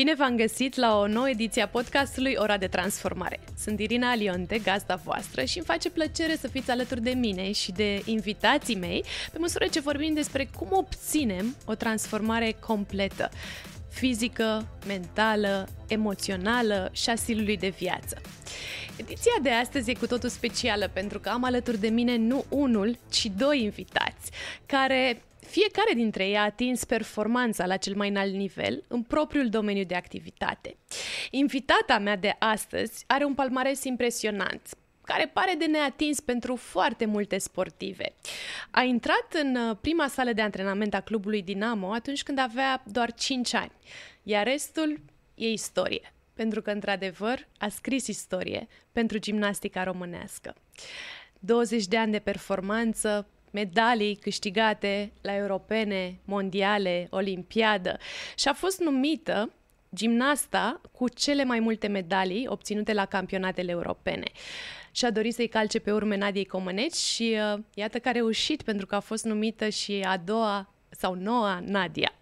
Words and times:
Bine 0.00 0.14
v-am 0.14 0.36
găsit 0.36 0.76
la 0.76 0.98
o 0.98 1.06
nouă 1.06 1.28
ediție 1.28 1.62
a 1.62 1.68
podcastului 1.68 2.34
Ora 2.38 2.56
de 2.56 2.66
Transformare. 2.66 3.40
Sunt 3.58 3.80
Irina 3.80 4.10
Alionte, 4.10 4.58
gazda 4.58 4.94
voastră 4.94 5.44
și 5.44 5.56
îmi 5.56 5.66
face 5.66 5.90
plăcere 5.90 6.36
să 6.36 6.48
fiți 6.48 6.70
alături 6.70 7.02
de 7.02 7.10
mine 7.10 7.52
și 7.52 7.72
de 7.72 8.02
invitații 8.04 8.76
mei 8.76 9.04
pe 9.32 9.38
măsură 9.38 9.66
ce 9.66 9.80
vorbim 9.80 10.14
despre 10.14 10.48
cum 10.58 10.68
obținem 10.70 11.56
o 11.64 11.74
transformare 11.74 12.56
completă 12.60 13.30
fizică, 13.90 14.68
mentală, 14.86 15.68
emoțională 15.88 16.90
și 16.92 17.10
a 17.10 17.14
stilului 17.14 17.56
de 17.56 17.68
viață. 17.68 18.20
Ediția 18.96 19.38
de 19.42 19.50
astăzi 19.50 19.90
e 19.90 19.94
cu 19.94 20.06
totul 20.06 20.28
specială 20.28 20.90
pentru 20.92 21.18
că 21.20 21.28
am 21.28 21.44
alături 21.44 21.80
de 21.80 21.88
mine 21.88 22.16
nu 22.16 22.44
unul, 22.48 22.98
ci 23.10 23.26
doi 23.36 23.62
invitați 23.62 24.30
care 24.66 25.22
fiecare 25.50 25.94
dintre 25.94 26.26
ei 26.26 26.36
a 26.36 26.42
atins 26.42 26.84
performanța 26.84 27.66
la 27.66 27.76
cel 27.76 27.94
mai 27.94 28.08
înalt 28.08 28.34
nivel 28.34 28.84
în 28.88 29.02
propriul 29.02 29.48
domeniu 29.48 29.84
de 29.84 29.94
activitate. 29.94 30.76
Invitata 31.30 31.98
mea 31.98 32.16
de 32.16 32.36
astăzi 32.38 33.04
are 33.06 33.24
un 33.24 33.34
palmares 33.34 33.84
impresionant, 33.84 34.68
care 35.04 35.30
pare 35.32 35.54
de 35.58 35.66
neatins 35.66 36.20
pentru 36.20 36.56
foarte 36.56 37.04
multe 37.04 37.38
sportive. 37.38 38.12
A 38.70 38.82
intrat 38.82 39.26
în 39.42 39.56
uh, 39.56 39.76
prima 39.80 40.08
sală 40.08 40.32
de 40.32 40.42
antrenament 40.42 40.94
a 40.94 41.00
clubului 41.00 41.42
Dinamo 41.42 41.92
atunci 41.92 42.22
când 42.22 42.38
avea 42.38 42.82
doar 42.86 43.14
5 43.14 43.54
ani, 43.54 43.72
iar 44.22 44.46
restul 44.46 45.00
e 45.34 45.50
istorie, 45.50 46.12
pentru 46.34 46.62
că, 46.62 46.70
într-adevăr, 46.70 47.48
a 47.58 47.68
scris 47.68 48.06
istorie 48.06 48.68
pentru 48.92 49.18
gimnastica 49.18 49.84
românească. 49.84 50.54
20 51.38 51.86
de 51.86 51.96
ani 51.96 52.12
de 52.12 52.18
performanță, 52.18 53.26
medalii 53.50 54.14
câștigate 54.14 55.12
la 55.20 55.36
europene, 55.36 56.18
mondiale, 56.24 57.06
olimpiadă 57.10 57.98
și 58.36 58.48
a 58.48 58.52
fost 58.52 58.80
numită 58.80 59.52
gimnasta 59.94 60.80
cu 60.92 61.08
cele 61.08 61.44
mai 61.44 61.60
multe 61.60 61.86
medalii 61.86 62.46
obținute 62.48 62.92
la 62.92 63.04
campionatele 63.04 63.70
europene. 63.70 64.30
Și 64.92 65.04
a 65.04 65.10
dorit 65.10 65.34
să-i 65.34 65.48
calce 65.48 65.78
pe 65.78 65.92
urme 65.92 66.16
Nadiei 66.16 66.44
Comăneci 66.44 66.94
și 66.94 67.36
uh, 67.54 67.60
iată 67.74 67.98
că 67.98 68.08
a 68.08 68.12
reușit 68.12 68.62
pentru 68.62 68.86
că 68.86 68.94
a 68.94 69.00
fost 69.00 69.24
numită 69.24 69.68
și 69.68 70.04
a 70.06 70.16
doua 70.16 70.72
sau 70.90 71.14
noua 71.14 71.62
Nadia. 71.64 72.12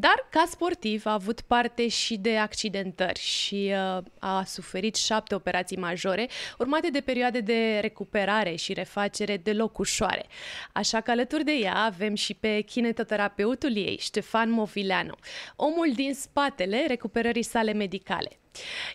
Dar, 0.00 0.26
ca 0.30 0.44
sportiv, 0.50 1.06
a 1.06 1.12
avut 1.12 1.40
parte 1.40 1.88
și 1.88 2.16
de 2.16 2.36
accidentări 2.36 3.20
și 3.20 3.72
uh, 3.96 4.04
a 4.18 4.44
suferit 4.44 4.94
șapte 4.94 5.34
operații 5.34 5.76
majore, 5.76 6.28
urmate 6.58 6.90
de 6.90 7.00
perioade 7.00 7.40
de 7.40 7.78
recuperare 7.80 8.54
și 8.54 8.72
refacere 8.72 9.36
deloc 9.36 9.78
ușoare. 9.78 10.26
Așa 10.72 11.00
că 11.00 11.10
alături 11.10 11.44
de 11.44 11.52
ea 11.52 11.74
avem 11.74 12.14
și 12.14 12.34
pe 12.34 12.60
kinetoterapeutul 12.60 13.76
ei, 13.76 13.98
Ștefan 14.00 14.50
Movileanu, 14.50 15.14
omul 15.56 15.92
din 15.94 16.14
spatele 16.14 16.84
recuperării 16.86 17.42
sale 17.42 17.72
medicale. 17.72 18.30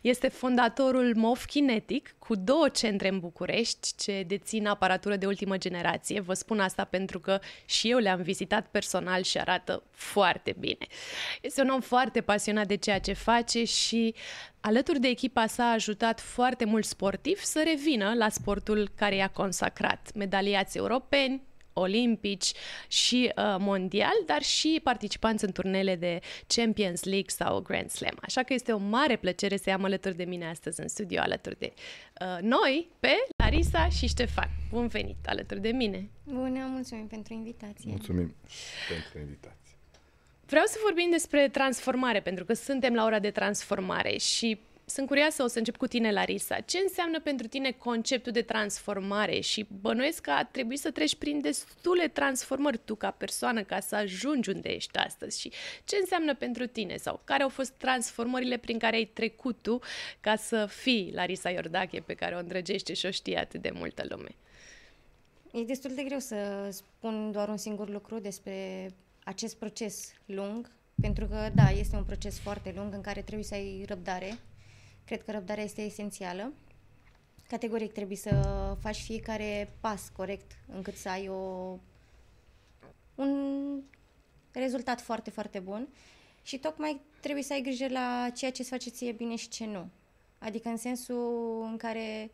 Este 0.02 0.28
fondatorul 0.28 1.14
MOF 1.16 1.46
Kinetic, 1.46 2.16
cu 2.20 2.36
două 2.36 2.70
centre 2.70 3.08
în 3.08 3.20
București, 3.20 3.96
ce 3.98 4.24
dețin 4.28 4.68
aparatură 4.68 5.16
de 5.16 5.26
ultimă 5.26 5.58
generație. 5.58 6.20
Vă 6.20 6.34
spun 6.34 6.60
asta 6.60 6.84
pentru 6.84 7.20
că 7.20 7.40
și 7.66 7.90
eu 7.90 7.98
le-am 7.98 8.22
vizitat 8.22 8.68
personal 8.68 9.24
și 9.24 9.38
arată 9.38 9.84
foarte 9.92 10.56
bine. 10.60 10.88
Este 11.42 11.62
un 11.62 11.70
om 11.70 11.82
foarte 11.82 12.22
pasionat 12.22 12.68
de 12.68 12.76
ceea 12.76 13.00
ce 13.00 13.14
face 13.14 13.64
și 13.64 14.16
alături 14.60 15.00
de 15.00 15.08
echipa 15.08 15.48
sa 15.48 15.64
a 15.64 15.72
ajutat 15.72 16.20
foarte 16.20 16.66
mult 16.66 16.86
sportiv 16.86 17.40
să 17.40 17.64
revină 17.66 18.14
la 18.16 18.30
sportul 18.30 18.90
care 18.96 19.16
i-a 19.16 19.28
consacrat. 19.28 20.12
Medaliați 20.16 20.78
europeni, 20.78 21.42
olimpici 21.74 22.52
și 22.88 23.32
uh, 23.36 23.56
mondial, 23.60 24.14
dar 24.26 24.42
și 24.42 24.80
participanți 24.84 25.46
în 25.46 25.52
turnele 25.52 25.96
de 25.96 26.20
Champions 26.48 27.04
League 27.04 27.30
sau 27.30 27.60
Grand 27.60 27.90
Slam. 27.90 28.18
Așa 28.22 28.44
că 28.44 28.54
este 28.54 28.72
o 28.72 28.78
mare 28.78 29.16
plăcere 29.16 29.58
să 29.58 29.70
am 29.70 29.84
alături 29.84 30.16
de 30.16 30.24
mine 30.24 30.50
astăzi 30.50 30.80
în 30.80 30.88
studio, 30.88 31.20
alături 31.22 31.60
de 31.60 31.74
uh, 32.22 32.38
noi, 32.42 32.88
pe 33.00 33.14
Larisa 33.44 33.90
și 33.90 34.08
Ștefan. 34.08 34.50
Bun 34.70 34.88
venit 34.88 35.18
alături 35.26 35.62
de 35.62 35.70
mine! 35.70 36.10
Bună, 36.24 36.68
mulțumim 36.72 37.08
pentru 37.08 37.34
invitație! 37.34 37.90
Mulțumim 37.90 38.36
pentru 38.90 39.20
invitație! 39.20 39.78
Vreau 40.46 40.66
să 40.66 40.78
vorbim 40.84 41.10
despre 41.12 41.50
transformare, 41.50 42.20
pentru 42.22 42.46
că 42.46 42.54
suntem 42.54 42.94
la 42.94 43.06
ora 43.06 43.20
de 43.20 43.32
transformare 43.32 44.18
și 44.18 44.60
sunt 44.86 45.08
curioasă, 45.08 45.44
o 45.44 45.48
să 45.48 45.58
încep 45.58 45.78
cu 45.78 45.88
tine, 45.88 46.12
Larisa. 46.12 46.60
Ce 46.60 46.78
înseamnă 46.78 47.20
pentru 47.20 47.48
tine 47.48 47.72
conceptul 47.72 48.32
de 48.32 48.42
transformare? 48.42 49.40
Și 49.40 49.66
bănuiesc 49.82 50.22
că 50.22 50.32
a 50.32 50.46
trebuit 50.46 50.80
să 50.80 50.92
treci 50.92 51.16
prin 51.16 51.42
destule 51.42 52.08
transformări 52.08 52.80
tu 52.86 52.96
ca 52.96 53.12
persoană 53.12 53.64
ca 53.64 53.80
să 53.80 53.96
ajungi 53.96 54.50
unde 54.50 54.70
ești 54.70 54.98
astăzi. 54.98 55.40
Și 55.40 55.52
ce 55.84 55.96
înseamnă 56.00 56.36
pentru 56.36 56.68
tine? 56.68 56.98
Sau 56.98 57.22
care 57.24 57.44
au 57.44 57.50
fost 57.50 57.72
transformările 57.72 58.58
prin 58.58 58.78
care 58.78 58.96
ai 58.96 59.06
trecut 59.06 59.58
tu 59.62 59.80
ca 60.20 60.36
să 60.36 60.66
fii 60.66 61.12
Larisa 61.14 61.50
Iordache 61.50 62.00
pe 62.00 62.14
care 62.14 62.36
o 62.36 62.40
îndrăgește 62.40 62.94
și 62.94 63.06
o 63.06 63.12
știe 63.12 63.38
atât 63.38 63.62
de 63.62 63.72
multă 63.74 64.04
lume? 64.10 64.36
E 65.52 65.64
destul 65.64 65.92
de 65.96 66.04
greu 66.04 66.20
să 66.20 66.70
spun 66.72 67.32
doar 67.32 67.50
un 67.50 67.58
singur 67.58 67.90
lucru 67.90 68.20
despre 68.20 68.90
acest 69.24 69.56
proces 69.56 70.14
lung, 70.26 70.72
pentru 71.02 71.26
că, 71.26 71.50
da, 71.56 71.70
este 71.70 71.96
un 71.96 72.04
proces 72.04 72.40
foarte 72.40 72.74
lung 72.76 72.94
în 72.94 73.02
care 73.02 73.22
trebuie 73.22 73.46
să 73.46 73.54
ai 73.54 73.86
răbdare, 73.88 74.38
Cred 75.06 75.24
că 75.24 75.32
răbdarea 75.32 75.64
este 75.64 75.82
esențială. 75.82 76.54
Categoric 77.48 77.92
trebuie 77.92 78.18
să 78.18 78.32
faci 78.82 79.02
fiecare 79.02 79.74
pas 79.80 80.10
corect 80.16 80.52
încât 80.68 80.96
să 80.96 81.10
ai 81.10 81.30
o, 81.30 81.78
un 83.16 83.82
rezultat 84.52 85.02
foarte, 85.02 85.30
foarte 85.30 85.60
bun 85.60 85.88
și 86.44 86.58
tocmai 86.58 87.02
trebuie 87.20 87.44
să 87.44 87.54
ai 87.54 87.62
grijă 87.62 87.88
la 87.88 88.30
ceea 88.36 88.52
ce 88.52 88.62
îți 88.62 88.70
face 88.70 88.90
ție 88.90 89.12
bine 89.12 89.36
și 89.36 89.50
ce 89.50 89.66
nu. 89.66 89.90
Adică 90.40 90.70
în 90.70 90.78
sensul 90.78 91.64
în 91.70 91.78
care 91.78 92.32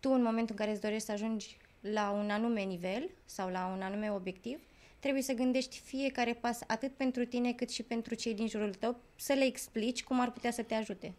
tu 0.00 0.10
în 0.10 0.22
momentul 0.22 0.50
în 0.50 0.56
care 0.56 0.70
îți 0.70 0.80
dorești 0.80 1.04
să 1.04 1.12
ajungi 1.12 1.56
la 1.80 2.10
un 2.10 2.30
anume 2.30 2.62
nivel 2.62 3.10
sau 3.24 3.48
la 3.48 3.66
un 3.66 3.82
anume 3.82 4.10
obiectiv, 4.12 4.60
trebuie 4.98 5.22
să 5.22 5.32
gândești 5.32 5.78
fiecare 5.78 6.32
pas 6.32 6.58
atât 6.66 6.92
pentru 6.92 7.24
tine 7.24 7.52
cât 7.52 7.70
și 7.70 7.82
pentru 7.82 8.14
cei 8.14 8.34
din 8.34 8.48
jurul 8.48 8.74
tău, 8.74 8.96
să 9.16 9.32
le 9.32 9.44
explici 9.44 10.04
cum 10.04 10.20
ar 10.20 10.30
putea 10.30 10.50
să 10.50 10.62
te 10.62 10.74
ajute. 10.74 11.14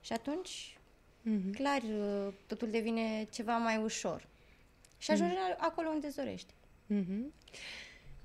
Și 0.00 0.12
atunci, 0.12 0.78
mm-hmm. 1.22 1.54
clar, 1.54 1.82
uh, 1.82 2.32
totul 2.46 2.70
devine 2.70 3.28
ceva 3.32 3.56
mai 3.56 3.76
ușor. 3.76 4.26
Și 4.98 5.10
ajungi 5.10 5.34
mm-hmm. 5.34 5.58
acolo 5.58 5.88
unde 5.88 6.12
dorești. 6.16 6.52
Mm-hmm. 6.94 7.50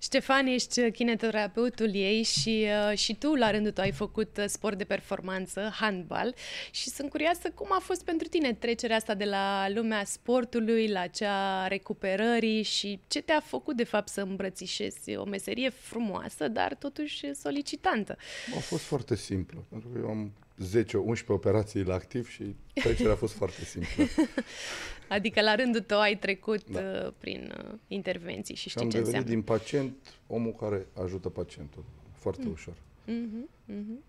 Ștefan, 0.06 0.48
ești 0.48 0.92
kineterapeutul 0.92 1.96
ei 1.96 2.24
și, 2.24 2.68
uh, 2.90 2.98
și 2.98 3.16
tu, 3.16 3.34
la 3.36 3.52
rândul 3.52 3.72
tău, 3.72 3.84
ai 3.84 3.92
făcut 3.92 4.38
uh, 4.38 4.46
sport 4.48 4.78
de 4.78 4.84
performanță, 4.84 5.72
handbal 5.80 6.36
și 6.72 6.90
sunt 6.90 7.10
curioasă 7.10 7.50
cum 7.50 7.68
a 7.70 7.80
fost 7.80 8.04
pentru 8.04 8.28
tine 8.28 8.54
trecerea 8.54 8.96
asta 8.96 9.14
de 9.14 9.26
la 9.26 9.70
lumea 9.70 10.04
sportului 10.04 10.88
la 10.88 11.08
cea 11.08 11.68
recuperării 11.68 12.64
și 12.64 13.00
ce 13.08 13.22
te-a 13.22 13.40
făcut, 13.40 13.76
de 13.76 13.84
fapt, 13.84 14.08
să 14.08 14.22
îmbrățișezi 14.22 15.16
o 15.16 15.24
meserie 15.24 15.70
frumoasă, 15.70 16.48
dar 16.48 16.76
totuși 16.76 17.34
solicitantă. 17.34 18.18
A 18.56 18.60
fost 18.60 18.84
foarte 18.84 19.16
simplu, 19.16 19.66
pentru 19.70 19.90
că 19.90 19.98
eu 19.98 20.10
am 20.10 20.32
10-11 20.64 21.26
operații 21.28 21.84
la 21.84 21.94
activ 21.94 22.30
și 22.30 22.56
trecerea 22.74 23.12
a 23.12 23.16
fost 23.16 23.34
foarte 23.34 23.64
simplă. 23.64 24.04
Adică 25.08 25.42
la 25.42 25.56
rândul 25.56 25.82
tău 25.82 26.00
ai 26.00 26.18
trecut 26.18 26.70
da. 26.70 26.80
uh, 26.80 27.14
prin 27.18 27.54
uh, 27.58 27.74
intervenții 27.88 28.56
și 28.56 28.70
știi 28.70 28.82
am 28.82 28.90
ce 28.90 28.98
înseamnă. 28.98 29.30
din 29.30 29.42
pacient 29.42 29.96
omul 30.28 30.54
care 30.54 30.88
ajută 31.04 31.30
pacientul. 31.30 31.84
Foarte 32.14 32.46
mm. 32.46 32.52
ușor. 32.52 32.74
Mm-hmm, 33.08 33.50
mm-hmm. 33.72 34.04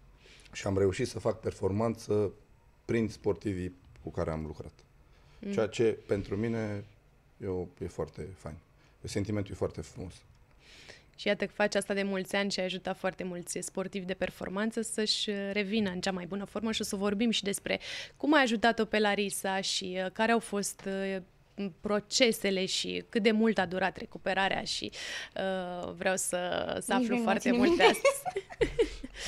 Și 0.53 0.67
am 0.67 0.79
reușit 0.79 1.09
să 1.09 1.19
fac 1.19 1.41
performanță 1.41 2.32
prin 2.85 3.09
sportivii 3.09 3.75
cu 4.03 4.11
care 4.11 4.31
am 4.31 4.44
lucrat. 4.47 4.73
Mm. 5.41 5.53
Ceea 5.53 5.67
ce 5.67 5.99
pentru 6.06 6.37
mine 6.37 6.85
e, 7.43 7.47
o, 7.47 7.67
e 7.79 7.87
foarte 7.87 8.29
fain. 8.37 8.56
Sentimentul 9.03 9.53
e 9.53 9.56
foarte 9.56 9.81
frumos. 9.81 10.15
Și 11.17 11.27
iată 11.27 11.47
că 11.47 11.53
faci 11.55 11.75
asta 11.75 11.95
de 11.95 12.03
mulți 12.03 12.37
ani 12.37 12.51
și 12.51 12.61
ai 12.61 12.65
ajutat 12.65 12.97
foarte 12.99 13.25
mulți 13.25 13.59
sportivi 13.61 14.05
de 14.05 14.15
performanță 14.15 14.83
să-și 14.83 15.31
revină 15.53 15.91
în 15.91 16.01
cea 16.01 16.11
mai 16.11 16.27
bună 16.27 16.45
formă 16.45 16.73
și 16.73 16.81
o 16.81 16.85
să 16.85 16.97
vorbim 16.97 17.31
și 17.31 17.43
despre 17.43 17.81
cum 18.17 18.35
ai 18.35 18.43
ajutat-o 18.43 18.85
pe 18.85 18.99
Larisa 18.99 19.61
și 19.61 19.99
uh, 20.05 20.11
care 20.13 20.33
au 20.33 20.39
fost 20.39 20.83
uh, 20.87 21.17
procesele 21.81 22.67
și 22.67 23.05
cât 23.09 23.23
de 23.23 23.31
mult 23.31 23.59
a 23.59 23.67
durat 23.67 23.97
recuperarea 23.97 24.63
și 24.63 24.91
uh, 25.37 25.93
vreau 25.97 26.17
să, 26.17 26.77
să 26.81 26.95
aflu 26.95 27.17
foarte 27.23 27.53
multe 27.53 27.83
astăzi. 27.93 28.23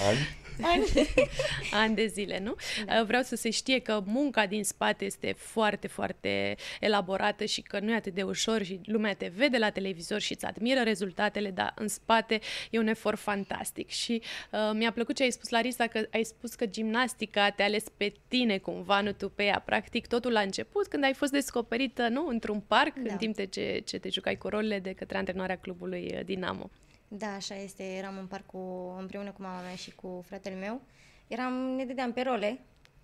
Ani? 0.09 0.19
Ani. 0.63 0.85
Ani 1.83 1.95
de 1.95 2.07
zile, 2.07 2.39
nu? 2.39 2.55
Da. 2.87 2.99
Uh, 2.99 3.07
vreau 3.07 3.23
să 3.23 3.37
se 3.37 3.51
știe 3.51 3.79
că 3.79 4.03
munca 4.07 4.47
din 4.47 4.65
spate 4.65 5.05
este 5.05 5.35
foarte, 5.37 5.87
foarte 5.87 6.57
elaborată 6.81 7.45
și 7.45 7.61
că 7.61 7.79
nu 7.81 7.91
e 7.91 7.95
atât 7.95 8.15
de 8.15 8.23
ușor 8.23 8.63
și 8.63 8.81
lumea 8.85 9.15
te 9.15 9.33
vede 9.37 9.59
la 9.59 9.71
televizor 9.71 10.21
și 10.21 10.33
îți 10.33 10.45
admiră 10.45 10.81
rezultatele, 10.81 11.51
dar 11.51 11.73
în 11.77 11.89
spate 11.89 12.41
e 12.71 12.79
un 12.79 12.87
efort 12.87 13.19
fantastic. 13.19 13.89
Și 13.89 14.23
uh, 14.51 14.71
mi-a 14.75 14.93
plăcut 14.93 15.17
ce 15.17 15.23
ai 15.23 15.31
spus, 15.31 15.49
Larisa, 15.49 15.87
că 15.87 16.07
ai 16.13 16.25
spus 16.25 16.55
că 16.55 16.67
gimnastica 16.67 17.51
te-a 17.51 17.65
ales 17.65 17.85
pe 17.97 18.13
tine 18.29 18.59
cumva, 18.59 19.01
nu 19.01 19.13
tu 19.13 19.29
pe 19.29 19.45
ea. 19.45 19.63
Practic, 19.65 20.07
totul 20.07 20.37
a 20.37 20.41
început 20.41 20.87
când 20.87 21.05
ai 21.05 21.15
fost 21.15 21.33
descoperită, 21.33 22.09
nu? 22.09 22.27
Într-un 22.27 22.61
parc, 22.61 22.95
da. 22.95 23.13
în 23.13 23.19
timp 23.19 23.51
ce, 23.51 23.83
ce 23.85 23.99
te 23.99 24.09
jucai 24.09 24.37
cu 24.37 24.49
rolele 24.49 24.79
de 24.79 24.93
către 24.93 25.17
antrenoarea 25.17 25.59
clubului 25.59 26.13
uh, 26.15 26.25
Dinamo. 26.25 26.71
Da, 27.09 27.35
așa 27.35 27.55
este. 27.55 27.83
Eram 27.83 28.19
în 28.19 28.27
parc 28.27 28.47
cu, 28.47 28.95
împreună 28.99 29.31
cu 29.31 29.43
mama 29.43 29.61
mea 29.61 29.75
și 29.75 29.95
cu 29.95 30.25
fratele 30.27 30.55
meu. 30.55 30.81
Eram, 31.27 31.53
ne 31.53 31.85
dădeam 31.85 32.13
pe 32.13 32.21
role 32.21 32.61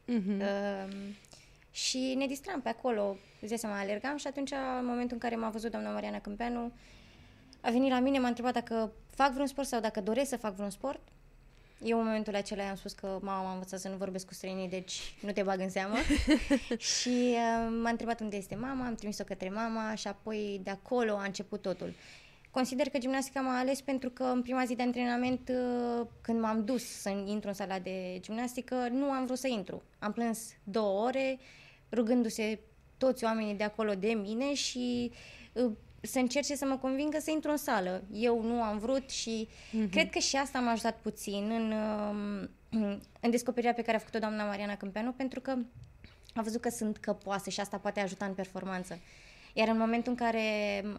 uh-huh. 0.08 0.40
uh, 0.40 0.94
și 1.70 2.14
ne 2.16 2.26
distram 2.26 2.60
pe 2.60 2.68
acolo. 2.68 3.16
Îți 3.40 3.56
seama, 3.56 3.78
alergam 3.78 4.16
și 4.16 4.26
atunci, 4.26 4.50
în 4.50 4.86
momentul 4.86 5.12
în 5.12 5.18
care 5.18 5.36
m-a 5.36 5.50
văzut 5.50 5.70
doamna 5.70 5.92
Mariana 5.92 6.20
Câmpeanu, 6.20 6.72
a 7.60 7.70
venit 7.70 7.90
la 7.90 8.00
mine, 8.00 8.18
m-a 8.18 8.28
întrebat 8.28 8.52
dacă 8.52 8.92
fac 9.10 9.32
vreun 9.32 9.46
sport 9.46 9.66
sau 9.66 9.80
dacă 9.80 10.00
doresc 10.00 10.28
să 10.28 10.36
fac 10.36 10.54
vreun 10.54 10.70
sport. 10.70 11.00
Eu 11.82 11.98
în 11.98 12.04
momentul 12.04 12.34
acela 12.34 12.62
i-am 12.62 12.76
spus 12.76 12.92
că 12.92 13.18
mama 13.22 13.42
m-a 13.42 13.52
învățat 13.52 13.80
să 13.80 13.88
nu 13.88 13.96
vorbesc 13.96 14.26
cu 14.26 14.34
străinii, 14.34 14.68
deci 14.68 15.14
nu 15.20 15.32
te 15.32 15.42
bag 15.42 15.60
în 15.60 15.70
seamă. 15.70 15.96
și 16.94 17.08
uh, 17.08 17.78
m-a 17.82 17.90
întrebat 17.90 18.20
unde 18.20 18.36
este 18.36 18.54
mama, 18.54 18.86
am 18.86 18.94
trimis-o 18.94 19.24
către 19.24 19.48
mama 19.48 19.94
și 19.94 20.08
apoi 20.08 20.60
de 20.62 20.70
acolo 20.70 21.12
a 21.12 21.24
început 21.24 21.62
totul. 21.62 21.94
Consider 22.54 22.88
că 22.88 22.98
gimnastica 22.98 23.40
m-a 23.40 23.58
ales 23.58 23.80
pentru 23.80 24.10
că 24.10 24.22
în 24.22 24.42
prima 24.42 24.64
zi 24.64 24.74
de 24.74 24.82
antrenament, 24.82 25.48
uh, 25.48 26.06
când 26.20 26.40
m-am 26.40 26.64
dus 26.64 26.84
să 26.84 27.08
intru 27.08 27.48
în 27.48 27.54
sala 27.54 27.78
de 27.78 28.18
gimnastică, 28.20 28.88
nu 28.90 29.10
am 29.10 29.24
vrut 29.24 29.38
să 29.38 29.48
intru. 29.48 29.82
Am 29.98 30.12
plâns 30.12 30.38
două 30.64 31.06
ore, 31.06 31.38
rugându-se 31.92 32.60
toți 32.98 33.24
oamenii 33.24 33.54
de 33.54 33.64
acolo 33.64 33.94
de 33.94 34.08
mine 34.08 34.54
și 34.54 35.12
uh, 35.52 35.72
să 36.00 36.18
încerce 36.18 36.56
să 36.56 36.64
mă 36.66 36.76
convingă 36.76 37.18
să 37.20 37.30
intru 37.30 37.50
în 37.50 37.56
sală. 37.56 38.04
Eu 38.12 38.42
nu 38.42 38.62
am 38.62 38.78
vrut 38.78 39.10
și 39.10 39.48
uh-huh. 39.48 39.90
cred 39.90 40.10
că 40.10 40.18
și 40.18 40.36
asta 40.36 40.60
m-a 40.60 40.70
ajutat 40.70 41.00
puțin 41.00 41.50
în, 41.50 41.72
um, 41.72 42.50
în 43.20 43.30
descoperirea 43.30 43.74
pe 43.74 43.82
care 43.82 43.96
a 43.96 44.00
făcut-o 44.00 44.18
doamna 44.18 44.46
Mariana 44.46 44.76
Câmpeanu, 44.76 45.12
pentru 45.12 45.40
că 45.40 45.56
a 46.34 46.42
văzut 46.42 46.60
că 46.60 46.68
sunt 46.68 46.96
căpoase 46.96 47.50
și 47.50 47.60
asta 47.60 47.78
poate 47.78 48.00
ajuta 48.00 48.24
în 48.24 48.34
performanță. 48.34 48.98
Iar 49.56 49.68
în 49.68 49.78
momentul 49.78 50.12
în 50.12 50.18
care 50.18 50.42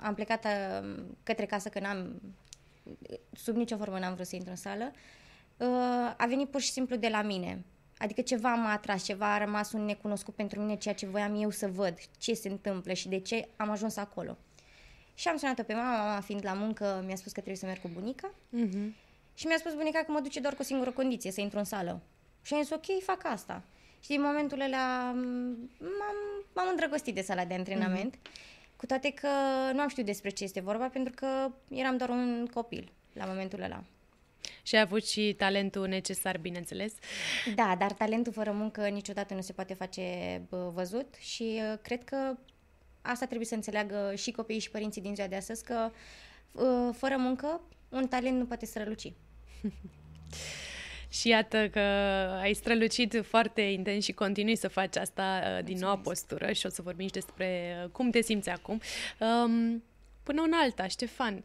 am 0.02 0.14
plecat 0.14 0.46
uh, 0.46 1.04
către 1.24 1.46
casă, 1.46 1.70
că 1.70 1.80
n-am, 1.80 2.22
sub 3.32 3.56
nicio 3.56 3.78
formă 3.78 4.00
n-am 4.00 4.14
vrut 4.14 4.28
să 4.28 4.36
intru 4.36 4.52
în 4.52 4.58
sală, 4.58 4.92
uh, 5.58 5.68
a 6.18 6.26
venit 6.28 6.50
pur 6.50 6.62
și 6.62 6.72
simplu 6.72 6.96
de 6.96 7.08
la 7.08 7.22
mine. 7.22 7.64
Adică 7.98 8.22
ceva 8.22 8.54
m-a 8.54 8.72
atras, 8.72 9.04
ceva 9.04 9.34
a 9.34 9.38
rămas 9.38 9.72
un 9.72 9.86
necunoscut 9.86 10.36
pentru 10.36 10.60
mine, 10.60 10.76
ceea 10.76 10.94
ce 10.94 11.06
voiam 11.06 11.42
eu 11.42 11.50
să 11.50 11.68
văd, 11.68 11.98
ce 12.18 12.34
se 12.34 12.50
întâmplă 12.50 12.94
și 12.94 13.08
de 13.08 13.20
ce 13.20 13.48
am 13.56 13.70
ajuns 13.70 13.98
acolo. 13.98 14.38
Și 15.14 15.28
am 15.28 15.38
sunat-o 15.38 15.64
pe 15.64 15.74
mama, 15.74 15.98
mama 15.98 16.20
fiind 16.20 16.46
la 16.46 16.54
muncă, 16.54 17.04
mi-a 17.06 17.16
spus 17.16 17.32
că 17.32 17.40
trebuie 17.40 17.56
să 17.56 17.66
merg 17.66 17.82
cu 17.82 17.90
bunica. 17.94 18.32
Uh-huh. 18.32 18.90
Și 19.34 19.48
mi-a 19.48 19.58
spus 19.58 19.74
bunica 19.74 20.00
că 20.00 20.12
mă 20.12 20.20
duce 20.20 20.40
doar 20.40 20.54
cu 20.54 20.62
o 20.62 20.66
singură 20.66 20.92
condiție, 20.92 21.32
să 21.32 21.42
intru 21.42 21.58
în 21.58 21.64
sală. 21.64 22.02
Și 22.42 22.54
am 22.54 22.62
zis, 22.62 22.72
ok, 22.72 23.04
fac 23.04 23.22
asta. 23.24 23.64
Și 24.06 24.12
din 24.12 24.22
momentul 24.22 24.60
ăla 24.60 25.12
m-am, 25.80 26.16
m-am 26.54 26.68
îndrăgostit 26.70 27.16
de 27.16 27.22
sala 27.22 27.46
de 27.46 27.54
antrenament, 27.54 28.16
uh-huh. 28.16 28.76
cu 28.76 28.86
toate 28.86 29.10
că 29.10 29.28
nu 29.74 29.80
am 29.80 29.88
știut 29.88 30.06
despre 30.06 30.30
ce 30.30 30.44
este 30.44 30.60
vorba, 30.60 30.88
pentru 30.88 31.14
că 31.16 31.52
eram 31.70 31.98
doar 31.98 32.10
un 32.10 32.48
copil 32.54 32.92
la 33.14 33.26
momentul 33.26 33.62
ăla. 33.62 33.84
Și 34.64 34.76
ai 34.76 34.82
avut 34.82 35.06
și 35.06 35.34
talentul 35.38 35.88
necesar, 35.88 36.38
bineînțeles. 36.38 36.94
Da, 37.56 37.76
dar 37.80 37.94
talentul 37.94 38.34
fără 38.34 38.52
muncă 38.52 38.88
niciodată 38.88 39.34
nu 39.34 39.42
se 39.42 39.54
poate 39.54 39.74
face 39.74 40.42
văzut 40.74 41.16
și 41.20 41.62
uh, 41.72 41.78
cred 41.82 42.04
că 42.04 42.38
asta 43.02 43.26
trebuie 43.26 43.48
să 43.48 43.56
înțeleagă 43.56 44.14
și 44.16 44.32
copiii 44.32 44.60
și 44.60 44.72
părinții 44.72 45.02
din 45.02 45.16
ziua 45.16 45.28
de 45.28 45.36
astăzi, 45.36 45.64
că 45.64 45.92
uh, 46.52 46.90
fără 46.98 47.16
muncă 47.18 47.62
un 47.90 48.08
talent 48.08 48.38
nu 48.38 48.46
poate 48.46 48.66
străluci. 48.66 49.12
Și 51.20 51.28
iată 51.28 51.70
că 51.70 51.80
ai 52.42 52.54
strălucit 52.54 53.22
foarte 53.26 53.62
intens 53.62 54.04
și 54.04 54.12
continui 54.12 54.56
să 54.56 54.68
faci 54.68 54.96
asta 54.96 55.24
Mulțumesc. 55.24 55.60
Uh, 55.60 55.66
din 55.66 55.78
noua 55.78 55.98
postură 55.98 56.52
și 56.52 56.66
o 56.66 56.70
să 56.70 56.82
vorbim 56.82 57.06
și 57.06 57.14
despre 57.14 57.78
uh, 57.84 57.90
cum 57.90 58.10
te 58.10 58.22
simți 58.22 58.50
acum. 58.50 58.82
Um, 59.20 59.84
până 60.24 60.42
în 60.42 60.52
alta, 60.54 60.88
Ștefan, 60.88 61.44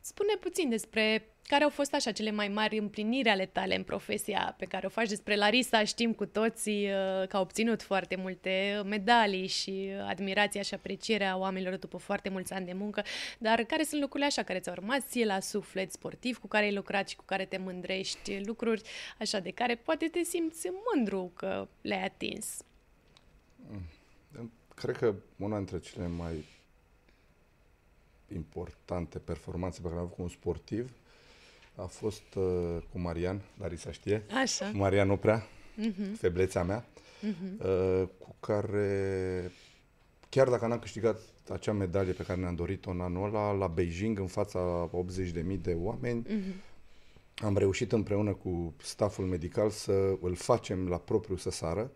spune 0.00 0.34
puțin 0.40 0.68
despre 0.68 1.33
care 1.46 1.64
au 1.64 1.70
fost 1.70 1.94
așa 1.94 2.12
cele 2.12 2.30
mai 2.30 2.48
mari 2.48 2.78
împliniri 2.78 3.28
ale 3.28 3.46
tale 3.46 3.76
în 3.76 3.82
profesia 3.82 4.54
pe 4.58 4.64
care 4.64 4.86
o 4.86 4.88
faci? 4.88 5.08
Despre 5.08 5.36
Larisa 5.36 5.84
știm 5.84 6.12
cu 6.12 6.26
toții 6.26 6.84
uh, 6.84 7.28
că 7.28 7.36
a 7.36 7.40
obținut 7.40 7.82
foarte 7.82 8.16
multe 8.16 8.82
medalii 8.84 9.46
și 9.46 9.90
admirația 10.08 10.62
și 10.62 10.74
aprecierea 10.74 11.36
oamenilor 11.36 11.76
după 11.76 11.96
foarte 11.96 12.28
mulți 12.28 12.52
ani 12.52 12.66
de 12.66 12.72
muncă, 12.72 13.02
dar 13.38 13.62
care 13.62 13.82
sunt 13.82 14.00
lucrurile 14.00 14.28
așa 14.28 14.42
care 14.42 14.58
ți-au 14.58 14.74
rămas 14.74 15.06
ție 15.06 15.24
la 15.24 15.40
suflet 15.40 15.92
sportiv, 15.92 16.38
cu 16.38 16.46
care 16.46 16.64
ai 16.64 16.74
lucrat 16.74 17.08
și 17.08 17.16
cu 17.16 17.24
care 17.24 17.44
te 17.44 17.56
mândrești, 17.56 18.40
lucruri 18.44 18.82
așa 19.18 19.38
de 19.38 19.50
care 19.50 19.74
poate 19.74 20.06
te 20.06 20.22
simți 20.22 20.68
mândru 20.92 21.32
că 21.36 21.68
le-ai 21.80 22.04
atins? 22.04 22.62
Mm. 23.70 24.50
Cred 24.74 24.96
că 24.96 25.14
una 25.36 25.56
dintre 25.56 25.78
cele 25.78 26.06
mai 26.06 26.44
importante 28.34 29.18
performanțe 29.18 29.80
pe 29.80 29.88
care 29.88 29.98
am 29.98 30.04
avut 30.04 30.16
cu 30.16 30.22
un 30.22 30.28
sportiv 30.28 30.92
a 31.74 31.86
fost 31.86 32.34
uh, 32.34 32.76
cu 32.92 32.98
Marian, 32.98 33.40
Larisa 33.58 33.92
știe. 33.92 34.22
Așa. 34.42 34.70
Marian 34.74 35.06
nu 35.06 35.16
prea, 35.16 35.42
uh-huh. 35.42 36.16
feblețea 36.16 36.62
mea, 36.62 36.84
uh-huh. 36.84 37.64
uh, 37.64 38.08
cu 38.18 38.34
care, 38.40 39.50
chiar 40.28 40.48
dacă 40.48 40.66
n-am 40.66 40.78
câștigat 40.78 41.20
acea 41.48 41.72
medalie 41.72 42.12
pe 42.12 42.22
care 42.22 42.40
ne-am 42.40 42.54
dorit-o 42.54 42.90
în 42.90 43.00
anul 43.00 43.28
ăla, 43.28 43.52
la 43.52 43.66
Beijing, 43.66 44.18
în 44.18 44.26
fața 44.26 44.90
80.000 44.90 45.60
de 45.60 45.76
oameni, 45.78 46.26
uh-huh. 46.26 47.42
am 47.44 47.56
reușit 47.56 47.92
împreună 47.92 48.32
cu 48.32 48.74
staful 48.82 49.24
medical 49.24 49.70
să 49.70 50.16
îl 50.20 50.34
facem 50.34 50.88
la 50.88 50.98
propriu 50.98 51.36
să 51.36 51.50
sară 51.50 51.90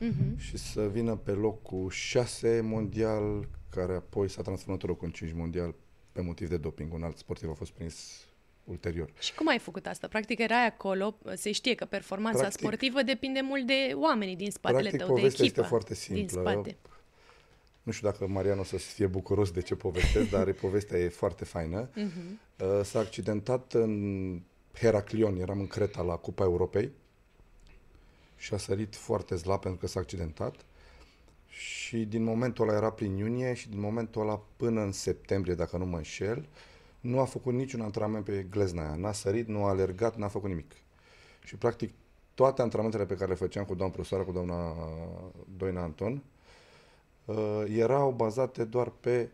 uh-huh. 0.00 0.36
și 0.36 0.56
să 0.56 0.88
vină 0.88 1.16
pe 1.16 1.30
locul 1.30 1.90
6 1.90 2.60
mondial, 2.60 3.48
care 3.68 3.94
apoi 3.94 4.28
s-a 4.28 4.42
transformat 4.42 4.82
în 4.82 4.88
locul 4.88 5.06
în 5.06 5.12
5 5.12 5.32
mondial 5.32 5.74
pe 6.12 6.20
motiv 6.20 6.48
de 6.48 6.56
doping. 6.56 6.92
Un 6.92 7.02
alt 7.02 7.16
sportiv 7.16 7.50
a 7.50 7.52
fost 7.52 7.70
prins 7.70 8.24
ulterior. 8.70 9.12
Și 9.18 9.34
cum 9.34 9.48
ai 9.48 9.58
făcut 9.58 9.86
asta? 9.86 10.08
Practic 10.08 10.38
erai 10.38 10.66
acolo, 10.66 11.16
se 11.34 11.52
știe 11.52 11.74
că 11.74 11.84
performanța 11.84 12.38
practic, 12.38 12.60
sportivă 12.60 13.02
depinde 13.02 13.40
mult 13.40 13.66
de 13.66 13.92
oamenii 13.94 14.36
din 14.36 14.50
spatele 14.50 14.88
practic, 14.88 15.06
tău, 15.06 15.14
de 15.14 15.20
echipă. 15.20 15.44
este 15.44 15.62
foarte 15.62 15.94
simplă. 15.94 16.20
Din 16.20 16.28
spate. 16.28 16.76
Nu 17.82 17.92
știu 17.92 18.08
dacă 18.10 18.26
Marian 18.26 18.58
o 18.58 18.64
să 18.64 18.76
fie 18.76 19.06
bucuros 19.06 19.50
de 19.50 19.60
ce 19.60 19.74
povestesc, 19.74 20.30
dar 20.36 20.52
povestea 20.52 20.98
e 20.98 21.08
foarte 21.08 21.44
faină. 21.44 21.88
Uh-huh. 21.88 22.82
S-a 22.82 22.98
accidentat 22.98 23.72
în 23.72 24.40
Heraclion, 24.74 25.36
eram 25.36 25.60
în 25.60 25.66
Creta 25.66 26.02
la 26.02 26.16
Cupa 26.16 26.44
Europei 26.44 26.90
și 28.36 28.54
a 28.54 28.56
sărit 28.56 28.96
foarte 28.96 29.36
slab 29.36 29.60
pentru 29.60 29.80
că 29.80 29.86
s-a 29.86 30.00
accidentat. 30.00 30.54
Și 31.48 31.96
din 31.96 32.22
momentul 32.22 32.68
ăla 32.68 32.76
era 32.76 32.90
prin 32.90 33.16
iunie 33.16 33.54
și 33.54 33.68
din 33.68 33.80
momentul 33.80 34.22
ăla 34.22 34.42
până 34.56 34.80
în 34.80 34.92
septembrie, 34.92 35.54
dacă 35.54 35.76
nu 35.76 35.86
mă 35.86 35.96
înșel, 35.96 36.38
uh, 36.38 36.69
nu 37.00 37.20
a 37.20 37.24
făcut 37.24 37.52
niciun 37.52 37.80
antrenament 37.80 38.24
pe 38.24 38.46
glezna 38.50 38.82
aia. 38.82 38.94
N-a 38.94 39.12
sărit, 39.12 39.48
nu 39.48 39.64
a 39.64 39.68
alergat, 39.68 40.16
n-a 40.16 40.28
făcut 40.28 40.48
nimic. 40.48 40.72
Și 41.44 41.56
practic 41.56 41.92
toate 42.34 42.62
antrenamentele 42.62 43.06
pe 43.06 43.14
care 43.14 43.30
le 43.30 43.36
făceam 43.36 43.64
cu 43.64 43.74
doamna 43.74 43.94
profesoară, 43.94 44.24
cu 44.24 44.32
doamna 44.32 44.74
Doina 45.56 45.82
Anton, 45.82 46.22
uh, 47.24 47.64
erau 47.68 48.10
bazate 48.10 48.64
doar 48.64 48.88
pe 48.88 49.28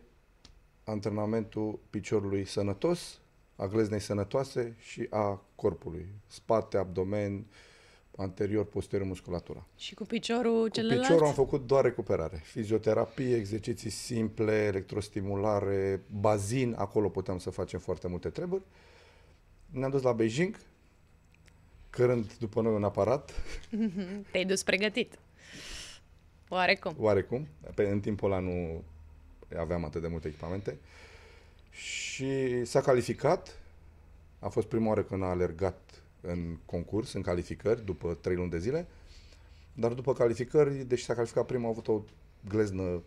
antrenamentul 0.83 1.79
piciorului 1.89 2.45
sănătos, 2.45 3.19
a 3.55 3.65
gleznei 3.65 3.99
sănătoase 3.99 4.75
și 4.79 5.07
a 5.09 5.41
corpului. 5.55 6.07
Spate, 6.27 6.77
abdomen, 6.77 7.45
anterior, 8.17 8.65
posterior 8.65 9.07
musculatura. 9.07 9.65
Și 9.77 9.93
cu 9.93 10.03
piciorul 10.03 10.67
celălalt? 10.67 10.99
Cu 10.99 11.05
piciorul 11.07 11.27
am 11.27 11.33
făcut 11.33 11.67
doar 11.67 11.83
recuperare. 11.83 12.41
Fizioterapie, 12.43 13.35
exerciții 13.35 13.89
simple, 13.89 14.53
electrostimulare, 14.53 16.01
bazin, 16.19 16.75
acolo 16.77 17.09
puteam 17.09 17.37
să 17.37 17.49
facem 17.49 17.79
foarte 17.79 18.07
multe 18.07 18.29
treburi. 18.29 18.61
Ne-am 19.69 19.91
dus 19.91 20.01
la 20.01 20.11
Beijing, 20.11 20.59
cărând 21.89 22.33
după 22.33 22.61
noi 22.61 22.73
un 22.73 22.83
aparat. 22.83 23.31
Te-ai 24.31 24.45
dus 24.45 24.63
pregătit. 24.63 25.19
Oarecum. 26.49 26.95
Oarecum. 26.99 27.47
Pe, 27.75 27.83
în 27.83 27.99
timpul 27.99 28.31
ăla 28.31 28.39
nu 28.39 28.83
aveam 29.57 29.85
atât 29.85 30.01
de 30.01 30.07
multe 30.07 30.27
echipamente. 30.27 30.77
Și 31.69 32.65
s-a 32.65 32.81
calificat. 32.81 33.59
A 34.39 34.47
fost 34.47 34.67
prima 34.67 34.87
oară 34.87 35.03
când 35.03 35.23
a 35.23 35.25
alergat 35.25 35.86
în 36.27 36.57
concurs, 36.65 37.13
în 37.13 37.21
calificări, 37.21 37.85
după 37.85 38.17
trei 38.21 38.35
luni 38.35 38.49
de 38.49 38.59
zile. 38.59 38.87
Dar 39.73 39.93
după 39.93 40.13
calificări, 40.13 40.73
deși 40.75 41.03
s-a 41.03 41.13
calificat 41.13 41.45
prima, 41.45 41.65
a 41.65 41.69
avut 41.69 41.87
o 41.87 42.01
gleznă 42.47 43.03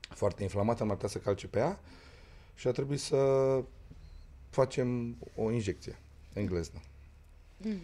foarte 0.00 0.42
inflamată, 0.42 0.82
am 0.82 0.98
să 1.06 1.18
calce 1.18 1.46
pe 1.46 1.58
ea 1.58 1.80
și 2.54 2.68
a 2.68 2.70
trebuit 2.70 3.00
să 3.00 3.62
facem 4.50 5.16
o 5.36 5.50
injecție 5.50 5.98
în 6.34 6.46
gleznă. 6.46 6.80
Mm. 7.56 7.78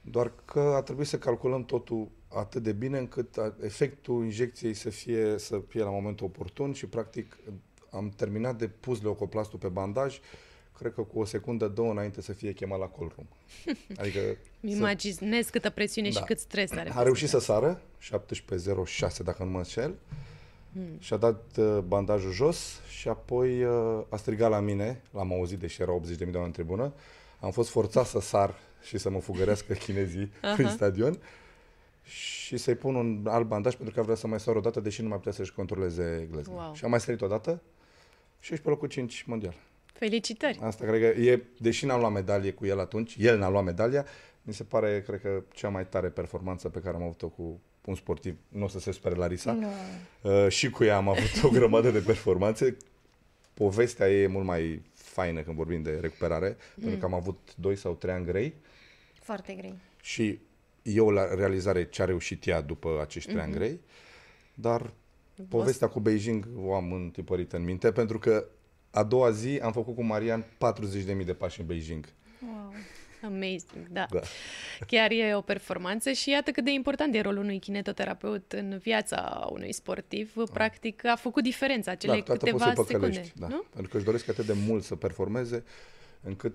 Doar 0.00 0.32
că 0.44 0.60
a 0.60 0.82
trebuit 0.82 1.06
să 1.06 1.18
calculăm 1.18 1.64
totul 1.64 2.08
atât 2.28 2.62
de 2.62 2.72
bine 2.72 2.98
încât 2.98 3.36
efectul 3.60 4.24
injecției 4.24 4.74
să 4.74 4.90
fie, 4.90 5.38
să 5.38 5.62
fie 5.68 5.82
la 5.82 5.90
momentul 5.90 6.26
oportun 6.26 6.72
și 6.72 6.86
practic 6.86 7.38
am 7.90 8.08
terminat 8.08 8.58
de 8.58 8.68
pus 8.68 9.02
leucoplastul 9.02 9.58
pe 9.58 9.68
bandaj 9.68 10.20
cred 10.78 10.92
că 10.94 11.00
cu 11.00 11.18
o 11.18 11.24
secundă, 11.24 11.68
două 11.68 11.90
înainte 11.90 12.22
să 12.22 12.32
fie 12.32 12.52
chemat 12.52 12.78
la 12.78 12.88
call 12.88 13.12
room. 13.14 13.26
Adică... 14.00 14.20
Mi 14.60 14.72
imaginez 14.72 15.44
să... 15.44 15.50
câtă 15.50 15.70
presiune 15.70 16.08
da. 16.08 16.18
și 16.18 16.26
cât 16.26 16.38
stres 16.38 16.72
are. 16.72 16.92
A 16.94 17.02
reușit 17.02 17.28
să 17.28 17.38
sară, 17.38 17.80
17.06 18.02 19.16
dacă 19.24 19.44
nu 19.44 19.50
mă 19.50 19.58
înșel, 19.58 19.94
hmm. 20.72 20.98
și-a 20.98 21.16
dat 21.16 21.56
uh, 21.56 21.78
bandajul 21.86 22.32
jos 22.32 22.80
și 22.88 23.08
apoi 23.08 23.62
uh, 23.64 24.02
a 24.08 24.16
strigat 24.16 24.50
la 24.50 24.60
mine, 24.60 25.02
l-am 25.10 25.32
auzit 25.32 25.58
deși 25.58 25.82
era 25.82 26.00
80.000 26.00 26.16
de 26.16 26.24
oameni 26.24 26.44
în 26.44 26.50
tribună, 26.50 26.92
am 27.40 27.50
fost 27.50 27.70
forțat 27.70 28.06
să 28.06 28.20
sar 28.20 28.54
și 28.82 28.98
să 28.98 29.10
mă 29.10 29.20
fugărească 29.20 29.72
chinezii 29.84 30.30
prin 30.54 30.68
stadion 30.68 31.18
și 32.02 32.56
să-i 32.56 32.74
pun 32.74 32.94
un 32.94 33.26
alt 33.28 33.46
bandaj 33.46 33.74
pentru 33.74 33.94
că 33.94 34.02
vrea 34.02 34.14
să 34.14 34.26
mai 34.26 34.40
sar 34.40 34.56
o 34.56 34.60
dată, 34.60 34.80
deși 34.80 35.02
nu 35.02 35.08
mai 35.08 35.16
putea 35.16 35.32
să-și 35.32 35.52
controleze 35.52 36.28
glezna. 36.30 36.54
Wow. 36.54 36.74
Și 36.74 36.84
am 36.84 36.90
mai 36.90 37.00
sărit 37.00 37.20
o 37.20 37.26
dată 37.26 37.62
și 38.40 38.52
ești 38.52 38.64
pe 38.64 38.70
locul 38.70 38.88
5 38.88 39.22
mondial. 39.22 39.54
Felicitări! 39.98 40.58
Asta 40.62 40.84
cred 40.84 41.00
că 41.00 41.20
e, 41.20 41.42
deși 41.58 41.86
n-am 41.86 42.00
luat 42.00 42.12
medalie 42.12 42.52
cu 42.52 42.66
el 42.66 42.80
atunci, 42.80 43.16
el 43.18 43.38
n-a 43.38 43.48
luat 43.48 43.64
medalia, 43.64 44.06
mi 44.42 44.54
se 44.54 44.64
pare, 44.64 45.02
cred 45.06 45.20
că, 45.20 45.42
cea 45.52 45.68
mai 45.68 45.86
tare 45.86 46.08
performanță 46.08 46.68
pe 46.68 46.80
care 46.80 46.96
am 46.96 47.02
avut-o 47.02 47.28
cu 47.28 47.60
un 47.84 47.94
sportiv. 47.94 48.36
Nu 48.48 48.64
o 48.64 48.68
să 48.68 48.78
se 48.78 48.92
spere 48.92 49.14
Larisa. 49.14 49.52
Nu. 49.52 49.68
Uh, 50.22 50.48
și 50.48 50.70
cu 50.70 50.84
ea 50.84 50.96
am 50.96 51.08
avut 51.08 51.42
o 51.42 51.48
grămadă 51.48 51.90
de 51.90 51.98
performanțe. 51.98 52.76
Povestea 53.54 54.10
ei 54.10 54.22
e 54.22 54.26
mult 54.26 54.44
mai 54.44 54.82
faină 54.94 55.40
când 55.40 55.56
vorbim 55.56 55.82
de 55.82 55.98
recuperare, 56.00 56.48
mm. 56.48 56.82
pentru 56.82 56.98
că 56.98 57.04
am 57.04 57.14
avut 57.14 57.54
2 57.56 57.76
sau 57.76 57.94
3 57.94 58.14
ani 58.14 58.24
grei 58.24 58.54
Foarte 59.20 59.52
grei. 59.52 59.74
și 60.02 60.38
eu 60.82 61.10
la 61.10 61.34
realizare 61.34 61.88
ce 61.88 62.02
a 62.02 62.04
reușit 62.04 62.46
ea 62.46 62.60
după 62.60 62.98
acești 63.02 63.30
3 63.30 63.42
ani 63.42 63.52
grei, 63.52 63.80
dar 64.54 64.90
povestea 65.48 65.88
cu 65.88 66.00
Beijing 66.00 66.48
o 66.56 66.74
am 66.74 66.92
întipărită 66.92 67.56
în 67.56 67.64
minte, 67.64 67.92
pentru 67.92 68.18
că 68.18 68.44
a 68.96 69.02
doua 69.02 69.30
zi 69.30 69.60
am 69.62 69.72
făcut 69.72 69.94
cu 69.94 70.02
Marian 70.02 70.44
40.000 70.44 71.24
de 71.24 71.34
pași 71.34 71.60
în 71.60 71.66
Beijing. 71.66 72.08
Wow. 72.40 72.72
Amazing, 73.22 73.88
da. 73.90 74.06
Da. 74.10 74.20
Chiar 74.86 75.10
e 75.10 75.34
o 75.34 75.40
performanță 75.40 76.12
și 76.12 76.30
iată 76.30 76.50
cât 76.50 76.64
de 76.64 76.70
important 76.70 77.14
e 77.14 77.20
rolul 77.20 77.42
unui 77.42 77.58
kinetoterapeut 77.58 78.52
în 78.52 78.78
viața 78.78 79.48
unui 79.52 79.72
sportiv. 79.72 80.34
Practic 80.52 81.04
a 81.04 81.16
făcut 81.16 81.42
diferența, 81.42 81.90
acele 81.90 82.12
da, 82.12 82.22
toată 82.22 82.44
câteva 82.44 82.64
poți 82.64 82.76
să-i 82.76 82.84
secunde. 82.86 83.06
păcălești. 83.06 83.38
Da. 83.38 83.46
Nu? 83.46 83.64
Pentru 83.70 83.90
că 83.90 83.96
își 83.96 84.06
doresc 84.06 84.28
atât 84.28 84.46
de 84.46 84.52
mult 84.66 84.82
să 84.82 84.94
performeze, 84.94 85.64
încât 86.22 86.54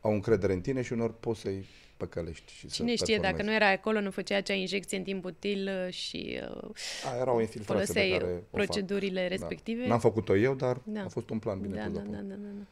au 0.00 0.12
încredere 0.12 0.52
în 0.52 0.60
tine 0.60 0.82
și 0.82 0.92
unor 0.92 1.12
poți 1.12 1.40
să-i 1.40 1.66
păcălești. 1.96 2.52
Și 2.52 2.66
Cine 2.66 2.88
să 2.96 3.04
știe, 3.04 3.14
dacă 3.16 3.26
performezi. 3.34 3.48
nu 3.58 3.64
era 3.64 3.70
acolo, 3.72 4.00
nu 4.00 4.10
făcea 4.10 4.36
acea 4.36 4.54
injecție 4.54 4.96
în 4.96 5.02
timp 5.02 5.24
util 5.24 5.84
uh, 5.86 5.92
și 5.92 6.40
uh, 6.62 6.70
A, 7.12 7.16
era 7.20 7.32
o 7.32 7.40
infiltrație 7.40 7.84
pe 7.84 7.92
foloseai 7.92 8.08
care 8.18 8.24
o 8.24 8.34
fac. 8.34 8.42
procedurile 8.50 9.28
respective. 9.28 9.82
Da. 9.82 9.88
N-am 9.88 9.98
făcut-o 10.00 10.36
eu, 10.36 10.54
dar 10.54 10.80
Da. 10.84 11.02
a 11.02 11.08
fost 11.08 11.30
un 11.30 11.38
plan 11.38 11.60
bine 11.60 11.76
da, 11.76 11.82
pus 11.84 11.92
da, 11.92 12.00
la 12.02 12.06
da, 12.10 12.16
punct. 12.16 12.28
da, 12.28 12.34
da, 12.34 12.48
da. 12.58 12.64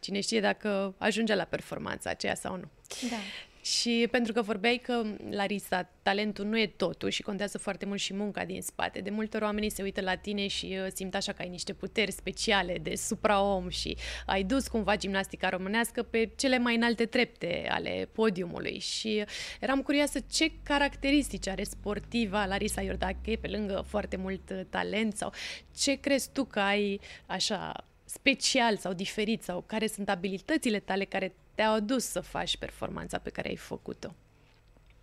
Cine 0.00 0.20
știe 0.20 0.40
dacă 0.40 0.94
ajunge 0.98 1.34
la 1.34 1.44
performanța 1.44 2.10
aceea 2.10 2.34
sau 2.34 2.56
nu. 2.56 2.64
Da. 3.10 3.16
Și 3.64 4.08
pentru 4.10 4.32
că 4.32 4.42
vorbeai 4.42 4.76
că, 4.76 5.02
Larisa, 5.30 5.90
talentul 6.02 6.44
nu 6.44 6.58
e 6.58 6.66
totul 6.66 7.08
și 7.08 7.22
contează 7.22 7.58
foarte 7.58 7.86
mult 7.86 8.00
și 8.00 8.14
munca 8.14 8.44
din 8.44 8.62
spate. 8.62 9.00
De 9.00 9.10
multe 9.10 9.36
ori 9.36 9.44
oamenii 9.44 9.70
se 9.70 9.82
uită 9.82 10.00
la 10.00 10.14
tine 10.14 10.46
și 10.46 10.78
uh, 10.84 10.86
simt 10.94 11.14
așa 11.14 11.32
că 11.32 11.42
ai 11.42 11.48
niște 11.48 11.72
puteri 11.72 12.12
speciale 12.12 12.78
de 12.82 12.94
supraom 12.94 13.68
și 13.68 13.96
ai 14.26 14.42
dus 14.42 14.68
cumva 14.68 14.96
gimnastica 14.96 15.48
românească 15.48 16.02
pe 16.02 16.30
cele 16.36 16.58
mai 16.58 16.74
înalte 16.74 17.06
trepte 17.06 17.66
ale 17.70 18.08
podiumului. 18.12 18.78
Și 18.78 19.24
eram 19.60 19.82
curioasă 19.82 20.18
ce 20.30 20.52
caracteristici 20.62 21.48
are 21.48 21.62
sportiva 21.62 22.44
Larisa 22.44 22.80
Iordache, 22.80 23.36
pe 23.36 23.48
lângă 23.48 23.84
foarte 23.86 24.16
mult 24.16 24.50
uh, 24.50 24.60
talent 24.68 25.16
sau 25.16 25.32
ce 25.76 25.94
crezi 25.94 26.30
tu 26.32 26.44
că 26.44 26.60
ai 26.60 27.00
așa 27.26 27.86
special 28.04 28.76
sau 28.76 28.92
diferit 28.92 29.42
sau 29.42 29.64
care 29.66 29.86
sunt 29.86 30.08
abilitățile 30.08 30.78
tale 30.78 31.04
care 31.04 31.34
te-au 31.54 31.74
adus 31.74 32.04
să 32.04 32.20
faci 32.20 32.56
performanța 32.56 33.18
pe 33.18 33.30
care 33.30 33.48
ai 33.48 33.56
făcut-o? 33.56 34.14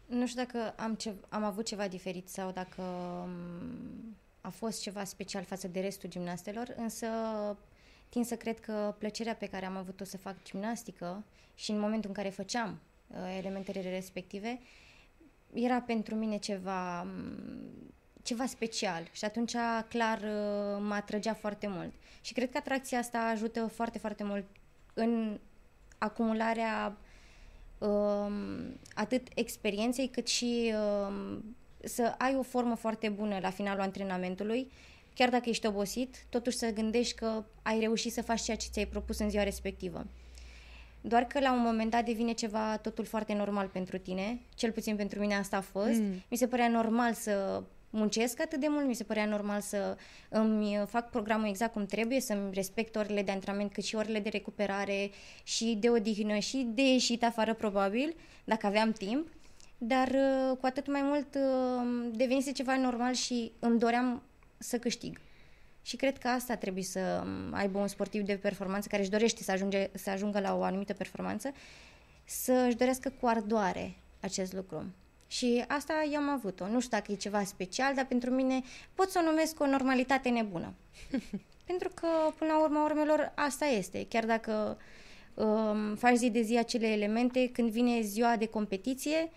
Nu 0.06 0.28
știu 0.28 0.44
dacă 0.44 0.74
am, 0.78 0.96
ce, 0.96 1.14
am 1.30 1.44
avut 1.44 1.66
ceva 1.66 1.88
diferit 1.88 2.30
sau 2.30 2.52
dacă 2.52 2.82
um, 2.82 4.16
a 4.42 4.50
fost 4.50 4.82
ceva 4.82 5.04
special 5.04 5.44
față 5.44 5.68
de 5.68 5.80
restul 5.80 6.10
gimnastelor, 6.10 6.74
însă 6.78 7.08
tind 8.10 8.26
să 8.26 8.36
cred 8.36 8.60
că 8.60 8.96
plăcerea 8.98 9.36
pe 9.36 9.46
care 9.46 9.66
am 9.66 9.78
avut-o 9.78 10.04
să 10.04 10.18
fac 10.18 10.36
gimnastică 10.44 11.24
și 11.56 11.72
în 11.72 11.80
momentul 11.80 12.10
în 12.10 12.16
care 12.16 12.30
făceam 12.30 12.80
uh, 13.08 13.36
elementele 13.38 13.90
respective, 13.90 14.60
era 15.54 15.82
pentru 15.82 16.16
mine 16.16 16.38
ceva, 16.38 17.02
um, 17.02 17.36
ceva 18.24 18.46
special 18.46 19.08
și 19.12 19.26
atunci 19.26 19.56
clar 19.88 20.18
uh, 20.18 20.78
mă 20.80 20.94
atrăgea 20.94 21.34
foarte 21.34 21.68
mult. 21.68 21.94
Și 22.22 22.34
cred 22.34 22.52
că 22.52 22.58
atracția 22.58 23.00
asta 23.00 23.20
ajută 23.20 23.68
foarte, 23.68 23.98
foarte 23.98 24.24
mult 24.24 24.46
în 24.94 25.40
acumularea 26.04 26.98
um, 27.78 28.34
atât 28.94 29.28
experienței 29.34 30.08
cât 30.08 30.28
și 30.28 30.74
um, 31.08 31.56
să 31.84 32.16
ai 32.18 32.36
o 32.36 32.42
formă 32.42 32.76
foarte 32.76 33.10
bună 33.10 33.40
la 33.42 33.50
finalul 33.50 33.82
antrenamentului, 33.82 34.72
chiar 35.14 35.30
dacă 35.30 35.50
ești 35.50 35.68
obosit, 35.68 36.26
totuși 36.30 36.58
să 36.58 36.74
gândești 36.74 37.16
că 37.16 37.44
ai 37.62 37.80
reușit 37.80 38.14
să 38.14 38.22
faci 38.22 38.42
ceea 38.42 38.58
ce 38.58 38.68
ți-ai 38.72 38.86
propus 38.86 39.20
în 39.20 39.30
ziua 39.30 39.44
respectivă. 39.44 40.06
Doar 41.02 41.24
că 41.24 41.40
la 41.40 41.54
un 41.54 41.62
moment 41.62 41.92
dat 41.92 42.06
devine 42.06 42.32
ceva 42.32 42.78
totul 42.78 43.06
foarte 43.06 43.34
normal 43.34 43.68
pentru 43.68 43.98
tine, 43.98 44.40
cel 44.56 44.72
puțin 44.72 44.96
pentru 44.96 45.20
mine 45.20 45.36
asta 45.36 45.58
a 45.58 45.62
fost. 45.62 46.00
Mm. 46.00 46.24
Mi 46.30 46.38
se 46.38 46.48
părea 46.48 46.68
normal 46.68 47.14
să 47.14 47.64
muncesc 47.92 48.42
atât 48.42 48.60
de 48.60 48.68
mult, 48.70 48.86
mi 48.86 48.96
se 48.96 49.04
părea 49.04 49.26
normal 49.26 49.62
să 49.62 49.98
îmi 50.30 50.84
fac 50.88 51.10
programul 51.10 51.48
exact 51.48 51.74
cum 51.74 51.86
trebuie, 51.86 52.20
să-mi 52.20 52.54
respect 52.54 52.96
orele 52.96 53.22
de 53.22 53.32
antrenament, 53.32 53.74
cât 53.74 53.84
și 53.84 53.96
orele 53.96 54.20
de 54.20 54.30
recuperare 54.30 55.12
și 55.44 55.78
de 55.80 55.90
odihnă 55.90 56.38
și 56.38 56.68
de 56.74 56.82
ieșit 56.82 57.24
afară 57.24 57.54
probabil, 57.54 58.16
dacă 58.44 58.66
aveam 58.66 58.92
timp. 58.92 59.28
Dar 59.78 60.08
uh, 60.08 60.58
cu 60.58 60.66
atât 60.66 60.88
mai 60.88 61.02
mult 61.02 61.36
uh, 61.36 62.12
devenise 62.14 62.52
ceva 62.52 62.78
normal 62.78 63.14
și 63.14 63.52
îmi 63.60 63.80
doream 63.80 64.24
să 64.58 64.78
câștig. 64.78 65.20
Și 65.82 65.96
cred 65.96 66.18
că 66.18 66.28
asta 66.28 66.56
trebuie 66.56 66.84
să 66.84 67.24
um, 67.24 67.54
aibă 67.54 67.80
un 67.80 67.88
sportiv 67.88 68.22
de 68.22 68.38
performanță 68.38 68.88
care 68.88 69.02
își 69.02 69.12
dorește 69.12 69.44
să, 69.44 69.52
ajunge, 69.52 69.90
să 69.94 70.10
ajungă 70.10 70.40
la 70.40 70.58
o 70.58 70.64
anumită 70.64 70.94
performanță, 70.94 71.52
să 72.26 72.66
își 72.68 72.76
dorească 72.76 73.14
cu 73.20 73.28
ardoare 73.28 73.96
acest 74.20 74.54
lucru. 74.54 74.86
Și 75.32 75.64
asta 75.68 75.94
eu 76.12 76.20
am 76.20 76.30
avut-o. 76.30 76.68
Nu 76.68 76.80
știu 76.80 76.98
dacă 76.98 77.12
e 77.12 77.16
ceva 77.16 77.44
special, 77.44 77.94
dar 77.96 78.06
pentru 78.06 78.30
mine 78.30 78.62
pot 78.94 79.10
să 79.10 79.20
o 79.22 79.30
numesc 79.30 79.60
o 79.60 79.68
normalitate 79.68 80.30
nebună. 80.30 80.74
pentru 81.70 81.92
că, 81.94 82.08
până 82.38 82.52
la 82.52 82.62
urma 82.62 82.84
urmelor, 82.84 83.32
asta 83.36 83.66
este. 83.66 84.06
Chiar 84.10 84.26
dacă 84.26 84.78
um, 85.34 85.96
faci 85.96 86.16
zi 86.16 86.30
de 86.30 86.42
zi 86.42 86.58
acele 86.58 86.88
elemente, 86.88 87.50
când 87.50 87.70
vine 87.70 88.02
ziua 88.02 88.36
de 88.36 88.46
competiție, 88.46 89.32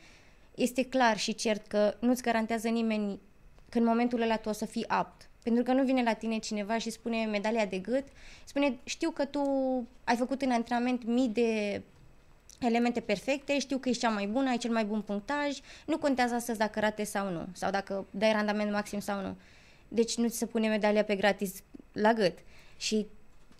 este 0.54 0.84
clar 0.84 1.18
și 1.18 1.34
cert 1.34 1.66
că 1.66 1.94
nu-ți 2.00 2.22
garantează 2.22 2.68
nimeni 2.68 3.20
că 3.68 3.78
în 3.78 3.84
momentul 3.84 4.20
ăla 4.20 4.36
tu 4.36 4.48
o 4.48 4.52
să 4.52 4.66
fii 4.66 4.88
apt. 4.88 5.28
Pentru 5.42 5.62
că 5.62 5.72
nu 5.72 5.84
vine 5.84 6.02
la 6.02 6.12
tine 6.12 6.38
cineva 6.38 6.78
și 6.78 6.90
spune 6.90 7.24
medalia 7.24 7.66
de 7.66 7.78
gât, 7.78 8.04
spune 8.44 8.78
știu 8.84 9.10
că 9.10 9.24
tu 9.24 9.42
ai 10.04 10.16
făcut 10.16 10.42
în 10.42 10.50
antrenament 10.50 11.04
mii 11.04 11.28
de 11.28 11.82
elemente 12.66 13.00
perfecte, 13.00 13.58
știu 13.58 13.78
că 13.78 13.88
ești 13.88 14.02
cea 14.02 14.08
mai 14.08 14.26
bună, 14.26 14.48
ai 14.48 14.56
cel 14.56 14.72
mai 14.72 14.84
bun 14.84 15.00
punctaj, 15.00 15.58
nu 15.86 15.98
contează 15.98 16.34
astăzi 16.34 16.58
dacă 16.58 16.80
rate 16.80 17.04
sau 17.04 17.30
nu, 17.30 17.46
sau 17.52 17.70
dacă 17.70 18.06
dai 18.10 18.32
randament 18.32 18.70
maxim 18.70 19.00
sau 19.00 19.20
nu. 19.20 19.36
Deci 19.88 20.16
nu 20.16 20.28
ți 20.28 20.38
se 20.38 20.46
pune 20.46 20.68
medalia 20.68 21.04
pe 21.04 21.16
gratis 21.16 21.62
la 21.92 22.12
gât. 22.12 22.38
Și 22.76 23.06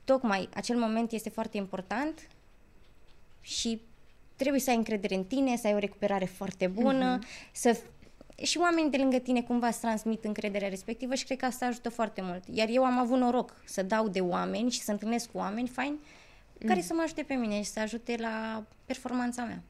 tocmai 0.04 0.49
acel 0.54 0.76
moment 0.76 1.12
este 1.12 1.28
foarte 1.28 1.56
important 1.56 2.28
și 3.40 3.80
trebuie 4.37 4.61
să 4.61 4.70
ai 4.70 4.76
încredere 4.76 5.14
în 5.14 5.25
tine, 5.25 5.56
să 5.56 5.66
ai 5.66 5.75
o 5.75 5.78
recuperare 5.78 6.25
foarte 6.25 6.66
bună, 6.66 7.18
uh-huh. 7.18 7.52
să 7.52 7.80
și 8.42 8.58
oamenii 8.58 8.90
de 8.90 8.96
lângă 8.96 9.18
tine 9.18 9.42
cumva 9.42 9.66
îți 9.66 9.80
transmit 9.80 10.25
încrederea 10.25 10.68
respectivă 10.68 11.14
și 11.14 11.25
cred 11.25 11.38
că 11.38 11.44
asta 11.44 11.66
ajută 11.66 11.88
foarte 11.88 12.20
mult. 12.23 12.42
Iar 12.52 12.68
eu 12.70 12.84
am 12.84 12.99
avut 12.99 13.18
noroc 13.18 13.62
să 13.64 13.82
dau 13.82 14.08
de 14.08 14.20
oameni 14.20 14.70
și 14.70 14.80
să 14.80 14.90
întâlnesc 14.90 15.30
cu 15.30 15.38
oameni 15.38 15.68
faini 15.68 15.99
care 16.66 16.80
să 16.80 16.94
mă 16.94 17.02
ajute 17.02 17.23
pe 17.23 17.34
mine 17.34 17.56
și 17.62 17.70
să 17.70 17.80
ajute 17.80 18.16
la 18.18 18.64
performanța 18.86 19.44
mea. 19.44 19.62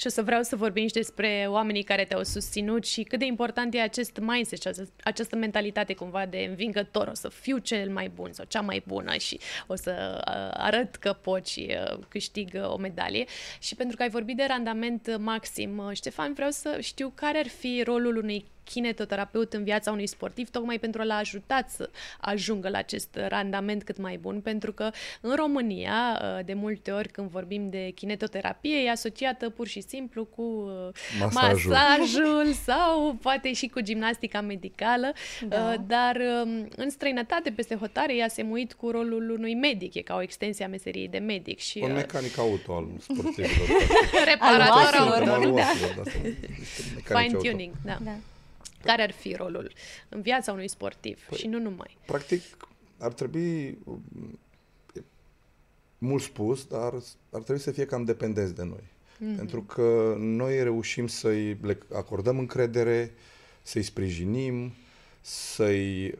Și 0.00 0.06
o 0.06 0.10
să 0.10 0.22
vreau 0.22 0.42
să 0.42 0.56
vorbim 0.56 0.86
și 0.86 0.92
despre 0.92 1.46
oamenii 1.48 1.82
care 1.82 2.04
te-au 2.04 2.22
susținut 2.22 2.86
și 2.86 3.02
cât 3.02 3.18
de 3.18 3.24
important 3.24 3.74
e 3.74 3.80
acest 3.80 4.18
mindset 4.20 4.60
și 4.60 4.68
această, 4.68 4.92
această 5.02 5.36
mentalitate 5.36 5.94
cumva 5.94 6.26
de 6.26 6.46
învingător. 6.48 7.08
O 7.08 7.14
să 7.14 7.28
fiu 7.28 7.58
cel 7.58 7.90
mai 7.90 8.08
bun 8.08 8.32
sau 8.32 8.44
cea 8.48 8.60
mai 8.60 8.82
bună 8.86 9.16
și 9.16 9.40
o 9.66 9.74
să 9.74 10.22
uh, 10.26 10.50
arăt 10.52 10.96
că 10.96 11.12
pot 11.12 11.46
și 11.46 11.76
uh, 11.92 11.98
câștig 12.08 12.50
uh, 12.54 12.72
o 12.72 12.76
medalie. 12.76 13.24
Și 13.58 13.74
pentru 13.74 13.96
că 13.96 14.02
ai 14.02 14.08
vorbit 14.08 14.36
de 14.36 14.44
randament 14.48 15.16
maxim, 15.16 15.78
uh, 15.78 15.90
Ștefan, 15.92 16.32
vreau 16.32 16.50
să 16.50 16.78
știu 16.80 17.12
care 17.14 17.38
ar 17.38 17.48
fi 17.48 17.82
rolul 17.84 18.16
unui 18.16 18.44
kinetoterapeut 18.64 19.52
în 19.52 19.64
viața 19.64 19.90
unui 19.90 20.06
sportiv, 20.06 20.50
tocmai 20.50 20.78
pentru 20.78 21.00
a-l 21.00 21.10
ajuta 21.10 21.64
să 21.68 21.90
ajungă 22.20 22.68
la 22.68 22.78
acest 22.78 23.18
randament 23.28 23.84
cât 23.84 23.98
mai 23.98 24.16
bun, 24.16 24.40
pentru 24.40 24.72
că 24.72 24.90
în 25.20 25.34
România, 25.34 26.22
de 26.44 26.54
multe 26.54 26.90
ori 26.90 27.08
când 27.08 27.30
vorbim 27.30 27.70
de 27.70 27.90
kinetoterapie, 28.52 28.76
e 28.86 28.90
asociată 28.90 29.50
pur 29.50 29.66
și 29.66 29.80
simplu 29.80 30.24
cu 30.24 30.68
Masajul. 31.20 31.70
masajul 31.72 32.52
sau 32.66 33.16
poate 33.22 33.52
și 33.52 33.66
cu 33.66 33.80
gimnastica 33.80 34.40
medicală, 34.40 35.12
Da. 35.48 35.76
dar 35.86 36.16
în 36.76 36.90
străinătate, 36.90 37.50
peste 37.50 37.74
hotare, 37.74 38.16
e 38.16 38.22
asemuit 38.24 38.72
cu 38.72 38.90
rolul 38.90 39.30
unui 39.30 39.54
medic, 39.54 39.94
e 39.94 40.00
ca 40.00 40.14
o 40.14 40.22
extensie 40.22 40.64
a 40.64 40.68
meseriei 40.68 41.08
de 41.08 41.18
medic. 41.18 41.58
Și, 41.58 41.78
Un 41.82 41.90
uh, 41.90 41.96
mecanic 41.96 42.38
auto 42.38 42.72
al 42.74 42.88
sportivilor. 43.08 43.68
reparator 44.24 44.94
Al 44.94 45.12
auto. 45.12 45.14
oaselor. 45.14 45.28
Al 45.28 45.50
oaselor, 45.52 45.94
da. 46.04 46.10
sunt 46.10 46.24
niște 46.58 46.82
mecanici 46.94 47.32
auto. 47.34 47.38
Fine-tuning, 47.40 47.74
da. 47.84 47.98
Da. 48.04 48.14
Care 48.84 49.02
ar 49.02 49.10
fi 49.12 49.34
rolul 49.34 49.72
în 50.08 50.20
viața 50.20 50.52
unui 50.52 50.68
sportiv 50.68 51.26
Păi- 51.26 51.38
și 51.38 51.46
nu 51.46 51.58
numai? 51.58 51.96
Practic, 52.06 52.42
ar 52.98 53.12
trebui... 53.12 53.78
mult 55.98 56.22
spus, 56.22 56.64
dar 56.64 56.94
ar 57.30 57.42
trebui 57.42 57.62
să 57.62 57.70
fie 57.70 57.84
cam 57.86 58.04
dependenți 58.04 58.54
de 58.54 58.64
noi. 58.64 58.82
Mm-hmm. 58.82 59.36
Pentru 59.36 59.62
că 59.62 60.14
noi 60.18 60.62
reușim 60.62 61.06
să-i 61.06 61.58
le 61.60 61.78
acordăm 61.94 62.38
încredere, 62.38 63.12
să-i 63.62 63.82
sprijinim, 63.82 64.72
să-i 65.20 66.14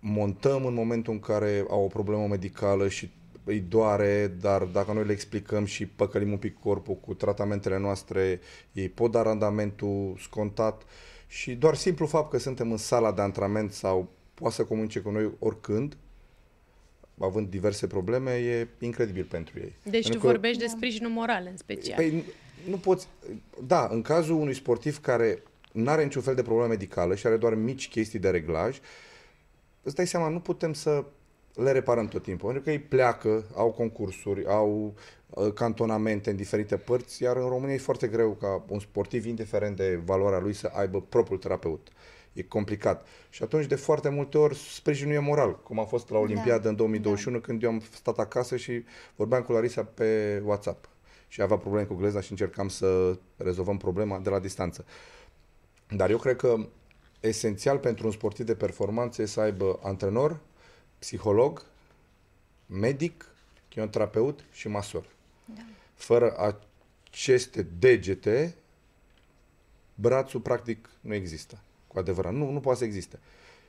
montăm 0.00 0.66
în 0.66 0.74
momentul 0.74 1.12
în 1.12 1.20
care 1.20 1.64
au 1.68 1.84
o 1.84 1.86
problemă 1.86 2.26
medicală 2.26 2.88
și 2.88 3.10
îi 3.44 3.60
doare, 3.60 4.36
dar 4.40 4.62
dacă 4.62 4.92
noi 4.92 5.04
le 5.04 5.12
explicăm 5.12 5.64
și 5.64 5.86
păcălim 5.86 6.30
un 6.30 6.38
pic 6.38 6.58
corpul 6.58 6.94
cu 6.94 7.14
tratamentele 7.14 7.78
noastre, 7.78 8.40
ei 8.72 8.88
pot 8.88 9.10
da 9.10 9.22
randamentul 9.22 10.16
scontat 10.20 10.82
și 11.26 11.54
doar 11.54 11.74
simplu 11.74 12.06
fapt 12.06 12.30
că 12.30 12.38
suntem 12.38 12.70
în 12.70 12.76
sala 12.76 13.12
de 13.12 13.20
antrenament 13.20 13.72
sau 13.72 14.08
poate 14.34 14.54
să 14.54 14.64
comunice 14.64 15.00
cu 15.00 15.10
noi 15.10 15.30
oricând, 15.38 15.96
având 17.18 17.48
diverse 17.48 17.86
probleme, 17.86 18.30
e 18.30 18.68
incredibil 18.80 19.24
pentru 19.24 19.58
ei. 19.58 19.74
Deci 19.82 20.02
pentru 20.02 20.12
tu 20.12 20.18
că, 20.18 20.26
vorbești 20.26 20.58
de 20.58 20.66
sprijinul 20.66 21.10
moral 21.10 21.46
în 21.50 21.56
special. 21.56 21.96
Păi, 21.96 22.24
nu 22.68 22.76
poți... 22.76 23.08
Da, 23.66 23.88
în 23.90 24.02
cazul 24.02 24.36
unui 24.36 24.54
sportiv 24.54 25.00
care 25.00 25.42
nu 25.72 25.90
are 25.90 26.02
niciun 26.02 26.22
fel 26.22 26.34
de 26.34 26.42
problemă 26.42 26.68
medicală 26.68 27.14
și 27.14 27.26
are 27.26 27.36
doar 27.36 27.54
mici 27.54 27.88
chestii 27.88 28.18
de 28.18 28.30
reglaj, 28.30 28.78
îți 29.82 29.94
dai 29.94 30.06
seama, 30.06 30.28
nu 30.28 30.40
putem 30.40 30.72
să 30.72 31.04
le 31.54 31.72
reparăm 31.72 32.08
tot 32.08 32.22
timpul. 32.22 32.46
Pentru 32.46 32.62
că 32.62 32.70
ei 32.70 32.78
pleacă, 32.78 33.44
au 33.54 33.70
concursuri, 33.70 34.46
au 34.46 34.94
uh, 35.30 35.52
cantonamente 35.52 36.30
în 36.30 36.36
diferite 36.36 36.76
părți, 36.76 37.22
iar 37.22 37.36
în 37.36 37.48
România 37.48 37.74
e 37.74 37.78
foarte 37.78 38.06
greu 38.06 38.30
ca 38.30 38.64
un 38.68 38.78
sportiv, 38.78 39.26
indiferent 39.26 39.76
de 39.76 40.00
valoarea 40.04 40.38
lui, 40.38 40.52
să 40.52 40.70
aibă 40.74 41.00
propriul 41.00 41.38
terapeut. 41.38 41.88
E 42.38 42.42
complicat. 42.42 43.06
Și 43.30 43.42
atunci, 43.42 43.66
de 43.66 43.74
foarte 43.74 44.08
multe 44.08 44.38
ori, 44.38 44.56
sprijinul 44.56 45.14
e 45.14 45.18
moral, 45.18 45.62
cum 45.62 45.78
a 45.78 45.84
fost 45.84 46.10
la 46.10 46.18
Olimpiadă 46.18 46.62
da. 46.62 46.68
în 46.68 46.76
2021, 46.76 47.38
da. 47.38 47.42
când 47.42 47.62
eu 47.62 47.70
am 47.70 47.82
stat 47.92 48.18
acasă 48.18 48.56
și 48.56 48.84
vorbeam 49.16 49.42
cu 49.42 49.52
Larisa 49.52 49.82
pe 49.82 50.42
WhatsApp. 50.44 50.88
Și 51.28 51.42
avea 51.42 51.56
probleme 51.56 51.86
cu 51.86 51.94
gleza 51.94 52.20
și 52.20 52.30
încercam 52.30 52.68
să 52.68 53.18
rezolvăm 53.36 53.76
problema 53.76 54.18
de 54.18 54.30
la 54.30 54.38
distanță. 54.38 54.84
Dar 55.88 56.10
eu 56.10 56.18
cred 56.18 56.36
că 56.36 56.66
esențial 57.20 57.78
pentru 57.78 58.06
un 58.06 58.12
sportiv 58.12 58.46
de 58.46 58.54
performanță 58.54 59.22
e 59.22 59.26
să 59.26 59.40
aibă 59.40 59.78
antrenor, 59.82 60.40
psiholog, 60.98 61.64
medic, 62.66 63.26
chimioterapeut 63.68 64.44
și 64.52 64.68
masor. 64.68 65.06
Da. 65.44 65.62
Fără 65.94 66.36
aceste 67.10 67.66
degete, 67.78 68.54
brațul 69.94 70.40
practic 70.40 70.90
nu 71.00 71.14
există. 71.14 71.58
Cu 71.88 71.98
adevărat. 71.98 72.32
Nu, 72.32 72.50
nu 72.50 72.60
poate 72.60 72.78
să 72.78 72.84
existe. 72.84 73.18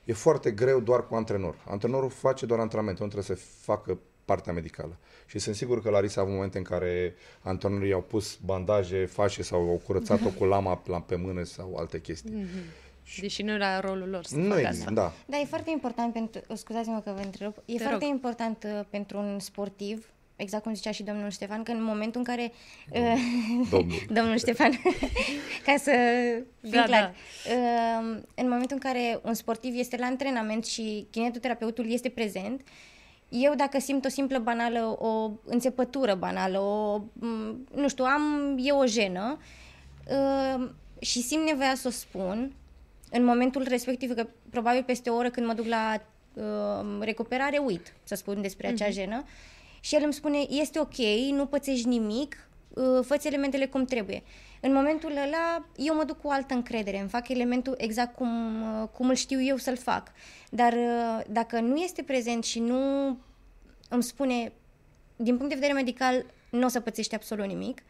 E 0.04 0.14
foarte 0.14 0.52
greu 0.52 0.80
doar 0.80 1.08
cu 1.08 1.16
antrenor. 1.16 1.56
Antrenorul 1.68 2.10
face 2.10 2.46
doar 2.46 2.60
antrenament, 2.60 3.00
nu 3.00 3.08
trebuie 3.08 3.38
să 3.38 3.44
facă 3.62 4.00
partea 4.26 4.54
medicală. 4.54 4.98
Și 5.26 5.40
sunt 5.40 5.56
sigur 5.56 5.82
că 5.82 5.90
Larisa 5.90 6.20
a 6.20 6.24
avut 6.24 6.36
momente 6.36 6.58
în 6.58 6.64
care 6.64 7.16
antrenorii 7.42 7.94
au 7.94 8.02
pus 8.02 8.38
bandaje, 8.46 9.06
fașe 9.06 9.44
sau 9.44 9.70
au 9.70 9.82
curățat-o 9.86 10.30
cu 10.38 10.46
lama 10.46 10.82
la, 10.86 11.02
pe 11.02 11.16
mână 11.16 11.44
sau 11.44 11.76
alte 11.76 12.02
chestii. 12.02 12.32
Mm-hmm. 12.32 12.88
Deși 13.20 13.44
nu 13.44 13.52
era 13.52 13.80
rolul 13.80 14.10
lor 14.10 14.24
să 14.24 14.36
nu 14.36 14.54
facă 14.54 14.68
asta. 14.68 14.92
Da. 14.92 15.14
da, 15.26 15.38
e 15.38 15.46
foarte 15.46 15.70
important 15.70 16.14
pentru, 16.14 16.42
scuzați-mă 16.56 17.02
că 17.04 17.12
vă 17.16 17.22
întrerup, 17.24 17.58
e 17.66 17.76
Te 17.76 17.84
foarte 17.84 18.06
rog. 18.06 18.14
important 18.14 18.64
uh, 18.64 18.86
pentru 18.90 19.18
un 19.18 19.40
sportiv 19.40 20.14
exact 20.40 20.64
cum 20.64 20.74
zicea 20.74 20.92
și 20.92 21.04
domnul 21.04 21.30
Ștefan, 21.30 21.64
că 21.64 21.72
în 21.72 21.84
momentul 21.84 22.20
în 22.20 22.36
care... 22.36 22.52
Domnul, 22.92 23.14
uh, 23.14 23.68
domnul. 23.70 23.98
domnul 24.18 24.38
Ștefan, 24.38 24.72
ca 25.66 25.76
să 25.78 25.92
fim 26.62 26.72
da, 26.72 26.84
clar. 26.84 27.02
Da. 27.02 27.54
Uh, 27.54 28.18
în 28.36 28.50
momentul 28.50 28.80
în 28.82 28.92
care 28.92 29.20
un 29.24 29.34
sportiv 29.34 29.74
este 29.78 29.98
la 29.98 30.06
antrenament 30.06 30.66
și 30.66 31.08
kinetoterapeutul 31.12 31.92
este 31.92 32.10
prezent, 32.10 32.62
eu 33.30 33.56
dacă 33.56 33.80
simt 33.80 34.06
o 34.06 34.10
simplă 34.10 34.38
banală, 34.38 34.98
o 35.00 35.32
înțepătură 35.46 36.16
banală, 36.16 36.60
o, 36.60 37.02
nu 37.76 37.88
știu, 37.88 38.04
am, 38.04 38.56
e 38.62 38.72
o 38.72 38.86
jenă 38.86 39.38
uh, 40.08 40.70
și 41.00 41.22
simt 41.22 41.46
nevoia 41.46 41.76
să 41.76 41.88
o 41.88 41.92
spun, 41.92 42.54
în 43.12 43.24
momentul 43.24 43.66
respectiv, 43.68 44.14
că 44.14 44.28
probabil 44.50 44.84
peste 44.84 45.10
o 45.10 45.16
oră 45.16 45.30
când 45.30 45.46
mă 45.46 45.54
duc 45.54 45.66
la 45.66 46.02
uh, 46.34 46.98
recuperare, 47.00 47.58
uit 47.58 47.94
să 48.04 48.16
spun 48.16 48.42
despre 48.42 48.68
acea 48.68 48.86
mm-hmm. 48.86 48.94
jenă 48.94 49.24
și 49.80 49.96
el 49.96 50.02
îmi 50.04 50.14
spune, 50.14 50.38
este 50.50 50.80
ok, 50.80 50.98
nu 51.32 51.46
pățești 51.46 51.88
nimic, 51.88 52.50
uh, 52.70 53.06
fă 53.06 53.20
elementele 53.24 53.66
cum 53.66 53.86
trebuie. 53.86 54.24
În 54.62 54.74
momentul 54.74 55.12
ăla, 55.12 55.66
eu 55.76 55.96
mă 55.96 56.04
duc 56.04 56.22
cu 56.22 56.30
altă 56.30 56.54
încredere, 56.54 57.00
îmi 57.00 57.10
fac 57.10 57.28
elementul 57.28 57.76
exact 57.78 58.16
cum, 58.16 58.62
uh, 58.62 58.88
cum 58.88 59.10
îl 59.10 59.16
știu 59.16 59.42
eu 59.42 59.58
să-l 59.58 59.78
fac. 59.78 60.12
Dar 60.50 60.74
uh, 60.74 61.22
dacă 61.30 61.60
nu 61.60 61.76
este 61.76 62.04
prezent 62.04 62.44
și 62.44 62.60
nu 62.60 63.08
îmi 63.90 64.04
spune, 64.04 64.52
din 65.16 65.36
punct 65.36 65.50
de 65.50 65.56
vedere 65.56 65.74
medical, 65.74 66.26
nu 66.50 66.66
o 66.66 66.68
să 66.68 66.80
pățești 66.80 67.16
absolut 67.16 67.46
nimic, 67.46 67.82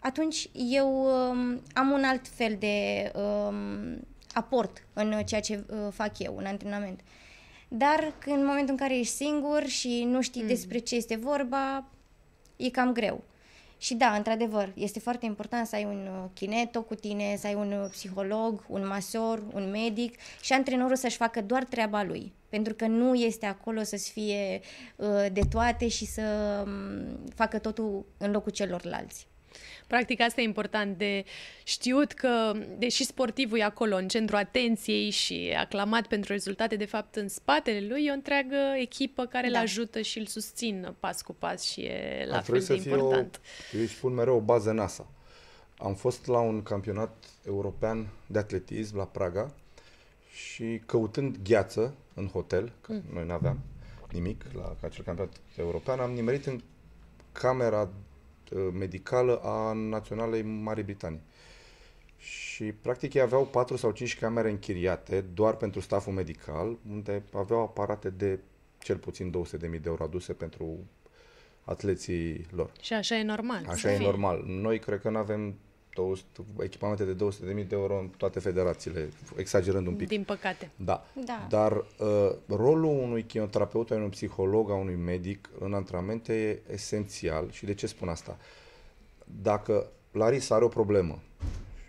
atunci 0.00 0.48
eu 0.52 1.04
um, 1.04 1.62
am 1.74 1.90
un 1.90 2.04
alt 2.04 2.28
fel 2.28 2.56
de 2.58 3.10
um, 3.14 4.06
aport 4.32 4.86
în 4.92 5.22
ceea 5.24 5.40
ce 5.40 5.64
uh, 5.70 5.78
fac 5.92 6.18
eu, 6.18 6.36
în 6.36 6.46
antrenament. 6.46 7.00
Dar 7.68 8.12
în 8.26 8.44
momentul 8.44 8.70
în 8.70 8.76
care 8.76 8.98
ești 8.98 9.14
singur 9.14 9.66
și 9.66 10.04
nu 10.04 10.20
știi 10.20 10.40
mm. 10.40 10.48
despre 10.48 10.78
ce 10.78 10.94
este 10.94 11.16
vorba, 11.16 11.84
e 12.56 12.70
cam 12.70 12.92
greu. 12.92 13.24
Și 13.78 13.94
da, 13.94 14.14
într-adevăr, 14.14 14.72
este 14.74 14.98
foarte 14.98 15.26
important 15.26 15.66
să 15.66 15.74
ai 15.74 15.84
un 15.84 16.06
uh, 16.06 16.30
kineto 16.34 16.82
cu 16.82 16.94
tine, 16.94 17.36
să 17.38 17.46
ai 17.46 17.54
un 17.54 17.72
uh, 17.72 17.88
psiholog, 17.90 18.64
un 18.68 18.86
masor, 18.86 19.42
un 19.52 19.70
medic 19.70 20.14
și 20.40 20.52
antrenorul 20.52 20.96
să-și 20.96 21.16
facă 21.16 21.42
doar 21.42 21.64
treaba 21.64 22.02
lui. 22.02 22.32
Pentru 22.48 22.74
că 22.74 22.86
nu 22.86 23.14
este 23.14 23.46
acolo 23.46 23.82
să-ți 23.82 24.10
fie 24.10 24.60
uh, 24.96 25.26
de 25.32 25.40
toate 25.50 25.88
și 25.88 26.06
să 26.06 26.22
um, 26.66 27.18
facă 27.34 27.58
totul 27.58 28.06
în 28.18 28.30
locul 28.30 28.52
celorlalți. 28.52 29.26
Practic 29.86 30.20
asta 30.20 30.40
e 30.40 30.44
important 30.44 30.98
de 30.98 31.24
știut 31.64 32.12
că, 32.12 32.52
deși 32.78 33.04
sportivul 33.04 33.58
e 33.58 33.62
acolo 33.62 33.96
în 33.96 34.08
centru 34.08 34.36
atenției 34.36 35.10
și 35.10 35.54
aclamat 35.58 36.06
pentru 36.06 36.32
rezultate, 36.32 36.76
de 36.76 36.84
fapt 36.84 37.16
în 37.16 37.28
spatele 37.28 37.86
lui 37.88 38.04
e 38.04 38.10
o 38.10 38.14
întreagă 38.14 38.56
echipă 38.76 39.26
care 39.26 39.48
da. 39.48 39.58
îl 39.58 39.64
ajută 39.64 40.00
și 40.00 40.18
îl 40.18 40.26
susțin 40.26 40.94
pas 41.00 41.22
cu 41.22 41.32
pas 41.32 41.62
și 41.62 41.80
e 41.80 42.26
la 42.28 42.36
Ar 42.36 42.42
fel 42.42 42.60
de 42.60 42.74
important. 42.74 43.40
O, 43.72 43.76
eu 43.76 43.80
îi 43.80 43.86
spun 43.86 44.14
mereu 44.14 44.36
o 44.36 44.40
bază 44.40 44.72
NASA. 44.72 45.06
Am 45.78 45.94
fost 45.94 46.26
la 46.26 46.38
un 46.38 46.62
campionat 46.62 47.24
european 47.46 48.08
de 48.26 48.38
atletism 48.38 48.96
la 48.96 49.04
Praga 49.04 49.54
și 50.30 50.82
căutând 50.86 51.36
gheață 51.42 51.94
în 52.14 52.28
hotel, 52.28 52.72
că 52.80 52.92
mm. 52.92 53.02
noi 53.12 53.26
nu 53.26 53.32
aveam 53.32 53.58
nimic 54.12 54.44
la 54.52 54.76
acel 54.80 55.04
campionat 55.04 55.32
european, 55.56 56.00
am 56.00 56.10
nimerit 56.10 56.46
în 56.46 56.60
camera 57.32 57.80
Uh, 57.82 58.07
medicală 58.72 59.36
a 59.36 59.72
Naționalei 59.72 60.42
Marii 60.42 60.82
Britanii. 60.84 61.20
Și 62.16 62.64
practic 62.64 63.14
ei 63.14 63.20
aveau 63.20 63.46
4 63.46 63.76
sau 63.76 63.90
5 63.90 64.18
camere 64.18 64.50
închiriate 64.50 65.20
doar 65.20 65.56
pentru 65.56 65.80
staful 65.80 66.12
medical, 66.12 66.78
unde 66.90 67.22
aveau 67.32 67.60
aparate 67.60 68.10
de 68.10 68.38
cel 68.78 68.96
puțin 68.96 69.32
200.000 69.46 69.60
de 69.60 69.80
euro 69.84 70.04
aduse 70.04 70.32
pentru 70.32 70.78
atleții 71.64 72.46
lor. 72.50 72.72
Și 72.80 72.92
așa 72.92 73.16
e 73.16 73.22
normal. 73.22 73.64
Așa 73.68 73.92
e 73.92 73.96
fie. 73.96 74.06
normal. 74.06 74.42
Noi 74.46 74.78
cred 74.78 75.00
că 75.00 75.10
nu 75.10 75.18
avem 75.18 75.54
200, 75.98 76.42
echipamente 76.62 77.04
de 77.04 77.24
200.000 77.24 77.66
de 77.66 77.66
euro 77.70 77.98
în 77.98 78.08
toate 78.16 78.40
federațiile, 78.40 79.08
exagerând 79.36 79.86
un 79.86 79.94
pic. 79.94 80.08
Din 80.08 80.22
păcate. 80.22 80.70
Da. 80.76 81.06
da. 81.24 81.46
Dar 81.48 81.72
uh, 81.72 82.30
rolul 82.48 82.84
unui 82.84 83.22
kinoterapeut, 83.22 83.90
a 83.90 83.94
unui 83.94 84.08
psiholog, 84.08 84.70
a 84.70 84.74
unui 84.74 84.94
medic 84.94 85.48
în 85.58 85.74
antrenamente 85.74 86.32
e 86.32 86.72
esențial. 86.72 87.50
Și 87.50 87.64
de 87.64 87.74
ce 87.74 87.86
spun 87.86 88.08
asta? 88.08 88.36
Dacă 89.42 89.86
Larisa 90.12 90.54
are 90.54 90.64
o 90.64 90.68
problemă, 90.68 91.18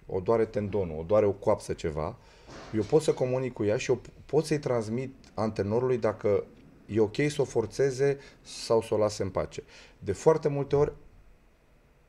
o 0.05 0.19
doare 0.19 0.45
tendonul, 0.45 0.99
o 0.99 1.03
doare 1.03 1.25
o 1.25 1.31
coapsă 1.31 1.73
ceva, 1.73 2.15
eu 2.75 2.81
pot 2.81 3.01
să 3.01 3.13
comunic 3.13 3.53
cu 3.53 3.63
ea 3.63 3.77
și 3.77 3.89
eu 3.89 4.01
pot 4.25 4.45
să-i 4.45 4.59
transmit 4.59 5.13
antrenorului 5.33 5.97
dacă 5.97 6.43
e 6.85 6.99
ok 6.99 7.15
să 7.29 7.41
o 7.41 7.43
forțeze 7.43 8.17
sau 8.41 8.81
să 8.81 8.93
o 8.93 8.97
lase 8.97 9.23
în 9.23 9.29
pace. 9.29 9.63
De 9.99 10.11
foarte 10.11 10.47
multe 10.47 10.75
ori 10.75 10.93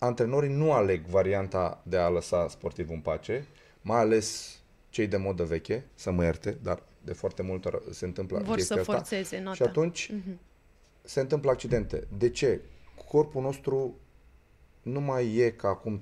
antrenorii 0.00 0.50
nu 0.50 0.72
aleg 0.72 1.04
varianta 1.06 1.80
de 1.82 1.96
a 1.96 2.08
lăsa 2.08 2.48
sportivul 2.48 2.94
în 2.94 3.00
pace, 3.00 3.46
mai 3.80 3.98
ales 3.98 4.58
cei 4.88 5.06
de 5.06 5.16
modă 5.16 5.44
veche, 5.44 5.84
să 5.94 6.10
mă 6.10 6.24
ierte, 6.24 6.58
dar 6.62 6.82
de 7.04 7.12
foarte 7.12 7.42
multe 7.42 7.68
ori 7.68 7.94
se 7.94 8.04
întâmplă 8.04 8.38
Vor 8.38 8.56
chestia 8.56 8.76
să 8.76 8.82
forțeze 8.82 9.38
nota. 9.38 9.54
Și 9.54 9.62
atunci 9.62 10.12
uh-huh. 10.12 10.36
se 11.02 11.20
întâmplă 11.20 11.50
accidente. 11.50 12.06
De 12.18 12.30
ce? 12.30 12.60
Corpul 13.08 13.42
nostru 13.42 13.94
nu 14.82 15.00
mai 15.00 15.34
e 15.34 15.50
ca 15.50 15.68
acum 15.68 16.00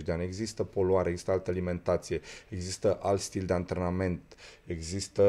30-40 0.00 0.02
de 0.04 0.12
ani. 0.12 0.24
Există 0.24 0.64
poluare, 0.64 1.08
există 1.10 1.30
altă 1.30 1.50
alimentație, 1.50 2.20
există 2.48 2.98
alt 3.02 3.20
stil 3.20 3.44
de 3.44 3.52
antrenament, 3.52 4.36
există 4.64 5.22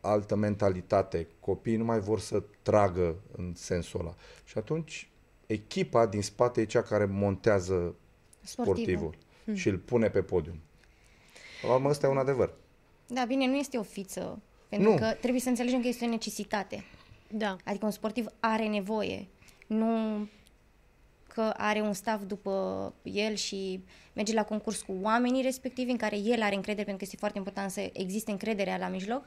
altă 0.00 0.36
mentalitate. 0.36 1.26
Copiii 1.40 1.76
nu 1.76 1.84
mai 1.84 2.00
vor 2.00 2.20
să 2.20 2.42
tragă 2.62 3.16
în 3.36 3.52
sensul 3.56 4.00
ăla. 4.00 4.14
Și 4.44 4.58
atunci 4.58 5.11
echipa 5.52 6.06
din 6.06 6.22
spate 6.22 6.60
e 6.60 6.64
cea 6.64 6.82
care 6.82 7.04
montează 7.04 7.94
Sportivul. 8.40 8.74
sportivul 8.74 9.16
hmm. 9.44 9.54
și 9.54 9.68
îl 9.68 9.78
pune 9.78 10.08
pe 10.08 10.22
podium. 10.22 10.60
La 11.66 11.74
urmă, 11.74 11.88
ăsta 11.88 12.06
e 12.06 12.10
un 12.10 12.18
adevăr. 12.18 12.54
Da, 13.06 13.24
bine, 13.24 13.46
nu 13.46 13.56
este 13.56 13.78
o 13.78 13.82
fiță. 13.82 14.42
Pentru 14.68 14.90
nu. 14.90 14.96
că 14.96 15.16
trebuie 15.20 15.40
să 15.40 15.48
înțelegem 15.48 15.80
că 15.80 15.88
este 15.88 16.04
o 16.04 16.08
necesitate. 16.08 16.84
Da. 17.28 17.56
Adică 17.64 17.84
un 17.84 17.90
sportiv 17.90 18.26
are 18.40 18.66
nevoie. 18.66 19.28
Nu 19.66 19.88
că 21.32 21.54
are 21.56 21.80
un 21.80 21.92
staff 21.92 22.24
după 22.24 22.94
el 23.02 23.34
și 23.34 23.84
merge 24.12 24.34
la 24.34 24.44
concurs 24.44 24.82
cu 24.82 24.96
oamenii 25.02 25.42
respectivi 25.42 25.90
în 25.90 25.96
care 25.96 26.16
el 26.16 26.42
are 26.42 26.54
încredere, 26.54 26.84
pentru 26.84 26.96
că 26.96 27.04
este 27.04 27.16
foarte 27.16 27.38
important 27.38 27.70
să 27.70 27.90
existe 27.92 28.30
încrederea 28.30 28.76
la 28.76 28.88
mijloc, 28.88 29.24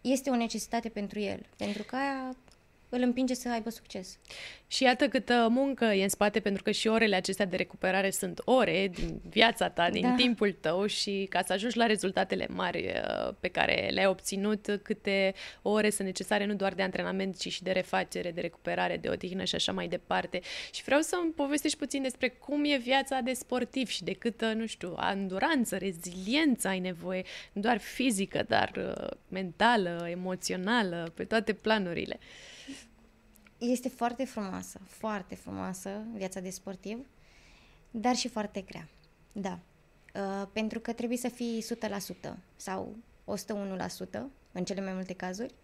este 0.00 0.30
o 0.30 0.36
necesitate 0.36 0.88
pentru 0.88 1.18
el. 1.18 1.46
Pentru 1.56 1.82
că 1.82 1.96
aia 1.96 2.36
îl 2.88 3.02
împinge 3.02 3.34
să 3.34 3.48
aibă 3.50 3.70
succes. 3.70 4.18
Și 4.66 4.82
iată 4.82 5.08
câtă 5.08 5.46
muncă 5.50 5.84
e 5.84 6.02
în 6.02 6.08
spate, 6.08 6.40
pentru 6.40 6.62
că 6.62 6.70
și 6.70 6.88
orele 6.88 7.16
acestea 7.16 7.46
de 7.46 7.56
recuperare 7.56 8.10
sunt 8.10 8.40
ore 8.44 8.90
din 8.94 9.20
viața 9.28 9.68
ta, 9.68 9.90
din 9.90 10.02
da. 10.02 10.14
timpul 10.14 10.52
tău 10.52 10.86
și 10.86 11.26
ca 11.30 11.42
să 11.42 11.52
ajungi 11.52 11.76
la 11.76 11.86
rezultatele 11.86 12.46
mari 12.50 12.86
uh, 12.86 13.34
pe 13.40 13.48
care 13.48 13.88
le-ai 13.92 14.06
obținut, 14.06 14.80
câte 14.82 15.34
ore 15.62 15.90
sunt 15.90 16.06
necesare 16.06 16.44
nu 16.44 16.54
doar 16.54 16.74
de 16.74 16.82
antrenament, 16.82 17.38
ci 17.38 17.52
și 17.52 17.62
de 17.62 17.70
refacere, 17.70 18.30
de 18.30 18.40
recuperare, 18.40 18.96
de 18.96 19.08
odihnă 19.08 19.44
și 19.44 19.54
așa 19.54 19.72
mai 19.72 19.88
departe. 19.88 20.40
Și 20.72 20.82
vreau 20.82 21.00
să-mi 21.00 21.32
povestești 21.32 21.78
puțin 21.78 22.02
despre 22.02 22.28
cum 22.28 22.64
e 22.64 22.76
viața 22.76 23.20
de 23.20 23.32
sportiv 23.32 23.88
și 23.88 24.04
de 24.04 24.12
câtă, 24.12 24.52
nu 24.52 24.66
știu, 24.66 24.92
anduranță, 24.96 25.76
reziliență 25.76 26.68
ai 26.68 26.78
nevoie, 26.78 27.22
nu 27.52 27.60
doar 27.60 27.78
fizică, 27.78 28.44
dar 28.48 28.72
uh, 28.76 29.08
mentală, 29.28 30.06
emoțională, 30.10 31.12
pe 31.14 31.24
toate 31.24 31.52
planurile. 31.52 32.18
Este 33.70 33.88
foarte 33.88 34.24
frumoasă, 34.24 34.80
foarte 34.86 35.34
frumoasă 35.34 36.02
viața 36.14 36.40
de 36.40 36.50
sportiv, 36.50 37.06
dar 37.90 38.16
și 38.16 38.28
foarte 38.28 38.60
grea. 38.60 38.88
Da. 39.32 39.58
Uh, 40.14 40.46
pentru 40.52 40.80
că 40.80 40.92
trebuie 40.92 41.18
să 41.18 41.28
fii 41.28 41.64
100% 42.28 42.34
sau 42.56 42.96
101% 44.18 44.20
în 44.52 44.64
cele 44.64 44.80
mai 44.80 44.92
multe 44.92 45.12
cazuri. 45.12 45.54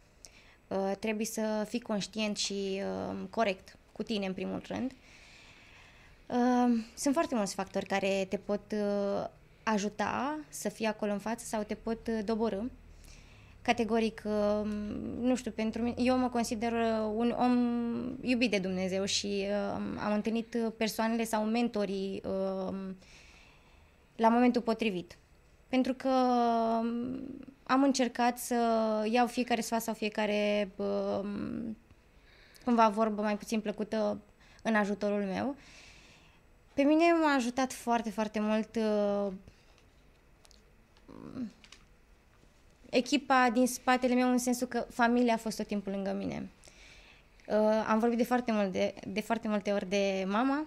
Uh, 0.68 0.92
trebuie 0.98 1.26
să 1.26 1.66
fii 1.68 1.80
conștient 1.80 2.36
și 2.36 2.82
uh, 3.10 3.16
corect 3.30 3.78
cu 3.92 4.02
tine 4.02 4.26
în 4.26 4.34
primul 4.34 4.62
rând. 4.66 4.92
Uh, 6.26 6.84
sunt 6.94 7.14
foarte 7.14 7.34
mulți 7.34 7.54
factori 7.54 7.86
care 7.86 8.26
te 8.28 8.36
pot 8.36 8.72
uh, 8.72 9.28
ajuta 9.62 10.38
să 10.48 10.68
fii 10.68 10.86
acolo 10.86 11.12
în 11.12 11.18
față 11.18 11.44
sau 11.44 11.62
te 11.62 11.74
pot 11.74 12.06
uh, 12.06 12.18
doborâ 12.24 12.60
categoric, 13.62 14.22
uh, 14.24 14.64
nu 15.20 15.36
știu, 15.36 15.50
pentru 15.50 15.82
mine, 15.82 15.94
eu 15.98 16.16
mă 16.18 16.28
consider 16.28 16.72
uh, 16.72 17.12
un 17.14 17.34
om 17.38 17.54
iubit 18.20 18.50
de 18.50 18.58
Dumnezeu 18.58 19.04
și 19.04 19.46
uh, 19.48 19.80
am 19.98 20.12
întâlnit 20.12 20.56
persoanele 20.76 21.24
sau 21.24 21.44
mentorii 21.44 22.22
la 24.16 24.28
momentul 24.28 24.62
potrivit. 24.62 25.18
Pentru 25.68 25.94
că 25.94 26.08
am 27.62 27.82
încercat 27.82 28.38
să 28.38 28.54
iau 29.10 29.26
fiecare 29.26 29.60
sfat 29.60 29.82
sau 29.82 29.94
fiecare 29.94 30.70
cumva 32.64 32.88
vorbă 32.88 33.22
mai 33.22 33.36
puțin 33.36 33.60
plăcută 33.60 34.20
în 34.62 34.74
ajutorul 34.74 35.22
meu. 35.22 35.56
Pe 36.74 36.82
mine 36.82 37.04
m-a 37.22 37.34
ajutat 37.34 37.72
foarte, 37.72 38.10
foarte 38.10 38.40
mult 38.40 38.78
echipa 42.90 43.50
din 43.52 43.66
spatele 43.66 44.14
meu 44.14 44.30
în 44.30 44.38
sensul 44.38 44.66
că 44.66 44.86
familia 44.90 45.34
a 45.34 45.36
fost 45.36 45.56
tot 45.56 45.66
timpul 45.66 45.92
lângă 45.92 46.12
mine. 46.12 46.50
Uh, 47.46 47.84
am 47.86 47.98
vorbit 47.98 48.18
de 48.18 48.24
foarte, 48.24 48.52
mult 48.52 48.72
de, 48.72 48.94
de 49.06 49.20
foarte 49.20 49.48
multe 49.48 49.72
ori 49.72 49.88
de 49.88 50.24
mama. 50.28 50.66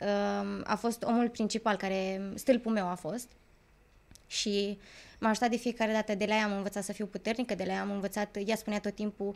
Uh, 0.00 0.60
a 0.64 0.76
fost 0.76 1.02
omul 1.02 1.28
principal 1.28 1.76
care, 1.76 2.30
stâlpul 2.34 2.72
meu 2.72 2.88
a 2.88 2.94
fost. 2.94 3.28
Și 4.26 4.78
m-a 5.18 5.28
ajutat 5.28 5.50
de 5.50 5.56
fiecare 5.56 5.92
dată. 5.92 6.14
De 6.14 6.24
la 6.24 6.34
ea 6.34 6.44
am 6.44 6.56
învățat 6.56 6.84
să 6.84 6.92
fiu 6.92 7.06
puternică, 7.06 7.54
de 7.54 7.64
la 7.64 7.72
ea 7.72 7.80
am 7.80 7.90
învățat, 7.90 8.36
ea 8.46 8.56
spunea 8.56 8.80
tot 8.80 8.94
timpul, 8.94 9.34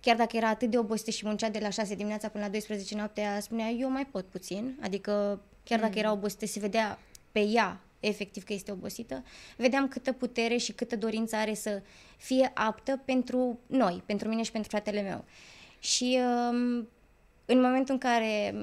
chiar 0.00 0.16
dacă 0.16 0.36
era 0.36 0.48
atât 0.48 0.70
de 0.70 0.78
obosită 0.78 1.10
și 1.10 1.26
muncea 1.26 1.48
de 1.48 1.58
la 1.58 1.70
6 1.70 1.94
dimineața 1.94 2.28
până 2.28 2.44
la 2.44 2.50
12 2.50 2.96
noaptea, 2.96 3.40
spunea, 3.40 3.68
eu 3.68 3.90
mai 3.90 4.06
pot 4.06 4.24
puțin. 4.24 4.78
Adică, 4.82 5.40
chiar 5.64 5.78
dacă 5.78 5.92
mm. 5.92 5.98
era 5.98 6.12
obosită, 6.12 6.46
se 6.46 6.60
vedea 6.60 6.98
pe 7.32 7.40
ea 7.40 7.80
efectiv 8.02 8.44
că 8.44 8.52
este 8.52 8.72
obosită, 8.72 9.24
vedeam 9.56 9.88
câtă 9.88 10.12
putere 10.12 10.56
și 10.56 10.72
câtă 10.72 10.96
dorință 10.96 11.36
are 11.36 11.54
să 11.54 11.82
fie 12.16 12.50
aptă 12.54 13.02
pentru 13.04 13.58
noi, 13.66 14.02
pentru 14.06 14.28
mine 14.28 14.42
și 14.42 14.52
pentru 14.52 14.70
fratele 14.70 15.02
meu. 15.02 15.24
Și 15.78 16.18
um, 16.18 16.88
în 17.46 17.60
momentul 17.60 17.94
în 17.94 17.98
care 18.00 18.54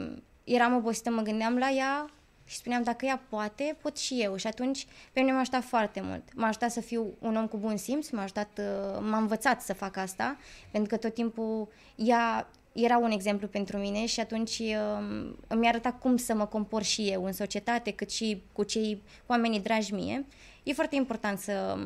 eram 0.44 0.76
obosită, 0.76 1.10
mă 1.10 1.22
gândeam 1.22 1.58
la 1.58 1.70
ea 1.70 2.10
și 2.46 2.56
spuneam, 2.56 2.84
dacă 2.84 3.06
ea 3.06 3.22
poate, 3.30 3.78
pot 3.82 3.98
și 3.98 4.22
eu. 4.22 4.36
Și 4.36 4.48
atunci, 4.48 4.88
pe 5.14 5.20
mine 5.20 5.32
m-a 5.32 5.40
ajutat 5.40 5.64
foarte 5.64 6.02
mult. 6.02 6.24
M-a 6.36 6.48
ajutat 6.48 6.72
să 6.72 6.82
fiu 6.82 7.14
un 7.20 7.36
om 7.36 7.48
cu 7.48 7.58
bun 7.58 7.78
simț, 7.78 8.10
m-a 8.10 8.22
ajutat, 8.22 8.60
uh, 8.60 9.00
m-a 9.02 9.18
învățat 9.18 9.62
să 9.62 9.74
fac 9.74 9.98
asta, 9.98 10.38
pentru 10.72 10.90
că 10.90 10.98
tot 10.98 11.14
timpul 11.14 11.68
ea 11.96 12.50
era 12.74 12.98
un 12.98 13.12
exemplu 13.12 13.48
pentru 13.48 13.78
mine 13.78 14.06
și 14.06 14.20
atunci 14.20 14.60
uh, 14.60 15.32
îmi 15.48 15.68
arăta 15.68 15.92
cum 15.92 16.18
să 16.18 16.34
mă 16.34 16.46
compor 16.46 16.84
și 16.84 17.08
eu 17.08 17.26
în 17.26 17.34
societate, 17.34 17.92
cât 17.92 18.12
și 18.12 18.42
cu 18.52 18.64
cei 18.64 19.02
oamenii 19.26 19.60
dragi 19.60 19.94
mie. 19.94 20.26
E 20.64 20.74
foarte 20.74 20.96
important 20.96 21.40
să, 21.40 21.78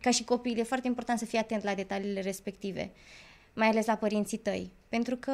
ca 0.00 0.10
și 0.10 0.24
copil, 0.24 0.58
e 0.58 0.62
foarte 0.62 0.86
important 0.86 1.18
să 1.18 1.24
fii 1.24 1.38
atent 1.38 1.62
la 1.62 1.74
detaliile 1.74 2.20
respective, 2.20 2.90
mai 3.54 3.68
ales 3.68 3.86
la 3.86 3.96
părinții 3.96 4.38
tăi. 4.38 4.70
Pentru 4.88 5.16
că, 5.16 5.32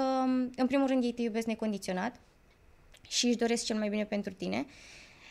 în 0.57 0.67
primul 0.67 0.87
rând, 0.87 1.05
ei 1.05 1.13
te 1.13 1.23
iubesc 1.23 1.47
necondiționat 1.47 2.21
și 3.09 3.27
își 3.27 3.37
doresc 3.37 3.65
cel 3.65 3.77
mai 3.77 3.89
bine 3.89 4.05
pentru 4.05 4.33
tine. 4.33 4.67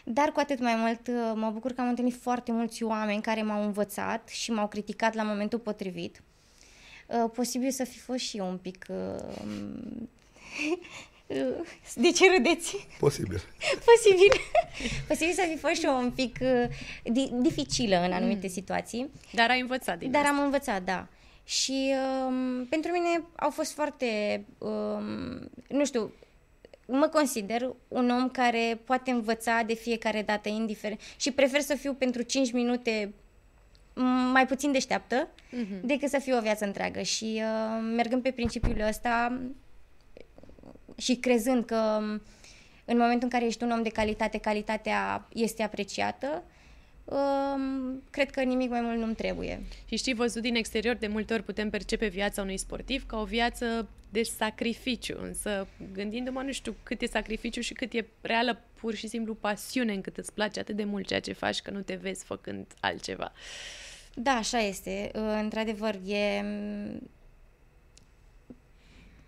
Dar 0.03 0.31
cu 0.31 0.39
atât 0.39 0.59
mai 0.59 0.75
mult 0.75 1.07
uh, 1.07 1.31
mă 1.35 1.49
bucur 1.49 1.71
că 1.71 1.81
am 1.81 1.87
întâlnit 1.87 2.15
foarte 2.21 2.51
mulți 2.51 2.83
oameni 2.83 3.21
care 3.21 3.41
m-au 3.41 3.63
învățat 3.63 4.27
și 4.27 4.51
m-au 4.51 4.67
criticat 4.67 5.13
la 5.13 5.23
momentul 5.23 5.59
potrivit 5.59 6.23
Uh, 7.05 7.29
posibil 7.33 7.71
să 7.71 7.83
fi 7.83 7.99
fost 7.99 8.19
și 8.19 8.37
eu 8.37 8.47
un 8.47 8.57
pic... 8.57 8.85
Uh, 8.89 9.15
de 11.95 12.11
ce 12.11 12.31
râdeți? 12.35 12.87
Posibil. 12.99 13.41
Posibil. 13.85 14.31
Posibil 15.07 15.33
să 15.33 15.45
fi 15.51 15.57
fost 15.57 15.73
și 15.73 15.85
eu 15.85 15.97
un 15.97 16.11
pic 16.11 16.37
uh, 16.41 16.65
di- 17.03 17.31
dificilă 17.41 17.95
în 18.05 18.11
anumite 18.11 18.47
mm. 18.47 18.53
situații. 18.53 19.09
Dar 19.33 19.49
ai 19.49 19.59
învățat 19.59 19.97
din 19.97 20.11
Dar 20.11 20.21
asta. 20.21 20.35
am 20.35 20.43
învățat, 20.43 20.83
da. 20.83 21.07
Și 21.43 21.93
um, 22.27 22.65
pentru 22.65 22.91
mine 22.91 23.23
au 23.35 23.49
fost 23.49 23.71
foarte, 23.73 24.43
um, 24.57 25.49
nu 25.67 25.85
știu, 25.85 26.13
mă 26.87 27.07
consider 27.07 27.75
un 27.87 28.09
om 28.09 28.29
care 28.29 28.79
poate 28.83 29.11
învăța 29.11 29.63
de 29.65 29.73
fiecare 29.73 30.21
dată, 30.21 30.49
indiferent, 30.49 30.99
și 31.17 31.31
prefer 31.31 31.61
să 31.61 31.75
fiu 31.75 31.93
pentru 31.93 32.21
5 32.21 32.51
minute 32.51 33.13
mai 34.31 34.45
puțin 34.45 34.71
deșteaptă 34.71 35.27
uh-huh. 35.27 35.81
decât 35.81 36.09
să 36.09 36.19
fie 36.19 36.35
o 36.35 36.41
viață 36.41 36.65
întreagă. 36.65 37.01
Și 37.01 37.41
uh, 37.41 37.93
mergând 37.95 38.21
pe 38.21 38.31
principiul 38.31 38.87
ăsta 38.87 39.41
și 40.97 41.15
crezând 41.15 41.65
că 41.65 41.99
în 42.85 42.97
momentul 42.97 43.23
în 43.23 43.29
care 43.29 43.45
ești 43.45 43.63
un 43.63 43.71
om 43.71 43.83
de 43.83 43.89
calitate, 43.89 44.37
calitatea 44.37 45.27
este 45.33 45.63
apreciată, 45.63 46.43
uh, 46.45 46.54
cred 48.09 48.31
că 48.31 48.41
nimic 48.41 48.69
mai 48.69 48.81
mult 48.81 48.97
nu-mi 48.97 49.15
trebuie. 49.15 49.61
Și 49.85 49.95
știi, 49.95 50.13
văzut 50.13 50.41
din 50.41 50.55
exterior, 50.55 50.95
de 50.95 51.07
multe 51.07 51.33
ori 51.33 51.43
putem 51.43 51.69
percepe 51.69 52.07
viața 52.07 52.41
unui 52.41 52.57
sportiv 52.57 53.05
ca 53.05 53.19
o 53.19 53.23
viață 53.23 53.87
de 54.09 54.23
sacrificiu, 54.23 55.17
însă 55.21 55.67
gândindu-mă, 55.93 56.41
nu 56.41 56.51
știu 56.51 56.75
cât 56.83 57.01
e 57.01 57.05
sacrificiu 57.05 57.61
și 57.61 57.73
cât 57.73 57.93
e 57.93 58.05
reală 58.21 58.61
pur 58.79 58.93
și 58.93 59.07
simplu 59.07 59.33
pasiune 59.33 59.93
încât 59.93 60.17
îți 60.17 60.33
place 60.33 60.59
atât 60.59 60.75
de 60.75 60.83
mult 60.83 61.07
ceea 61.07 61.19
ce 61.19 61.33
faci 61.33 61.61
că 61.61 61.71
nu 61.71 61.81
te 61.81 61.95
vezi 61.95 62.23
făcând 62.23 62.65
altceva. 62.79 63.31
Uh, 63.33 63.85
da, 64.17 64.31
așa 64.31 64.59
este. 64.59 65.11
Uh, 65.13 65.39
într-adevăr, 65.41 65.95
e... 66.05 66.45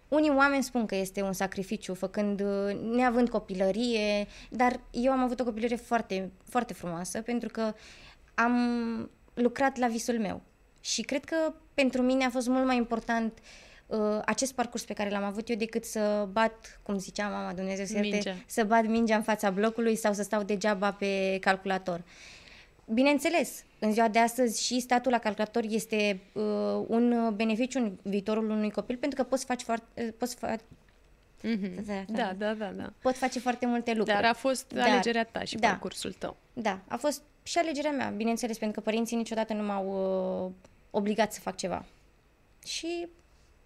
Unii 0.08 0.30
oameni 0.30 0.64
spun 0.64 0.86
că 0.86 0.96
este 0.96 1.22
un 1.22 1.34
sacrificiu, 1.34 1.94
făcând, 1.94 2.42
uh, 2.42 2.80
neavând 2.96 3.30
copilărie, 3.30 4.28
dar 4.50 4.80
eu 4.92 5.12
am 5.12 5.20
avut 5.20 5.40
o 5.40 5.44
copilărie 5.44 5.76
foarte, 5.76 6.32
foarte 6.50 6.74
frumoasă, 6.74 7.22
pentru 7.22 7.50
că 7.50 7.74
am 8.34 9.10
lucrat 9.34 9.78
la 9.78 9.88
visul 9.88 10.20
meu. 10.20 10.42
Și 10.80 11.02
cred 11.02 11.26
că 11.26 11.54
pentru 11.74 12.02
mine 12.02 12.26
a 12.26 12.30
fost 12.30 12.48
mult 12.48 12.66
mai 12.66 12.78
important 12.78 13.38
uh, 13.86 14.20
acest 14.26 14.54
parcurs 14.54 14.84
pe 14.86 14.94
care 14.94 15.10
l-am 15.10 15.24
avut 15.24 15.50
eu 15.50 15.56
decât 15.56 15.86
să 15.86 16.28
bat, 16.32 16.80
cum 16.84 16.98
zicea 16.98 17.28
mama 17.28 17.54
Dumnezeu 17.54 17.86
să 17.86 18.34
să 18.46 18.64
bat 18.64 18.86
mingea 18.86 19.16
în 19.16 19.22
fața 19.22 19.50
blocului 19.50 19.96
sau 19.96 20.14
să 20.14 20.24
stau 20.24 20.44
degeaba 20.44 20.92
pe 20.92 21.38
calculator. 21.42 22.04
Bineînțeles, 22.94 23.64
în 23.80 23.92
ziua 23.92 24.08
de 24.08 24.20
astăzi 24.20 24.66
și 24.66 24.80
statul 24.80 25.12
la 25.12 25.20
calculator 25.20 25.64
este 25.68 26.20
uh, 26.34 26.44
un 26.88 27.34
beneficiu 27.36 27.80
în 27.80 27.98
viitorul 28.02 28.50
unui 28.50 28.72
copil 28.72 28.98
pentru 28.98 29.22
că 29.22 29.30
poți 29.30 29.46
face 29.46 29.66
foarte, 29.66 30.04
uh, 30.04 30.14
poți 30.18 30.38
fa- 30.38 30.60
Mm-hmm. 31.44 32.06
Da, 32.08 32.34
da, 32.34 32.54
da, 32.54 32.72
da. 32.72 32.94
Pot 33.02 33.16
face 33.16 33.40
foarte 33.40 33.66
multe 33.66 33.94
lucruri. 33.94 34.22
Dar 34.22 34.30
a 34.30 34.34
fost 34.34 34.74
Dar, 34.74 34.90
alegerea 34.90 35.24
ta 35.24 35.44
și 35.44 35.56
da, 35.56 35.68
parcursul 35.68 36.14
tău. 36.14 36.38
Da, 36.54 36.80
a 36.88 36.98
fost 36.98 37.22
și 37.44 37.58
alegerea 37.58 37.92
mea, 37.92 38.10
bineînțeles, 38.10 38.58
pentru 38.58 38.80
că 38.80 38.90
părinții 38.90 39.18
niciodată 39.18 39.54
nu 39.54 39.64
m-au 39.64 40.46
uh, 40.46 40.52
obligat 40.92 41.34
să 41.34 41.40
fac 41.40 41.56
ceva. 41.56 41.86
Și, 42.66 43.08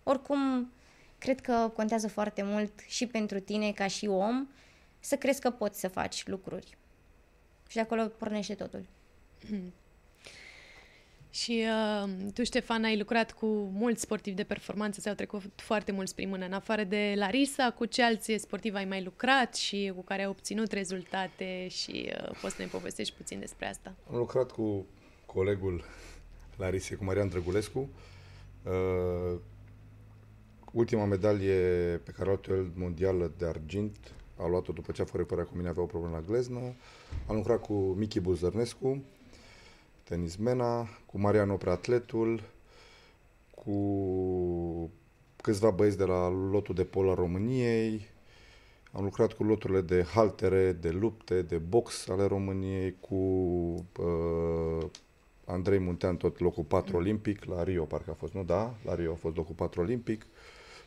oricum, 0.03 0.71
cred 1.17 1.41
că 1.41 1.71
contează 1.75 2.07
foarte 2.07 2.43
mult 2.43 2.71
și 2.87 3.07
pentru 3.07 3.39
tine, 3.39 3.71
ca 3.71 3.87
și 3.87 4.07
om, 4.07 4.47
să 4.99 5.15
crezi 5.15 5.41
că 5.41 5.49
poți 5.49 5.79
să 5.79 5.87
faci 5.87 6.27
lucruri. 6.27 6.77
Și 7.67 7.75
de 7.75 7.81
acolo 7.81 8.05
pornește 8.05 8.53
totul. 8.53 8.85
Hmm. 9.47 9.73
Și 11.33 11.63
uh, 12.03 12.09
tu, 12.33 12.43
Ștefan, 12.43 12.83
ai 12.83 12.97
lucrat 12.97 13.31
cu 13.31 13.45
mulți 13.73 14.01
sportivi 14.01 14.35
de 14.35 14.43
performanță, 14.43 15.01
ți-au 15.01 15.15
trecut 15.15 15.43
foarte 15.55 15.91
mulți 15.91 16.15
prin 16.15 16.29
mână. 16.29 16.45
În 16.45 16.53
afară 16.53 16.83
de 16.83 17.13
Larisa, 17.15 17.71
cu 17.71 17.85
ce 17.85 18.03
alți 18.03 18.35
sportivi 18.37 18.75
ai 18.75 18.85
mai 18.85 19.03
lucrat 19.03 19.55
și 19.55 19.91
cu 19.95 20.01
care 20.01 20.21
ai 20.21 20.27
obținut 20.27 20.71
rezultate 20.71 21.67
și 21.67 22.09
uh, 22.09 22.37
poți 22.41 22.55
să 22.55 22.61
ne 22.61 22.67
povestești 22.67 23.15
puțin 23.15 23.39
despre 23.39 23.67
asta? 23.67 23.95
Am 24.09 24.17
lucrat 24.17 24.51
cu 24.51 24.85
colegul 25.25 25.83
Larisei, 26.57 26.97
cu 26.97 27.03
Marian 27.03 27.29
Drăgulescu. 27.29 27.89
Uh, 28.63 29.39
ultima 30.71 31.05
medalie 31.05 31.55
pe 32.03 32.11
care 32.11 32.21
a 32.21 32.25
luat-o 32.25 32.53
el 32.53 32.71
mondială 32.75 33.31
de 33.37 33.45
argint 33.45 33.97
a 34.37 34.47
luat-o 34.47 34.73
după 34.73 34.91
ce 34.91 35.01
a 35.01 35.05
fost 35.05 35.17
reparat 35.17 35.47
cu 35.47 35.55
mine, 35.55 35.69
avea 35.69 35.83
o 35.83 35.85
problemă 35.85 36.15
la 36.15 36.23
gleznă. 36.27 36.59
Am 37.27 37.35
lucrat 37.35 37.61
cu 37.61 37.73
Michi 37.73 38.19
Buzărnescu, 38.19 39.03
tenismena, 40.11 40.87
cu 41.05 41.19
Marian 41.19 41.49
Oprea 41.49 41.73
atletul, 41.73 42.43
cu 43.55 43.75
câțiva 45.41 45.69
băieți 45.69 45.97
de 45.97 46.03
la 46.03 46.29
lotul 46.29 46.75
de 46.75 46.83
pol 46.83 47.09
al 47.09 47.15
României, 47.15 48.07
am 48.91 49.03
lucrat 49.03 49.33
cu 49.33 49.43
loturile 49.43 49.81
de 49.81 50.03
haltere, 50.03 50.71
de 50.71 50.89
lupte, 50.89 51.41
de 51.41 51.57
box 51.57 52.09
ale 52.09 52.25
României, 52.25 52.95
cu 52.99 53.15
uh, 53.15 54.85
Andrei 55.45 55.79
Muntean, 55.79 56.17
tot 56.17 56.39
locul 56.39 56.63
4 56.63 56.97
olimpic, 56.97 57.43
la 57.43 57.63
Rio 57.63 57.83
parcă 57.83 58.11
a 58.11 58.13
fost, 58.13 58.33
nu? 58.33 58.43
Da, 58.43 58.75
la 58.85 58.95
Rio 58.95 59.11
a 59.11 59.15
fost 59.15 59.35
locul 59.35 59.55
4 59.55 59.81
olimpic. 59.81 60.25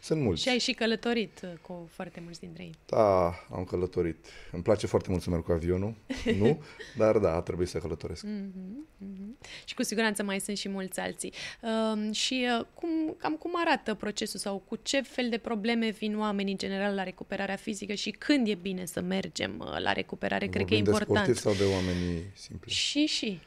Sunt 0.05 0.21
mulți. 0.21 0.43
Și 0.43 0.49
ai 0.49 0.59
și 0.59 0.73
călătorit 0.73 1.41
uh, 1.45 1.51
cu 1.61 1.89
foarte 1.93 2.21
mulți 2.25 2.41
dintre 2.41 2.63
ei. 2.63 2.75
Da, 2.87 3.27
am 3.51 3.65
călătorit. 3.65 4.27
Îmi 4.53 4.63
place 4.63 4.87
foarte 4.87 5.11
mult 5.11 5.23
să 5.23 5.31
merg 5.31 5.45
cu 5.45 5.53
avionul, 5.53 5.95
nu? 6.41 6.63
Dar 6.97 7.19
da, 7.19 7.35
a 7.35 7.41
trebuit 7.41 7.69
să 7.69 7.79
călătoresc. 7.79 8.27
Mm-hmm, 8.27 9.05
mm-hmm. 9.05 9.65
Și 9.65 9.75
cu 9.75 9.83
siguranță 9.83 10.23
mai 10.23 10.41
sunt 10.41 10.57
și 10.57 10.69
mulți 10.69 11.01
alții. 11.01 11.33
Uh, 11.61 12.15
și 12.15 12.47
uh, 12.59 12.67
cum, 12.75 13.15
cam 13.19 13.33
cum 13.37 13.51
arată 13.55 13.95
procesul 13.95 14.41
sau 14.41 14.63
cu 14.69 14.79
ce 14.83 15.01
fel 15.01 15.29
de 15.29 15.39
probleme 15.39 15.91
vin 15.91 16.19
oamenii 16.19 16.53
în 16.53 16.59
general 16.59 16.95
la 16.95 17.03
recuperarea 17.03 17.57
fizică 17.57 17.93
și 17.93 18.11
când 18.11 18.49
e 18.49 18.55
bine 18.55 18.85
să 18.85 19.01
mergem 19.01 19.55
uh, 19.59 19.81
la 19.83 19.93
recuperare? 19.93 20.45
Vorbim 20.45 20.67
Cred 20.67 20.67
că 20.67 20.75
e 20.75 20.91
important. 20.91 21.27
de 21.27 21.33
sau 21.33 21.53
de 21.53 21.65
oamenii 21.65 22.23
simpli? 22.35 22.71
Și, 22.71 23.07
și. 23.07 23.41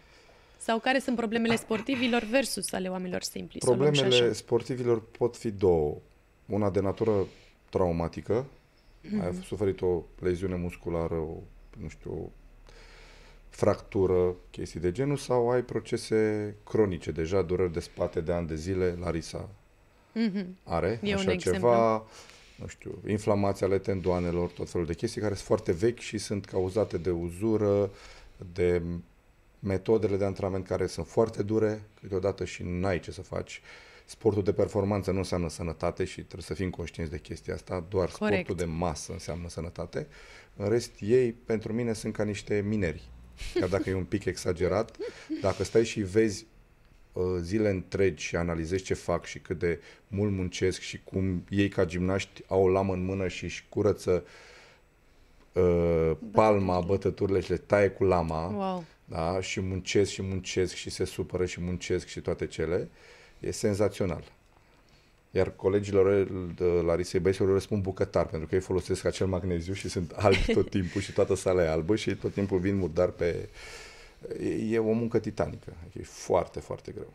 Sau 0.57 0.79
care 0.79 0.99
sunt 0.99 1.15
problemele 1.15 1.55
sportivilor 1.55 2.23
versus 2.23 2.71
ale 2.71 2.87
oamenilor 2.87 3.21
simpli? 3.21 3.59
Problemele 3.59 4.33
sportivilor 4.33 5.09
pot 5.11 5.37
fi 5.37 5.51
două 5.51 5.97
una 6.47 6.69
de 6.69 6.79
natură 6.79 7.25
traumatică, 7.69 8.45
mm-hmm. 8.45 9.23
ai 9.23 9.33
suferit 9.43 9.81
o 9.81 10.03
leziune 10.19 10.55
musculară, 10.55 11.13
o, 11.13 11.35
nu 11.81 11.87
știu, 11.87 12.11
o 12.11 12.29
fractură, 13.49 14.35
chestii 14.51 14.79
de 14.79 14.91
genul, 14.91 15.17
sau 15.17 15.49
ai 15.49 15.61
procese 15.61 16.55
cronice, 16.65 17.11
deja 17.11 17.41
dureri 17.41 17.73
de 17.73 17.79
spate 17.79 18.21
de 18.21 18.31
ani 18.31 18.47
de 18.47 18.55
zile, 18.55 18.97
Larisa? 18.99 19.49
Mm-hmm. 20.15 20.45
are 20.63 20.99
e 21.03 21.13
așa 21.13 21.35
ceva, 21.35 22.05
nu 22.55 22.67
știu, 22.67 23.01
inflamații 23.07 23.65
ale 23.65 23.77
tendoanelor, 23.77 24.49
tot 24.49 24.69
felul 24.69 24.85
de 24.85 24.93
chestii 24.93 25.21
care 25.21 25.33
sunt 25.33 25.45
foarte 25.45 25.71
vechi 25.71 25.99
și 25.99 26.17
sunt 26.17 26.45
cauzate 26.45 26.97
de 26.97 27.09
uzură, 27.09 27.91
de 28.53 28.81
metodele 29.59 30.17
de 30.17 30.25
antrenament 30.25 30.67
care 30.67 30.87
sunt 30.87 31.07
foarte 31.07 31.43
dure, 31.43 31.81
câteodată 32.01 32.45
și 32.45 32.63
n-ai 32.65 32.99
ce 32.99 33.11
să 33.11 33.21
faci 33.21 33.61
sportul 34.09 34.43
de 34.43 34.53
performanță 34.53 35.11
nu 35.11 35.17
înseamnă 35.17 35.49
sănătate 35.49 36.03
și 36.03 36.21
trebuie 36.21 36.41
să 36.41 36.53
fim 36.53 36.69
conștienți 36.69 37.11
de 37.11 37.19
chestia 37.19 37.53
asta, 37.53 37.85
doar 37.89 38.09
Corect. 38.09 38.43
sportul 38.43 38.65
de 38.65 38.71
masă 38.73 39.11
înseamnă 39.11 39.49
sănătate. 39.49 40.07
În 40.55 40.69
rest, 40.69 40.91
ei, 40.99 41.31
pentru 41.31 41.73
mine, 41.73 41.93
sunt 41.93 42.13
ca 42.13 42.23
niște 42.23 42.63
mineri. 42.67 43.09
Chiar 43.53 43.69
dacă 43.69 43.89
e 43.89 43.93
un 43.93 44.03
pic 44.03 44.25
exagerat, 44.25 44.97
dacă 45.41 45.63
stai 45.63 45.85
și 45.85 46.01
vezi 46.01 46.45
uh, 47.13 47.23
zile 47.41 47.69
întregi 47.69 48.25
și 48.25 48.35
analizezi 48.35 48.83
ce 48.83 48.93
fac 48.93 49.25
și 49.25 49.39
cât 49.39 49.59
de 49.59 49.79
mult 50.07 50.31
muncesc 50.31 50.79
și 50.79 51.01
cum 51.03 51.43
ei 51.49 51.69
ca 51.69 51.85
gimnaști 51.85 52.43
au 52.47 52.63
o 52.63 52.69
lamă 52.69 52.93
în 52.93 53.05
mână 53.05 53.27
și 53.27 53.43
își 53.43 53.65
curăță 53.69 54.25
uh, 55.53 56.11
palma, 56.31 56.79
bătăturile 56.79 57.39
și 57.39 57.49
le 57.49 57.57
taie 57.57 57.89
cu 57.89 58.03
lama 58.03 58.47
wow. 58.47 58.85
da? 59.05 59.41
și 59.41 59.61
muncesc 59.61 60.11
și 60.11 60.21
muncesc 60.21 60.73
și 60.73 60.89
se 60.89 61.05
supără 61.05 61.45
și 61.45 61.61
muncesc 61.61 62.07
și 62.07 62.19
toate 62.19 62.47
cele. 62.47 62.75
Uh, 62.75 63.15
e 63.39 63.51
senzațional. 63.51 64.23
Iar 65.31 65.55
colegilor 65.55 66.27
Larisei 66.85 67.19
Băieților 67.19 67.51
răspund 67.51 67.83
bucătar, 67.83 68.25
pentru 68.25 68.47
că 68.47 68.55
ei 68.55 68.61
folosesc 68.61 69.05
acel 69.05 69.27
magneziu 69.27 69.73
și 69.73 69.89
sunt 69.89 70.11
albi 70.11 70.45
tot 70.53 70.69
timpul 70.69 71.01
și 71.01 71.11
toată 71.11 71.35
sala 71.35 71.63
e 71.63 71.69
albă 71.69 71.95
și 71.95 72.15
tot 72.15 72.33
timpul 72.33 72.59
vin 72.59 72.75
murdar 72.75 73.09
pe... 73.09 73.49
E 74.69 74.79
o 74.79 74.91
muncă 74.91 75.19
titanică. 75.19 75.73
E 75.99 76.03
foarte, 76.03 76.59
foarte 76.59 76.91
greu. 76.91 77.13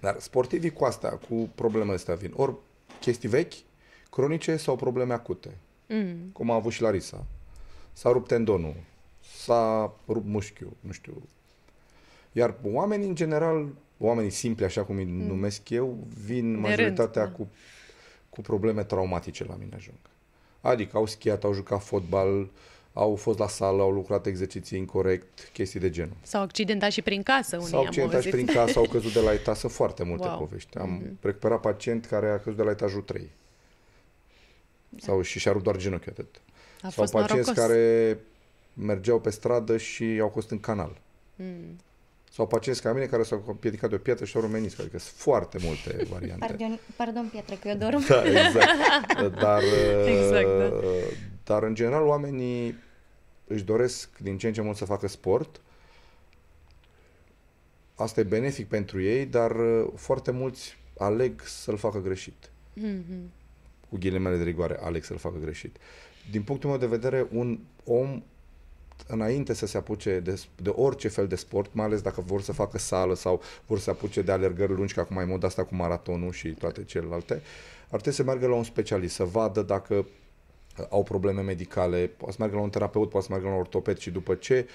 Dar 0.00 0.16
sportivii 0.18 0.70
cu 0.70 0.84
asta, 0.84 1.20
cu 1.28 1.50
problemele 1.54 1.94
astea 1.94 2.14
vin. 2.14 2.32
Ori 2.36 2.54
chestii 3.00 3.28
vechi, 3.28 3.52
cronice 4.10 4.56
sau 4.56 4.76
probleme 4.76 5.12
acute. 5.12 5.56
Mm. 5.86 6.30
Cum 6.32 6.50
a 6.50 6.54
avut 6.54 6.72
și 6.72 6.82
Larisa. 6.82 7.26
S-a 7.92 8.12
rupt 8.12 8.28
tendonul, 8.28 8.74
s-a 9.20 9.94
rupt 10.08 10.26
mușchiul, 10.26 10.76
nu 10.80 10.92
știu. 10.92 11.22
Iar 12.32 12.54
oamenii, 12.62 13.08
în 13.08 13.14
general, 13.14 13.68
oamenii 13.98 14.30
simpli, 14.30 14.64
așa 14.64 14.84
cum 14.84 14.96
îi 14.96 15.04
mm. 15.04 15.26
numesc 15.26 15.68
eu, 15.68 16.06
vin 16.24 16.52
de 16.52 16.58
majoritatea 16.58 17.22
rând, 17.22 17.34
da. 17.34 17.42
cu, 17.42 17.48
cu 18.30 18.40
probleme 18.40 18.84
traumatice 18.84 19.44
la 19.44 19.56
mine 19.58 19.74
ajung. 19.74 19.98
Adică 20.60 20.96
au 20.96 21.06
schiat, 21.06 21.44
au 21.44 21.52
jucat 21.52 21.82
fotbal, 21.82 22.48
au 22.92 23.16
fost 23.16 23.38
la 23.38 23.48
sală, 23.48 23.82
au 23.82 23.90
lucrat 23.90 24.26
exerciții 24.26 24.78
incorrect, 24.78 25.50
chestii 25.52 25.80
de 25.80 25.90
genul. 25.90 26.16
S-au 26.22 26.42
accidentat 26.42 26.90
și 26.90 27.02
prin 27.02 27.22
casă 27.22 27.56
unii 27.56 27.68
S-au 27.68 27.82
accidentat 27.82 28.22
și 28.22 28.28
prin 28.28 28.46
casă, 28.46 28.78
au 28.78 28.86
căzut 28.86 29.12
de 29.12 29.20
la 29.20 29.32
etaj, 29.38 29.56
sunt 29.56 29.72
foarte 29.72 30.04
multe 30.04 30.26
wow. 30.26 30.38
povești. 30.38 30.78
Am 30.78 31.02
mm-hmm. 31.02 31.20
recuperat 31.20 31.60
pacient 31.60 32.06
care 32.06 32.28
a 32.30 32.38
căzut 32.38 32.56
de 32.56 32.62
la 32.62 32.70
etajul 32.70 33.02
3. 33.02 33.30
Da. 34.88 34.98
Sau 35.00 35.22
și 35.22 35.38
și-a 35.38 35.52
rupt 35.52 35.64
doar 35.64 35.76
genunchiul 35.76 36.12
atât. 36.12 36.40
A 36.82 36.88
Sau 36.88 37.04
pacienți 37.10 37.48
norocos. 37.48 37.64
care 37.64 38.18
mergeau 38.74 39.20
pe 39.20 39.30
stradă 39.30 39.76
și 39.76 40.18
au 40.20 40.28
fost 40.28 40.50
în 40.50 40.60
canal. 40.60 41.00
Mm 41.36 41.78
sau 42.32 42.46
pacienți 42.46 42.82
ca 42.82 42.92
mine 42.92 43.06
care 43.06 43.22
s-au 43.22 43.44
împiedicat 43.46 43.88
de 43.88 43.94
o 43.94 43.98
piatră 43.98 44.24
și 44.24 44.36
au 44.36 44.42
rumenisc. 44.42 44.80
Adică 44.80 44.98
sunt 44.98 45.14
foarte 45.16 45.58
multe 45.60 46.04
variante. 46.12 46.46
Pardon, 46.46 46.78
pardon 46.96 47.28
piatră, 47.32 47.54
că 47.54 47.68
eu 47.68 47.76
dorm. 47.76 48.06
Da, 48.06 48.24
exact. 48.24 49.38
Dar, 49.38 49.62
exact, 50.14 50.58
da. 50.58 50.80
dar 51.44 51.62
în 51.62 51.74
general 51.74 52.06
oamenii 52.06 52.78
își 53.46 53.64
doresc 53.64 54.18
din 54.18 54.38
ce 54.38 54.46
în 54.46 54.52
ce 54.52 54.60
mult 54.60 54.76
să 54.76 54.84
facă 54.84 55.08
sport. 55.08 55.60
Asta 57.94 58.20
e 58.20 58.24
benefic 58.24 58.68
pentru 58.68 59.00
ei, 59.00 59.26
dar 59.26 59.56
foarte 59.94 60.30
mulți 60.30 60.78
aleg 60.98 61.42
să-l 61.44 61.76
facă 61.76 62.00
greșit. 62.00 62.50
Mm-hmm. 62.76 63.30
Cu 63.88 63.96
ghilimele 63.98 64.36
de 64.36 64.42
rigoare, 64.42 64.78
aleg 64.80 65.04
să-l 65.04 65.16
facă 65.16 65.36
greșit. 65.40 65.76
Din 66.30 66.42
punctul 66.42 66.68
meu 66.68 66.78
de 66.78 66.86
vedere, 66.86 67.26
un 67.32 67.58
om 67.84 68.22
înainte 69.06 69.54
să 69.54 69.66
se 69.66 69.76
apuce 69.76 70.20
de, 70.20 70.40
de 70.62 70.68
orice 70.68 71.08
fel 71.08 71.26
de 71.26 71.36
sport, 71.36 71.74
mai 71.74 71.84
ales 71.84 72.00
dacă 72.00 72.20
vor 72.20 72.42
să 72.42 72.52
facă 72.52 72.78
sală 72.78 73.14
sau 73.14 73.42
vor 73.66 73.78
să 73.78 73.84
se 73.84 73.90
apuce 73.90 74.22
de 74.22 74.32
alergări 74.32 74.72
lungi, 74.72 74.94
ca 74.94 75.00
acum 75.00 75.18
ai 75.18 75.24
mod 75.24 75.44
asta 75.44 75.64
cu 75.64 75.74
maratonul 75.74 76.32
și 76.32 76.48
toate 76.48 76.84
celelalte, 76.84 77.42
ar 77.90 78.00
trebui 78.00 78.12
să 78.12 78.22
meargă 78.22 78.46
la 78.46 78.54
un 78.54 78.64
specialist, 78.64 79.14
să 79.14 79.24
vadă 79.24 79.62
dacă 79.62 79.94
uh, 79.94 80.86
au 80.88 81.02
probleme 81.02 81.40
medicale, 81.40 82.06
poate 82.16 82.32
să 82.32 82.36
meargă 82.38 82.56
la 82.56 82.62
un 82.62 82.70
terapeut, 82.70 83.08
poate 83.08 83.26
să 83.26 83.32
meargă 83.32 83.48
la 83.48 83.54
un 83.54 83.60
ortoped 83.60 83.98
și 83.98 84.10
după 84.10 84.34
ce 84.34 84.68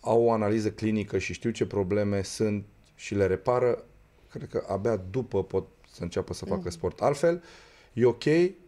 au 0.00 0.22
o 0.22 0.32
analiză 0.32 0.70
clinică 0.70 1.18
și 1.18 1.32
știu 1.32 1.50
ce 1.50 1.66
probleme 1.66 2.22
sunt 2.22 2.64
și 2.94 3.14
le 3.14 3.26
repară, 3.26 3.84
cred 4.30 4.48
că 4.48 4.64
abia 4.68 4.96
după 4.96 5.44
pot 5.44 5.66
să 5.92 6.02
înceapă 6.02 6.34
să 6.34 6.44
facă 6.44 6.60
mm. 6.64 6.70
sport. 6.70 7.00
Altfel, 7.00 7.42
e 7.92 8.04
ok, 8.04 8.24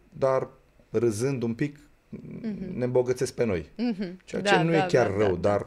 dar 0.09 0.49
râzând 0.89 1.43
un 1.43 1.53
pic, 1.53 1.79
mm-hmm. 2.17 2.73
ne 2.73 2.83
îmbogățesc 2.83 3.33
pe 3.33 3.45
noi. 3.45 3.61
Mm-hmm. 3.61 4.15
Ceea 4.25 4.41
ce 4.41 4.51
da, 4.55 4.63
nu 4.63 4.71
da, 4.71 4.77
e 4.77 4.87
chiar 4.87 5.09
da, 5.09 5.17
rău, 5.17 5.35
da, 5.35 5.49
dar 5.49 5.65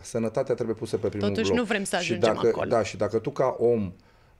sănătatea 0.00 0.54
trebuie 0.54 0.76
pusă 0.76 0.96
pe 0.96 1.08
primul 1.08 1.28
Totuși 1.28 1.48
loc. 1.48 1.58
nu 1.58 1.64
vrem 1.64 1.84
să 1.84 1.96
ajungem 1.96 2.28
și 2.28 2.34
dacă, 2.34 2.48
acolo. 2.48 2.68
Da, 2.68 2.82
și 2.82 2.96
dacă 2.96 3.18
tu 3.18 3.30
ca 3.30 3.56
om 3.58 3.92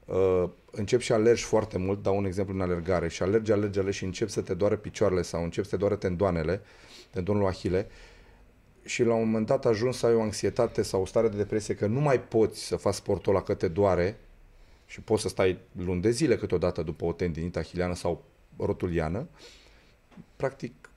uh, 0.05 0.49
începi 0.71 1.03
și 1.03 1.11
alergi 1.11 1.43
foarte 1.43 1.77
mult, 1.77 2.03
dau 2.03 2.17
un 2.17 2.25
exemplu 2.25 2.53
în 2.53 2.61
alergare, 2.61 3.07
și 3.07 3.23
alergi, 3.23 3.51
alergi, 3.51 3.79
alergi 3.79 3.97
și 3.97 4.03
începi 4.03 4.31
să 4.31 4.41
te 4.41 4.53
doară 4.53 4.75
picioarele 4.75 5.21
sau 5.21 5.43
începi 5.43 5.67
să 5.67 5.73
te 5.73 5.79
doară 5.79 5.95
tendoanele, 5.95 6.61
tendonul 7.09 7.45
ahile, 7.45 7.87
și 8.83 9.03
la 9.03 9.13
un 9.13 9.25
moment 9.25 9.45
dat 9.45 9.65
ajungi 9.65 9.97
să 9.97 10.05
ai 10.05 10.13
o 10.13 10.21
anxietate 10.21 10.81
sau 10.81 11.01
o 11.01 11.05
stare 11.05 11.29
de 11.29 11.37
depresie 11.37 11.75
că 11.75 11.85
nu 11.85 11.99
mai 11.99 12.21
poți 12.21 12.65
să 12.65 12.75
faci 12.75 12.93
sportul 12.93 13.33
ăla 13.33 13.43
că 13.43 13.53
te 13.53 13.67
doare 13.67 14.19
și 14.85 15.01
poți 15.01 15.21
să 15.21 15.27
stai 15.27 15.57
luni 15.71 16.01
de 16.01 16.09
zile 16.09 16.37
câteodată 16.37 16.83
după 16.83 17.05
o 17.05 17.11
tendinită 17.11 17.59
ahiliană 17.59 17.95
sau 17.95 18.23
rotuliană, 18.57 19.27
practic 20.35 20.90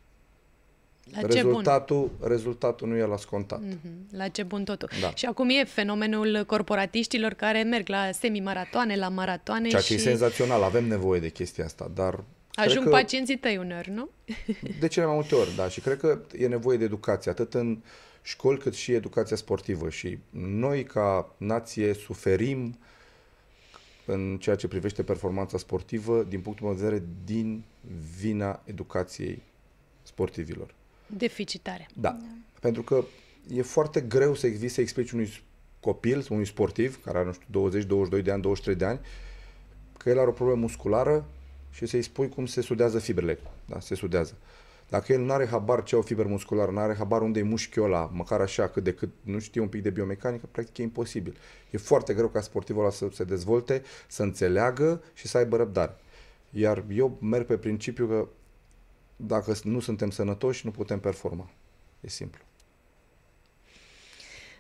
la 1.15 1.27
rezultatul, 1.27 2.11
bun. 2.19 2.29
rezultatul 2.29 2.89
nu 2.89 2.97
e 2.97 3.05
la 3.05 3.17
scontat. 3.17 3.61
Mm-hmm. 3.61 4.11
La 4.11 4.29
ce 4.29 4.43
bun 4.43 4.65
totul. 4.65 4.89
Da. 5.01 5.15
Și 5.15 5.27
acum 5.27 5.49
e 5.49 5.65
fenomenul 5.65 6.45
corporatiștilor 6.47 7.33
care 7.33 7.63
merg 7.63 7.89
la 7.89 8.11
semi-maratoane, 8.13 8.97
la 8.97 9.09
maratoane 9.09 9.69
Ceea 9.69 9.81
și... 9.81 9.89
ce 9.89 9.95
e 9.95 9.99
senzațional, 9.99 10.63
avem 10.63 10.85
nevoie 10.85 11.21
de 11.21 11.29
chestia 11.29 11.65
asta, 11.65 11.91
dar... 11.95 12.25
Ajung 12.55 12.85
că, 12.85 12.91
pacienții 12.91 13.39
tăi 13.39 13.57
uneori, 13.57 13.91
nu? 13.91 14.09
De 14.81 14.89
cele 14.89 15.07
mai 15.07 15.15
multe 15.15 15.35
ori, 15.35 15.55
da. 15.57 15.69
Și 15.69 15.81
cred 15.81 15.99
că 15.99 16.19
e 16.39 16.47
nevoie 16.47 16.79
de 16.79 16.85
educație, 16.85 17.31
atât 17.31 17.55
în 17.55 17.79
școli 18.23 18.59
cât 18.59 18.75
și 18.75 18.93
educația 18.93 19.37
sportivă. 19.37 19.89
Și 19.89 20.19
noi, 20.31 20.85
ca 20.85 21.35
nație, 21.37 21.95
suferim 21.95 22.79
în 24.07 24.39
ceea 24.41 24.57
ce 24.57 24.69
privește 24.69 25.03
performanța 25.03 25.59
sportivă, 25.59 26.23
din 26.23 26.41
punctul 26.41 26.67
meu 26.67 26.75
de 26.75 26.83
vedere, 26.83 27.05
din 27.25 27.65
vina 28.19 28.63
educației 28.65 29.43
sportivilor. 30.03 30.75
Deficitare. 31.07 31.89
Da. 31.95 32.11
da. 32.11 32.27
Pentru 32.61 32.83
că 32.83 33.05
e 33.49 33.63
foarte 33.63 34.01
greu 34.01 34.35
să 34.35 34.47
existe, 34.47 34.75
să 34.75 34.81
explici 34.81 35.11
unui 35.11 35.43
copil, 35.81 36.27
unui 36.31 36.47
sportiv, 36.47 37.05
care 37.05 37.19
are, 37.19 37.27
nu 37.27 37.33
știu, 37.33 37.47
20, 37.51 37.85
22 37.85 38.23
de 38.23 38.31
ani, 38.31 38.43
23 38.43 38.79
de 38.79 38.85
ani, 38.85 39.01
că 39.99 40.09
el 40.09 40.19
are 40.19 40.29
o 40.29 40.33
problemă 40.33 40.61
musculară 40.61 41.27
și 41.71 41.87
să-i 41.87 42.03
spui 42.03 42.29
cum 42.29 42.47
se 42.47 42.61
sudează 42.61 42.99
fibrele. 42.99 43.39
Da, 43.67 43.81
se 43.81 43.95
sudează. 43.95 44.37
Dacă 44.89 45.13
el 45.13 45.21
nu 45.21 45.33
are 45.33 45.47
habar 45.47 45.83
ce 45.83 45.97
o 45.97 46.03
fibră 46.03 46.29
musculară, 46.29 46.71
nu 46.71 46.79
are 46.79 46.95
habar 46.95 47.23
unde 47.23 47.39
e 47.39 47.43
mușchiul 47.43 47.85
ăla, 47.85 48.11
măcar 48.13 48.41
așa 48.41 48.69
cât 48.69 48.85
de 48.85 48.93
cât 48.93 49.11
nu 49.23 49.39
știe 49.39 49.61
un 49.61 49.69
pic 49.69 49.83
de 49.83 49.91
biomecanică, 49.91 50.49
practic 50.51 50.79
e 50.79 50.83
imposibil. 50.83 51.37
E 51.71 51.79
foarte 51.79 52.15
greu 52.15 52.29
ca 52.29 52.41
sportivul 52.41 52.83
ăla 52.83 52.91
să 52.91 53.09
se 53.13 53.25
dezvolte, 53.25 53.83
să 54.09 54.23
înțeleagă 54.23 55.03
și 55.15 55.27
să 55.27 55.39
aibă 55.39 55.57
răbdare. 55.57 55.97
Iar 56.51 56.85
eu 56.91 57.19
merg 57.21 57.47
pe 57.47 57.57
principiu 57.57 58.07
că 58.07 58.29
dacă 59.17 59.55
nu 59.63 59.81
suntem 59.81 60.11
sănătoși, 60.11 60.67
nu 60.67 60.71
putem 60.71 61.01
performa. 61.01 61.51
E 62.01 62.09
simplu. 62.09 62.43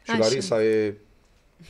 Și 0.02 0.10
Așa. 0.10 0.18
Larisa 0.18 0.64
e 0.64 0.94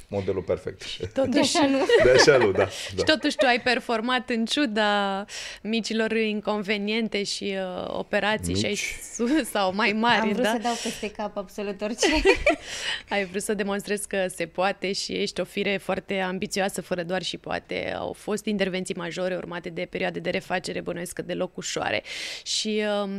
modelul 0.09 0.43
perfect. 0.43 1.13
Totuși, 1.13 1.33
de 1.33 1.39
așa 1.39 1.67
nu. 1.67 1.79
De 2.05 2.11
așa 2.11 2.37
nu, 2.37 2.51
da, 2.51 2.59
da. 2.59 2.69
Și 2.69 3.05
totuși 3.05 3.37
tu 3.37 3.47
ai 3.47 3.61
performat 3.61 4.31
în 4.31 4.45
ciuda 4.45 5.25
micilor 5.63 6.13
inconveniente 6.17 7.23
și 7.23 7.55
uh, 7.57 7.85
operații 7.89 8.55
Mici. 8.55 8.77
și 8.77 8.93
ai 9.21 9.45
sau 9.45 9.75
mai 9.75 9.93
mari, 9.93 10.21
Am 10.21 10.29
vrut 10.29 10.43
da? 10.43 10.51
să 10.51 10.59
dau 10.59 10.75
peste 10.83 11.11
cap 11.11 11.37
absolut 11.37 11.81
orice. 11.81 12.07
ai 13.09 13.25
vrut 13.25 13.43
să 13.43 13.55
demonstrezi 13.55 14.09
că 14.09 14.27
se 14.35 14.47
poate 14.47 14.93
și 14.93 15.13
ești 15.13 15.41
o 15.41 15.45
fire 15.45 15.77
foarte 15.77 16.19
ambițioasă, 16.19 16.81
fără 16.81 17.03
doar 17.03 17.23
și 17.23 17.37
poate. 17.37 17.95
Au 17.97 18.13
fost 18.13 18.45
intervenții 18.45 18.95
majore 18.95 19.37
urmate 19.37 19.69
de 19.69 19.87
perioade 19.91 20.19
de 20.19 20.31
refacere, 20.31 20.81
bănuiesc 20.81 21.13
că 21.13 21.23
deloc 21.23 21.57
ușoare. 21.57 22.03
Și 22.43 22.83
uh, 23.05 23.17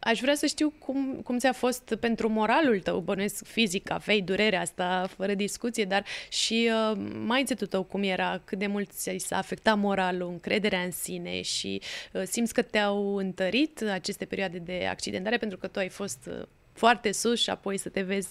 aș 0.00 0.20
vrea 0.20 0.34
să 0.34 0.46
știu 0.46 0.72
cum, 0.78 1.20
cum 1.24 1.38
ți-a 1.38 1.52
fost 1.52 1.96
pentru 2.00 2.28
moralul 2.28 2.80
tău, 2.80 2.98
bănuiesc 2.98 3.44
fizic, 3.44 3.90
aveai 3.90 4.20
durerea 4.20 4.60
asta 4.60 5.08
fără 5.16 5.34
discuție, 5.34 5.84
dar 5.84 6.04
și 6.28 6.70
uh, 6.90 6.96
mindset-ul 7.26 7.66
tău 7.66 7.82
cum 7.82 8.02
era, 8.02 8.40
cât 8.44 8.58
de 8.58 8.66
mult 8.66 8.90
ți 8.90 9.16
s-a 9.18 9.36
afectat 9.36 9.78
moralul, 9.78 10.28
încrederea 10.28 10.82
în 10.82 10.90
sine 10.90 11.42
și 11.42 11.82
uh, 12.12 12.22
simți 12.24 12.54
că 12.54 12.62
te-au 12.62 13.16
întărit 13.16 13.82
aceste 13.82 14.24
perioade 14.24 14.58
de 14.58 14.86
accidentare 14.90 15.36
pentru 15.36 15.58
că 15.58 15.66
tu 15.66 15.78
ai 15.78 15.88
fost 15.88 16.28
uh, 16.28 16.42
foarte 16.72 17.12
sus 17.12 17.40
și 17.40 17.50
apoi 17.50 17.78
să 17.78 17.88
te 17.88 18.02
vezi 18.02 18.28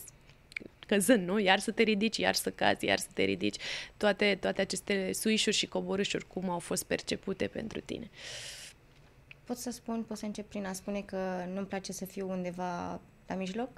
căzând, 0.88 1.28
nu? 1.28 1.40
Iar 1.40 1.60
să 1.60 1.72
te 1.72 1.84
ridici, 1.84 2.18
iar 2.18 2.34
să 2.34 2.50
cazi, 2.50 2.86
iar 2.86 2.98
să 2.98 3.08
te 3.14 3.24
ridici. 3.24 3.56
Toate, 3.98 4.38
toate 4.42 4.62
aceste 4.62 5.12
suișuri 5.14 5.56
și 5.56 5.68
coborâșuri, 5.68 6.28
cum 6.28 6.50
au 6.50 6.60
fost 6.60 6.84
percepute 6.84 7.48
pentru 7.48 7.80
tine? 7.80 8.10
Pot 9.44 9.58
să 9.58 9.72
spun, 9.72 10.04
pot 10.04 10.18
să 10.18 10.26
încep 10.26 10.50
prin 10.50 10.66
a 10.66 10.74
spune 10.74 11.02
că 11.02 11.46
nu-mi 11.54 11.66
place 11.66 11.92
să 11.92 12.06
fiu 12.06 12.30
undeva 12.30 13.02
la 13.28 13.36
mijloc. 13.36 13.70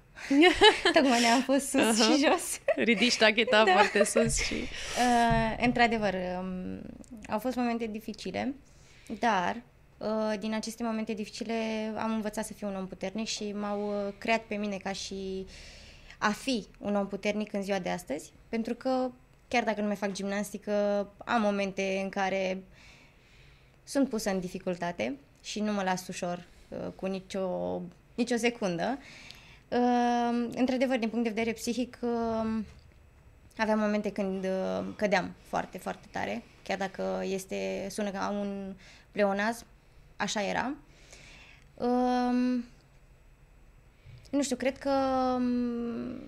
Tocmai 0.93 1.21
ne-am 1.21 1.43
pus 1.43 1.69
sus 1.69 1.81
uh-huh. 1.81 2.03
și 2.03 2.25
jos. 2.25 2.59
Ridici 2.75 3.17
tacheta 3.17 3.63
da. 3.65 3.71
foarte 3.71 4.03
sus 4.03 4.45
și... 4.45 4.53
Uh, 4.53 5.63
într-adevăr, 5.65 6.13
um, 6.39 6.81
au 7.29 7.39
fost 7.39 7.55
momente 7.55 7.87
dificile, 7.87 8.55
dar 9.19 9.61
uh, 9.97 10.39
din 10.39 10.53
aceste 10.53 10.83
momente 10.83 11.13
dificile 11.13 11.53
am 11.97 12.13
învățat 12.13 12.45
să 12.45 12.53
fiu 12.53 12.67
un 12.67 12.75
om 12.75 12.87
puternic 12.87 13.27
și 13.27 13.51
m-au 13.51 13.87
uh, 13.87 14.13
creat 14.17 14.41
pe 14.41 14.55
mine 14.55 14.77
ca 14.77 14.91
și 14.91 15.45
a 16.17 16.29
fi 16.29 16.65
un 16.79 16.95
om 16.95 17.07
puternic 17.07 17.53
în 17.53 17.63
ziua 17.63 17.79
de 17.79 17.89
astăzi, 17.89 18.31
pentru 18.49 18.73
că 18.73 19.11
chiar 19.47 19.63
dacă 19.63 19.81
nu 19.81 19.87
mai 19.87 19.95
fac 19.95 20.11
gimnastică, 20.11 20.71
am 21.17 21.41
momente 21.41 21.99
în 22.03 22.09
care 22.09 22.63
sunt 23.83 24.09
pusă 24.09 24.29
în 24.29 24.39
dificultate 24.39 25.17
și 25.43 25.59
nu 25.59 25.73
mă 25.73 25.83
las 25.83 26.07
ușor 26.07 26.47
uh, 26.69 26.87
cu 26.95 27.05
nicio, 27.05 27.81
nicio 28.15 28.35
secundă. 28.35 28.97
Uh, 28.97 29.26
într-adevăr, 30.55 30.97
din 30.97 31.09
punct 31.09 31.23
de 31.23 31.29
vedere 31.29 31.51
psihic, 31.51 31.97
uh, 32.01 32.59
aveam 33.57 33.79
momente 33.79 34.11
când 34.11 34.43
uh, 34.43 34.85
cădeam 34.95 35.33
foarte, 35.41 35.77
foarte 35.77 36.07
tare, 36.11 36.43
chiar 36.63 36.77
dacă 36.77 37.21
este, 37.23 37.87
sună 37.89 38.11
ca 38.11 38.29
un 38.29 38.73
pleonaz, 39.11 39.65
așa 40.15 40.41
era. 40.43 40.73
Uh, 41.73 42.63
nu 44.31 44.41
știu, 44.41 44.55
cred 44.55 44.77
că 44.77 44.89
um, 45.35 46.21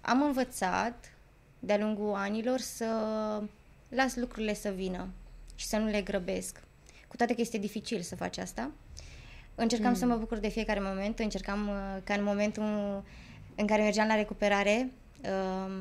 am 0.00 0.22
învățat 0.22 1.12
de-a 1.58 1.78
lungul 1.78 2.14
anilor 2.14 2.58
să 2.58 2.86
las 3.88 4.16
lucrurile 4.16 4.54
să 4.54 4.70
vină 4.70 5.08
și 5.54 5.66
să 5.66 5.76
nu 5.76 5.86
le 5.86 6.02
grăbesc. 6.02 6.62
Cu 7.08 7.16
toate 7.16 7.34
că 7.34 7.40
este 7.40 7.58
dificil 7.58 8.00
să 8.00 8.16
faci 8.16 8.38
asta. 8.38 8.70
Încercam 9.60 9.90
mm. 9.90 9.96
să 9.96 10.06
mă 10.06 10.16
bucur 10.16 10.38
de 10.38 10.48
fiecare 10.48 10.80
moment, 10.80 11.18
încercam 11.18 11.68
uh, 11.68 12.02
ca 12.04 12.14
în 12.14 12.24
momentul 12.24 12.62
în 13.54 13.66
care 13.66 13.82
mergeam 13.82 14.06
la 14.06 14.14
recuperare, 14.14 14.90
uh, 15.22 15.72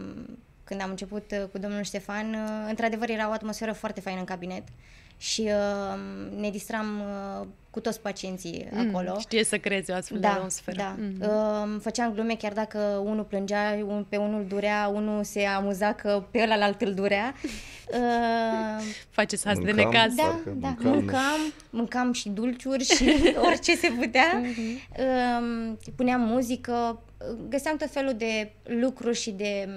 când 0.63 0.81
am 0.81 0.89
început 0.89 1.31
uh, 1.31 1.47
cu 1.51 1.57
domnul 1.57 1.83
Ștefan, 1.83 2.33
uh, 2.33 2.65
într-adevăr 2.69 3.09
era 3.09 3.29
o 3.29 3.31
atmosferă 3.31 3.71
foarte 3.71 4.01
faină 4.01 4.19
în 4.19 4.25
cabinet 4.25 4.63
și 5.17 5.41
uh, 5.41 5.99
ne 6.39 6.49
distram 6.49 6.99
uh, 6.99 7.47
cu 7.69 7.79
toți 7.79 8.01
pacienții 8.01 8.67
mm, 8.71 8.87
acolo. 8.87 9.19
Știe 9.19 9.43
să 9.43 9.57
crezi 9.57 9.91
o 9.91 9.93
astfel 9.93 10.19
da, 10.19 10.27
de 10.27 10.33
atmosferă. 10.33 10.77
Da, 10.77 10.95
mm-hmm. 10.95 11.73
uh, 11.73 11.79
făceam 11.81 12.13
glume 12.13 12.35
chiar 12.35 12.53
dacă 12.53 12.77
unul 13.05 13.23
plângea, 13.23 13.79
un, 13.87 14.05
pe 14.09 14.17
unul 14.17 14.45
durea, 14.47 14.91
unul 14.93 15.23
se 15.23 15.45
amuza 15.45 15.93
că 15.93 16.23
pe 16.31 16.47
ălalt 16.51 16.81
îl 16.81 16.93
durea. 16.93 17.33
Uh, 17.91 18.83
Faceți 19.09 19.47
asta 19.47 19.63
de 19.63 19.71
necaz. 19.71 20.15
Da, 20.15 20.39
da, 20.45 20.75
mâncam, 20.79 20.91
mâncam, 20.91 21.53
mâncam 21.69 22.13
și 22.13 22.29
dulciuri 22.29 22.83
și 22.83 23.15
orice 23.47 23.75
se 23.75 23.89
putea. 23.99 24.41
Mm-hmm. 24.41 24.99
Uh, 24.99 25.73
puneam 25.95 26.21
muzică, 26.21 27.01
găseam 27.49 27.77
tot 27.77 27.91
felul 27.91 28.13
de 28.13 28.51
lucruri 28.63 29.17
și 29.17 29.31
de 29.31 29.69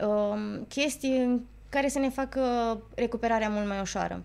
uh, 0.00 0.60
chestii 0.68 1.46
care 1.68 1.88
să 1.88 1.98
ne 1.98 2.08
facă 2.08 2.40
recuperarea 2.94 3.48
mult 3.48 3.66
mai 3.66 3.80
ușoară. 3.80 4.24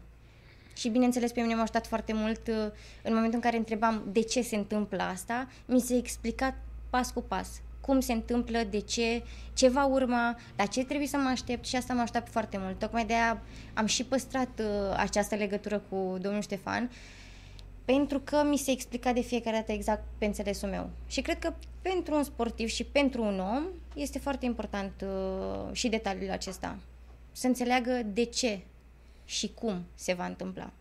Și 0.75 0.89
bineînțeles 0.89 1.31
pe 1.31 1.41
mine 1.41 1.55
m-a 1.55 1.61
ajutat 1.61 1.87
foarte 1.87 2.13
mult 2.13 2.47
uh, 2.47 2.55
în 3.03 3.13
momentul 3.13 3.33
în 3.33 3.39
care 3.39 3.57
întrebam 3.57 4.03
de 4.11 4.21
ce 4.21 4.41
se 4.41 4.55
întâmplă 4.55 5.03
asta, 5.03 5.47
mi 5.65 5.79
se 5.79 5.95
explica 5.95 6.55
pas 6.89 7.11
cu 7.11 7.21
pas 7.21 7.61
cum 7.85 7.99
se 7.99 8.13
întâmplă, 8.13 8.59
de 8.69 8.79
ce, 8.79 9.23
ce 9.53 9.67
va 9.67 9.85
urma, 9.85 10.37
la 10.55 10.65
ce 10.65 10.83
trebuie 10.83 11.07
să 11.07 11.17
mă 11.17 11.29
aștept 11.29 11.65
și 11.65 11.75
asta 11.75 11.93
m-a 11.93 12.01
ajutat 12.01 12.29
foarte 12.29 12.57
mult. 12.57 12.79
Tocmai 12.79 13.05
de 13.05 13.13
aia 13.13 13.41
am 13.73 13.85
și 13.85 14.03
păstrat 14.03 14.59
uh, 14.59 14.95
această 14.97 15.35
legătură 15.35 15.83
cu 15.89 16.17
domnul 16.21 16.41
Ștefan, 16.41 16.91
pentru 17.85 18.19
că 18.19 18.43
mi 18.49 18.57
se 18.57 18.71
explica 18.71 19.13
de 19.13 19.21
fiecare 19.21 19.55
dată 19.55 19.71
exact 19.71 20.03
pe 20.17 20.25
înțelesul 20.25 20.69
meu. 20.69 20.89
Și 21.07 21.21
cred 21.21 21.39
că 21.39 21.53
pentru 21.81 22.15
un 22.15 22.23
sportiv 22.23 22.67
și 22.67 22.83
pentru 22.83 23.23
un 23.23 23.39
om 23.39 23.63
este 23.95 24.19
foarte 24.19 24.45
important 24.45 24.91
uh, 25.01 25.69
și 25.71 25.89
detaliul 25.89 26.31
acesta 26.31 26.77
să 27.33 27.47
înțeleagă 27.47 28.01
de 28.05 28.23
ce 28.23 28.59
și 29.25 29.51
cum 29.53 29.85
se 29.95 30.13
va 30.13 30.25
întâmpla. 30.25 30.71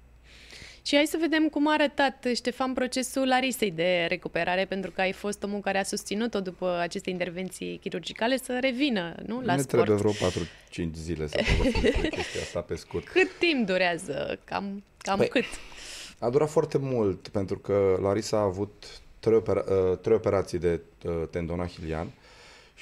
Și 0.84 0.96
hai 0.96 1.06
să 1.06 1.16
vedem 1.20 1.48
cum 1.48 1.68
a 1.68 1.72
arătat, 1.72 2.26
Ștefan, 2.34 2.72
procesul 2.72 3.26
Larisei 3.26 3.70
de 3.70 4.06
recuperare, 4.08 4.64
pentru 4.64 4.90
că 4.90 5.00
ai 5.00 5.12
fost 5.12 5.42
omul 5.42 5.60
care 5.60 5.78
a 5.78 5.82
susținut-o 5.82 6.40
după 6.40 6.78
aceste 6.80 7.10
intervenții 7.10 7.78
chirurgicale 7.78 8.36
să 8.36 8.58
revină, 8.60 9.14
nu, 9.26 9.40
la 9.40 9.54
ne 9.54 9.60
sport. 9.60 9.84
trebuie 9.84 10.12
vreo 10.12 10.30
4-5 10.88 10.92
zile 10.94 11.26
să 11.26 11.40
povestim 11.56 12.00
chestia 12.16 12.40
asta 12.40 12.60
pe 12.60 12.74
scurt. 12.74 13.08
Cât 13.08 13.38
timp 13.38 13.66
durează? 13.66 14.38
Cam, 14.44 14.82
cam 14.98 15.18
păi, 15.18 15.28
cât? 15.28 15.44
A 16.18 16.30
durat 16.30 16.50
foarte 16.50 16.78
mult, 16.78 17.28
pentru 17.28 17.58
că 17.58 17.98
Larisa 18.02 18.36
a 18.36 18.42
avut 18.42 19.00
trei, 19.18 19.36
opera- 19.36 19.64
uh, 19.68 19.98
trei 19.98 20.16
operații 20.16 20.58
de 20.58 20.80
uh, 21.04 21.22
tendon 21.30 21.60
ahilian 21.60 22.12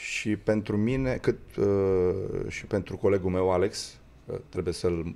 și 0.01 0.37
pentru 0.37 0.77
mine, 0.77 1.17
cât 1.17 1.57
uh, 1.57 2.49
și 2.49 2.65
pentru 2.65 2.97
colegul 2.97 3.31
meu 3.31 3.53
Alex, 3.53 3.99
uh, 4.27 4.37
trebuie 4.49 4.75
să-l 4.75 5.15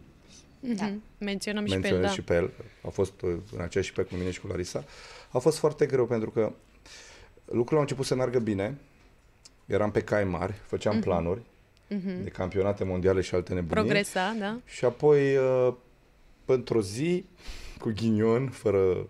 da. 0.61 0.93
Menționăm 1.19 1.67
și 1.67 1.79
pe 1.79 1.89
el, 1.89 2.01
da. 2.01 2.09
și 2.09 2.23
pe 2.23 2.35
el. 2.35 2.51
A 2.83 2.89
fost 2.89 3.21
uh, 3.23 3.37
în 3.53 3.61
aceeași 3.61 3.93
pe 3.93 4.03
cu 4.03 4.15
mine 4.15 4.31
și 4.31 4.41
cu 4.41 4.47
Larisa. 4.47 4.85
A 5.31 5.39
fost 5.39 5.59
foarte 5.59 5.87
greu 5.87 6.07
pentru 6.07 6.31
că 6.31 6.53
lucrurile 7.45 7.77
au 7.77 7.81
început 7.81 8.05
să 8.05 8.15
meargă 8.15 8.39
bine. 8.39 8.79
Eram 9.67 9.91
pe 9.91 10.03
cai 10.03 10.25
mari, 10.25 10.53
făceam 10.67 10.99
uh-huh. 10.99 11.03
planuri 11.03 11.41
uh-huh. 11.41 12.23
de 12.23 12.31
campionate 12.31 12.85
mondiale 12.85 13.21
și 13.21 13.35
alte 13.35 13.55
nebunii. 13.55 13.75
Progresa, 13.75 14.37
da. 14.39 14.59
Și 14.65 14.85
apoi, 14.85 15.37
uh, 15.37 15.75
într-o 16.45 16.81
zi, 16.81 17.25
cu 17.79 17.93
ghinion, 17.95 18.49
fără 18.49 19.07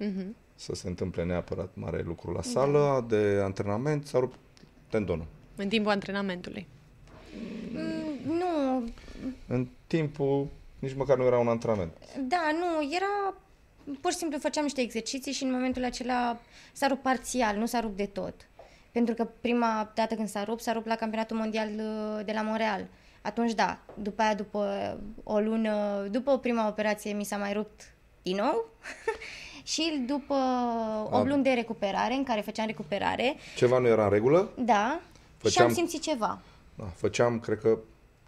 uh-huh 0.00 0.43
să 0.54 0.74
se 0.74 0.88
întâmple 0.88 1.24
neapărat 1.24 1.70
mare 1.74 2.02
lucru 2.02 2.32
la 2.32 2.42
sală 2.42 2.78
da. 2.78 3.16
de 3.16 3.40
antrenament, 3.42 4.06
s-a 4.06 4.18
rupt 4.18 4.38
tendonul. 4.88 5.26
În 5.56 5.68
timpul 5.68 5.90
antrenamentului? 5.90 6.66
Mm, 7.72 8.36
nu. 8.36 8.84
În 9.46 9.68
timpul, 9.86 10.46
nici 10.78 10.94
măcar 10.94 11.16
nu 11.16 11.24
era 11.24 11.38
un 11.38 11.48
antrenament. 11.48 11.92
Da, 12.28 12.50
nu, 12.52 12.94
era 12.94 13.34
pur 14.00 14.10
și 14.10 14.16
simplu 14.16 14.38
făceam 14.38 14.62
niște 14.62 14.80
exerciții 14.80 15.32
și 15.32 15.42
în 15.42 15.50
momentul 15.50 15.84
acela 15.84 16.40
s-a 16.72 16.86
rupt 16.86 17.02
parțial, 17.02 17.56
nu 17.56 17.66
s-a 17.66 17.80
rupt 17.80 17.96
de 17.96 18.06
tot. 18.06 18.34
Pentru 18.92 19.14
că 19.14 19.28
prima 19.40 19.92
dată 19.94 20.14
când 20.14 20.28
s-a 20.28 20.44
rupt, 20.44 20.62
s-a 20.62 20.72
rupt 20.72 20.86
la 20.86 20.96
campionatul 20.96 21.36
mondial 21.36 21.68
uh, 21.68 22.24
de 22.24 22.32
la 22.32 22.42
Montreal. 22.42 22.86
Atunci, 23.22 23.52
da, 23.52 23.78
după 23.94 24.22
aia, 24.22 24.34
după 24.34 24.98
o 25.22 25.40
lună, 25.40 26.06
după 26.10 26.30
o 26.30 26.36
prima 26.36 26.68
operație, 26.68 27.12
mi 27.12 27.24
s-a 27.24 27.36
mai 27.36 27.52
rupt 27.52 27.93
din 28.24 28.36
nou. 28.36 28.68
și 29.72 30.04
după 30.06 30.34
8 31.10 31.26
luni 31.28 31.42
de 31.42 31.50
recuperare, 31.50 32.14
în 32.14 32.24
care 32.24 32.40
făceam 32.40 32.66
recuperare, 32.66 33.34
Ceva 33.56 33.78
nu 33.78 33.86
era 33.86 34.04
în 34.04 34.10
regulă? 34.10 34.50
da, 34.58 35.00
și 35.00 35.38
Făceam- 35.38 35.66
am 35.66 35.72
simțit 35.74 36.02
ceva. 36.02 36.40
Da, 36.74 36.84
făceam, 36.84 37.40
cred 37.40 37.58
că, 37.60 37.78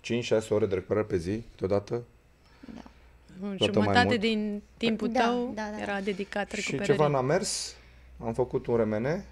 5-6 0.00 0.48
ore 0.48 0.66
de 0.66 0.74
recuperare 0.74 1.06
pe 1.06 1.16
zi, 1.16 1.42
câteodată. 1.50 2.02
În 3.42 3.56
Toată 3.56 3.72
mai 3.78 3.82
Jumătate 3.84 4.06
mult. 4.06 4.20
din 4.20 4.62
timpul 4.76 5.08
Da, 5.12 5.20
tău 5.20 5.52
da, 5.54 5.62
da. 5.76 5.80
era 5.82 6.00
dedicat 6.00 6.50
Și 6.50 6.54
recuperării. 6.56 6.92
ceva 6.94 7.06
n-a 7.08 7.20
mers, 7.20 7.74
am 8.24 8.32
făcut 8.32 8.66
un 8.66 8.76
remene, 8.76 9.26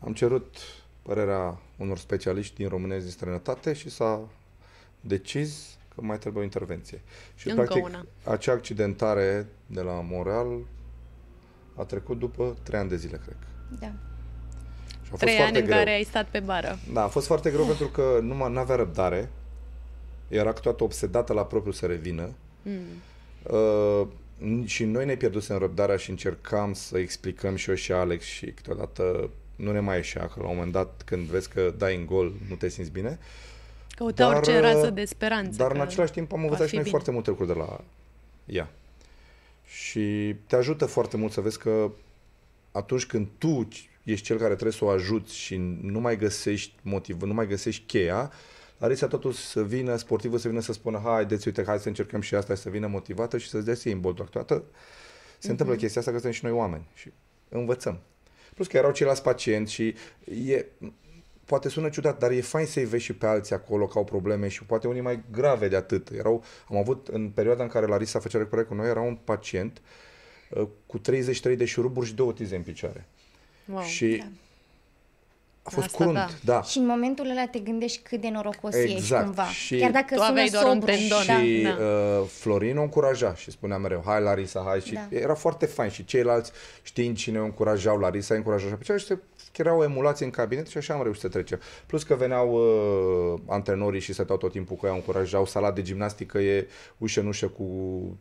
am 0.00 0.12
cerut 0.12 0.56
părerea 1.02 1.58
unor 1.76 1.98
specialiști 1.98 2.54
din 2.56 2.68
România 2.68 2.96
și 2.96 3.02
din 3.02 3.10
străinătate 3.10 3.72
și 3.72 3.90
s-a 3.90 4.20
decis 5.00 5.76
că 5.94 6.00
mai 6.00 6.18
trebuie 6.18 6.42
o 6.42 6.44
intervenție. 6.44 7.00
Și 7.34 7.48
Încă 7.48 7.62
practic 7.62 7.84
una. 7.84 8.06
acea 8.24 8.52
accidentare 8.52 9.46
de 9.66 9.80
la 9.80 9.92
Montreal 9.92 10.58
a 11.76 11.82
trecut 11.84 12.18
după 12.18 12.56
3 12.62 12.80
ani 12.80 12.88
de 12.88 12.96
zile, 12.96 13.20
cred. 13.24 13.36
Da. 13.80 13.92
Și 14.90 15.08
a 15.08 15.08
fost 15.08 15.22
Trei 15.22 15.34
foarte 15.36 15.52
ani 15.52 15.60
în 15.60 15.64
greu. 15.64 15.78
care 15.78 15.90
ai 15.90 16.02
stat 16.02 16.28
pe 16.28 16.40
bară. 16.40 16.78
Da, 16.92 17.02
a 17.02 17.08
fost 17.08 17.26
foarte 17.26 17.50
greu 17.50 17.64
pentru 17.64 17.86
că 17.88 18.18
nu 18.22 18.42
avea 18.42 18.76
răbdare. 18.76 19.30
Era 20.28 20.52
toată 20.52 20.84
obsedată 20.84 21.32
la 21.32 21.44
propriu 21.44 21.72
să 21.72 21.86
revină. 21.86 22.30
Mm. 22.62 22.80
Uh, 23.42 24.06
și 24.64 24.84
noi 24.84 25.04
ne 25.06 25.14
pierdusem 25.14 25.58
răbdarea 25.58 25.96
și 25.96 26.10
încercam 26.10 26.72
să 26.72 26.98
explicăm 26.98 27.56
și 27.56 27.68
eu 27.68 27.74
și 27.76 27.92
Alex 27.92 28.24
și 28.24 28.46
câteodată 28.46 29.30
nu 29.56 29.72
ne 29.72 29.80
mai 29.80 29.96
ieșea, 29.96 30.26
că 30.26 30.34
la 30.40 30.46
un 30.48 30.54
moment 30.54 30.72
dat 30.72 31.02
când 31.04 31.26
vezi 31.26 31.48
că 31.48 31.74
dai 31.78 31.96
în 31.96 32.06
gol 32.06 32.32
nu 32.48 32.54
te 32.54 32.68
simți 32.68 32.90
bine. 32.90 33.18
Căuta 33.94 34.24
Dar, 34.24 34.36
orice 34.36 34.58
rază 34.58 34.86
uh, 34.86 34.92
de 34.92 35.04
speranță. 35.04 35.56
Dar 35.56 35.70
că 35.70 35.74
în 35.74 35.80
același 35.80 36.12
timp 36.12 36.32
am 36.32 36.38
va 36.38 36.44
învățat 36.44 36.64
fi 36.64 36.70
și 36.70 36.74
noi 36.74 36.84
bine. 36.84 36.96
foarte 36.96 37.10
multe 37.10 37.30
lucruri 37.30 37.52
de 37.52 37.58
la 37.58 37.80
ea. 38.44 38.70
Și 39.64 40.36
te 40.46 40.56
ajută 40.56 40.86
foarte 40.86 41.16
mult 41.16 41.32
să 41.32 41.40
vezi 41.40 41.58
că 41.58 41.90
atunci 42.72 43.06
când 43.06 43.28
tu 43.38 43.68
ești 44.02 44.26
cel 44.26 44.36
care 44.36 44.52
trebuie 44.52 44.72
să 44.72 44.84
o 44.84 44.88
ajuți 44.88 45.36
și 45.36 45.56
nu 45.82 46.00
mai 46.00 46.16
găsești 46.16 46.74
motiv, 46.82 47.22
nu 47.22 47.34
mai 47.34 47.46
găsești 47.46 47.82
cheia, 47.86 48.32
Larisa 48.82 49.06
totul 49.06 49.32
să 49.32 49.64
vină, 49.64 49.96
sportivul 49.96 50.38
să 50.38 50.48
vină 50.48 50.60
să 50.60 50.72
spună 50.72 51.00
haideți, 51.04 51.46
uite, 51.46 51.64
hai 51.64 51.78
să 51.78 51.88
încercăm 51.88 52.20
și 52.20 52.34
asta, 52.34 52.54
și 52.54 52.60
să 52.60 52.70
vină 52.70 52.86
motivată 52.86 53.38
și 53.38 53.48
să-ți 53.48 53.64
dea 53.64 53.74
ție 53.74 53.92
în 53.92 54.00
bol. 54.00 54.14
Câteodată 54.14 54.64
se 55.38 55.50
întâmplă 55.50 55.76
chestia 55.76 56.00
asta 56.00 56.12
că 56.12 56.18
suntem 56.18 56.38
și 56.38 56.44
noi 56.44 56.54
oameni 56.54 56.84
și 56.94 57.12
învățăm. 57.48 58.00
Plus 58.54 58.66
că 58.66 58.76
erau 58.76 58.92
ceilalți 58.92 59.22
pacienți 59.22 59.72
și 59.72 59.94
e, 60.46 60.64
poate 61.52 61.68
sună 61.68 61.88
ciudat, 61.88 62.18
dar 62.18 62.30
e 62.30 62.40
fain 62.40 62.66
să-i 62.66 62.84
vezi 62.84 63.04
și 63.04 63.12
pe 63.12 63.26
alții 63.26 63.54
acolo 63.54 63.86
că 63.86 63.98
au 63.98 64.04
probleme 64.04 64.48
și 64.48 64.64
poate 64.64 64.86
unii 64.88 65.00
mai 65.00 65.22
grave 65.32 65.68
de 65.68 65.76
atât. 65.76 66.08
Erau, 66.10 66.44
am 66.68 66.76
avut, 66.76 67.08
în 67.08 67.28
perioada 67.28 67.62
în 67.62 67.68
care 67.68 67.86
Larisa 67.86 68.18
făcea 68.18 68.38
recuperare 68.38 68.68
cu 68.68 68.74
noi, 68.74 68.88
era 68.88 69.00
un 69.00 69.18
pacient 69.24 69.80
uh, 70.50 70.66
cu 70.86 70.98
33 70.98 71.56
de 71.56 71.64
șuruburi 71.64 72.06
și 72.06 72.14
două 72.14 72.32
tize 72.32 72.56
în 72.56 72.62
picioare. 72.62 73.06
Wow. 73.64 73.82
Și 73.82 74.16
Da. 74.16 74.24
a 75.62 75.70
fost 75.70 75.86
Asta 75.86 75.96
crunt, 75.96 76.14
da. 76.14 76.28
da. 76.44 76.62
Și 76.62 76.78
în 76.78 76.86
momentul 76.86 77.30
ăla 77.30 77.46
te 77.46 77.58
gândești 77.58 78.02
cât 78.02 78.20
de 78.20 78.28
norocos 78.28 78.74
ești 78.74 78.96
Exact. 78.96 79.24
cumva. 79.24 79.44
Și 79.46 79.76
Chiar 79.78 79.90
dacă 79.90 80.14
tu 80.14 80.20
sună 80.20 80.26
aveai 80.30 80.48
doar 80.48 80.64
un 80.64 80.70
sobru, 80.70 80.86
tendon. 80.86 81.26
Da. 81.26 81.42
Și 81.42 81.62
Da. 81.62 81.84
uh, 81.84 82.26
Florin 82.28 82.76
o 82.76 82.82
încuraja 82.82 83.34
și 83.34 83.50
spunea 83.50 83.76
mereu, 83.78 84.02
hai 84.04 84.20
Larisa, 84.20 84.62
hai. 84.66 84.80
Și 84.80 84.92
Da. 84.94 85.06
era 85.10 85.34
foarte 85.34 85.66
fain 85.66 85.90
și 85.90 86.04
ceilalți 86.04 86.52
știind 86.82 87.16
cine 87.16 87.40
o 87.40 87.44
încurajau, 87.44 87.98
Larisa 87.98 88.34
îi 88.34 88.40
încuraja 88.40 88.66
și 88.68 88.74
pe 88.74 88.84
ceea 88.84 88.98
și 88.98 89.06
se 89.06 89.18
era 89.60 89.74
o 89.74 89.84
emulație 89.84 90.24
în 90.24 90.30
cabinet 90.30 90.66
și 90.66 90.76
așa 90.76 90.94
am 90.94 91.02
reușit 91.02 91.22
să 91.22 91.28
trecem. 91.28 91.60
Plus 91.86 92.02
că 92.02 92.14
veneau 92.14 92.52
uh, 92.52 93.40
antrenorii 93.46 94.00
și 94.00 94.12
stăteau 94.12 94.38
tot 94.38 94.52
timpul 94.52 94.76
cu 94.76 94.86
ea, 94.86 94.92
o 94.92 94.94
încurajau. 94.94 95.46
Sala 95.46 95.72
de 95.72 95.82
gimnastică 95.82 96.38
e 96.38 96.68
ușă 96.98 97.20
în 97.20 97.26
ușă 97.26 97.48
cu 97.48 97.66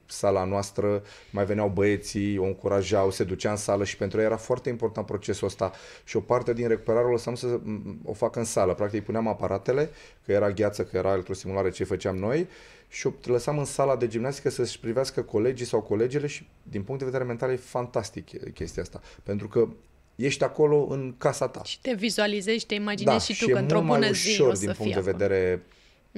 sala 0.05 0.43
noastră, 0.43 1.03
mai 1.31 1.45
veneau 1.45 1.69
băieții, 1.69 2.37
o 2.37 2.43
încurajau, 2.43 3.11
se 3.11 3.23
ducea 3.23 3.49
în 3.51 3.57
sală 3.57 3.83
și 3.83 3.97
pentru 3.97 4.19
ei 4.19 4.25
era 4.25 4.37
foarte 4.37 4.69
important 4.69 5.05
procesul 5.05 5.47
ăsta 5.47 5.71
și 6.03 6.17
o 6.17 6.19
parte 6.19 6.53
din 6.53 6.67
recuperare 6.67 7.05
o 7.05 7.11
lăsam 7.11 7.35
să 7.35 7.47
m, 7.63 7.99
o 8.05 8.13
facă 8.13 8.39
în 8.39 8.45
sală. 8.45 8.73
Practic 8.73 9.03
puneam 9.03 9.27
aparatele, 9.27 9.89
că 10.25 10.31
era 10.31 10.51
gheață, 10.51 10.83
că 10.83 10.97
era 10.97 11.11
electrostimulare, 11.11 11.69
ce 11.69 11.83
făceam 11.83 12.15
noi 12.15 12.47
și 12.87 13.07
o 13.07 13.11
lăsam 13.23 13.57
în 13.57 13.65
sala 13.65 13.95
de 13.95 14.07
gimnastică 14.07 14.49
să-și 14.49 14.79
privească 14.79 15.21
colegii 15.21 15.65
sau 15.65 15.81
colegele 15.81 16.27
și 16.27 16.49
din 16.63 16.83
punct 16.83 16.99
de 16.99 17.05
vedere 17.05 17.23
mental 17.23 17.51
e 17.51 17.55
fantastic 17.55 18.53
chestia 18.53 18.81
asta. 18.81 19.01
Pentru 19.23 19.47
că 19.47 19.67
ești 20.15 20.43
acolo 20.43 20.87
în 20.89 21.13
casa 21.17 21.47
ta. 21.47 21.63
Și 21.63 21.81
te 21.81 21.93
vizualizezi, 21.93 22.65
te 22.65 22.73
imaginezi 22.75 23.31
și 23.31 23.39
tu 23.39 23.45
Da, 23.45 23.51
e 23.51 23.53
că 23.53 23.59
într-o 23.59 23.77
mult 23.81 23.89
mai 23.89 23.99
bună 23.99 24.11
zi 24.11 24.29
ușor 24.29 24.49
o 24.49 24.53
să 24.53 24.59
din 24.59 24.73
fii 24.73 24.77
punct 24.77 24.93
de 24.93 24.99
acolo. 24.99 25.17
vedere 25.17 25.61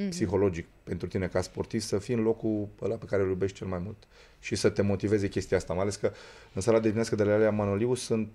psihologic 0.09 0.65
pentru 0.83 1.07
tine 1.07 1.27
ca 1.27 1.41
sportiv 1.41 1.81
să 1.81 1.97
fii 1.99 2.13
în 2.15 2.21
locul 2.21 2.67
ăla 2.81 2.95
pe 2.95 3.05
care 3.05 3.21
îl 3.21 3.27
iubești 3.27 3.57
cel 3.57 3.67
mai 3.67 3.79
mult 3.83 3.97
și 4.39 4.55
să 4.55 4.69
te 4.69 4.81
motiveze 4.81 5.27
chestia 5.27 5.57
asta, 5.57 5.73
mai 5.73 5.81
ales 5.81 5.95
că 5.95 6.11
în 6.53 6.61
sala 6.61 6.79
de 6.79 6.87
gimnastică 6.87 7.23
de 7.23 7.29
la 7.29 7.33
Alea 7.33 7.51
Manoliu 7.51 7.93
sunt 7.95 8.29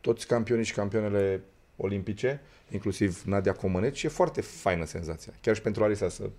toți 0.00 0.26
campionii 0.26 0.64
și 0.64 0.72
campionele 0.74 1.42
olimpice, 1.76 2.40
inclusiv 2.70 3.22
Nadia 3.26 3.52
Comănet 3.52 3.94
și 3.94 4.06
e 4.06 4.08
foarte 4.08 4.40
faină 4.40 4.84
senzația, 4.84 5.32
chiar 5.40 5.54
și 5.54 5.60
pentru 5.60 5.84
Alisa 5.84 6.08
să 6.08 6.30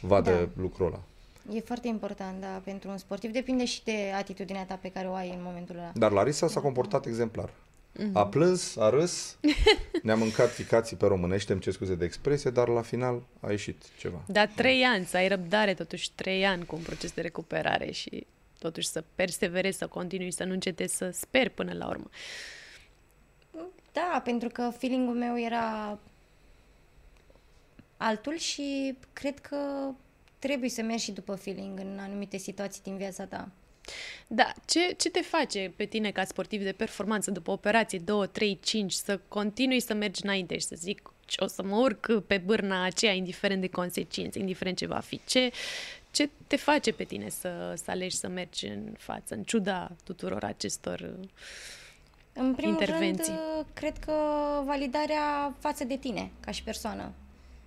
vadă 0.00 0.30
Da. 0.30 0.48
lucrul 0.62 0.86
ăla. 0.86 1.02
E 1.50 1.60
foarte 1.60 1.88
important, 1.88 2.40
da, 2.40 2.60
pentru 2.64 2.90
un 2.90 2.98
sportiv. 2.98 3.30
Depinde 3.30 3.64
și 3.64 3.84
de 3.84 4.12
atitudinea 4.16 4.64
ta 4.64 4.74
pe 4.74 4.90
care 4.90 5.08
o 5.08 5.14
ai 5.14 5.28
în 5.28 5.42
momentul 5.42 5.76
ăla. 5.76 5.90
Dar 5.94 6.10
Larisa 6.10 6.48
s-a 6.48 6.60
comportat 6.60 7.06
exemplar. 7.06 7.50
A 8.12 8.26
plâns, 8.26 8.76
a 8.76 8.88
râs, 8.88 9.38
ne-a 10.02 10.14
mâncat 10.14 10.50
ficații 10.50 10.96
pe 10.96 11.06
românește, 11.06 11.52
îmi 11.52 11.60
cer 11.60 11.72
scuze 11.72 11.94
de 11.94 12.04
expresie, 12.04 12.50
dar 12.50 12.68
la 12.68 12.82
final 12.82 13.22
a 13.40 13.50
ieșit 13.50 13.82
ceva. 13.98 14.22
Dar 14.26 14.46
trei 14.46 14.82
ani, 14.82 15.04
să 15.04 15.16
ai 15.16 15.28
răbdare 15.28 15.74
totuși 15.74 16.12
trei 16.14 16.46
ani 16.46 16.64
cu 16.64 16.76
un 16.76 16.82
proces 16.82 17.12
de 17.12 17.20
recuperare 17.20 17.90
și 17.90 18.26
totuși 18.58 18.88
să 18.88 19.04
perseverezi, 19.14 19.78
să 19.78 19.86
continui, 19.86 20.30
să 20.30 20.44
nu 20.44 20.52
încetezi, 20.52 20.96
să 20.96 21.10
speri 21.10 21.50
până 21.50 21.72
la 21.72 21.88
urmă. 21.88 22.10
Da, 23.92 24.20
pentru 24.24 24.48
că 24.48 24.70
feeling-ul 24.78 25.14
meu 25.14 25.40
era 25.40 25.98
altul 27.96 28.36
și 28.36 28.96
cred 29.12 29.38
că 29.38 29.90
trebuie 30.42 30.70
să 30.70 30.82
mergi 30.82 31.04
și 31.04 31.12
după 31.12 31.34
feeling 31.34 31.78
în 31.78 31.98
anumite 32.00 32.36
situații 32.36 32.82
din 32.82 32.96
viața 32.96 33.24
ta. 33.24 33.48
Da, 34.26 34.52
ce, 34.64 34.94
ce 34.96 35.10
te 35.10 35.20
face 35.20 35.72
pe 35.76 35.84
tine 35.84 36.10
ca 36.10 36.24
sportiv 36.24 36.62
de 36.62 36.72
performanță 36.72 37.30
după 37.30 37.50
operație 37.50 37.98
2, 37.98 38.26
3, 38.28 38.58
5 38.62 38.92
să 38.92 39.20
continui 39.28 39.80
să 39.80 39.94
mergi 39.94 40.20
înainte 40.24 40.58
și 40.58 40.66
să 40.66 40.74
zic 40.78 41.12
o 41.36 41.46
să 41.46 41.62
mă 41.62 41.76
urc 41.76 42.22
pe 42.26 42.38
bârna 42.38 42.84
aceea 42.84 43.12
indiferent 43.12 43.60
de 43.60 43.68
consecințe, 43.68 44.38
indiferent 44.38 44.76
ce 44.76 44.86
va 44.86 44.98
fi. 44.98 45.20
Ce, 45.26 45.50
ce 46.10 46.30
te 46.46 46.56
face 46.56 46.92
pe 46.92 47.04
tine 47.04 47.28
să, 47.28 47.74
să 47.84 47.90
alegi 47.90 48.16
să 48.16 48.28
mergi 48.28 48.66
în 48.66 48.94
față, 48.98 49.34
în 49.34 49.42
ciuda 49.42 49.90
tuturor 50.04 50.44
acestor... 50.44 51.00
uh, 51.00 51.28
În 52.32 52.54
primul 52.54 52.72
Intervenții. 52.80 53.32
rând, 53.32 53.66
cred 53.74 53.98
că 53.98 54.12
validarea 54.64 55.54
față 55.58 55.84
de 55.84 55.96
tine, 55.96 56.30
ca 56.40 56.50
și 56.50 56.62
persoană. 56.62 57.12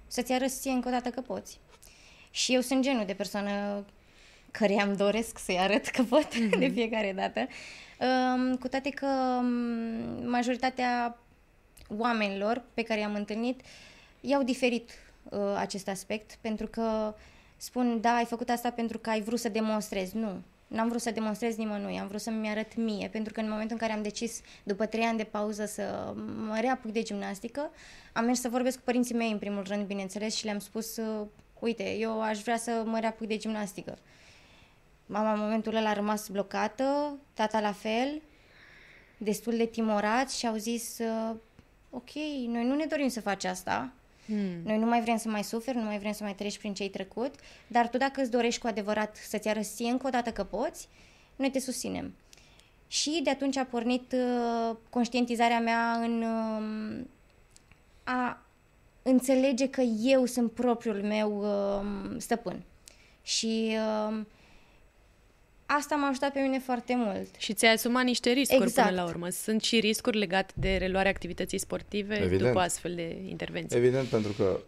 Să-ți 0.08 0.32
arăți 0.32 0.60
ție 0.60 0.72
încă 0.72 0.88
o 0.88 0.92
dată 0.92 1.10
că 1.10 1.22
poți. 1.22 1.60
Și 2.36 2.54
eu 2.54 2.62
sunt 2.62 2.82
genul 2.82 3.06
de 3.06 3.14
persoană 3.14 3.86
care 4.52 4.82
îmi 4.82 4.96
doresc 4.96 5.38
să-i 5.38 5.58
arăt 5.60 5.88
că 5.88 6.04
pot 6.04 6.28
mm-hmm. 6.28 6.60
de 6.60 6.68
fiecare 6.68 7.14
dată. 7.16 7.48
Um, 8.00 8.56
cu 8.56 8.68
toate 8.68 8.90
că 8.90 9.08
um, 9.40 10.30
majoritatea 10.30 11.18
oamenilor 11.98 12.64
pe 12.74 12.82
care 12.82 13.00
i-am 13.00 13.14
întâlnit 13.14 13.62
i-au 14.22 14.44
diferit 14.44 14.90
uh, 15.24 15.40
acest 15.58 15.88
aspect, 15.88 16.38
pentru 16.42 16.68
că 16.68 17.16
spun, 17.58 18.02
da, 18.02 18.16
ai 18.16 18.26
făcut 18.26 18.50
asta 18.50 18.72
pentru 18.72 18.98
că 18.98 19.10
ai 19.10 19.22
vrut 19.22 19.40
să 19.40 19.50
demonstrezi. 19.50 20.18
Nu, 20.18 20.42
n-am 20.68 20.88
vrut 20.88 21.02
să 21.02 21.12
demonstrez 21.12 21.56
nimănui, 21.56 22.00
am 22.00 22.08
vrut 22.08 22.22
să-mi 22.22 22.50
arăt 22.50 22.76
mie, 22.76 23.08
pentru 23.08 23.34
că 23.34 23.40
în 23.40 23.50
momentul 23.50 23.78
în 23.80 23.88
care 23.88 23.98
am 23.98 24.04
decis, 24.04 24.42
după 24.64 24.86
trei 24.86 25.04
ani 25.04 25.18
de 25.18 25.24
pauză, 25.24 25.66
să 25.66 26.14
mă 26.48 26.58
reapuc 26.60 26.92
de 26.92 27.02
gimnastică, 27.02 27.70
am 28.14 28.26
mers 28.26 28.40
să 28.40 28.50
vorbesc 28.50 28.78
cu 28.78 28.84
părinții 28.86 29.16
mei, 29.16 29.32
în 29.32 29.38
primul 29.38 29.64
rând, 29.68 29.86
bineînțeles, 29.86 30.36
și 30.36 30.46
le-am 30.46 30.60
spus, 30.60 30.98
uh, 30.98 31.28
uite, 31.60 31.96
eu 31.98 32.22
aș 32.22 32.40
vrea 32.40 32.58
să 32.58 32.84
mă 32.86 33.00
reapuc 33.00 33.28
de 33.28 33.38
gimnastică. 33.38 33.98
Mama 35.06 35.34
în 35.34 35.40
momentul 35.40 35.76
ăla 35.76 35.90
a 35.90 35.94
rămas 35.94 36.28
blocată, 36.28 37.18
tata 37.34 37.60
la 37.60 37.72
fel, 37.72 38.22
destul 39.18 39.58
de 39.58 39.66
timorați 39.66 40.40
și 40.40 40.48
au 40.48 40.56
zis, 40.56 40.98
uh, 41.00 41.36
ok, 41.90 42.14
noi 42.48 42.66
nu 42.66 42.76
ne 42.76 42.86
dorim 42.86 43.08
să 43.08 43.22
faci 43.22 43.44
asta, 43.44 43.94
Hmm. 44.26 44.62
noi 44.64 44.78
nu 44.78 44.86
mai 44.86 45.02
vrem 45.02 45.18
să 45.18 45.30
mai 45.30 45.44
suferi, 45.44 45.78
nu 45.78 45.84
mai 45.84 46.00
vrem 46.00 46.12
să 46.12 46.24
mai 46.24 46.36
treci 46.36 46.58
prin 46.58 46.74
ce-ai 46.74 46.90
trecut, 46.90 47.36
dar 47.68 47.90
tu 47.90 47.98
dacă 47.98 48.22
îți 48.22 48.32
dorești 48.32 48.62
cu 48.62 48.68
adevărat 48.68 49.16
să-ți 49.16 49.48
arăți 49.48 49.76
ție 49.76 49.90
încă 49.90 50.08
o 50.08 50.10
dată 50.10 50.32
că 50.32 50.44
poți, 50.44 50.88
noi 51.36 51.52
te 51.52 51.60
susținem. 51.60 52.14
Și 52.88 53.20
de 53.24 53.30
atunci 53.30 53.58
a 53.58 53.64
pornit 53.64 54.12
uh, 54.12 54.76
conștientizarea 54.90 55.60
mea 55.60 55.92
în 55.92 56.22
uh, 56.22 57.06
a 58.04 58.45
înțelege 59.08 59.70
că 59.70 59.82
eu 59.82 60.26
sunt 60.26 60.52
propriul 60.52 61.02
meu 61.02 61.40
uh, 61.42 62.16
stăpân. 62.18 62.64
Și 63.22 63.78
uh, 64.10 64.22
asta 65.66 65.96
m-a 65.96 66.08
ajutat 66.08 66.34
pe 66.34 66.40
mine 66.40 66.60
foarte 66.60 66.96
mult. 66.96 67.28
Și 67.38 67.54
ți-ai 67.54 67.74
asumat 67.74 68.04
niște 68.04 68.32
riscuri 68.32 68.64
Exact. 68.64 68.90
până 68.90 69.02
la 69.02 69.08
urmă. 69.08 69.30
Sunt 69.30 69.62
și 69.62 69.80
riscuri 69.80 70.18
legate 70.18 70.54
de 70.56 70.76
reluarea 70.78 71.12
activității 71.12 71.58
sportive 71.58 72.16
Evident. 72.16 72.42
după 72.42 72.60
astfel 72.60 72.96
de 72.96 73.22
intervenții. 73.28 73.78
Evident, 73.78 74.08
pentru 74.08 74.32
că 74.32 74.60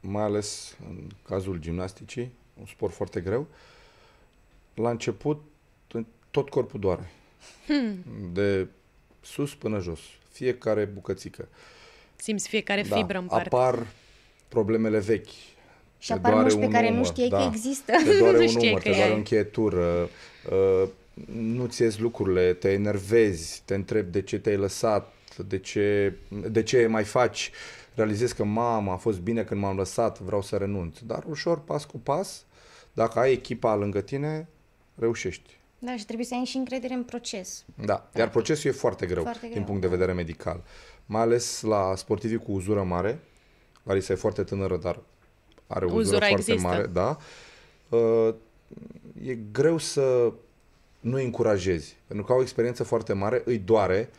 mai 0.00 0.22
ales 0.22 0.76
în 0.88 1.06
cazul 1.22 1.56
gimnasticii, 1.56 2.32
un 2.60 2.66
sport 2.66 2.92
foarte 2.92 3.20
greu, 3.20 3.46
la 4.74 4.90
început 4.90 5.42
tot 6.30 6.48
corpul 6.48 6.80
doare. 6.80 7.10
Hmm. 7.66 8.04
De 8.32 8.66
sus 9.20 9.54
până 9.54 9.78
jos. 9.78 10.00
Fiecare 10.30 10.84
bucățică. 10.84 11.48
Simți 12.16 12.48
fiecare 12.48 12.82
da, 12.82 12.96
fibră 12.96 13.18
în 13.18 13.26
parte. 13.26 13.48
Apar 13.54 13.86
problemele 14.48 14.98
vechi. 14.98 15.28
Și 15.98 16.12
apar 16.12 16.34
mușchi 16.34 16.58
pe 16.58 16.68
care 16.68 16.86
umăr, 16.86 16.98
nu 16.98 17.04
știai 17.04 17.28
da, 17.28 17.36
că 17.36 17.44
există. 17.54 17.92
Te 18.04 18.18
doare 18.18 18.38
un 18.48 18.68
umăr, 18.68 18.82
te 18.82 18.90
doare 18.90 19.12
o 19.12 19.14
încheietură, 19.14 20.08
uh, 20.50 20.88
nu 21.32 21.66
ți 21.66 21.82
ies 21.82 21.98
lucrurile, 21.98 22.52
te 22.52 22.72
enervezi, 22.72 23.62
te 23.64 23.74
întrebi 23.74 24.10
de 24.10 24.22
ce 24.22 24.38
te-ai 24.38 24.56
lăsat, 24.56 25.12
de 25.46 25.58
ce, 25.58 26.14
de 26.50 26.62
ce 26.62 26.86
mai 26.86 27.04
faci, 27.04 27.50
realizezi 27.94 28.34
că 28.34 28.44
mama 28.44 28.92
a 28.92 28.96
fost 28.96 29.20
bine 29.20 29.42
când 29.42 29.60
m-am 29.60 29.76
lăsat, 29.76 30.18
vreau 30.18 30.42
să 30.42 30.56
renunț. 30.56 30.98
Dar 30.98 31.24
ușor, 31.28 31.60
pas 31.60 31.84
cu 31.84 31.98
pas, 31.98 32.44
dacă 32.92 33.18
ai 33.18 33.32
echipa 33.32 33.74
lângă 33.74 34.00
tine, 34.00 34.48
reușești. 34.94 35.58
Da, 35.84 35.96
și 35.96 36.04
trebuie 36.04 36.26
să 36.26 36.34
ai 36.34 36.44
și 36.44 36.56
încredere 36.56 36.94
în 36.94 37.02
proces. 37.02 37.64
Da, 37.84 38.10
iar 38.16 38.30
procesul 38.30 38.70
e 38.70 38.72
foarte 38.72 39.06
greu, 39.06 39.22
foarte 39.22 39.40
greu 39.40 39.52
din 39.52 39.64
punct 39.64 39.80
de 39.80 39.88
vedere 39.88 40.12
medical. 40.12 40.62
Mai 41.06 41.20
ales 41.20 41.60
la 41.60 41.94
sportivii 41.96 42.38
cu 42.38 42.52
uzură 42.52 42.82
mare. 42.82 43.20
Larisa 43.82 44.12
e 44.12 44.16
foarte 44.16 44.42
tânără, 44.44 44.76
dar 44.76 45.00
are 45.66 45.84
o 45.84 45.88
uzură 45.88 46.00
Uzura 46.00 46.26
foarte 46.26 46.50
există. 46.50 46.68
mare. 46.68 46.86
Da. 46.86 47.16
Uh, 47.88 48.34
e 49.24 49.38
greu 49.52 49.78
să 49.78 50.32
nu 51.00 51.16
îi 51.16 51.24
încurajezi. 51.24 51.96
Pentru 52.06 52.26
că 52.26 52.32
au 52.32 52.38
o 52.38 52.42
experiență 52.42 52.84
foarte 52.84 53.12
mare, 53.12 53.42
îi 53.44 53.58
doare, 53.58 54.10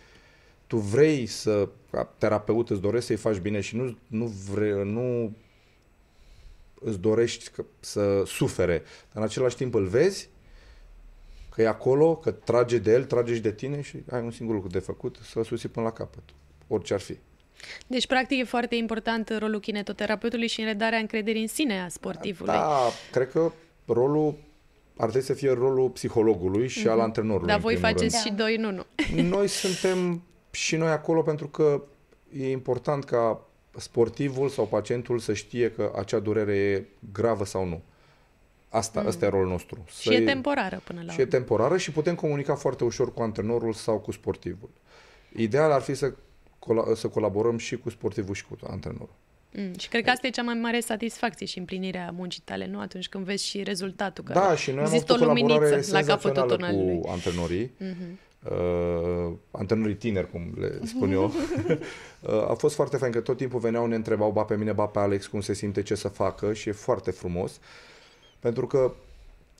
tu 0.67 0.77
vrei 0.77 1.25
să, 1.25 1.69
ca 1.91 2.13
terapeut, 2.17 2.69
îți 2.69 2.81
dorești 2.81 3.05
să-i 3.05 3.15
faci 3.15 3.37
bine 3.37 3.59
și 3.59 3.75
nu, 3.75 3.97
nu, 4.07 4.25
vrei, 4.25 4.83
nu 4.83 5.35
îți 6.79 6.99
dorești 6.99 7.49
că, 7.49 7.65
să 7.79 8.23
sufere, 8.25 8.77
dar 8.77 9.13
în 9.13 9.23
același 9.23 9.55
timp 9.55 9.73
îl 9.73 9.85
vezi 9.85 10.29
că 11.55 11.61
e 11.61 11.67
acolo, 11.67 12.15
că 12.15 12.31
trage 12.31 12.77
de 12.77 12.91
el, 12.91 13.03
trage 13.03 13.33
și 13.33 13.39
de 13.39 13.51
tine 13.51 13.81
și 13.81 13.97
ai 14.11 14.21
un 14.21 14.31
singur 14.31 14.55
lucru 14.55 14.69
de 14.69 14.79
făcut, 14.79 15.17
să-l 15.23 15.43
susții 15.43 15.69
până 15.69 15.85
la 15.85 15.91
capăt, 15.91 16.23
orice 16.67 16.93
ar 16.93 16.99
fi. 16.99 17.17
Deci, 17.87 18.07
practic, 18.07 18.39
e 18.39 18.43
foarte 18.43 18.75
important 18.75 19.37
rolul 19.37 19.59
kinetoterapeutului 19.59 20.47
și 20.47 20.59
în 20.59 20.65
redarea 20.65 20.99
încrederii 20.99 21.41
în 21.41 21.47
sine 21.47 21.81
a 21.81 21.87
sportivului. 21.87 22.53
Da, 22.53 22.89
cred 23.11 23.31
că 23.31 23.51
rolul 23.85 24.35
ar 24.97 25.09
trebui 25.09 25.27
să 25.27 25.33
fie 25.33 25.51
rolul 25.51 25.89
psihologului 25.89 26.67
și 26.67 26.81
mm-hmm. 26.81 26.89
al 26.89 26.95
mhm. 26.95 27.03
antrenorului. 27.03 27.47
Dar 27.47 27.59
voi 27.59 27.75
faceți 27.75 28.01
rând. 28.01 28.25
și 28.25 28.31
doi 28.31 28.55
în 28.55 28.63
unul. 28.63 28.87
Noi 29.35 29.47
suntem 29.47 30.21
și 30.51 30.75
noi 30.75 30.89
acolo 30.89 31.21
pentru 31.21 31.47
că 31.47 31.83
e 32.37 32.51
important 32.51 33.03
ca 33.03 33.47
sportivul 33.77 34.49
sau 34.49 34.65
pacientul 34.67 35.19
să 35.19 35.33
știe 35.33 35.71
că 35.71 35.91
acea 35.95 36.19
durere 36.19 36.55
e 36.55 36.85
gravă 37.11 37.45
sau 37.45 37.65
nu. 37.65 37.81
Asta, 38.69 39.01
mm. 39.01 39.07
asta 39.07 39.25
e 39.25 39.29
rolul 39.29 39.47
nostru. 39.47 39.85
Și 39.99 40.13
e 40.13 40.21
temporară 40.21 40.81
până 40.83 41.01
la 41.05 41.11
Și 41.11 41.21
e 41.21 41.25
temporară 41.25 41.77
și 41.77 41.91
putem 41.91 42.15
comunica 42.15 42.55
foarte 42.55 42.83
ușor 42.83 43.13
cu 43.13 43.21
antrenorul 43.21 43.73
sau 43.73 43.99
cu 43.99 44.11
sportivul. 44.11 44.69
Ideal 45.35 45.71
ar 45.71 45.81
fi 45.81 45.93
să, 45.93 46.13
col- 46.59 46.95
să 46.95 47.07
colaborăm 47.07 47.57
și 47.57 47.77
cu 47.77 47.89
sportivul 47.89 48.35
și 48.35 48.45
cu 48.45 48.57
antrenorul. 48.67 49.15
Mm, 49.57 49.77
și 49.77 49.87
cred 49.89 50.03
că 50.03 50.09
asta 50.09 50.27
e 50.27 50.29
cea 50.29 50.41
mai 50.41 50.53
mare 50.53 50.79
satisfacție 50.79 51.45
și 51.45 51.57
împlinirea 51.57 52.11
muncii 52.15 52.41
tale, 52.45 52.67
nu? 52.67 52.79
Atunci 52.79 53.09
când 53.09 53.25
vezi 53.25 53.45
și 53.45 53.63
rezultatul. 53.63 54.23
Că 54.23 54.33
da, 54.33 54.55
și 54.55 54.71
noi 54.71 54.79
am 54.79 54.85
avut 54.85 55.09
o 55.09 55.15
colaborare 55.15 55.83
la 55.91 56.01
capătul 56.01 56.43
tunelului. 56.43 56.99
cu 56.99 57.09
antrenorii. 57.09 57.71
Mm-hmm. 57.81 58.23
Uh, 58.49 59.33
antrenorii 59.51 59.95
tineri, 59.95 60.31
cum 60.31 60.53
le 60.59 60.79
spun 60.83 61.11
eu. 61.11 61.23
uh, 62.21 62.49
a 62.49 62.53
fost 62.53 62.75
foarte 62.75 62.97
fain 62.97 63.11
că 63.11 63.19
tot 63.19 63.37
timpul 63.37 63.59
veneau, 63.59 63.85
ne 63.85 63.95
întrebau, 63.95 64.31
ba 64.31 64.43
pe 64.43 64.55
mine, 64.55 64.71
ba 64.71 64.85
pe 64.85 64.99
Alex, 64.99 65.27
cum 65.27 65.41
se 65.41 65.53
simte, 65.53 65.81
ce 65.81 65.95
să 65.95 66.07
facă 66.07 66.53
și 66.53 66.69
e 66.69 66.71
foarte 66.71 67.11
frumos. 67.11 67.59
Pentru 68.45 68.67
că 68.67 68.93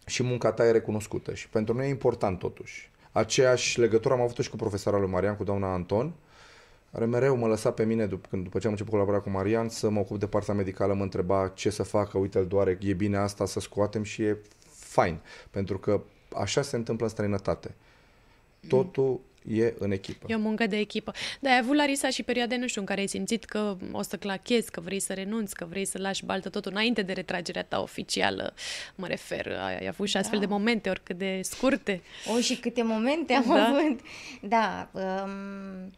și 0.06 0.24
munca 0.24 0.52
ta 0.52 0.66
e 0.66 0.72
recunoscută 0.72 1.34
și 1.34 1.50
pentru 1.50 1.74
noi 1.74 1.86
e 1.86 1.90
important 1.90 2.40
totuși. 2.40 2.92
Aceeași 3.12 3.80
legătură 3.80 4.14
am 4.14 4.22
avut 4.22 4.38
și 4.38 4.50
cu 4.50 4.56
profesorul 4.56 5.00
lui 5.00 5.10
Marian, 5.10 5.36
cu 5.36 5.44
doamna 5.44 5.74
Anton, 5.74 6.14
care 6.92 7.06
mereu 7.06 7.36
mă 7.36 7.48
lăsa 7.48 7.72
pe 7.72 7.86
mine, 7.86 8.06
după, 8.06 8.28
când, 8.30 8.44
după 8.44 8.60
ce 8.60 8.66
am 8.66 8.72
început 8.72 8.92
colabora 8.92 9.20
cu 9.20 9.30
Marian, 9.30 9.70
să 9.70 9.90
mă 9.90 10.00
ocup 10.00 10.20
de 10.20 10.28
partea 10.28 10.54
medicală, 10.54 10.94
mă 10.94 11.04
întreba 11.04 11.48
ce 11.48 11.70
să 11.70 11.84
facă, 11.84 12.18
uite, 12.18 12.38
îl 12.38 12.48
doare, 12.48 12.78
e 12.82 12.94
bine 12.94 13.18
asta, 13.18 13.46
să 13.46 13.60
scoatem 13.60 14.04
și 14.04 14.24
e 14.24 14.38
fain. 14.70 15.20
Pentru 15.50 15.78
că 15.78 16.02
așa 16.36 16.62
se 16.62 16.76
întâmplă 16.76 17.06
în 17.06 17.12
străinătate. 17.12 17.76
Totul 18.68 19.20
e 19.48 19.74
în 19.80 19.92
echipă. 19.92 20.26
E 20.30 20.36
o 20.36 20.40
muncă 20.40 20.68
de 20.68 20.78
echipă. 20.78 21.12
Dar 21.40 21.52
ai 21.52 21.58
avut, 21.58 21.76
Larisa, 21.76 22.10
și 22.10 22.24
perioade, 22.24 22.56
nu 22.56 22.68
știu, 22.68 22.82
în 22.82 22.88
care 22.88 23.00
ai 23.00 23.08
simțit 23.08 23.46
că 23.46 23.78
o 23.92 24.02
să 24.02 24.18
clachezi, 24.18 24.72
că 24.72 24.80
vrei 24.80 25.00
să 25.00 25.14
renunți, 25.14 25.56
că 25.56 25.66
vrei 25.66 25.86
să 25.86 25.98
lași 25.98 26.26
baltă 26.26 26.50
totul 26.50 26.72
înainte 26.72 27.02
de 27.02 27.14
retragerea 27.14 27.64
ta 27.64 27.82
oficială, 27.82 28.54
mă 28.96 29.08
refer. 29.08 29.48
Ai 29.66 29.88
avut 29.88 30.08
și 30.08 30.18
astfel 30.18 30.40
da. 30.40 30.46
de 30.46 30.52
momente, 30.52 30.90
oricât 30.90 31.18
de 31.18 31.40
scurte. 31.44 32.02
O, 32.36 32.40
și 32.40 32.60
câte 32.60 32.84
momente 32.84 33.34
am 33.34 33.46
da? 33.48 33.68
avut. 33.68 34.00
Da. 34.42 34.90
Um, 34.92 35.92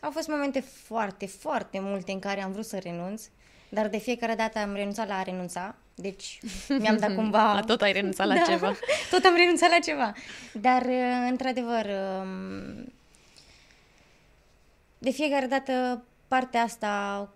au 0.00 0.10
fost 0.10 0.28
momente 0.28 0.60
foarte, 0.60 1.26
foarte 1.26 1.78
multe 1.80 2.12
în 2.12 2.18
care 2.18 2.42
am 2.42 2.52
vrut 2.52 2.64
să 2.64 2.78
renunț, 2.82 3.22
dar 3.68 3.88
de 3.88 3.98
fiecare 3.98 4.34
dată 4.34 4.58
am 4.58 4.74
renunțat 4.74 5.08
la 5.08 5.14
a 5.14 5.22
renunța 5.22 5.74
deci 6.00 6.38
mi-am 6.68 6.96
dat 6.96 7.14
cumva... 7.20 7.52
La 7.52 7.60
tot 7.60 7.82
ai 7.82 7.92
renunțat 7.92 8.26
la 8.26 8.34
da, 8.34 8.40
ceva. 8.40 8.74
Tot 9.10 9.24
am 9.24 9.34
renunțat 9.36 9.70
la 9.70 9.78
ceva. 9.78 10.12
Dar, 10.52 10.82
uh, 10.82 11.26
într-adevăr, 11.30 11.86
um, 12.20 12.92
de 14.98 15.10
fiecare 15.10 15.46
dată 15.46 16.04
partea 16.28 16.62
asta 16.62 17.28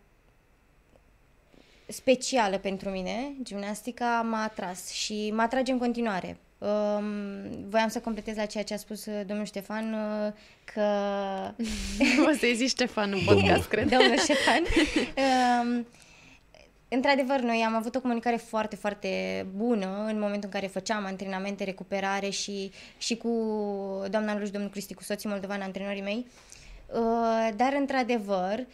specială 1.87 2.59
pentru 2.59 2.89
mine, 2.89 3.33
gimnastica, 3.43 4.27
m-a 4.31 4.43
atras 4.43 4.91
și 4.91 5.31
mă 5.35 5.43
atrage 5.43 5.73
în 5.73 5.79
continuare. 5.79 6.37
Um, 6.59 7.05
voiam 7.69 7.89
să 7.89 8.01
completez 8.01 8.37
la 8.37 8.45
ceea 8.45 8.65
ce 8.65 8.75
a 8.75 8.77
spus 8.77 9.07
uh, 9.07 9.21
domnul 9.27 9.47
Ștefan, 9.47 9.93
uh, 9.93 10.33
că... 10.65 10.83
o 12.29 12.37
să-i 12.39 12.55
zici 12.55 12.69
Ștefan 12.69 13.13
în 13.13 13.21
podcast, 13.25 13.69
cred. 13.69 13.89
Domnul 13.89 14.19
Ștefan. 14.19 14.63
Um, 15.63 15.87
Într-adevăr, 16.95 17.41
noi 17.41 17.63
am 17.67 17.75
avut 17.75 17.95
o 17.95 18.01
comunicare 18.01 18.37
foarte, 18.37 18.77
foarte 18.77 19.47
bună 19.57 20.05
în 20.07 20.19
momentul 20.19 20.51
în 20.53 20.61
care 20.61 20.67
făceam 20.67 21.05
antrenamente, 21.05 21.65
recuperare 21.65 22.29
și, 22.29 22.71
și 22.99 23.17
cu 23.17 23.29
doamna 24.11 24.39
Luș, 24.39 24.51
domnul 24.51 24.71
Cristi, 24.71 24.95
cu 24.95 25.03
soții 25.03 25.29
moldovan, 25.29 25.61
antrenorii 25.61 26.03
mei. 26.03 26.27
Uh, 26.95 27.49
dar, 27.57 27.75
într-adevăr, 27.79 28.67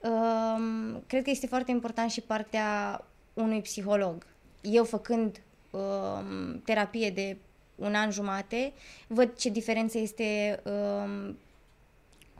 uh, 0.00 0.96
cred 1.06 1.22
că 1.22 1.30
este 1.30 1.46
foarte 1.46 1.70
important 1.70 2.10
și 2.10 2.20
partea 2.20 3.00
unui 3.34 3.60
psiholog. 3.60 4.26
Eu, 4.60 4.84
făcând 4.84 5.40
uh, 5.70 6.60
terapie 6.64 7.10
de 7.10 7.36
un 7.74 7.94
an 7.94 8.10
jumate, 8.10 8.72
văd 9.06 9.36
ce 9.36 9.48
diferență 9.48 9.98
este 9.98 10.60
uh, 10.64 11.34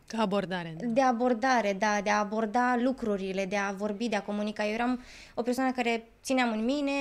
ca 0.06 0.22
abordare. 0.22 0.74
Da. 0.78 0.86
De 0.86 1.00
abordare, 1.00 1.72
da, 1.78 2.00
de 2.02 2.10
a 2.10 2.18
aborda 2.18 2.76
lucrurile, 2.82 3.44
de 3.44 3.56
a 3.56 3.72
vorbi, 3.72 4.08
de 4.08 4.16
a 4.16 4.22
comunica. 4.22 4.66
Eu 4.66 4.72
eram 4.72 5.02
o 5.34 5.42
persoană 5.42 5.72
care 5.72 6.06
țineam 6.22 6.52
în 6.52 6.64
mine 6.64 6.92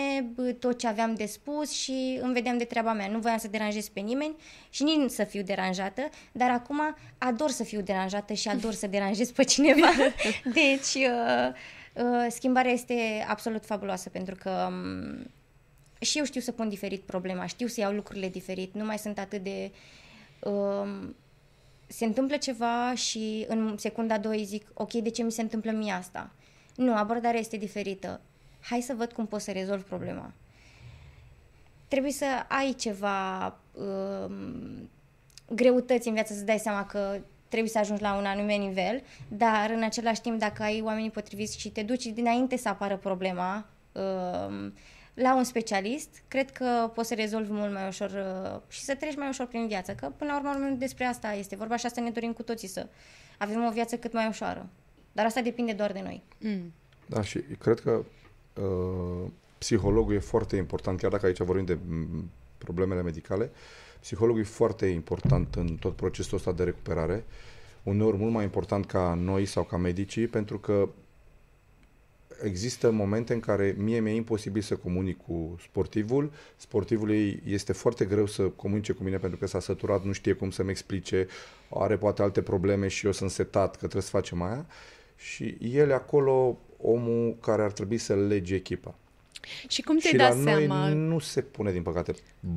tot 0.59 0.77
ce 0.77 0.87
aveam 0.87 1.15
de 1.15 1.25
spus 1.25 1.71
și 1.71 2.19
îmi 2.21 2.33
vedeam 2.33 2.57
de 2.57 2.63
treaba 2.63 2.93
mea. 2.93 3.07
Nu 3.07 3.19
voiam 3.19 3.37
să 3.37 3.47
deranjez 3.47 3.87
pe 3.87 3.99
nimeni 3.99 4.35
și 4.69 4.83
nici 4.83 5.09
să 5.09 5.23
fiu 5.23 5.41
deranjată, 5.41 6.09
dar 6.31 6.49
acum 6.49 6.95
ador 7.17 7.49
să 7.49 7.63
fiu 7.63 7.81
deranjată 7.81 8.33
și 8.33 8.47
ador 8.47 8.73
să 8.73 8.87
deranjez 8.87 9.31
pe 9.31 9.43
cineva. 9.43 9.87
Deci, 10.53 10.93
uh, 10.93 11.53
uh, 11.93 12.25
schimbarea 12.29 12.71
este 12.71 13.25
absolut 13.27 13.65
fabuloasă 13.65 14.09
pentru 14.09 14.35
că 14.35 14.67
um, 14.69 15.31
și 15.99 16.17
eu 16.17 16.23
știu 16.23 16.41
să 16.41 16.51
pun 16.51 16.69
diferit 16.69 17.01
problema, 17.01 17.45
știu 17.45 17.67
să 17.67 17.79
iau 17.79 17.91
lucrurile 17.91 18.29
diferit, 18.29 18.73
nu 18.73 18.85
mai 18.85 18.97
sunt 18.97 19.19
atât 19.19 19.43
de... 19.43 19.71
Uh, 20.39 21.09
se 21.87 22.05
întâmplă 22.05 22.37
ceva 22.37 22.93
și 22.95 23.45
în 23.47 23.77
secunda 23.77 24.17
2 24.17 24.43
zic, 24.43 24.67
ok, 24.73 24.91
de 24.91 25.09
ce 25.09 25.23
mi 25.23 25.31
se 25.31 25.41
întâmplă 25.41 25.71
mie 25.71 25.91
asta? 25.91 26.31
Nu, 26.75 26.95
abordarea 26.95 27.39
este 27.39 27.57
diferită. 27.57 28.21
Hai 28.59 28.81
să 28.81 28.93
văd 28.93 29.11
cum 29.11 29.25
pot 29.27 29.41
să 29.41 29.51
rezolv 29.51 29.83
problema. 29.83 30.31
Trebuie 31.87 32.11
să 32.11 32.25
ai 32.47 32.73
ceva 32.73 33.45
um, 33.71 34.89
greutăți 35.49 36.07
în 36.07 36.13
viață 36.13 36.33
să 36.33 36.43
dai 36.43 36.59
seama 36.59 36.85
că 36.85 37.19
trebuie 37.47 37.71
să 37.71 37.79
ajungi 37.79 38.01
la 38.01 38.15
un 38.15 38.25
anume 38.25 38.53
nivel, 38.53 39.01
dar 39.27 39.69
în 39.69 39.83
același 39.83 40.21
timp 40.21 40.39
dacă 40.39 40.63
ai 40.63 40.81
oamenii 40.81 41.09
potriviți 41.09 41.59
și 41.59 41.69
te 41.69 41.83
duci 41.83 42.05
dinainte 42.05 42.57
să 42.57 42.69
apară 42.69 42.97
problema, 42.97 43.65
um, 43.91 44.73
la 45.13 45.35
un 45.35 45.43
specialist, 45.43 46.23
cred 46.27 46.51
că 46.51 46.91
poți 46.93 47.07
să 47.07 47.13
rezolvi 47.13 47.51
mult 47.51 47.73
mai 47.73 47.87
ușor 47.87 48.09
uh, 48.09 48.61
și 48.67 48.81
să 48.81 48.95
treci 48.95 49.15
mai 49.15 49.27
ușor 49.27 49.45
prin 49.45 49.67
viață. 49.67 49.91
Că 49.91 50.11
până 50.17 50.31
la 50.31 50.53
urmă 50.55 50.75
despre 50.77 51.05
asta 51.05 51.33
este 51.33 51.55
vorba 51.55 51.75
și 51.75 51.85
asta 51.85 52.01
ne 52.01 52.09
dorim 52.09 52.33
cu 52.33 52.43
toții 52.43 52.67
să 52.67 52.87
avem 53.37 53.65
o 53.65 53.71
viață 53.71 53.97
cât 53.97 54.13
mai 54.13 54.27
ușoară. 54.27 54.69
Dar 55.11 55.25
asta 55.25 55.41
depinde 55.41 55.73
doar 55.73 55.91
de 55.91 56.01
noi. 56.03 56.23
Mm. 56.37 56.73
Da, 57.05 57.21
și 57.21 57.39
cred 57.39 57.79
că 57.79 58.03
uh, 58.61 59.29
psihologul 59.57 60.13
e 60.13 60.19
foarte 60.19 60.55
important, 60.55 60.99
chiar 60.99 61.11
dacă 61.11 61.25
aici 61.25 61.37
vorbim 61.37 61.65
de 61.65 61.77
problemele 62.57 63.01
medicale, 63.01 63.51
psihologul 63.99 64.41
e 64.41 64.43
foarte 64.43 64.85
important 64.85 65.55
în 65.55 65.75
tot 65.75 65.95
procesul 65.95 66.37
ăsta 66.37 66.51
de 66.51 66.63
recuperare, 66.63 67.23
uneori 67.83 68.17
mult 68.17 68.31
mai 68.31 68.43
important 68.43 68.85
ca 68.85 69.13
noi 69.13 69.45
sau 69.45 69.63
ca 69.63 69.77
medicii, 69.77 70.27
pentru 70.27 70.59
că 70.59 70.89
există 72.43 72.91
momente 72.91 73.33
în 73.33 73.39
care 73.39 73.75
mie 73.77 73.99
mi-e 73.99 74.13
imposibil 74.13 74.61
să 74.61 74.75
comunic 74.75 75.17
cu 75.25 75.55
sportivul. 75.61 76.31
Sportivului 76.57 77.41
este 77.45 77.73
foarte 77.73 78.05
greu 78.05 78.25
să 78.25 78.43
comunice 78.43 78.91
cu 78.93 79.03
mine 79.03 79.17
pentru 79.17 79.39
că 79.39 79.47
s-a 79.47 79.59
săturat, 79.59 80.03
nu 80.03 80.11
știe 80.11 80.33
cum 80.33 80.51
să-mi 80.51 80.69
explice, 80.69 81.27
are 81.69 81.97
poate 81.97 82.21
alte 82.21 82.41
probleme 82.41 82.87
și 82.87 83.05
eu 83.05 83.11
sunt 83.11 83.31
setat 83.31 83.71
că 83.71 83.77
trebuie 83.77 84.01
să 84.01 84.09
facem 84.09 84.41
aia. 84.41 84.65
Și 85.15 85.57
el 85.61 85.89
e 85.89 85.93
acolo 85.93 86.59
omul 86.81 87.37
care 87.41 87.61
ar 87.61 87.71
trebui 87.71 87.97
să 87.97 88.15
lege 88.15 88.55
echipa. 88.55 88.95
Și 89.67 89.81
cum 89.81 89.97
te-ai 89.97 90.11
și 90.11 90.17
dat 90.17 90.35
la 90.37 90.51
seama? 90.51 90.87
noi 90.87 90.97
nu 90.97 91.19
se 91.19 91.41
pune, 91.41 91.71
din 91.71 91.81
păcate, 91.81 92.13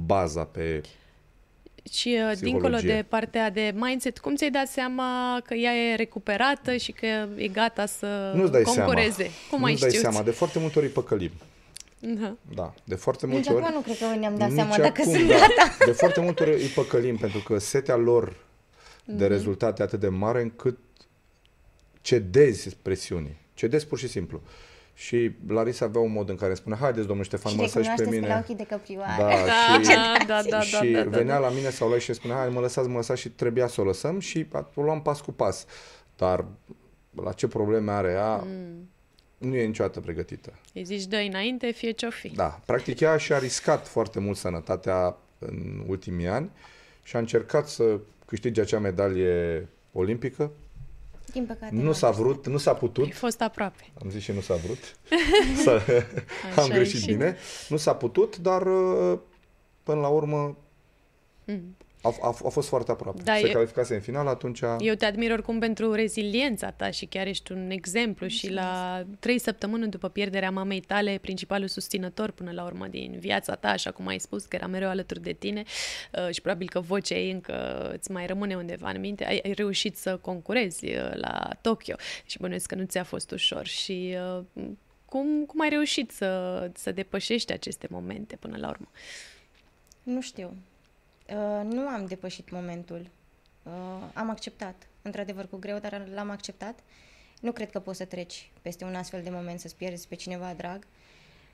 baza 0.07 0.45
pe 0.45 0.81
Și 1.93 2.19
uh, 2.31 2.39
dincolo 2.41 2.77
de 2.79 3.05
partea 3.09 3.51
de 3.51 3.73
mindset, 3.75 4.19
cum 4.19 4.35
ți-ai 4.37 4.51
dat 4.51 4.67
seama 4.69 5.41
că 5.47 5.55
ea 5.55 5.73
e 5.75 5.95
recuperată 5.95 6.77
și 6.77 6.93
că 6.93 7.07
e 7.37 7.49
gata 7.49 7.87
să 7.87 8.33
Nu-ți 8.35 8.53
dai 8.53 8.63
concureze? 8.63 9.11
seama. 9.17 9.33
Cum 9.51 9.59
Nu-ți 9.61 9.71
ai 9.73 9.77
dai 9.79 9.89
știut? 9.89 10.03
seama. 10.03 10.23
De 10.23 10.31
foarte 10.31 10.59
multe 10.59 10.79
ori 10.79 10.87
îi 10.87 10.93
păcălim. 10.93 11.31
Da. 12.01 12.35
Da, 12.55 12.75
de 12.85 12.95
foarte 12.95 13.27
Nici 13.27 13.35
multe 13.35 13.53
ori. 13.53 13.63
acum 13.65 13.75
nu 13.75 13.81
cred 13.81 13.99
că 13.99 14.19
ne-am 14.19 14.37
dat 14.37 14.49
Nici 14.49 14.57
seama 14.57 14.77
dacă 14.77 15.01
acum, 15.01 15.13
sunt 15.13 15.29
da. 15.29 15.35
gata. 15.35 15.77
De 15.87 15.93
foarte 15.93 16.21
multe 16.21 16.43
ori 16.43 16.53
îi 16.53 16.69
păcălim 16.69 17.17
pentru 17.17 17.39
că 17.39 17.59
setea 17.59 17.97
lor 17.97 18.37
Mhm. 19.05 19.17
de 19.17 19.27
rezultate 19.27 19.83
atât 19.83 20.01
de 20.01 20.09
mare 20.09 20.41
încât 20.43 20.79
cedezi 22.01 22.77
presiunii. 22.83 23.37
Cedezi 23.55 23.87
pur 23.87 23.99
și 23.99 24.09
simplu. 24.09 24.41
Și 24.99 25.31
Larisa 25.49 25.85
avea 25.85 26.01
un 26.01 26.13
mod 26.13 26.29
în 26.29 26.35
care 26.35 26.49
îmi 26.49 26.57
spune, 26.57 26.77
haideți 26.77 27.07
domnul 27.07 27.25
Ștefan, 27.25 27.51
Și 27.53 27.57
mă 27.57 27.63
lăsați 27.63 27.87
și 27.87 27.93
pe 27.97 28.03
recunoașteți 28.03 28.27
pe 28.27 28.29
la 28.29 28.35
mine. 28.35 28.45
ochii 28.45 28.65
de 28.65 28.75
căprioară. 28.75 29.23
Da, 29.47 29.83
și, 29.83 29.89
Da, 29.95 30.15
da, 30.27 30.43
da, 30.43 30.49
da, 30.49 30.61
și 30.61 30.91
da, 30.91 31.03
da, 31.03 31.09
venea 31.11 31.35
da. 31.35 31.41
la 31.41 31.49
mine 31.55 31.71
sau 31.71 31.91
la 31.91 31.99
și 31.99 32.09
îmi 32.09 32.19
spunea, 32.19 32.37
hai 32.37 32.49
mă 32.49 32.61
lăsați, 32.61 32.89
mă 32.89 32.97
lăsați 32.97 33.21
și 33.21 33.29
trebuia 33.31 33.67
să 33.67 33.81
o 33.81 33.85
lăsăm 33.85 34.19
și 34.19 34.47
o 34.75 34.83
luam 34.83 35.03
pas 35.03 35.21
cu 35.21 35.33
pas. 35.33 35.67
Dar 36.17 36.45
la 37.23 37.33
ce 37.33 37.47
probleme 37.49 37.91
are 37.91 38.11
ea, 38.11 38.37
Mm. 38.37 38.89
nu 39.39 39.57
e 39.57 39.65
niciodată 39.67 40.01
pregătită. 40.01 40.53
Îi 40.75 40.85
zici, 40.85 41.05
dă 41.05 41.17
înainte, 41.17 41.71
fie 41.71 41.91
ce-o 41.91 42.11
fi. 42.11 42.29
Da, 42.29 42.61
practic 42.67 43.01
ea 43.01 43.17
și-a 43.17 43.39
riscat 43.39 43.87
foarte 43.89 44.21
mult 44.21 44.37
sănătatea 44.37 45.17
în 45.39 45.83
ultimii 45.87 46.27
ani 46.27 46.51
și 47.03 47.17
a 47.17 47.19
încercat 47.19 47.69
să 47.69 47.99
câștige 48.27 48.61
acea 48.61 48.79
medalie 48.79 49.69
olimpică. 49.93 50.51
Din 51.37 51.47
păcate. 51.47 51.75
Nu 51.75 51.93
s-a 51.93 52.11
vrut, 52.11 52.47
nu 52.47 52.57
s-a 52.59 52.71
Ai 52.71 52.77
putut. 52.79 53.15
fost 53.15 53.41
aproape. 53.41 53.93
Am 54.03 54.11
zis 54.11 54.23
și 54.23 54.33
nu 54.33 54.41
s-a 54.41 54.55
vrut. 54.55 54.79
să, 55.65 55.81
Așa 56.51 56.63
am 56.63 56.71
e 56.71 56.75
greșit 56.75 57.01
și- 57.01 57.07
bine. 57.07 57.37
Nu 57.69 57.77
s-a 57.77 57.95
putut, 57.95 58.37
dar 58.37 58.67
uh, 58.67 59.19
până 59.83 60.01
la 60.01 60.09
urmă 60.09 60.57
Mm. 61.45 61.77
A, 62.07 62.27
a, 62.27 62.37
a 62.45 62.49
fost 62.49 62.69
foarte 62.69 62.91
aproape. 62.91 63.23
Da, 63.23 63.35
Se 63.35 63.49
e- 63.49 63.53
calificase 63.53 63.95
în 63.95 64.01
final, 64.01 64.27
atunci... 64.27 64.61
Eu 64.79 64.95
te 64.95 65.05
admir 65.05 65.31
oricum 65.31 65.59
pentru 65.59 65.93
reziliența 65.93 66.71
ta 66.71 66.91
și 66.91 67.07
chiar 67.07 67.27
ești 67.27 67.53
un 67.53 67.71
exemplu 67.71 68.27
și 68.27 68.53
la 68.53 69.03
trei 69.19 69.39
săptămâni 69.39 69.89
după 69.89 70.09
pierderea 70.09 70.51
mamei 70.51 70.81
tale, 70.81 71.19
principalul 71.21 71.69
susținător 71.69 72.31
până 72.31 72.51
la 72.53 72.65
urmă 72.65 72.87
din 72.87 73.17
viața 73.19 73.55
ta, 73.55 73.69
așa 73.69 73.91
cum 73.91 74.07
ai 74.07 74.19
spus, 74.19 74.45
că 74.45 74.57
era 74.57 74.67
mereu 74.67 74.89
alături 74.89 75.23
de 75.23 75.33
tine 75.33 75.63
uh, 76.13 76.35
și 76.35 76.41
probabil 76.41 76.69
că 76.69 76.81
vocea 76.81 77.15
ei 77.15 77.31
încă 77.31 77.91
îți 77.93 78.11
mai 78.11 78.27
rămâne 78.27 78.55
undeva 78.55 78.91
în 78.91 79.01
minte, 79.01 79.27
ai, 79.27 79.41
ai 79.45 79.53
reușit 79.53 79.97
să 79.97 80.17
concurezi 80.17 80.87
uh, 80.87 81.11
la 81.15 81.49
Tokyo 81.61 81.95
și 82.25 82.39
bănuiesc 82.39 82.67
că 82.67 82.75
nu 82.75 82.85
ți-a 82.85 83.05
fost 83.05 83.31
ușor 83.31 83.67
și 83.67 84.17
uh, 84.37 84.65
cum, 85.05 85.45
cum 85.45 85.61
ai 85.61 85.69
reușit 85.69 86.11
să, 86.11 86.71
să 86.75 86.93
depășești 86.93 87.53
aceste 87.53 87.87
momente 87.91 88.37
până 88.37 88.57
la 88.57 88.69
urmă? 88.69 88.89
Nu 90.03 90.21
știu. 90.21 90.55
Uh, 91.31 91.65
nu 91.73 91.89
am 91.89 92.05
depășit 92.07 92.51
momentul. 92.51 93.09
Uh, 93.63 93.73
am 94.15 94.31
acceptat. 94.31 94.89
Într-adevăr, 95.03 95.47
cu 95.49 95.57
greu, 95.57 95.79
dar 95.79 96.09
l-am 96.15 96.31
acceptat. 96.31 96.79
Nu 97.41 97.53
cred 97.53 97.71
că 97.71 97.81
poți 97.81 97.99
să 97.99 98.05
treci 98.05 98.51
peste 98.63 98.85
un 98.85 98.95
astfel 98.95 99.23
de 99.23 99.31
moment, 99.31 99.61
să-ți 99.61 99.77
pierzi 99.77 100.09
pe 100.09 100.15
cineva 100.15 100.55
drag. 100.57 100.87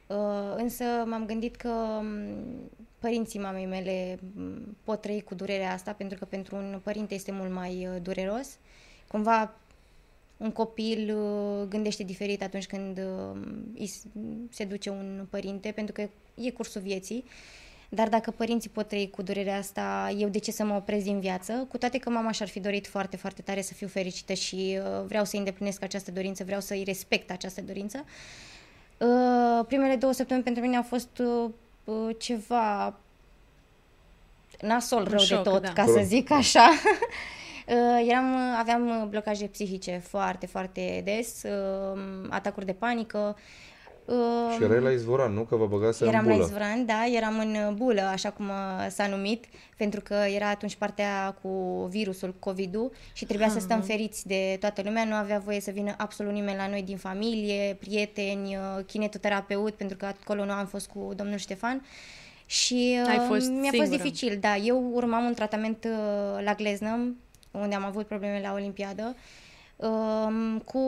Uh, 0.06 0.54
însă 0.56 0.84
m-am 0.84 1.26
gândit 1.26 1.56
că 1.56 1.68
m, 2.02 2.70
părinții 2.98 3.38
mamei 3.40 3.66
mele 3.66 4.18
m, 4.34 4.76
pot 4.84 5.00
trăi 5.00 5.22
cu 5.22 5.34
durerea 5.34 5.72
asta, 5.72 5.92
pentru 5.92 6.18
că 6.18 6.24
pentru 6.24 6.56
un 6.56 6.80
părinte 6.82 7.14
este 7.14 7.32
mult 7.32 7.52
mai 7.52 7.86
uh, 7.86 8.02
dureros. 8.02 8.58
Cumva 9.08 9.54
un 10.36 10.50
copil 10.50 11.16
uh, 11.16 11.68
gândește 11.68 12.02
diferit 12.02 12.42
atunci 12.42 12.66
când 12.66 12.98
uh, 12.98 13.40
îi 13.78 13.86
s- 13.86 14.04
se 14.50 14.64
duce 14.64 14.90
un 14.90 15.26
părinte, 15.30 15.70
pentru 15.70 15.92
că 15.94 16.08
e 16.34 16.50
cursul 16.50 16.80
vieții. 16.80 17.24
Dar 17.94 18.08
dacă 18.08 18.30
părinții 18.30 18.70
pot 18.70 18.88
trăi 18.88 19.10
cu 19.10 19.22
durerea 19.22 19.58
asta, 19.58 20.14
eu 20.18 20.28
de 20.28 20.38
ce 20.38 20.50
să 20.50 20.64
mă 20.64 20.74
opresc 20.74 21.04
din 21.04 21.20
viață? 21.20 21.66
Cu 21.70 21.78
toate 21.78 21.98
că 21.98 22.10
mama 22.10 22.30
și-ar 22.30 22.48
fi 22.48 22.60
dorit 22.60 22.86
foarte, 22.86 23.16
foarte 23.16 23.42
tare 23.42 23.62
să 23.62 23.74
fiu 23.74 23.86
fericită 23.86 24.32
și 24.32 24.78
uh, 24.78 25.04
vreau 25.06 25.24
să 25.24 25.36
îndeplinesc 25.36 25.82
această 25.82 26.10
dorință, 26.10 26.44
vreau 26.44 26.60
să-i 26.60 26.82
respect 26.84 27.30
această 27.30 27.60
dorință. 27.60 28.04
Uh, 28.98 29.64
primele 29.66 29.96
două 29.96 30.12
săptămâni 30.12 30.44
pentru 30.44 30.62
mine 30.62 30.76
au 30.76 30.82
fost 30.82 31.18
uh, 31.18 31.50
uh, 31.84 32.16
ceva 32.18 32.94
nasol 34.60 35.08
rău 35.08 35.18
șoc, 35.18 35.42
de 35.42 35.50
tot, 35.50 35.62
da. 35.62 35.72
ca 35.72 35.84
să 35.84 36.00
zic 36.04 36.30
așa. 36.30 36.68
Uh, 37.66 38.06
eram, 38.08 38.36
aveam 38.58 38.88
uh, 38.88 39.08
blocaje 39.08 39.46
psihice 39.46 40.02
foarte, 40.08 40.46
foarte 40.46 41.00
des, 41.04 41.42
uh, 41.42 42.00
atacuri 42.30 42.66
de 42.66 42.72
panică. 42.72 43.36
Uh, 44.04 44.54
Și 44.56 44.62
erai 44.62 44.80
la 44.80 44.90
izvoran, 44.90 45.32
nu? 45.32 45.42
Că 45.42 45.56
vă 45.56 45.66
băgase 45.66 46.04
Eram 46.04 46.24
în 46.24 46.28
la 46.28 46.34
bulă. 46.34 46.46
Izvran, 46.46 46.86
da, 46.86 47.06
eram 47.06 47.38
în 47.38 47.54
uh, 47.68 47.72
bulă, 47.74 48.00
așa 48.00 48.30
cum 48.30 48.48
uh, 48.48 48.86
s-a 48.88 49.06
numit, 49.06 49.44
pentru 49.76 50.00
că 50.00 50.14
era 50.14 50.48
atunci 50.48 50.74
partea 50.74 51.36
cu 51.42 51.48
virusul 51.90 52.34
COVID-ul 52.38 52.92
și 53.12 53.24
trebuia 53.24 53.48
să 53.48 53.58
stăm 53.58 53.80
feriți 53.80 54.26
de 54.26 54.56
toată 54.60 54.82
lumea, 54.84 55.04
nu 55.04 55.14
avea 55.14 55.38
voie 55.38 55.60
să 55.60 55.70
vină 55.70 55.94
absolut 55.98 56.32
nimeni 56.32 56.56
la 56.56 56.68
noi 56.68 56.82
din 56.82 56.96
familie, 56.96 57.76
prieteni, 57.80 58.56
uh, 58.56 58.84
kinetoterapeut, 58.86 59.74
pentru 59.74 59.96
că 59.96 60.06
acolo 60.06 60.44
nu 60.44 60.52
am 60.52 60.66
fost 60.66 60.88
cu 60.88 61.12
domnul 61.16 61.36
Ștefan. 61.38 61.82
Și 62.46 62.98
uh, 63.02 63.08
Ai 63.08 63.18
fost 63.28 63.48
mi-a 63.48 63.70
singură. 63.70 63.76
fost 63.76 63.90
dificil, 63.90 64.38
da. 64.40 64.56
Eu 64.56 64.90
urmam 64.92 65.24
un 65.24 65.34
tratament 65.34 65.84
uh, 65.84 66.44
la 66.44 66.54
Gleznă, 66.54 67.14
unde 67.50 67.74
am 67.74 67.84
avut 67.84 68.06
probleme 68.06 68.40
la 68.42 68.52
Olimpiadă, 68.52 69.02
um, 69.02 69.14
cu 70.64 70.80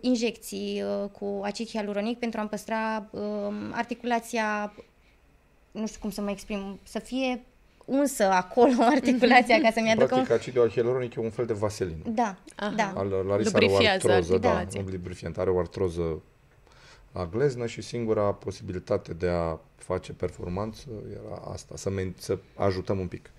injecții, 0.00 0.82
uh, 0.82 1.10
cu 1.10 1.40
acid 1.42 1.68
hialuronic 1.68 2.18
pentru 2.18 2.40
a-mi 2.40 2.48
păstra 2.48 3.08
um, 3.10 3.54
articulația, 3.72 4.74
nu 5.70 5.86
știu 5.86 6.00
cum 6.00 6.10
să 6.10 6.20
mă 6.20 6.30
exprim, 6.30 6.78
să 6.82 6.98
fie 6.98 7.44
unsă 7.84 8.24
acolo 8.24 8.72
articulația 8.96 9.60
ca 9.60 9.70
să-mi 9.70 9.90
aducă 9.90 10.14
un... 10.14 10.24
Practic, 10.24 10.30
acidul 10.30 10.70
hialuronic 10.70 11.14
e 11.14 11.20
un 11.20 11.30
fel 11.30 11.46
de 11.46 11.52
vaselină. 11.52 12.02
Da, 12.06 12.36
Aha. 12.56 12.72
da. 12.76 12.92
Al, 12.96 13.08
Larisa 13.08 13.50
are 13.54 13.64
o 13.64 13.68
Lubrifiază 13.68 14.10
artroză, 14.10 14.38
da, 14.38 14.48
articulația. 14.48 14.80
un 14.80 14.86
lubrifiant, 14.90 15.38
are 15.38 15.50
o 15.50 15.58
artroză 15.58 16.22
la 17.12 17.26
gleznă 17.26 17.66
și 17.66 17.80
singura 17.80 18.32
posibilitate 18.32 19.12
de 19.12 19.28
a 19.28 19.58
face 19.76 20.12
performanță 20.12 20.86
era 21.10 21.52
asta, 21.52 21.76
să, 21.76 21.90
men- 21.90 22.16
să 22.18 22.38
ajutăm 22.56 22.98
un 22.98 23.06
pic. 23.06 23.30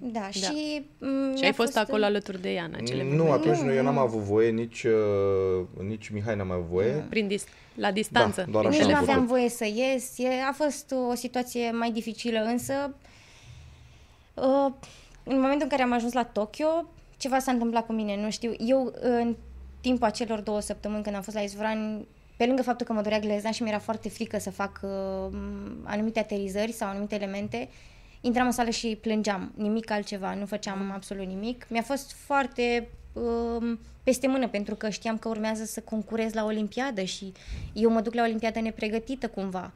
Da, 0.00 0.30
și... 0.30 0.82
mm, 0.98 1.32
Și 1.34 1.38
mi-a 1.40 1.46
ai 1.46 1.52
fost 1.52 1.76
acolo 1.76 2.04
alături 2.04 2.40
de 2.40 2.52
ea 2.52 2.64
în 2.64 2.74
acele 2.74 3.02
nu, 3.04 3.24
momente. 3.24 3.48
atunci 3.48 3.64
nu, 3.66 3.72
eu 3.74 3.82
n-am 3.82 3.98
avut 3.98 4.20
voie, 4.20 4.50
nici, 4.50 4.82
uh, 4.82 5.84
nici 5.86 6.08
Mihai 6.08 6.36
n-am 6.36 6.50
avut 6.50 6.66
voie. 6.66 7.06
Prin 7.08 7.26
dis- 7.26 7.44
la 7.74 7.90
distanță. 7.92 8.42
Da, 8.46 8.50
doar 8.50 8.66
prin 8.66 8.78
așa 8.80 8.86
Nici 8.88 8.96
am 8.96 9.00
nu 9.00 9.06
telefon. 9.06 9.08
aveam 9.08 9.26
făcut. 9.26 9.28
voie 9.28 9.48
să 9.48 9.64
ies. 9.64 10.18
E, 10.18 10.28
a 10.48 10.52
fost 10.52 10.94
o 11.10 11.14
situație 11.14 11.70
mai 11.70 11.90
dificilă, 11.90 12.38
însă 12.40 12.94
uh, 14.34 14.72
în 15.24 15.34
momentul 15.40 15.62
în 15.62 15.68
care 15.68 15.82
am 15.82 15.92
ajuns 15.92 16.12
la 16.12 16.24
Tokyo, 16.24 16.84
ceva 17.16 17.38
s-a 17.38 17.52
întâmplat 17.52 17.86
cu 17.86 17.92
mine, 17.92 18.16
nu 18.22 18.30
știu. 18.30 18.52
Eu, 18.58 18.92
în 19.00 19.36
timpul 19.80 20.06
acelor 20.06 20.40
două 20.40 20.60
săptămâni 20.60 21.02
când 21.02 21.16
am 21.16 21.22
fost 21.22 21.36
la 21.36 21.42
Izvran, 21.42 22.04
pe 22.36 22.46
lângă 22.46 22.62
faptul 22.62 22.86
că 22.86 22.92
mă 22.92 23.00
dorea 23.02 23.18
glezna 23.18 23.50
și 23.50 23.62
mi-era 23.62 23.78
foarte 23.78 24.08
frică 24.08 24.38
să 24.38 24.50
fac 24.50 24.80
uh, 24.82 25.36
anumite 25.84 26.18
aterizări 26.18 26.72
sau 26.72 26.88
anumite 26.88 27.14
elemente, 27.14 27.68
intram 28.22 28.46
în 28.46 28.52
sală 28.52 28.70
și 28.70 28.98
plângeam, 29.00 29.52
nimic 29.56 29.90
altceva, 29.90 30.34
nu 30.34 30.46
făceam 30.46 30.90
absolut 30.94 31.26
nimic. 31.26 31.66
Mi-a 31.68 31.82
fost 31.82 32.12
foarte 32.12 32.88
um, 33.12 33.78
peste 34.02 34.26
mână 34.26 34.48
pentru 34.48 34.74
că 34.74 34.88
știam 34.88 35.18
că 35.18 35.28
urmează 35.28 35.64
să 35.64 35.80
concurez 35.80 36.32
la 36.32 36.44
Olimpiadă 36.44 37.02
și 37.02 37.32
eu 37.72 37.90
mă 37.90 38.00
duc 38.00 38.14
la 38.14 38.22
Olimpiadă 38.22 38.60
nepregătită 38.60 39.28
cumva. 39.28 39.72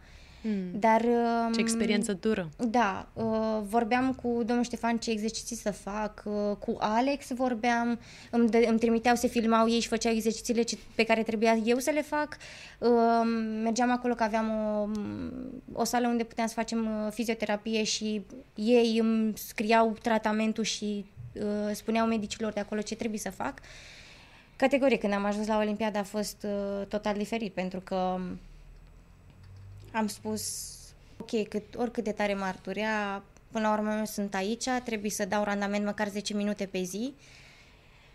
Hmm. 0.46 0.80
Dar... 0.80 1.02
um, 1.04 1.52
Ce 1.52 1.60
experiență 1.60 2.12
dură. 2.12 2.48
Da, 2.56 3.08
uh, 3.12 3.60
vorbeam 3.62 4.12
cu 4.12 4.42
domnul 4.46 4.64
Ștefan 4.64 4.98
ce 4.98 5.10
exerciții 5.10 5.56
să 5.56 5.70
fac, 5.70 6.22
uh, 6.24 6.56
cu 6.58 6.76
Alex 6.78 7.32
vorbeam, 7.32 7.98
îmi, 8.30 8.48
dă- 8.48 8.68
îmi 8.68 8.78
trimiteau, 8.78 9.14
se 9.14 9.26
filmau 9.26 9.68
ei 9.68 9.80
și 9.80 9.88
făceau 9.88 10.12
exercițiile 10.12 10.62
ce, 10.62 10.78
pe 10.94 11.04
care 11.04 11.22
trebuia 11.22 11.58
eu 11.64 11.78
să 11.78 11.90
le 11.90 12.02
fac. 12.02 12.36
Uh, 12.78 12.88
mergeam 13.62 13.90
acolo 13.90 14.14
că 14.14 14.22
aveam 14.22 14.50
o, 14.50 14.88
o 15.80 15.84
sală 15.84 16.06
unde 16.06 16.24
puteam 16.24 16.46
să 16.46 16.54
facem 16.54 16.86
uh, 16.86 17.12
fizioterapie 17.12 17.84
și 17.84 18.26
ei 18.54 18.98
îmi 18.98 19.32
scriau 19.36 19.96
tratamentul 20.02 20.64
și 20.64 21.04
uh, 21.32 21.74
spuneau 21.74 22.06
medicilor 22.06 22.52
de 22.52 22.60
acolo 22.60 22.80
ce 22.80 22.94
trebuie 22.94 23.18
să 23.18 23.30
fac. 23.30 23.54
Categoric, 24.56 25.00
când 25.00 25.12
am 25.12 25.24
ajuns 25.24 25.46
la 25.46 25.58
Olimpiada 25.58 25.98
a 25.98 26.02
fost 26.02 26.46
uh, 26.46 26.86
total 26.86 27.16
diferit, 27.16 27.52
pentru 27.52 27.80
că 27.80 28.20
am 29.96 30.06
spus, 30.06 30.74
ok, 31.18 31.48
cât, 31.48 31.74
oricât 31.74 32.04
de 32.04 32.12
tare 32.12 32.34
m-ar 32.34 32.56
durea, 32.62 33.22
până 33.50 33.68
la 33.68 33.74
urmă 33.74 33.96
eu 33.98 34.04
sunt 34.04 34.34
aici, 34.34 34.68
trebuie 34.84 35.10
să 35.10 35.24
dau 35.24 35.44
randament 35.44 35.84
măcar 35.84 36.08
10 36.08 36.34
minute 36.34 36.66
pe 36.66 36.82
zi. 36.82 37.14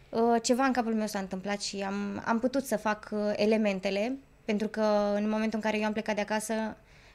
Uh, 0.10 0.36
Ceva 0.42 0.66
în 0.66 0.72
capul 0.72 0.94
meu 0.94 1.08
s-a 1.08 1.20
întâmplat 1.20 1.62
și 1.62 1.82
am, 1.82 2.22
am 2.26 2.40
putut 2.40 2.66
să 2.66 2.78
fac 2.78 3.10
uh, 3.12 3.20
elementele, 3.36 4.18
pentru 4.46 4.68
că 4.68 5.14
în 5.16 5.30
momentul 5.30 5.60
în 5.64 5.64
care 5.64 5.78
eu 5.78 5.86
am 5.86 5.94
plecat 5.94 6.16
de 6.16 6.22
acasă 6.22 6.54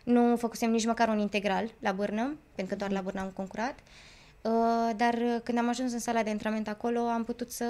nu 0.05 0.37
făcusem 0.37 0.71
nici 0.71 0.87
măcar 0.87 1.09
un 1.09 1.19
integral 1.19 1.71
la 1.79 1.93
Bârnă, 1.93 2.37
pentru 2.55 2.77
că 2.77 2.79
doar 2.79 2.91
la 2.91 3.01
Bârnă 3.01 3.21
am 3.21 3.29
concurat. 3.29 3.79
Uh, 4.41 4.91
dar 4.97 5.41
când 5.43 5.59
am 5.59 5.69
ajuns 5.69 5.93
în 5.93 5.99
sala 5.99 6.23
de 6.23 6.31
antrenament 6.31 6.69
acolo, 6.69 7.01
am 7.01 7.25
putut 7.25 7.51
să, 7.51 7.65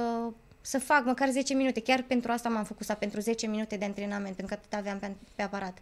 să 0.61 0.79
fac 0.79 1.05
măcar 1.05 1.29
10 1.29 1.55
minute. 1.55 1.81
Chiar 1.81 2.03
pentru 2.03 2.33
asta 2.33 2.49
m-am 2.49 2.65
făcut, 2.65 2.87
pentru 2.87 3.21
10 3.21 3.47
minute 3.47 3.77
de 3.77 3.85
antrenament, 3.85 4.37
pentru 4.37 4.47
că 4.47 4.61
atât 4.63 4.79
aveam 4.79 4.99
pe, 4.99 5.15
pe 5.35 5.43
aparat. 5.43 5.79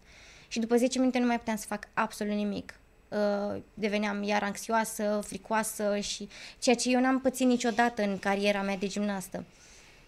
Și 0.55 0.61
după 0.61 0.77
10 0.77 0.99
minute 0.99 1.19
nu 1.19 1.27
mai 1.27 1.39
puteam 1.39 1.57
să 1.57 1.67
fac 1.67 1.89
absolut 1.95 2.35
nimic. 2.35 2.75
Uh, 3.09 3.61
deveneam 3.75 4.23
iar 4.23 4.43
anxioasă, 4.43 5.21
fricoasă 5.25 5.99
și 5.99 6.29
ceea 6.59 6.77
ce 6.77 6.91
eu 6.91 7.01
n-am 7.01 7.21
pățit 7.21 7.47
niciodată 7.47 8.03
în 8.03 8.19
cariera 8.19 8.63
mea 8.63 8.77
de 8.77 8.87
gimnastă. 8.87 9.45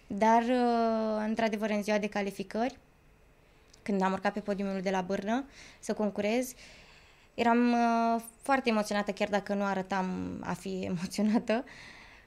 Dar, 0.07 0.41
uh, 0.41 1.25
într-adevăr, 1.27 1.69
în 1.69 1.83
ziua 1.83 1.97
de 1.97 2.07
calificări, 2.07 2.77
când 3.81 4.01
am 4.01 4.11
urcat 4.11 4.33
pe 4.33 4.39
podiumul 4.39 4.81
de 4.81 4.89
la 4.89 5.01
Bârnă 5.01 5.45
să 5.79 5.93
concurez, 5.93 6.53
eram 7.33 7.71
uh, 7.71 8.21
foarte 8.41 8.69
emoționată, 8.69 9.11
chiar 9.11 9.29
dacă 9.29 9.53
nu 9.53 9.63
arătam 9.63 10.37
a 10.43 10.53
fi 10.53 10.79
emoționată. 10.91 11.63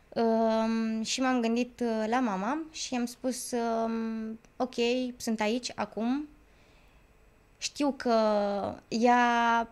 Uh, 0.08 1.06
și 1.06 1.20
m-am 1.20 1.40
gândit 1.40 1.80
uh, 1.80 2.04
la 2.06 2.20
mama 2.20 2.62
și 2.70 2.94
am 2.94 3.04
spus, 3.04 3.50
uh, 3.50 3.90
ok, 4.56 4.74
sunt 5.16 5.40
aici 5.40 5.72
acum, 5.74 6.28
știu 7.60 7.94
că 7.96 8.14
ea 8.88 9.68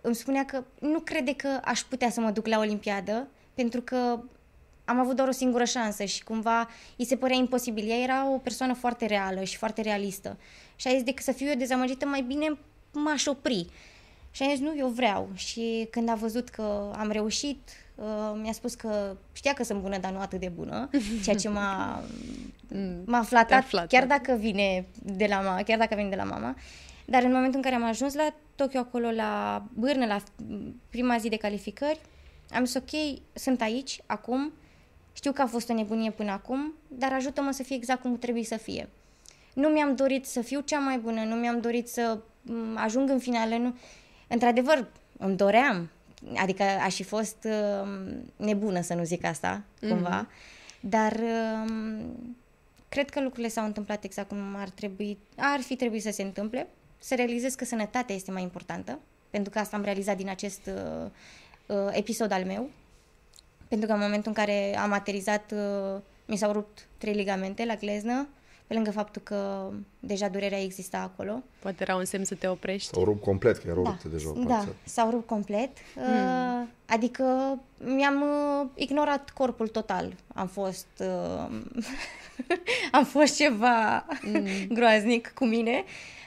îmi 0.00 0.14
spunea 0.14 0.44
că 0.44 0.64
nu 0.80 0.98
crede 1.00 1.34
că 1.34 1.60
aș 1.64 1.80
putea 1.80 2.10
să 2.10 2.20
mă 2.20 2.30
duc 2.30 2.46
la 2.46 2.58
Olimpiadă, 2.58 3.28
pentru 3.54 3.80
că 3.80 4.20
am 4.84 4.98
avut 4.98 5.16
doar 5.16 5.28
o 5.28 5.32
singură 5.32 5.64
șansă 5.64 6.04
și 6.04 6.24
cumva 6.24 6.68
îi 6.96 7.04
se 7.04 7.16
părea 7.16 7.36
imposibil. 7.36 7.90
Ea 7.90 7.96
era 7.96 8.30
o 8.30 8.36
persoană 8.36 8.74
foarte 8.74 9.06
reală 9.06 9.42
și 9.44 9.56
foarte 9.56 9.82
realistă. 9.82 10.38
Și 10.76 10.88
a 10.88 10.90
zis, 10.90 11.02
decât 11.02 11.24
să 11.24 11.32
fiu 11.32 11.46
eu 11.46 11.54
dezamăgită, 11.54 12.06
mai 12.06 12.22
bine 12.22 12.58
m-aș 12.92 13.26
opri. 13.26 13.66
Și 14.30 14.42
a 14.42 14.48
zis, 14.50 14.58
nu, 14.58 14.74
eu 14.76 14.88
vreau. 14.88 15.28
Și 15.34 15.88
când 15.90 16.08
a 16.08 16.14
văzut 16.14 16.48
că 16.48 16.92
am 16.96 17.10
reușit, 17.10 17.68
uh, 17.94 18.40
mi-a 18.42 18.52
spus 18.52 18.74
că 18.74 19.16
știa 19.32 19.52
că 19.52 19.64
sunt 19.64 19.80
bună, 19.80 19.98
dar 19.98 20.12
nu 20.12 20.20
atât 20.20 20.40
de 20.40 20.48
bună, 20.48 20.88
ceea 21.24 21.36
ce 21.36 21.48
m-a, 21.48 22.02
mm, 22.68 23.02
m-a 23.06 23.22
flatat, 23.22 23.64
flatat. 23.64 23.88
chiar 23.88 24.06
dacă 24.06 24.36
vine 24.38 24.86
de 25.02 25.26
la 25.28 25.40
mama, 25.40 25.62
chiar 25.62 25.78
dacă 25.78 25.94
vine 25.94 26.08
de 26.08 26.16
la 26.16 26.24
mama. 26.24 26.56
Dar 27.10 27.22
în 27.22 27.32
momentul 27.32 27.56
în 27.56 27.62
care 27.62 27.74
am 27.74 27.88
ajuns 27.88 28.14
la 28.14 28.34
Tokyo, 28.54 28.78
acolo 28.78 29.10
la 29.10 29.62
Bârnă, 29.74 30.06
la 30.06 30.22
prima 30.90 31.16
zi 31.16 31.28
de 31.28 31.36
calificări, 31.36 32.00
am 32.50 32.64
zis, 32.64 32.74
ok, 32.74 33.20
sunt 33.32 33.60
aici, 33.60 34.00
acum, 34.06 34.52
știu 35.12 35.32
că 35.32 35.42
a 35.42 35.46
fost 35.46 35.70
o 35.70 35.74
nebunie 35.74 36.10
până 36.10 36.30
acum, 36.30 36.74
dar 36.88 37.12
ajută-mă 37.12 37.50
să 37.50 37.62
fie 37.62 37.76
exact 37.76 38.00
cum 38.00 38.18
trebuie 38.18 38.44
să 38.44 38.56
fie. 38.56 38.88
Nu 39.54 39.68
mi-am 39.68 39.94
dorit 39.94 40.26
să 40.26 40.40
fiu 40.40 40.60
cea 40.60 40.78
mai 40.78 40.98
bună, 40.98 41.24
nu 41.24 41.34
mi-am 41.34 41.60
dorit 41.60 41.88
să 41.88 42.18
ajung 42.74 43.10
în 43.10 43.18
finală, 43.18 43.56
nu. 43.56 43.74
Într-adevăr, 44.28 44.86
îmi 45.18 45.36
doream, 45.36 45.90
adică 46.36 46.62
aș 46.62 46.94
fi 46.94 47.02
fost 47.02 47.36
uh, 47.44 48.12
nebună 48.36 48.80
să 48.80 48.94
nu 48.94 49.04
zic 49.04 49.24
asta, 49.24 49.62
cumva, 49.80 50.26
mm-hmm. 50.26 50.80
dar 50.80 51.12
uh, 51.12 51.72
cred 52.88 53.10
că 53.10 53.20
lucrurile 53.20 53.48
s-au 53.48 53.64
întâmplat 53.64 54.04
exact 54.04 54.28
cum 54.28 54.54
ar 54.56 54.68
trebui, 54.68 55.18
ar 55.36 55.60
fi 55.60 55.76
trebuit 55.76 56.02
să 56.02 56.10
se 56.10 56.22
întâmple 56.22 56.68
să 57.02 57.14
realizez 57.14 57.54
că 57.54 57.64
sănătatea 57.64 58.14
este 58.14 58.30
mai 58.30 58.42
importantă, 58.42 58.98
pentru 59.30 59.50
că 59.50 59.58
asta 59.58 59.76
am 59.76 59.82
realizat 59.82 60.16
din 60.16 60.28
acest 60.28 60.60
uh, 60.66 61.10
uh, 61.66 61.88
episod 61.90 62.32
al 62.32 62.44
meu, 62.44 62.70
pentru 63.68 63.86
că 63.86 63.92
în 63.94 64.00
momentul 64.00 64.32
în 64.36 64.44
care 64.44 64.76
am 64.78 64.92
aterizat, 64.92 65.52
uh, 65.52 66.00
mi 66.26 66.36
s-au 66.36 66.52
rupt 66.52 66.86
trei 66.98 67.14
ligamente 67.14 67.64
la 67.64 67.74
gleznă, 67.74 68.28
pe 68.66 68.74
lângă 68.74 68.90
faptul 68.90 69.22
că 69.22 69.70
deja 70.00 70.28
durerea 70.28 70.62
exista 70.62 70.98
acolo. 70.98 71.42
Poate 71.58 71.76
era 71.82 71.96
un 71.96 72.04
semn 72.04 72.24
să 72.24 72.34
te 72.34 72.46
oprești. 72.46 72.94
S-au 72.94 73.04
rupt 73.04 73.22
complet, 73.22 73.56
că 73.56 73.68
erau 73.68 73.82
da, 73.82 73.90
rupte 73.90 74.08
deja 74.08 74.28
o 74.28 74.42
Da, 74.42 74.66
s-au 74.84 75.10
rupt 75.10 75.26
complet. 75.26 75.70
Mm. 75.96 76.02
Uh, 76.02 76.66
adică 76.86 77.58
mi-am 77.78 78.22
uh, 78.22 78.66
ignorat 78.74 79.30
corpul 79.30 79.68
total. 79.68 80.12
Am 80.34 80.46
fost... 80.46 80.86
Uh, 80.98 81.60
am 82.98 83.04
fost 83.04 83.36
ceva 83.36 84.06
mm. 84.22 84.46
groaznic 84.76 85.32
cu 85.34 85.44
mine. 85.44 85.84
Uh, 85.84 85.84
Uh, 85.84 86.19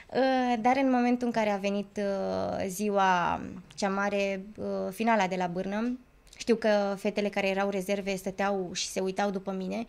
dar 0.60 0.76
în 0.76 0.90
momentul 0.90 1.26
în 1.26 1.32
care 1.32 1.50
a 1.50 1.56
venit 1.56 1.96
uh, 1.96 2.64
ziua 2.66 3.40
cea 3.74 3.88
mare, 3.88 4.44
uh, 4.56 4.66
finala 4.90 5.26
de 5.26 5.36
la 5.36 5.46
Bârnă, 5.46 5.98
știu 6.36 6.54
că 6.54 6.94
fetele 6.98 7.28
care 7.28 7.48
erau 7.48 7.70
rezerve 7.70 8.14
stăteau 8.16 8.70
și 8.72 8.86
se 8.86 9.00
uitau 9.00 9.30
după 9.30 9.50
mine. 9.50 9.86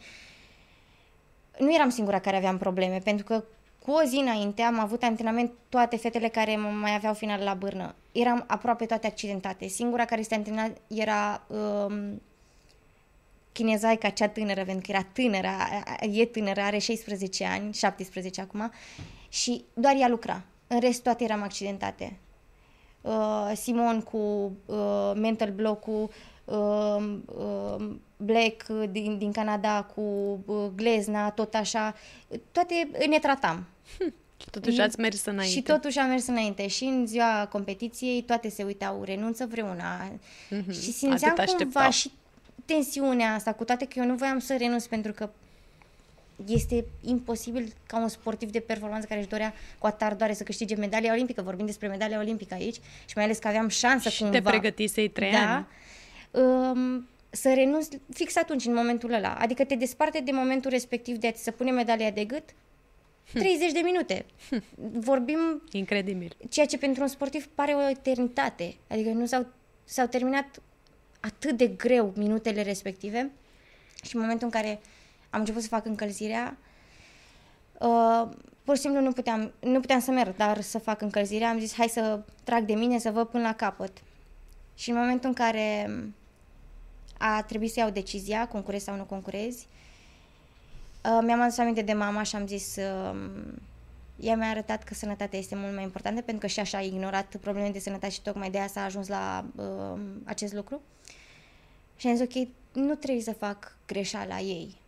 Nu 1.59 1.73
eram 1.73 1.89
singura 1.89 2.19
care 2.19 2.35
aveam 2.35 2.57
probleme, 2.57 2.99
pentru 3.03 3.25
că 3.25 3.43
cu 3.85 3.91
o 3.91 4.03
zi 4.07 4.15
înainte 4.15 4.61
am 4.61 4.79
avut 4.79 5.03
antrenament 5.03 5.51
toate 5.69 5.97
fetele 5.97 6.27
care 6.27 6.55
mai 6.55 6.95
aveau 6.95 7.13
final 7.13 7.43
la 7.43 7.53
bârnă. 7.53 7.95
Eram 8.11 8.43
aproape 8.47 8.85
toate 8.85 9.07
accidentate. 9.07 9.67
Singura 9.67 10.05
care 10.05 10.21
se 10.21 10.35
antrena 10.35 10.71
era 10.87 11.45
um, 11.47 12.21
chinezaica 13.51 14.09
cea 14.09 14.27
tânără, 14.27 14.63
pentru 14.63 14.83
că 14.85 14.91
era 14.91 15.05
tânără, 15.13 15.49
e 16.11 16.25
tânără, 16.25 16.61
are 16.61 16.77
16 16.77 17.45
ani, 17.45 17.73
17 17.73 18.41
acum, 18.41 18.71
și 19.35 19.63
doar 19.73 19.95
ea 19.99 20.07
lucra. 20.07 20.41
În 20.67 20.79
rest, 20.79 21.03
toate 21.03 21.23
eram 21.23 21.41
accidentate. 21.41 22.17
Uh, 23.01 23.51
Simon 23.55 24.01
cu 24.01 24.51
uh, 24.65 25.11
mental 25.15 25.51
block-ul, 25.51 26.09
uh, 26.45 27.17
uh, 27.25 27.89
Black 28.17 28.67
din, 28.91 29.17
din 29.17 29.31
Canada 29.31 29.83
cu 29.83 30.01
uh, 30.45 30.69
glezna, 30.75 31.29
tot 31.29 31.53
așa. 31.53 31.95
Toate 32.51 32.89
ne 33.09 33.19
tratam. 33.19 33.65
Hm. 33.97 34.13
Și 34.37 34.49
totuși 34.49 34.81
ați 34.81 34.99
mers 34.99 35.25
înainte. 35.25 35.55
Și 35.55 35.61
totuși 35.61 35.99
am 35.99 36.09
mers 36.09 36.27
înainte. 36.27 36.67
Și 36.67 36.83
în 36.83 37.07
ziua 37.07 37.47
competiției 37.51 38.21
toate 38.21 38.49
se 38.49 38.63
uitau, 38.63 39.03
renunță 39.03 39.45
vreuna. 39.45 40.07
Mm-hmm. 40.07 40.71
Și 40.71 40.91
simțeam 40.91 41.35
Atât 41.37 41.45
cumva 41.45 41.79
așteptau. 41.79 41.91
și 41.91 42.11
tensiunea 42.65 43.33
asta, 43.33 43.53
cu 43.53 43.63
toate 43.63 43.85
că 43.85 43.99
eu 43.99 44.05
nu 44.05 44.15
voiam 44.15 44.39
să 44.39 44.55
renunț 44.57 44.85
pentru 44.85 45.11
că 45.11 45.29
este 46.47 46.85
imposibil 47.01 47.73
ca 47.87 47.97
un 47.97 48.07
sportiv 48.07 48.51
de 48.51 48.59
performanță 48.59 49.07
care 49.07 49.19
își 49.19 49.29
dorea 49.29 49.53
cu 49.77 49.87
atar 49.87 50.13
doare 50.13 50.33
să 50.33 50.43
câștige 50.43 50.75
medalia 50.75 51.13
olimpică, 51.13 51.41
vorbim 51.41 51.65
despre 51.65 51.87
medalia 51.87 52.19
olimpică 52.19 52.53
aici 52.53 52.75
și 53.05 53.13
mai 53.15 53.23
ales 53.23 53.37
că 53.37 53.47
aveam 53.47 53.67
șansă 53.67 54.09
și 54.09 54.21
cumva. 54.21 54.37
te 54.37 54.41
pregătisei 54.49 55.07
trei 55.07 55.31
da, 55.31 55.55
ani. 55.55 55.67
Um, 56.31 57.07
să 57.29 57.53
renunți 57.53 57.99
fix 58.13 58.35
atunci, 58.35 58.65
în 58.65 58.73
momentul 58.73 59.13
ăla. 59.13 59.37
Adică 59.39 59.63
te 59.63 59.75
desparte 59.75 60.19
de 60.19 60.31
momentul 60.31 60.71
respectiv 60.71 61.17
de 61.17 61.27
a 61.27 61.31
ți 61.31 61.43
se 61.43 61.51
pune 61.51 61.71
medalia 61.71 62.11
de 62.11 62.23
gât 62.23 62.43
30 63.33 63.67
hm. 63.67 63.73
de 63.73 63.79
minute. 63.83 64.25
Hm. 64.49 64.63
Vorbim... 64.99 65.61
Incredibil. 65.71 66.35
Ceea 66.49 66.65
ce 66.65 66.77
pentru 66.77 67.01
un 67.01 67.07
sportiv 67.07 67.47
pare 67.55 67.73
o 67.73 67.89
eternitate. 67.89 68.75
Adică 68.87 69.09
nu 69.09 69.25
s-au, 69.25 69.47
s-au 69.83 70.07
terminat 70.07 70.61
atât 71.19 71.57
de 71.57 71.67
greu 71.67 72.13
minutele 72.15 72.61
respective 72.61 73.31
și 74.03 74.15
în 74.15 74.21
momentul 74.21 74.45
în 74.45 74.61
care 74.61 74.79
am 75.35 75.41
început 75.41 75.61
să 75.61 75.67
fac 75.67 75.85
încălzirea. 75.85 76.57
Uh, 77.79 78.29
pur 78.63 78.75
și 78.75 78.81
simplu 78.81 79.01
nu 79.01 79.11
puteam, 79.11 79.53
nu 79.59 79.79
puteam 79.79 79.99
să 79.99 80.11
merg, 80.11 80.35
dar 80.35 80.61
să 80.61 80.79
fac 80.79 81.01
încălzirea. 81.01 81.49
Am 81.49 81.59
zis, 81.59 81.73
hai 81.73 81.87
să 81.87 82.19
trag 82.43 82.63
de 82.65 82.73
mine, 82.73 82.97
să 82.97 83.11
văd 83.11 83.27
până 83.27 83.43
la 83.43 83.53
capăt. 83.53 83.97
Și 84.75 84.89
în 84.89 84.95
momentul 84.95 85.29
în 85.29 85.35
care 85.35 85.89
a 87.17 87.43
trebuit 87.43 87.71
să 87.71 87.79
iau 87.79 87.89
decizia, 87.89 88.47
concurezi 88.47 88.83
sau 88.83 88.95
nu 88.95 89.03
concurezi, 89.03 89.67
uh, 91.03 91.19
mi-am 91.23 91.41
adus 91.41 91.57
aminte 91.57 91.81
de 91.81 91.93
mama 91.93 92.23
și 92.23 92.35
am 92.35 92.47
zis, 92.47 92.75
uh, 92.75 93.15
ea 94.19 94.35
mi-a 94.35 94.49
arătat 94.49 94.83
că 94.83 94.93
sănătatea 94.93 95.39
este 95.39 95.55
mult 95.55 95.73
mai 95.73 95.83
importantă, 95.83 96.21
pentru 96.21 96.45
că 96.45 96.47
și 96.47 96.59
așa 96.59 96.77
a 96.77 96.81
ignorat 96.81 97.35
probleme 97.35 97.69
de 97.69 97.79
sănătate 97.79 98.13
și 98.13 98.21
tocmai 98.21 98.49
de 98.49 98.59
asta 98.59 98.79
a 98.79 98.83
ajuns 98.83 99.07
la 99.07 99.45
uh, 99.55 99.99
acest 100.23 100.53
lucru. 100.53 100.81
Și 101.95 102.07
am 102.07 102.15
zis, 102.15 102.25
ok, 102.25 102.47
nu 102.71 102.95
trebuie 102.95 103.23
să 103.23 103.33
fac 103.33 103.77
greșeala 103.87 104.39
ei. 104.39 104.83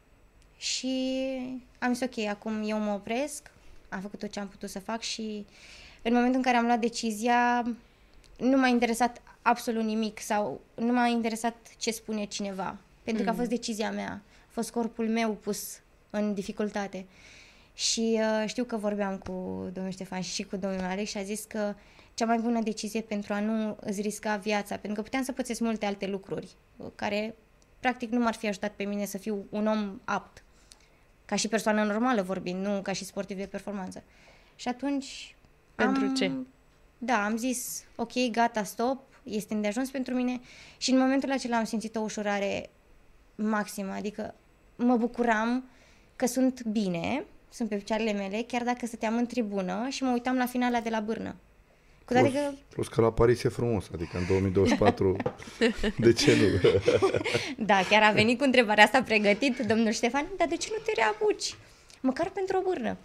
Și 0.57 1.37
am 1.79 1.93
zis, 1.93 2.03
ok, 2.03 2.25
acum 2.25 2.63
eu 2.65 2.79
mă 2.79 2.91
opresc, 2.91 3.51
am 3.89 4.01
făcut 4.01 4.19
tot 4.19 4.31
ce 4.31 4.39
am 4.39 4.47
putut 4.47 4.69
să 4.69 4.79
fac 4.79 5.01
și 5.01 5.45
în 6.01 6.13
momentul 6.13 6.35
în 6.35 6.41
care 6.41 6.57
am 6.57 6.65
luat 6.65 6.79
decizia, 6.79 7.61
nu 8.37 8.57
m-a 8.57 8.67
interesat 8.67 9.21
absolut 9.41 9.83
nimic 9.83 10.19
sau 10.19 10.61
nu 10.75 10.93
m-a 10.93 11.07
interesat 11.07 11.55
ce 11.77 11.91
spune 11.91 12.25
cineva. 12.25 12.77
Pentru 13.03 13.23
mm. 13.23 13.23
că 13.23 13.29
a 13.29 13.31
mm. 13.31 13.37
fost 13.37 13.49
decizia 13.49 13.91
mea. 13.91 14.21
A 14.47 14.49
fost 14.49 14.71
corpul 14.71 15.07
meu 15.07 15.33
pus 15.33 15.79
în 16.09 16.33
dificultate. 16.33 17.05
Și 17.73 18.19
uh, 18.19 18.43
știu 18.47 18.63
că 18.63 18.77
vorbeam 18.77 19.17
cu 19.17 19.31
domnul 19.73 19.91
Ștefan 19.91 20.21
și 20.21 20.43
cu 20.43 20.55
domnul 20.55 20.83
Alex 20.83 21.09
și 21.09 21.17
a 21.17 21.23
zis 21.23 21.43
că 21.43 21.75
cea 22.13 22.25
mai 22.25 22.37
bună 22.37 22.61
decizie 22.61 23.01
pentru 23.01 23.33
a 23.33 23.39
nu 23.39 23.77
îți 23.79 24.01
risca 24.01 24.35
viața, 24.35 24.75
pentru 24.75 24.93
că 24.93 25.01
puteam 25.01 25.23
să 25.23 25.31
pățesc 25.31 25.59
multe 25.59 25.85
alte 25.85 26.07
lucruri 26.07 26.55
care 26.95 27.35
practic 27.79 28.11
nu 28.11 28.19
m-ar 28.19 28.33
fi 28.33 28.47
ajutat 28.47 28.71
pe 28.71 28.83
mine 28.83 29.05
să 29.05 29.17
fiu 29.17 29.45
un 29.49 29.67
om 29.67 29.99
apt 30.03 30.43
ca 31.27 31.35
și 31.35 31.47
persoană 31.47 31.83
normală 31.83 32.21
vorbind, 32.21 32.65
nu 32.65 32.81
ca 32.81 32.91
și 32.91 33.05
sportiv 33.05 33.37
de 33.37 33.45
performanță. 33.45 34.03
Și 34.55 34.67
atunci... 34.67 35.35
Pentru 35.75 36.05
am, 36.05 36.13
ce? 36.13 36.31
Da, 36.97 37.25
am 37.25 37.37
zis, 37.37 37.83
ok, 37.95 38.11
gata, 38.31 38.63
stop, 38.63 39.01
este 39.23 39.53
îndeajuns 39.53 39.89
pentru 39.89 40.13
mine 40.13 40.39
și 40.77 40.91
în 40.91 40.97
momentul 40.97 41.31
acela 41.31 41.57
am 41.57 41.63
simțit 41.63 41.95
o 41.95 41.99
ușurare 41.99 42.69
maximă, 43.35 43.91
adică 43.91 44.35
mă 44.75 44.95
bucuram 44.97 45.69
că 46.15 46.25
sunt 46.25 46.63
bine, 46.63 47.25
sunt 47.49 47.69
pe 47.69 47.75
picioarele 47.75 48.11
mele, 48.11 48.43
chiar 48.47 48.63
dacă 48.63 48.85
stăteam 48.85 49.15
în 49.15 49.25
tribună 49.25 49.87
și 49.89 50.03
mă 50.03 50.11
uitam 50.11 50.35
la 50.35 50.45
finala 50.45 50.79
de 50.79 50.89
la 50.89 50.99
Bârnă. 50.99 51.35
Cu 52.07 52.13
toate 52.13 52.29
plus, 52.29 52.33
că, 52.41 52.51
plus 52.69 52.87
că 52.87 53.01
la 53.01 53.11
Paris 53.11 53.43
e 53.43 53.49
frumos, 53.49 53.85
adică 53.93 54.17
în 54.17 54.25
2024, 54.27 55.15
de 56.05 56.13
ce 56.13 56.35
nu? 56.35 56.69
da, 57.65 57.79
chiar 57.89 58.03
a 58.03 58.11
venit 58.11 58.37
cu 58.37 58.43
întrebarea 58.43 58.83
asta 58.83 59.03
pregătit 59.03 59.57
domnul 59.57 59.91
Ștefan, 59.91 60.25
dar 60.37 60.47
de 60.47 60.55
ce 60.57 60.67
nu 60.71 60.83
te 60.85 60.91
reapuci? 60.95 61.55
Măcar 62.01 62.29
pentru 62.29 62.57
o 62.57 62.61
bârnă. 62.69 62.97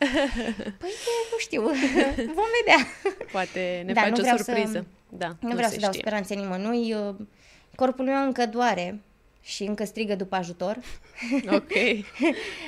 Păi, 0.78 0.90
nu 1.32 1.38
știu, 1.38 1.60
vom 2.38 2.48
vedea. 2.60 2.86
Poate 3.32 3.82
ne 3.86 3.92
Da, 3.92 4.00
faci 4.00 4.10
nu 4.10 4.16
o 4.18 4.20
vreau 4.20 4.36
surpriză. 4.36 4.72
să- 4.72 4.84
Da, 5.08 5.36
Nu 5.40 5.54
vreau 5.54 5.68
se 5.68 5.74
să 5.74 5.80
dau 5.80 5.90
știe. 5.92 6.00
speranțe 6.04 6.34
nimănui. 6.34 6.92
uh, 6.94 7.14
Corpul 7.74 8.04
meu 8.04 8.22
încă 8.24 8.46
doare 8.46 9.00
și 9.42 9.62
încă 9.62 9.84
strigă 9.84 10.14
după 10.14 10.34
ajutor. 10.34 10.78
Ok. 11.56 11.72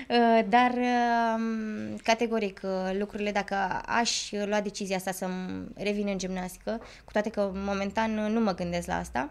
Uh, 0.08 0.44
Dar, 0.48 0.72
um, 0.72 1.96
categoric, 2.02 2.60
uh, 2.64 2.96
lucrurile, 2.98 3.30
dacă 3.30 3.54
aș 3.86 4.30
lua 4.30 4.60
decizia 4.60 4.96
asta 4.96 5.12
să-mi 5.12 5.64
revin 5.74 6.08
în 6.08 6.18
gimnastică, 6.18 6.80
cu 7.04 7.12
toate 7.12 7.30
că 7.30 7.50
momentan 7.54 8.18
uh, 8.18 8.30
nu 8.30 8.40
mă 8.40 8.54
gândesc 8.54 8.86
la 8.86 8.98
asta, 8.98 9.30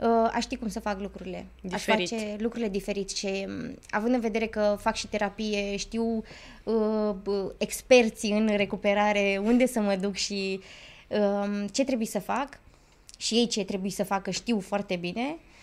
uh, 0.00 0.30
aș 0.32 0.42
ști 0.42 0.56
cum 0.56 0.68
să 0.68 0.80
fac 0.80 1.00
lucrurile. 1.00 1.46
Diferit. 1.60 2.12
Aș 2.12 2.18
face 2.18 2.36
lucrurile 2.38 2.68
diferit 2.70 3.10
și 3.10 3.46
um, 3.46 3.78
având 3.90 4.14
în 4.14 4.20
vedere 4.20 4.46
că 4.46 4.76
fac 4.80 4.94
și 4.94 5.08
terapie, 5.08 5.76
știu 5.76 6.22
uh, 6.64 7.14
b- 7.22 7.56
experții 7.58 8.32
în 8.32 8.56
recuperare, 8.56 9.40
unde 9.44 9.66
să 9.66 9.80
mă 9.80 9.96
duc 9.96 10.14
și 10.14 10.60
um, 11.08 11.66
ce 11.66 11.84
trebuie 11.84 12.06
să 12.06 12.20
fac 12.20 12.60
și 13.16 13.34
ei 13.34 13.46
ce 13.46 13.64
trebuie 13.64 13.90
să 13.90 14.04
facă 14.04 14.30
știu 14.30 14.60
foarte 14.60 14.96
bine, 14.96 15.36
Uh, 15.36 15.53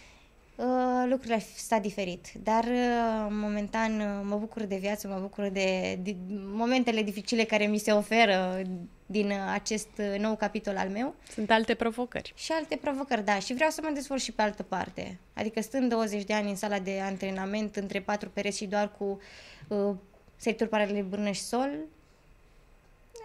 lucrurile 1.08 1.34
ar 1.34 1.42
fi 1.42 1.60
stat 1.60 1.82
diferit. 1.82 2.28
Dar 2.44 2.64
uh, 2.64 3.28
momentan 3.30 4.00
uh, 4.00 4.22
mă 4.24 4.36
bucur 4.36 4.64
de 4.64 4.76
viață, 4.76 5.08
mă 5.08 5.20
bucur 5.22 5.48
de, 5.48 5.96
de 6.04 6.16
momentele 6.54 7.02
dificile 7.02 7.44
care 7.44 7.66
mi 7.66 7.78
se 7.78 7.92
oferă 7.92 8.62
din 9.06 9.30
uh, 9.30 9.38
acest 9.54 9.90
uh, 9.98 10.20
nou 10.20 10.36
capitol 10.36 10.78
al 10.78 10.90
meu 10.90 11.16
Sunt 11.34 11.52
alte 11.52 11.74
provocări. 11.74 12.34
și 12.36 12.52
alte 12.52 12.76
provocări, 12.76 13.26
da. 13.26 13.40
Și 13.40 13.54
vreau 13.54 13.70
să 13.70 13.82
mă 13.84 13.90
dezvolt 13.94 14.22
și 14.22 14.32
pe 14.32 14.42
altă 14.42 14.64
parte. 14.64 15.18
Adică 15.34 15.62
stând 15.62 15.90
20 15.90 16.24
de 16.24 16.34
ani 16.34 16.50
în 16.50 16.56
sala 16.56 16.80
de 16.80 17.00
antrenament 17.00 17.76
între 17.76 18.02
patru 18.02 18.30
pereți 18.30 18.58
și 18.58 18.66
doar 18.66 18.92
cu 18.98 19.20
uh, 19.68 19.96
sector 20.36 20.68
paralele 20.68 21.02
bârnă 21.02 21.32
și 21.32 21.42
sol, 21.42 21.70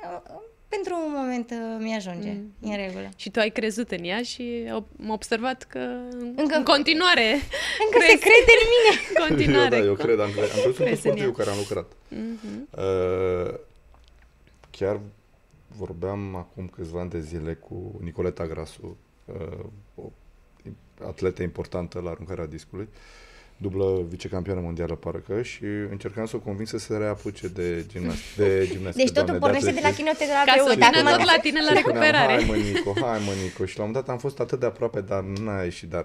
uh, 0.04 0.40
pentru 0.76 0.94
un 1.06 1.12
moment 1.20 1.50
uh, 1.50 1.76
mi-ajunge, 1.78 2.30
mm. 2.32 2.52
e 2.70 2.74
în 2.74 2.76
regulă. 2.86 3.08
Și 3.16 3.30
tu 3.30 3.38
ai 3.40 3.50
crezut 3.50 3.90
în 3.90 4.04
ea 4.04 4.22
și 4.22 4.44
am 4.72 5.08
observat 5.08 5.62
că 5.62 5.78
Încă- 6.36 6.56
în 6.56 6.64
continuare 6.64 7.28
Încă 7.84 7.98
se 8.08 8.18
crede 8.18 8.52
în 8.62 8.68
mine! 8.74 8.92
în 9.14 9.26
continuare. 9.28 9.76
Eu, 9.76 9.82
da, 9.82 9.88
eu 9.88 9.94
cred, 9.94 10.20
am, 10.20 10.30
cred, 10.30 10.44
am 10.44 10.50
crezut 10.50 10.78
în 10.78 10.84
Crezi 10.84 10.90
în 10.90 10.96
sportivul 10.96 11.28
ea. 11.38 11.44
care 11.44 11.50
am 11.50 11.56
lucrat. 11.58 11.92
Mhm. 12.08 12.68
Uh, 12.70 13.54
chiar 14.70 15.00
vorbeam 15.76 16.34
acum 16.36 16.66
câțiva 16.68 17.00
ani 17.00 17.10
de 17.10 17.20
zile 17.20 17.54
cu 17.54 18.00
Nicoleta 18.02 18.46
Grasu, 18.46 18.96
uh, 19.24 19.64
o 19.94 20.10
atletă 21.06 21.42
importantă 21.42 22.00
la 22.00 22.10
aruncarea 22.10 22.46
discului, 22.46 22.88
dublă 23.56 24.04
vicecampioană 24.08 24.60
mondială, 24.60 24.94
parcă, 24.94 25.42
și 25.42 25.64
încercam 25.90 26.26
să 26.26 26.36
o 26.36 26.38
conving 26.38 26.68
să 26.68 26.78
se 26.78 26.96
reapuce 26.96 27.48
de 27.48 27.84
gimnastică. 27.90 28.42
De 28.42 28.66
gimnastică 28.70 29.04
Deci 29.04 29.06
totul 29.12 29.24
doamne, 29.24 29.38
pornește 29.38 29.70
de 29.70 29.80
la 29.82 29.88
atletism. 29.88 30.16
kinoterapeut. 30.16 30.66
Ca 30.66 30.70
să 30.70 30.74
vină 30.74 31.10
Acum- 31.10 31.16
tot 31.16 31.26
la 31.34 31.38
tine 31.40 31.60
la 31.60 31.70
Și 31.72 31.76
spuneam, 31.78 32.02
recuperare. 32.02 32.32
Hai 32.32 32.44
mă, 32.48 32.54
Nico, 32.54 32.92
hai 33.06 33.18
mă, 33.26 33.32
Nico. 33.42 33.64
Și 33.66 33.76
la 33.78 33.82
un 33.84 33.88
moment 33.88 34.04
dat 34.06 34.08
am 34.14 34.20
fost 34.20 34.40
atât 34.40 34.60
de 34.60 34.66
aproape, 34.66 35.00
dar 35.00 35.20
n-a 35.22 35.62
ieșit. 35.62 35.88
Dar 35.88 36.04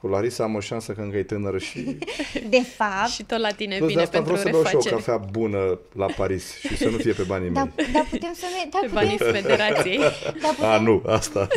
cu 0.00 0.06
Larisa 0.06 0.44
am 0.44 0.54
o 0.54 0.60
șansă 0.60 0.92
că 0.92 1.00
încă 1.00 1.16
e 1.16 1.22
tânără 1.22 1.58
și... 1.58 1.80
De 2.54 2.62
fapt, 2.76 3.08
Și 3.10 3.22
tot 3.22 3.38
la 3.40 3.50
tine 3.50 3.76
Plus 3.76 3.86
de 3.86 3.92
vine 3.92 4.02
asta 4.02 4.16
pentru 4.22 4.32
vreau 4.36 4.44
să 4.46 4.50
beau 4.50 4.64
și 4.64 4.72
eu 4.74 4.80
o 4.80 4.82
refacere. 4.82 4.94
cafea 5.18 5.30
bună 5.38 5.78
la 5.94 6.06
Paris 6.06 6.54
și 6.58 6.76
să 6.76 6.88
nu 6.88 6.96
fie 6.96 7.12
pe 7.12 7.22
banii 7.22 7.50
dar, 7.50 7.68
mei. 7.76 7.86
dar 7.92 8.06
putem 8.10 8.32
să 8.34 8.44
me- 8.54 8.68
dar 8.70 8.80
Pe 8.80 8.90
banii 8.92 9.16
putem, 9.16 9.32
federației. 9.32 9.98
dar 9.98 10.54
putem, 10.54 10.68
A, 10.68 10.78
nu, 10.80 11.02
asta. 11.06 11.48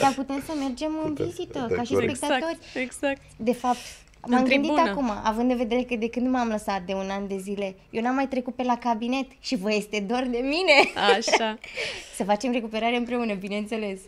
dar 0.00 0.12
putem 0.16 0.42
să 0.46 0.52
mergem 0.58 0.92
în 1.04 1.08
Putem, 1.12 1.26
vizită, 1.26 1.66
da, 1.68 1.74
ca 1.74 1.82
și 1.82 1.92
corect. 1.92 2.16
spectatori. 2.16 2.58
Exact, 2.60 2.76
exact. 2.86 3.20
De 3.36 3.52
fapt, 3.52 3.78
m-am 4.26 4.44
gândit 4.44 4.72
tribună. 4.72 4.80
acum, 4.80 5.10
având 5.22 5.50
în 5.50 5.56
vedere 5.56 5.82
că 5.82 5.96
de 5.96 6.08
când 6.08 6.28
m-am 6.28 6.48
lăsat 6.48 6.82
de 6.82 6.92
un 6.92 7.10
an 7.10 7.28
de 7.28 7.36
zile, 7.38 7.74
eu 7.90 8.02
n-am 8.02 8.14
mai 8.14 8.28
trecut 8.28 8.54
pe 8.54 8.62
la 8.62 8.78
cabinet 8.78 9.26
și 9.40 9.56
vă 9.56 9.72
este 9.72 10.00
dor 10.00 10.26
de 10.30 10.38
mine. 10.38 10.72
Așa. 11.16 11.58
Să 12.16 12.24
facem 12.24 12.52
recuperare 12.52 12.96
împreună, 12.96 13.34
bineînțeles. 13.34 14.00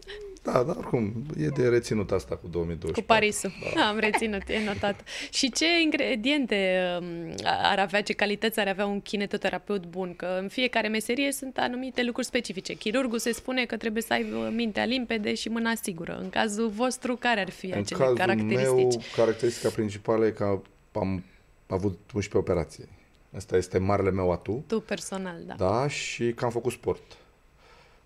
Da, 0.42 0.62
dar 0.62 0.76
oricum, 0.76 1.12
e 1.38 1.48
de 1.48 1.68
reținut 1.68 2.10
asta 2.10 2.36
cu 2.36 2.48
2024. 2.48 3.00
Cu 3.00 3.06
Parisul. 3.06 3.52
Da. 3.74 3.88
Am 3.88 3.98
reținut, 3.98 4.48
e 4.48 4.64
notat. 4.64 5.04
Și 5.38 5.50
ce 5.50 5.66
ingrediente 5.82 6.80
um, 7.00 7.34
ar 7.46 7.78
avea, 7.78 8.02
ce 8.02 8.12
calități 8.12 8.60
ar 8.60 8.68
avea 8.68 8.86
un 8.86 9.00
kinetoterapeut 9.00 9.86
bun? 9.86 10.14
Că 10.16 10.38
în 10.40 10.48
fiecare 10.48 10.88
meserie 10.88 11.32
sunt 11.32 11.58
anumite 11.58 12.02
lucruri 12.02 12.26
specifice. 12.26 12.74
Chirurgul 12.74 13.18
se 13.18 13.32
spune 13.32 13.64
că 13.64 13.76
trebuie 13.76 14.02
să 14.02 14.12
aibă 14.12 14.50
mintea 14.54 14.84
limpede 14.84 15.34
și 15.34 15.48
mâna 15.48 15.74
sigură. 15.82 16.18
În 16.22 16.30
cazul 16.30 16.68
vostru, 16.68 17.16
care 17.16 17.40
ar 17.40 17.50
fi 17.50 17.66
În 17.66 17.78
acele 17.78 18.00
cazul 18.00 18.16
caracteristici? 18.16 18.76
meu, 18.76 19.00
caracteristica 19.16 19.68
principală 19.68 20.26
e 20.26 20.30
că 20.30 20.60
am 20.92 21.24
avut 21.66 21.98
11 22.14 22.36
operații. 22.36 22.88
Asta 23.36 23.56
este 23.56 23.78
marele 23.78 24.10
meu 24.10 24.32
atu. 24.32 24.64
Tu 24.66 24.80
personal, 24.80 25.36
da. 25.46 25.54
Da, 25.54 25.88
și 25.88 26.32
că 26.32 26.44
am 26.44 26.50
făcut 26.50 26.72
sport. 26.72 27.02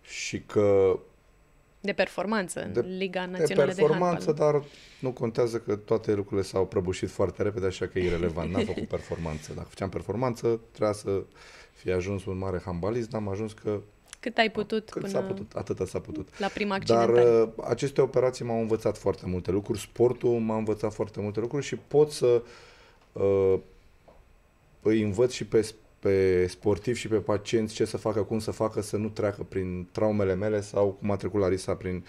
Și 0.02 0.40
că 0.40 0.98
De 1.86 1.92
performanță 1.92 2.62
în 2.64 2.72
de, 2.72 2.80
Liga 2.80 3.24
de 3.24 3.30
Națională 3.38 3.72
de, 3.72 3.80
performanță, 3.80 4.24
Handbal. 4.26 4.52
dar 4.52 4.62
nu 5.00 5.12
contează 5.12 5.58
că 5.58 5.76
toate 5.76 6.14
lucrurile 6.14 6.46
s-au 6.46 6.66
prăbușit 6.66 7.10
foarte 7.10 7.42
repede, 7.42 7.66
așa 7.66 7.86
că 7.86 7.98
e 7.98 8.04
irrelevant. 8.04 8.52
N-am 8.52 8.64
făcut 8.64 8.88
performanță. 8.88 9.52
Dacă 9.54 9.66
făceam 9.68 9.88
performanță, 9.88 10.60
trebuia 10.70 10.92
să 10.92 11.22
fie 11.72 11.92
ajuns 11.92 12.24
un 12.24 12.38
mare 12.38 12.62
handbalist, 12.64 13.10
n-am 13.10 13.28
ajuns 13.28 13.52
că 13.52 13.80
Cât 14.20 14.38
ai 14.38 14.50
putut 14.50 14.90
cât 14.90 15.00
până 15.00 15.12
s-a 15.12 15.20
putut, 15.20 15.52
atâta 15.54 15.84
s-a 15.86 16.00
putut. 16.00 16.38
la 16.38 16.46
prima 16.46 16.78
Dar 16.78 17.08
accidentare? 17.08 17.40
uh, 17.42 17.48
aceste 17.68 18.00
operații 18.00 18.44
m-au 18.44 18.60
învățat 18.60 18.98
foarte 18.98 19.26
multe 19.26 19.50
lucruri, 19.50 19.78
sportul 19.80 20.30
m-a 20.38 20.56
învățat 20.56 20.92
foarte 20.92 21.20
multe 21.20 21.40
lucruri 21.40 21.64
și 21.64 21.76
pot 21.76 22.10
să 22.10 22.42
uh, 23.12 23.54
îi 24.82 25.02
învăț 25.02 25.32
și 25.32 25.44
pe, 25.46 25.74
pe 26.06 26.46
sportivi 26.46 26.98
și 26.98 27.08
pe 27.08 27.16
pacienți 27.16 27.74
ce 27.74 27.84
să 27.84 27.96
facă, 27.96 28.22
cum 28.22 28.38
să 28.38 28.50
facă, 28.50 28.80
să 28.82 28.96
nu 28.96 29.08
treacă 29.08 29.42
prin 29.48 29.88
traumele 29.92 30.34
mele 30.34 30.60
sau 30.60 30.96
cum 31.00 31.10
a 31.10 31.16
trecut 31.16 31.40
Larisa 31.40 31.74
prin 31.74 32.04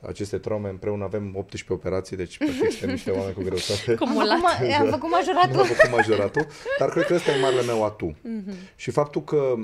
aceste 0.00 0.38
traume. 0.38 0.68
Împreună 0.68 1.04
avem 1.04 1.32
18 1.36 1.72
operații, 1.72 2.16
deci 2.16 2.38
practic 2.38 2.70
suntem 2.70 2.90
niște 2.90 3.10
oameni 3.18 3.34
cu 3.34 3.40
greutate. 3.42 3.90
Am 3.90 3.96
Cumulat. 3.96 4.38
făcut, 4.40 4.68
ma- 4.68 4.74
am 4.78 4.86
făcut 4.88 5.10
majoratul. 5.10 5.52
Nu 5.54 5.60
am 5.60 5.66
făcut 5.66 5.90
majoratul, 5.90 6.46
dar 6.78 6.88
cred 6.90 7.04
că 7.06 7.14
ăsta 7.14 7.30
e 7.30 7.40
marele 7.40 7.62
meu 7.62 7.84
atu. 7.84 8.16
Și 8.76 8.90
faptul 8.90 9.24
că 9.24 9.54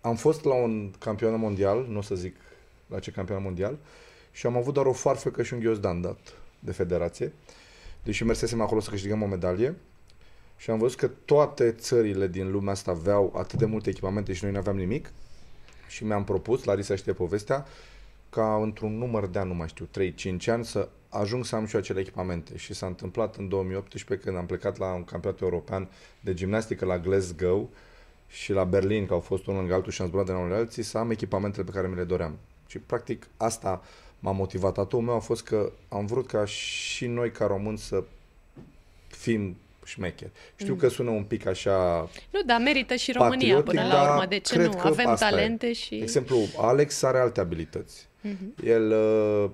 am 0.00 0.16
fost 0.16 0.44
la 0.44 0.54
un 0.54 0.90
campionat 0.98 1.38
mondial, 1.38 1.86
nu 1.88 1.98
o 1.98 2.02
să 2.02 2.14
zic 2.14 2.36
la 2.86 2.98
ce 2.98 3.10
campionat 3.10 3.42
mondial, 3.42 3.78
și 4.32 4.46
am 4.46 4.56
avut 4.56 4.74
doar 4.74 4.86
o 4.86 4.92
farfecă 4.92 5.42
și 5.42 5.54
un 5.54 5.60
ghiozdan 5.60 6.00
dat 6.00 6.18
de 6.58 6.72
federație, 6.72 7.32
deși 8.02 8.24
mersesem 8.24 8.60
acolo 8.60 8.80
să 8.80 8.90
câștigăm 8.90 9.22
o 9.22 9.26
medalie. 9.26 9.74
Și 10.60 10.70
am 10.70 10.78
văzut 10.78 10.98
că 10.98 11.08
toate 11.24 11.72
țările 11.72 12.26
din 12.26 12.50
lumea 12.50 12.72
asta 12.72 12.90
aveau 12.90 13.32
atât 13.36 13.58
de 13.58 13.64
multe 13.64 13.90
echipamente 13.90 14.32
și 14.32 14.42
noi 14.42 14.52
nu 14.52 14.58
aveam 14.58 14.76
nimic. 14.76 15.10
Și 15.88 16.04
mi-am 16.04 16.24
propus, 16.24 16.64
Larisa 16.64 16.96
știe 16.96 17.12
povestea, 17.12 17.66
ca 18.30 18.60
într-un 18.62 18.98
număr 18.98 19.26
de 19.26 19.38
ani, 19.38 19.48
nu 19.48 19.54
mai 19.54 19.68
știu, 19.68 19.88
3-5 20.38 20.46
ani, 20.46 20.64
să 20.64 20.88
ajung 21.08 21.44
să 21.44 21.56
am 21.56 21.66
și 21.66 21.74
eu 21.74 21.80
acele 21.80 22.00
echipamente. 22.00 22.56
Și 22.56 22.74
s-a 22.74 22.86
întâmplat 22.86 23.36
în 23.36 23.48
2018 23.48 24.26
când 24.26 24.38
am 24.38 24.46
plecat 24.46 24.78
la 24.78 24.92
un 24.92 25.04
campionat 25.04 25.40
european 25.40 25.88
de 26.20 26.34
gimnastică 26.34 26.84
la 26.84 26.98
Glasgow 26.98 27.70
și 28.28 28.52
la 28.52 28.64
Berlin, 28.64 29.06
că 29.06 29.12
au 29.12 29.20
fost 29.20 29.46
unul 29.46 29.60
lângă 29.60 29.74
altul 29.74 29.92
și 29.92 30.02
am 30.02 30.08
zburat 30.08 30.26
de 30.26 30.32
la 30.32 30.38
unul 30.38 30.50
la 30.50 30.56
alții, 30.56 30.82
să 30.82 30.98
am 30.98 31.10
echipamentele 31.10 31.64
pe 31.64 31.70
care 31.70 31.88
mi 31.88 31.94
le 31.94 32.04
doream. 32.04 32.38
Și 32.66 32.78
practic 32.78 33.26
asta 33.36 33.82
m-a 34.18 34.32
motivat. 34.32 34.78
Atul 34.78 35.00
meu 35.00 35.14
a 35.14 35.18
fost 35.18 35.42
că 35.42 35.72
am 35.88 36.06
vrut 36.06 36.26
ca 36.26 36.44
și 36.44 37.06
noi 37.06 37.30
ca 37.30 37.46
români 37.46 37.78
să 37.78 38.04
fim 39.06 39.56
șmecheri. 39.84 40.30
Știu 40.56 40.74
că 40.74 40.88
sună 40.88 41.10
un 41.10 41.22
pic 41.24 41.46
așa 41.46 42.08
Nu, 42.30 42.40
dar 42.46 42.60
merită 42.60 42.94
și 42.94 43.12
România 43.12 43.54
patriotic, 43.54 43.64
până 43.64 43.82
la 43.82 43.88
dar 44.04 44.08
urmă. 44.14 44.26
De 44.28 44.38
ce 44.38 44.54
cred 44.54 44.66
nu? 44.66 44.72
că 44.76 44.86
Avem 44.86 45.06
asta 45.08 45.26
e. 45.26 45.30
talente 45.30 45.72
și... 45.72 45.96
De 45.96 46.02
exemplu, 46.02 46.38
Alex 46.56 47.02
are 47.02 47.18
alte 47.18 47.40
abilități. 47.40 48.08
Mhm. 48.20 48.54
El 48.64 48.90
uh, 48.92 49.50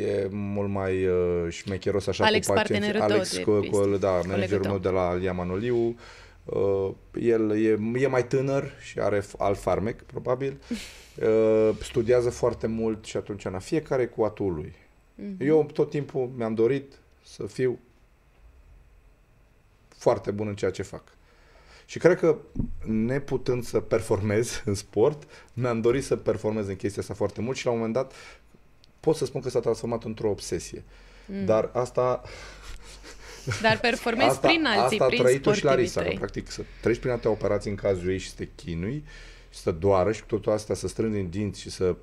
e 0.00 0.28
mult 0.30 0.68
mai 0.70 1.04
uh, 1.06 1.46
șmecheros 1.48 2.06
așa 2.06 2.24
Alex, 2.24 2.46
cu 2.46 2.52
pacienții. 2.52 2.88
partenerul 2.88 3.08
tău 3.08 3.16
Alex, 3.16 3.36
de 3.36 3.42
cu, 3.42 3.50
cu, 3.50 3.58
business, 3.78 3.98
da, 4.00 4.08
colegul 4.08 4.30
managerul 4.30 4.62
tău. 4.62 4.70
meu 4.70 4.80
de 4.80 4.88
la 4.88 5.14
Lia 5.14 5.32
Manoliu. 5.32 5.96
Uh, 6.44 6.90
el 7.20 7.64
e, 7.64 7.78
e 8.00 8.06
mai 8.06 8.26
tânăr 8.26 8.72
și 8.82 8.98
are 9.00 9.20
f- 9.20 9.36
alt 9.38 9.58
farmec, 9.58 10.02
probabil. 10.02 10.56
Uh, 11.22 11.70
studiază 11.82 12.30
foarte 12.30 12.66
mult 12.66 13.04
și 13.04 13.16
atunci, 13.16 13.44
na, 13.48 13.58
fiecare 13.58 14.06
cu 14.06 14.22
atul 14.22 14.52
lui. 14.54 14.74
Mhm. 15.14 15.34
Eu 15.38 15.68
tot 15.72 15.90
timpul 15.90 16.30
mi-am 16.36 16.54
dorit 16.54 16.92
să 17.24 17.46
fiu 17.46 17.78
foarte 20.00 20.30
bun 20.30 20.46
în 20.46 20.54
ceea 20.54 20.70
ce 20.70 20.82
fac. 20.82 21.02
Și 21.86 21.98
cred 21.98 22.18
că, 22.18 22.36
neputând 22.86 23.64
să 23.64 23.80
performez 23.80 24.62
în 24.64 24.74
sport, 24.74 25.22
mi-am 25.52 25.80
dorit 25.80 26.04
să 26.04 26.16
performez 26.16 26.68
în 26.68 26.76
chestia 26.76 27.02
asta 27.02 27.14
foarte 27.14 27.40
mult 27.40 27.56
și 27.56 27.64
la 27.64 27.70
un 27.70 27.76
moment 27.76 27.94
dat 27.94 28.12
pot 29.00 29.16
să 29.16 29.24
spun 29.24 29.40
că 29.40 29.50
s-a 29.50 29.60
transformat 29.60 30.04
într-o 30.04 30.30
obsesie. 30.30 30.84
Mm. 31.26 31.44
Dar 31.44 31.70
asta 31.72 32.22
Dar 33.62 33.80
performezi 33.80 34.30
asta, 34.30 34.48
prin 34.48 34.66
alții, 34.66 34.98
asta 34.98 35.06
prin 35.06 35.20
a 35.20 35.22
trăit-o 35.22 35.52
și 35.52 35.58
sportivii 35.58 35.76
Larisa, 35.76 36.00
că 36.00 36.06
tăi. 36.06 36.16
practic 36.16 36.50
să 36.50 36.62
treci 36.80 36.98
prin 36.98 37.10
atâtea 37.10 37.30
operații 37.30 37.70
în 37.70 37.76
cazul 37.76 38.10
ei 38.10 38.18
și 38.18 38.28
să 38.28 38.34
te 38.36 38.48
chinui 38.54 39.04
și 39.50 39.58
să 39.58 39.70
doară 39.70 40.12
și 40.12 40.20
cu 40.20 40.26
totul 40.26 40.52
astea 40.52 40.74
să 40.74 40.88
strângi 40.88 41.16
din 41.16 41.30
dinți 41.30 41.60
și 41.60 41.70
să 41.70 41.96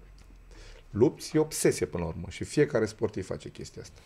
lupți, 0.89 1.35
e 1.35 1.39
obsesie 1.39 1.85
până 1.85 2.03
la 2.03 2.09
urmă 2.09 2.25
și 2.29 2.43
fiecare 2.43 2.85
sportiv 2.85 3.25
face 3.25 3.49
chestia 3.49 3.81
asta. 3.81 4.01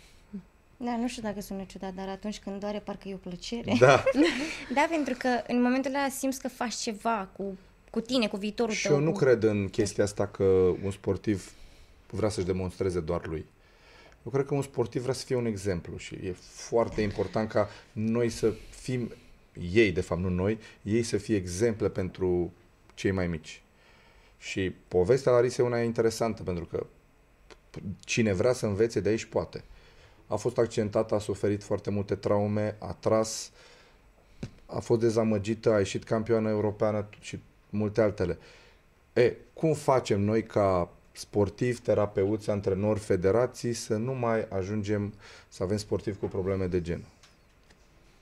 Da, 0.84 0.98
nu 0.98 1.08
știu 1.08 1.22
dacă 1.22 1.42
sună 1.42 1.64
ciudat, 1.68 1.94
dar 1.94 2.08
atunci 2.08 2.40
când 2.40 2.60
doare 2.60 2.80
parcă 2.80 3.08
e 3.08 3.14
o 3.14 3.18
plăcere. 3.18 3.76
Da, 3.80 4.04
Da, 4.76 4.88
pentru 4.90 5.14
că 5.18 5.28
în 5.48 5.62
momentul 5.62 5.94
ăla 5.96 6.10
simți 6.10 6.40
că 6.40 6.48
faci 6.48 6.74
ceva 6.74 7.30
cu, 7.38 7.58
cu 7.90 8.00
tine, 8.00 8.28
cu 8.28 8.38
viitorul 8.38 8.74
și 8.74 8.88
tău. 8.88 8.96
eu 8.96 9.02
nu 9.02 9.12
cu... 9.12 9.18
cred 9.18 9.44
în 9.44 9.70
chestia 9.70 10.04
asta 10.04 10.28
că 10.28 10.44
un 10.84 10.92
sportiv 10.92 11.52
vrea 12.10 12.30
să-și 12.30 12.46
demonstreze 12.46 13.00
doar 13.00 13.26
lui. 13.26 13.46
Eu 14.26 14.32
cred 14.32 14.46
că 14.46 14.54
un 14.54 14.62
sportiv 14.62 15.02
vrea 15.02 15.14
să 15.14 15.26
fie 15.26 15.36
un 15.36 15.46
exemplu 15.46 15.98
și 15.98 16.14
e 16.14 16.36
foarte 16.42 17.02
important 17.02 17.50
ca 17.50 17.70
noi 17.92 18.30
să 18.30 18.54
fim, 18.70 19.12
ei 19.74 19.92
de 19.92 20.02
fapt, 20.02 20.22
nu 20.22 20.30
noi, 20.30 20.60
ei 20.82 21.04
să 21.04 21.18
fie 21.18 21.36
exemple 21.36 21.90
pentru 21.90 22.54
cei 22.94 23.12
mai 23.12 23.28
mici. 23.28 23.62
Și 24.38 24.72
povestea 24.88 25.32
la 25.32 25.40
Rise 25.40 25.62
e 25.62 25.66
una 25.66 25.82
interesantă 25.82 26.44
pentru 26.44 26.66
că 26.66 26.86
cine 28.00 28.34
vrea 28.34 28.54
să 28.54 28.66
învețe 28.66 29.00
de 29.00 29.10
aici 29.10 29.26
poate. 29.26 29.64
A 30.32 30.36
fost 30.36 30.58
accidentată, 30.58 31.16
a 31.16 31.20
suferit 31.20 31.64
foarte 31.64 31.90
multe 31.90 32.16
traume, 32.16 32.76
a 32.80 32.96
tras, 33.00 33.52
a 34.66 34.80
fost 34.80 35.00
dezamăgită, 35.00 35.74
a 35.74 35.78
ieșit 35.78 36.04
campioană 36.04 36.50
europeană 36.50 37.10
și 37.20 37.40
multe 37.70 38.02
altele. 38.02 38.38
E, 39.14 39.36
cum 39.54 39.74
facem 39.74 40.22
noi 40.22 40.44
ca 40.44 40.90
sportivi, 41.12 41.80
terapeuți, 41.80 42.50
antrenori, 42.50 43.00
federații 43.00 43.74
să 43.74 43.96
nu 43.96 44.14
mai 44.14 44.48
ajungem 44.50 45.14
să 45.48 45.64
avem 45.64 45.78
sportivi 45.78 46.18
cu 46.18 46.26
probleme 46.26 46.66
de 46.66 46.82
gen? 46.82 47.04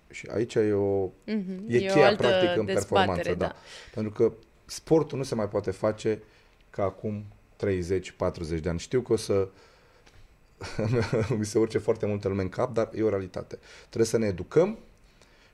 Și 0.10 0.28
aici 0.34 0.56
e 0.56 0.74
o 0.74 1.10
Mhm, 1.26 1.64
e, 1.68 1.78
e 1.78 1.90
o 1.90 1.94
cheia 1.94 2.08
altă 2.08 2.28
practic 2.28 2.58
în 2.58 2.66
dezbatere, 2.66 2.74
performanță, 2.74 3.30
da. 3.30 3.46
da. 3.46 3.56
Pentru 3.94 4.12
că 4.12 4.32
sportul 4.66 5.18
nu 5.18 5.24
se 5.24 5.36
mai 5.36 5.50
poate 5.50 5.72
face 5.72 6.22
ca 6.70 6.84
acum 6.84 7.24
30-40 7.56 8.60
de 8.62 8.70
ani. 8.70 8.80
Știu 8.80 9.02
că 9.02 9.14
o 9.14 9.16
să 9.16 9.48
mi 11.38 11.46
se 11.46 11.60
urce 11.60 11.78
foarte 11.78 12.06
multă 12.06 12.28
lume 12.28 12.42
în 12.42 12.50
cap, 12.50 12.74
dar 12.74 12.90
e 12.94 13.04
o 13.04 13.10
realitate. 13.10 13.60
Trebuie 13.86 14.06
să 14.06 14.18
ne 14.18 14.26
educăm 14.26 14.78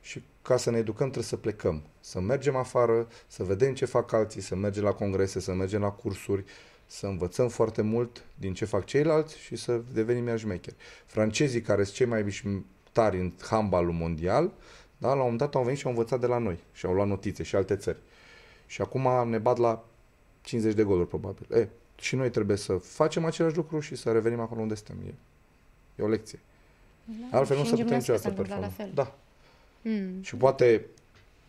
și 0.01 0.24
ca 0.41 0.58
să 0.58 0.72
ne 0.72 0.78
educăm 0.78 1.06
trebuie 1.06 1.24
să 1.24 1.36
plecăm. 1.36 1.82
Să 1.99 2.20
mergem 2.20 2.56
afară, 2.56 3.08
să 3.28 3.43
vedem 3.43 3.74
ce 3.74 3.86
fac 3.86 4.12
alții, 4.12 4.41
să 4.41 4.56
mergem 4.56 4.84
la 4.84 4.91
congrese, 4.91 5.39
să 5.39 5.53
mergem 5.53 5.82
la 5.82 5.89
cursuri, 5.89 6.43
să 6.86 7.08
învățăm 7.08 7.47
foarte 7.47 7.82
mult 7.82 8.24
din 8.36 8.53
ce 8.53 8.66
fac 8.66 8.86
ceilalți 8.86 9.38
și 9.38 9.56
să 9.56 9.82
devenim 9.93 10.28
iar 10.28 10.39
șmecheri. 10.39 10.76
Francezii 11.06 11.62
care 11.62 11.84
sunt 11.84 11.95
cei 11.95 12.06
mai 12.06 12.36
tari 12.91 13.20
în 13.20 13.34
handbalul 13.49 13.93
mondial, 13.93 14.51
da, 14.97 15.08
la 15.08 15.14
un 15.14 15.20
moment 15.20 15.39
dat 15.39 15.56
au 15.56 15.64
venit 15.64 15.80
și 15.80 15.86
au 15.86 15.91
învățat 15.91 16.20
de 16.20 16.26
la 16.26 16.38
noi 16.38 16.60
și 16.72 16.86
au 16.86 16.93
luat 16.93 17.08
notițe 17.08 17.43
și 17.43 17.56
alte 17.56 17.76
țări. 17.76 17.97
Și 18.66 18.82
acum 18.82 19.30
ne 19.30 19.38
bat 19.38 19.58
la 19.58 19.86
50 20.41 20.74
de 20.74 20.84
goluri, 20.84 21.08
probabil. 21.08 21.47
E, 21.53 21.70
și 22.06 22.16
noi 22.16 22.30
trebuie 22.30 22.58
să 22.58 22.74
facem 22.74 23.26
același 23.26 23.56
lucru 23.56 23.80
și 23.80 23.95
să 23.95 24.12
revenim 24.12 24.39
acolo 24.39 24.62
unde 24.62 24.76
suntem. 24.76 24.97
E, 25.08 25.14
e 25.95 26.03
o 26.03 26.08
lecție. 26.08 26.39
Da, 27.03 27.38
Altfel 27.38 27.58
nu 27.58 27.64
și 27.64 27.70
se 27.70 27.76
în 27.76 27.82
putea 27.82 27.99
gimnastică 27.99 28.12
niciodată 28.14 28.22
se 28.22 28.30
întâmplă 28.30 28.56
la 28.56 28.60
performa. 28.60 28.84
fel. 28.84 28.91
Da. 28.93 29.16
Mm. 29.89 30.22
Și 30.22 30.36
poate 30.36 30.86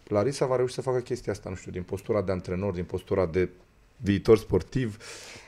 Larisa 0.09 0.47
va 0.47 0.57
reuși 0.57 0.75
să 0.75 0.81
facă 0.81 1.01
chestia 1.01 1.33
asta, 1.33 1.49
nu 1.49 1.55
știu, 1.55 1.71
din 1.71 1.83
postura 1.83 2.23
de 2.23 2.33
antrenor, 2.33 2.75
din 2.75 2.85
postura 2.85 3.27
de 3.27 3.49
viitor 3.97 4.39
sportiv, 4.39 4.99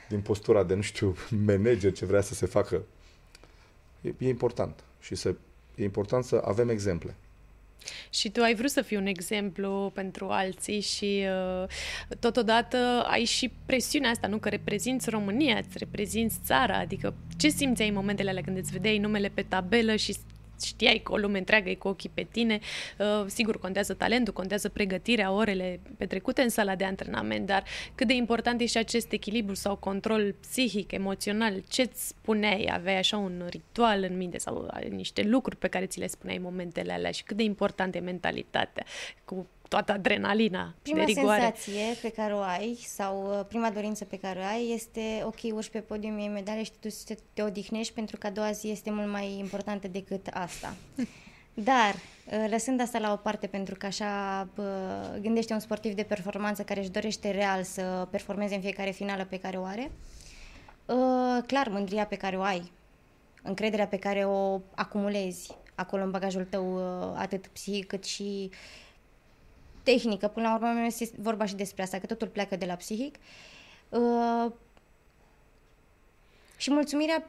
din 0.09 0.21
postura 0.21 0.63
de, 0.63 0.73
nu 0.73 0.81
știu, 0.81 1.15
manager, 1.47 1.91
ce 1.91 2.05
vrea 2.05 2.21
să 2.21 2.33
se 2.33 2.45
facă. 2.45 2.81
E, 4.01 4.13
e 4.17 4.27
important. 4.27 4.83
Și 4.99 5.15
să, 5.15 5.35
e 5.75 5.83
important 5.83 6.23
să 6.23 6.41
avem 6.45 6.69
exemple. 6.69 7.15
Și 8.09 8.29
tu 8.29 8.41
ai 8.41 8.55
vrut 8.55 8.69
să 8.69 8.81
fii 8.81 8.97
un 8.97 9.05
exemplu 9.05 9.91
pentru 9.93 10.27
alții 10.27 10.81
și 10.81 11.23
uh, 11.63 11.67
totodată 12.19 12.77
ai 13.07 13.23
și 13.23 13.51
presiunea 13.65 14.09
asta, 14.09 14.27
nu? 14.27 14.37
Că 14.37 14.49
reprezinți 14.49 15.09
România, 15.09 15.57
îți 15.57 15.77
reprezinți 15.77 16.39
țara, 16.43 16.77
adică 16.77 17.13
ce 17.37 17.49
simți 17.49 17.81
în 17.81 17.93
momentele 17.93 18.29
alea 18.29 18.43
când 18.43 18.57
îți 18.57 18.71
vedeai 18.71 18.97
numele 18.97 19.31
pe 19.33 19.41
tabelă 19.41 19.95
și 19.95 20.15
știai 20.63 21.01
că 21.03 21.11
o 21.11 21.17
lume 21.17 21.37
întreagă 21.37 21.69
e 21.69 21.75
cu 21.75 21.87
ochii 21.87 22.11
pe 22.13 22.27
tine. 22.31 22.59
Uh, 22.97 23.25
sigur, 23.27 23.59
contează 23.59 23.93
talentul, 23.93 24.33
contează 24.33 24.69
pregătirea, 24.69 25.31
orele 25.31 25.79
petrecute 25.97 26.41
în 26.41 26.49
sala 26.49 26.75
de 26.75 26.83
antrenament, 26.83 27.45
dar 27.45 27.63
cât 27.95 28.07
de 28.07 28.13
important 28.13 28.61
e 28.61 28.65
și 28.65 28.77
acest 28.77 29.11
echilibru 29.11 29.53
sau 29.53 29.75
control 29.75 30.35
psihic, 30.39 30.91
emoțional? 30.91 31.63
Ce-ți 31.69 32.07
spuneai? 32.07 32.69
Aveai 32.73 32.97
așa 32.97 33.17
un 33.17 33.43
ritual 33.49 34.03
în 34.09 34.17
minte 34.17 34.37
sau 34.37 34.67
niște 34.89 35.21
lucruri 35.21 35.57
pe 35.57 35.67
care 35.67 35.85
ți 35.85 35.99
le 35.99 36.07
spuneai 36.07 36.37
în 36.37 36.43
momentele 36.43 36.93
alea 36.93 37.11
și 37.11 37.23
cât 37.23 37.37
de 37.37 37.43
important 37.43 37.95
e 37.95 37.99
mentalitatea 37.99 38.85
cu 39.25 39.47
toată 39.69 39.91
adrenalina 39.91 40.73
Prima 40.81 40.97
de 40.97 41.11
rigoare? 41.11 41.41
senzație 41.41 41.95
pe 42.01 42.09
care 42.09 42.33
o 42.33 42.39
ai 42.39 42.77
sau 42.85 43.37
uh, 43.39 43.45
prima 43.47 43.69
dorință 43.69 44.05
pe 44.05 44.17
care 44.17 44.39
o 44.39 44.43
ai 44.43 44.71
este 44.73 45.21
ok, 45.23 45.53
urci 45.53 45.69
pe 45.69 45.79
podium, 45.79 46.17
iei 46.17 46.27
medalie 46.27 46.63
și 46.63 46.71
tu 46.79 46.87
te, 47.05 47.15
te 47.33 47.41
odihnești 47.41 47.93
pentru 47.93 48.17
că 48.17 48.27
a 48.27 48.29
doua 48.29 48.51
zi 48.51 48.69
este 48.69 48.91
mult 48.91 49.11
mai 49.11 49.37
importantă 49.37 49.87
decât 49.87 50.27
asta. 50.33 50.75
Dar, 51.53 51.93
uh, 51.93 52.49
lăsând 52.49 52.81
asta 52.81 52.99
la 52.99 53.11
o 53.11 53.15
parte, 53.15 53.47
pentru 53.47 53.75
că 53.75 53.85
așa 53.85 54.47
bă, 54.55 55.17
gândește 55.21 55.53
un 55.53 55.59
sportiv 55.59 55.93
de 55.93 56.03
performanță 56.03 56.63
care 56.63 56.79
își 56.79 56.89
dorește 56.89 57.31
real 57.31 57.63
să 57.63 58.07
performeze 58.11 58.55
în 58.55 58.61
fiecare 58.61 58.91
finală 58.91 59.25
pe 59.25 59.39
care 59.39 59.57
o 59.57 59.63
are, 59.63 59.91
uh, 60.85 61.43
clar, 61.45 61.67
mândria 61.67 62.05
pe 62.05 62.15
care 62.15 62.37
o 62.37 62.41
ai, 62.41 62.71
încrederea 63.43 63.87
pe 63.87 63.97
care 63.97 64.25
o 64.25 64.59
acumulezi 64.75 65.51
acolo 65.75 66.03
în 66.03 66.11
bagajul 66.11 66.43
tău, 66.43 66.75
uh, 66.75 67.13
atât 67.15 67.47
psihic 67.47 67.87
cât 67.87 68.03
și 68.03 68.49
tehnică, 69.83 70.27
până 70.27 70.47
la 70.47 70.55
urmă 70.55 70.85
este 70.85 71.09
vorba 71.17 71.45
și 71.45 71.55
despre 71.55 71.83
asta, 71.83 71.99
că 71.99 72.05
totul 72.05 72.27
pleacă 72.27 72.55
de 72.55 72.65
la 72.65 72.73
psihic. 72.73 73.15
Uh, 73.89 74.51
și 76.57 76.71
mulțumirea 76.71 77.27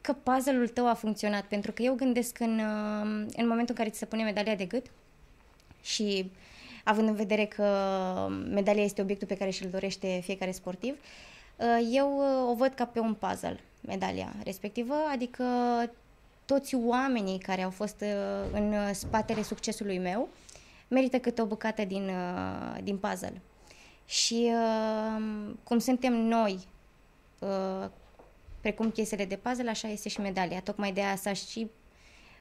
că 0.00 0.12
puzzle-ul 0.12 0.68
tău 0.68 0.88
a 0.88 0.94
funcționat, 0.94 1.44
pentru 1.44 1.72
că 1.72 1.82
eu 1.82 1.94
gândesc 1.94 2.40
în, 2.40 2.58
uh, 2.58 3.26
în 3.36 3.46
momentul 3.46 3.68
în 3.68 3.74
care 3.74 3.88
ți 3.88 3.98
se 3.98 4.06
pune 4.06 4.22
medalia 4.22 4.54
de 4.54 4.64
gât 4.64 4.86
și 5.82 6.30
având 6.84 7.08
în 7.08 7.14
vedere 7.14 7.44
că 7.44 7.66
medalia 8.50 8.82
este 8.82 9.02
obiectul 9.02 9.26
pe 9.26 9.36
care 9.36 9.50
și-l 9.50 9.70
dorește 9.70 10.20
fiecare 10.22 10.50
sportiv, 10.50 10.96
uh, 11.56 11.88
eu 11.92 12.16
uh, 12.18 12.50
o 12.50 12.54
văd 12.54 12.72
ca 12.74 12.84
pe 12.84 12.98
un 12.98 13.14
puzzle, 13.14 13.60
medalia 13.80 14.34
respectivă, 14.44 14.94
adică 15.12 15.44
toți 16.44 16.74
oamenii 16.74 17.38
care 17.38 17.62
au 17.62 17.70
fost 17.70 18.00
uh, 18.00 18.50
în 18.52 18.72
uh, 18.72 18.90
spatele 18.92 19.42
succesului 19.42 19.98
meu 19.98 20.28
merită 20.88 21.18
câte 21.18 21.42
o 21.42 21.46
bucată 21.46 21.84
din, 21.84 22.08
uh, 22.08 22.82
din 22.82 22.96
puzzle. 22.96 23.40
Și 24.04 24.52
uh, 24.52 25.52
cum 25.62 25.78
suntem 25.78 26.12
noi, 26.12 26.58
uh, 27.38 27.88
precum 28.60 28.90
piesele 28.90 29.24
de 29.24 29.36
puzzle, 29.36 29.70
așa 29.70 29.88
este 29.88 30.08
și 30.08 30.20
medalia. 30.20 30.60
Tocmai 30.60 30.92
de 30.92 31.00
aia 31.00 31.16
s-a 31.16 31.32
și 31.32 31.70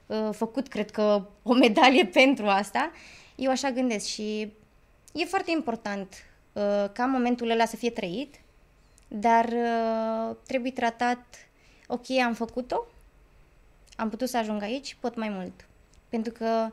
uh, 0.05 0.29
făcut, 0.31 0.67
cred 0.67 0.91
că, 0.91 1.27
o 1.43 1.53
medalie 1.53 2.05
pentru 2.23 2.45
asta. 2.47 2.91
Eu 3.35 3.51
așa 3.51 3.71
gândesc 3.71 4.05
și 4.05 4.53
e 5.13 5.25
foarte 5.25 5.51
important 5.51 6.13
uh, 6.53 6.85
ca 6.93 7.05
momentul 7.05 7.49
ăla 7.49 7.65
să 7.65 7.75
fie 7.75 7.89
trăit, 7.89 8.35
dar 9.07 9.45
uh, 9.45 10.35
trebuie 10.47 10.71
tratat, 10.71 11.25
ok, 11.87 12.09
am 12.25 12.33
făcut-o, 12.33 12.85
am 13.95 14.09
putut 14.09 14.29
să 14.29 14.37
ajung 14.37 14.61
aici, 14.61 14.97
pot 14.99 15.15
mai 15.15 15.29
mult. 15.29 15.67
Pentru 16.09 16.31
că 16.31 16.71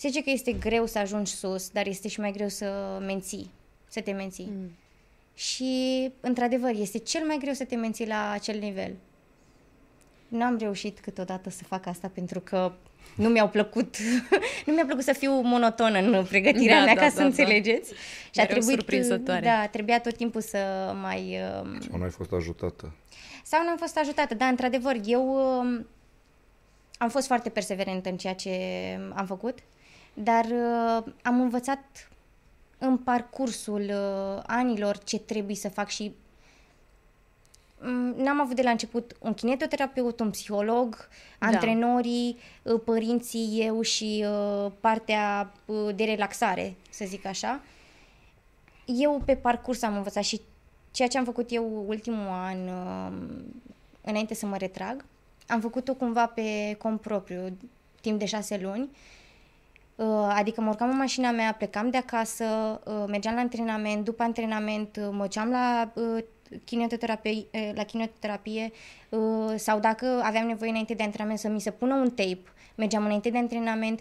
se 0.00 0.08
zice 0.08 0.22
că 0.22 0.30
este 0.30 0.52
greu 0.52 0.86
să 0.86 0.98
ajungi 0.98 1.32
sus, 1.32 1.68
dar 1.70 1.86
este 1.86 2.08
și 2.08 2.20
mai 2.20 2.32
greu 2.32 2.48
să 2.48 2.98
menții, 3.06 3.50
să 3.88 4.00
te 4.00 4.12
menții. 4.12 4.48
Mm. 4.56 4.70
Și, 5.34 6.10
într-adevăr, 6.20 6.70
este 6.74 6.98
cel 6.98 7.26
mai 7.26 7.38
greu 7.40 7.52
să 7.52 7.64
te 7.64 7.76
menții 7.76 8.06
la 8.06 8.30
acel 8.30 8.58
nivel. 8.58 8.94
Nu 10.28 10.42
am 10.44 10.56
reușit 10.58 10.98
câteodată 11.00 11.50
să 11.50 11.64
fac 11.64 11.86
asta 11.86 12.10
pentru 12.14 12.40
că 12.40 12.72
nu 13.16 13.28
mi-au 13.28 13.48
plăcut, 13.48 13.96
nu 14.66 14.72
mi-a 14.72 14.84
plăcut 14.84 15.04
să 15.04 15.12
fiu 15.12 15.40
monotonă 15.40 15.98
în 15.98 16.24
pregătirea 16.24 16.78
Da, 16.78 16.84
mea, 16.84 16.94
da, 16.94 17.00
ca 17.00 17.06
da, 17.06 17.12
să 17.12 17.18
da. 17.18 17.24
înțelegeți. 17.24 17.92
Și 18.30 18.40
a 18.40 18.42
Mereu 18.42 18.56
trebuit, 18.56 18.76
surprinzătoare. 18.78 19.40
da, 19.40 19.66
trebuia 19.66 20.00
tot 20.00 20.16
timpul 20.16 20.40
să 20.40 20.58
mai... 21.00 21.38
um, 21.62 21.80
Sau 21.80 21.98
nu 21.98 22.04
ai 22.04 22.10
fost 22.10 22.32
ajutată. 22.32 22.92
sau 23.44 23.62
nu 23.62 23.68
am 23.68 23.76
fost 23.76 23.96
ajutată, 23.98 24.34
dar 24.34 24.48
într-adevăr, 24.48 24.96
eu 25.04 25.34
um, 25.58 25.86
am 26.98 27.08
fost 27.08 27.26
foarte 27.26 27.48
perseverentă 27.48 28.08
în 28.08 28.16
ceea 28.16 28.34
ce 28.34 28.50
am 29.14 29.26
făcut, 29.26 29.58
dar 30.22 30.44
uh, 30.44 31.12
am 31.22 31.40
învățat 31.40 32.10
în 32.78 32.96
parcursul 32.96 33.80
uh, 33.80 34.42
anilor 34.46 34.98
ce 34.98 35.18
trebuie 35.18 35.56
să 35.56 35.68
fac 35.68 35.88
și 35.88 36.14
mm, 37.80 38.14
n-am 38.16 38.40
avut 38.40 38.56
de 38.56 38.62
la 38.62 38.70
început 38.70 39.16
un 39.20 39.34
kinetoterapeut, 39.34 40.20
un 40.20 40.30
psiholog, 40.30 41.08
Da. 41.38 41.46
antrenorii, 41.46 42.38
uh, 42.62 42.80
părinții, 42.84 43.60
eu 43.62 43.80
și 43.80 44.24
uh, 44.28 44.72
partea 44.80 45.52
uh, 45.64 45.94
de 45.94 46.04
relaxare, 46.04 46.74
să 46.90 47.04
zic 47.06 47.26
așa. 47.26 47.60
Eu 48.84 49.22
pe 49.24 49.36
parcurs 49.36 49.82
am 49.82 49.96
învățat 49.96 50.22
și 50.22 50.40
ceea 50.90 51.08
ce 51.08 51.18
am 51.18 51.24
făcut 51.24 51.52
eu 51.52 51.84
ultimul 51.86 52.28
an, 52.28 52.68
uh, 52.68 53.12
înainte 54.00 54.34
să 54.34 54.46
mă 54.46 54.56
retrag, 54.56 55.04
am 55.46 55.60
făcut-o 55.60 55.94
cumva 55.94 56.26
pe 56.26 56.76
cont 56.78 57.00
propriu. 57.00 57.56
timp 58.00 58.18
de 58.18 58.24
șase 58.24 58.58
luni. 58.62 58.82
Uh, 58.82 59.17
adică 60.28 60.60
mă 60.60 60.68
urcam 60.68 60.90
în 60.90 60.96
mașina 60.96 61.30
mea, 61.30 61.52
plecam 61.52 61.90
de 61.90 61.96
acasă, 61.96 62.44
uh, 62.84 63.04
mergeam 63.08 63.34
la 63.34 63.40
antrenament, 63.40 64.04
după 64.04 64.22
antrenament 64.22 64.96
uh, 64.96 65.08
mă 65.10 65.22
duceam 65.22 65.50
la 65.50 65.92
kinetoterapie, 66.64 67.46
la 67.74 67.82
kinetoterapie 67.82 68.72
sau 69.56 69.78
dacă 69.78 70.20
aveam 70.22 70.46
nevoie 70.46 70.70
înainte 70.70 70.94
de 70.94 71.02
antrenament 71.02 71.38
să 71.38 71.48
mi 71.48 71.60
se 71.60 71.70
pună 71.70 71.94
un 71.94 72.10
tape, 72.10 72.38
mergeam 72.74 73.04
înainte 73.04 73.30
de 73.30 73.38
antrenament, 73.38 74.00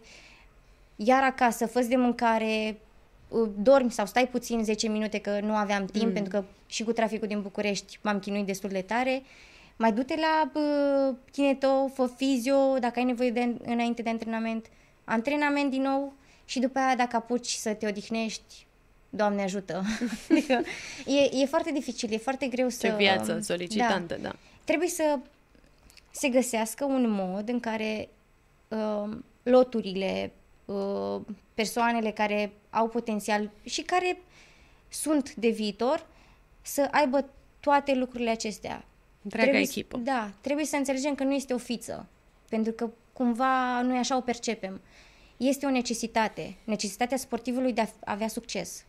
iar 0.96 1.24
acasă, 1.24 1.66
fă 1.66 1.80
de 1.80 1.96
mâncare, 1.96 2.78
dormi 3.58 3.92
sau 3.92 4.06
stai 4.06 4.28
puțin 4.28 4.64
10 4.64 4.88
minute 4.88 5.20
că 5.20 5.40
nu 5.42 5.54
aveam 5.54 5.86
timp, 5.86 6.06
mm. 6.06 6.14
pentru 6.14 6.40
că 6.40 6.46
și 6.66 6.84
cu 6.84 6.92
traficul 6.92 7.28
din 7.28 7.42
București 7.42 8.00
m-am 8.02 8.20
chinuit 8.20 8.46
destul 8.46 8.70
de 8.70 8.82
tare. 8.82 9.24
Mai 9.78 9.92
du-te 9.92 10.16
la 10.16 10.52
uh, 10.54 11.16
kineto, 11.32 11.88
fă 11.94 12.10
fizio, 12.16 12.78
dacă 12.80 13.00
ai 13.00 13.06
nevoie 13.06 13.32
de 13.32 13.56
înainte 13.66 14.02
de 14.02 14.10
antrenament, 14.10 14.66
antrenament 15.08 15.72
din 15.72 15.82
nou 15.82 16.14
și 16.46 16.60
după 16.60 16.80
aia 16.80 16.96
dacă 16.96 17.16
apuci 17.16 17.50
să 17.50 17.74
te 17.74 17.88
odihnești, 17.88 18.68
Doamne 19.10 19.42
ajută. 19.42 19.84
adică 20.30 20.62
e, 21.06 21.42
e 21.42 21.46
foarte 21.46 21.72
dificil, 21.72 22.14
e 22.14 22.18
foarte 22.18 22.48
greu 22.48 22.70
să... 22.70 22.88
Ce 22.88 22.96
viață 22.96 23.40
solicitantă, 23.42 24.14
da. 24.14 24.22
da. 24.22 24.36
Trebuie 24.64 24.90
să 24.90 25.20
se 26.12 26.30
găsească 26.30 26.86
un 26.86 27.10
mod 27.10 27.50
în 27.50 27.60
care 27.60 28.10
uh, 28.68 29.18
loturile, 29.44 30.32
uh, 30.66 31.22
persoanele 31.54 32.12
care 32.12 32.52
au 32.70 32.88
potențial 32.88 33.50
și 33.64 33.82
care 33.82 34.18
sunt 34.90 35.34
de 35.34 35.50
viitor 35.50 36.06
să 36.62 36.88
aibă 36.92 37.30
toate 37.60 37.96
lucrurile 37.96 38.30
acestea. 38.30 38.86
Întreaga 39.22 39.50
trebuie, 39.50 39.70
echipă. 39.70 39.98
Da, 39.98 40.32
trebuie 40.42 40.66
să 40.66 40.76
înțelegem 40.76 41.16
că 41.16 41.24
nu 41.24 41.34
este 41.34 41.54
o 41.54 41.58
fiță, 41.58 42.06
pentru 42.50 42.72
că 42.72 42.90
cumva 43.18 43.82
noi 43.82 43.98
așa 43.98 44.18
o 44.18 44.22
percepem. 44.22 44.82
Este 45.38 45.66
o 45.66 45.70
necesitate, 45.70 46.56
necesitatea 46.64 47.18
sportivului 47.18 47.74
de 47.74 47.82
a 47.82 47.88
avea 48.06 48.28
succes. 48.28 48.86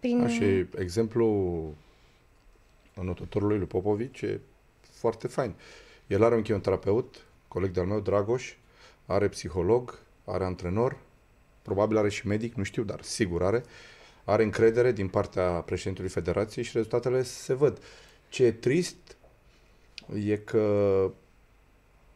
Prin... 0.00 0.20
A, 0.20 0.28
și 0.28 0.66
exemplu 0.78 1.26
anotătorului 2.94 3.58
lui 3.58 3.66
Popovici 3.66 4.20
e 4.20 4.40
foarte 4.80 5.28
fain. 5.28 5.54
El 6.06 6.24
are 6.24 6.34
un 6.34 6.42
chimioterapeut, 6.42 7.26
coleg 7.48 7.70
de-al 7.70 7.86
meu, 7.86 8.00
Dragoș, 8.00 8.54
are 9.06 9.28
psiholog, 9.28 9.98
are 10.24 10.44
antrenor, 10.44 10.98
probabil 11.62 11.96
are 11.96 12.08
și 12.08 12.26
medic, 12.26 12.54
nu 12.54 12.62
știu, 12.62 12.82
dar 12.82 13.02
sigur 13.02 13.42
are, 13.42 13.62
are 14.24 14.42
încredere 14.42 14.92
din 14.92 15.08
partea 15.08 15.50
președintelui 15.50 16.10
federației 16.10 16.64
și 16.64 16.72
rezultatele 16.74 17.22
se 17.22 17.54
văd. 17.54 17.82
Ce 18.28 18.44
e 18.44 18.52
trist 18.52 19.16
e 20.14 20.36
că 20.36 21.10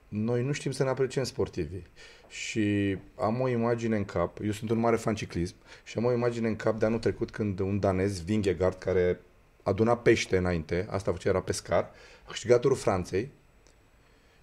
noi 0.09 0.43
nu 0.43 0.53
știm 0.53 0.71
să 0.71 0.83
ne 0.83 0.89
apreciem 0.89 1.25
sportivii. 1.25 1.87
Și 2.29 2.97
am 3.15 3.41
o 3.41 3.49
imagine 3.49 3.97
în 3.97 4.05
cap, 4.05 4.39
eu 4.45 4.51
sunt 4.51 4.71
un 4.71 4.79
mare 4.79 4.97
fan 4.97 5.15
ciclism, 5.15 5.55
și 5.85 5.99
am 5.99 6.05
o 6.05 6.13
imagine 6.13 6.49
în 6.49 6.57
cap 6.57 6.79
de 6.79 6.85
anul 6.85 6.99
trecut 6.99 7.31
când 7.31 7.59
un 7.59 7.81
danez, 7.81 8.23
Vingegaard, 8.23 8.79
care 8.79 9.21
aduna 9.63 9.97
pește 9.97 10.37
înainte, 10.37 10.87
asta 10.91 11.13
făcea, 11.13 11.29
era 11.29 11.41
pescar, 11.41 11.91
a 12.25 12.31
câștigat 12.31 12.61
turul 12.61 12.77
Franței 12.77 13.31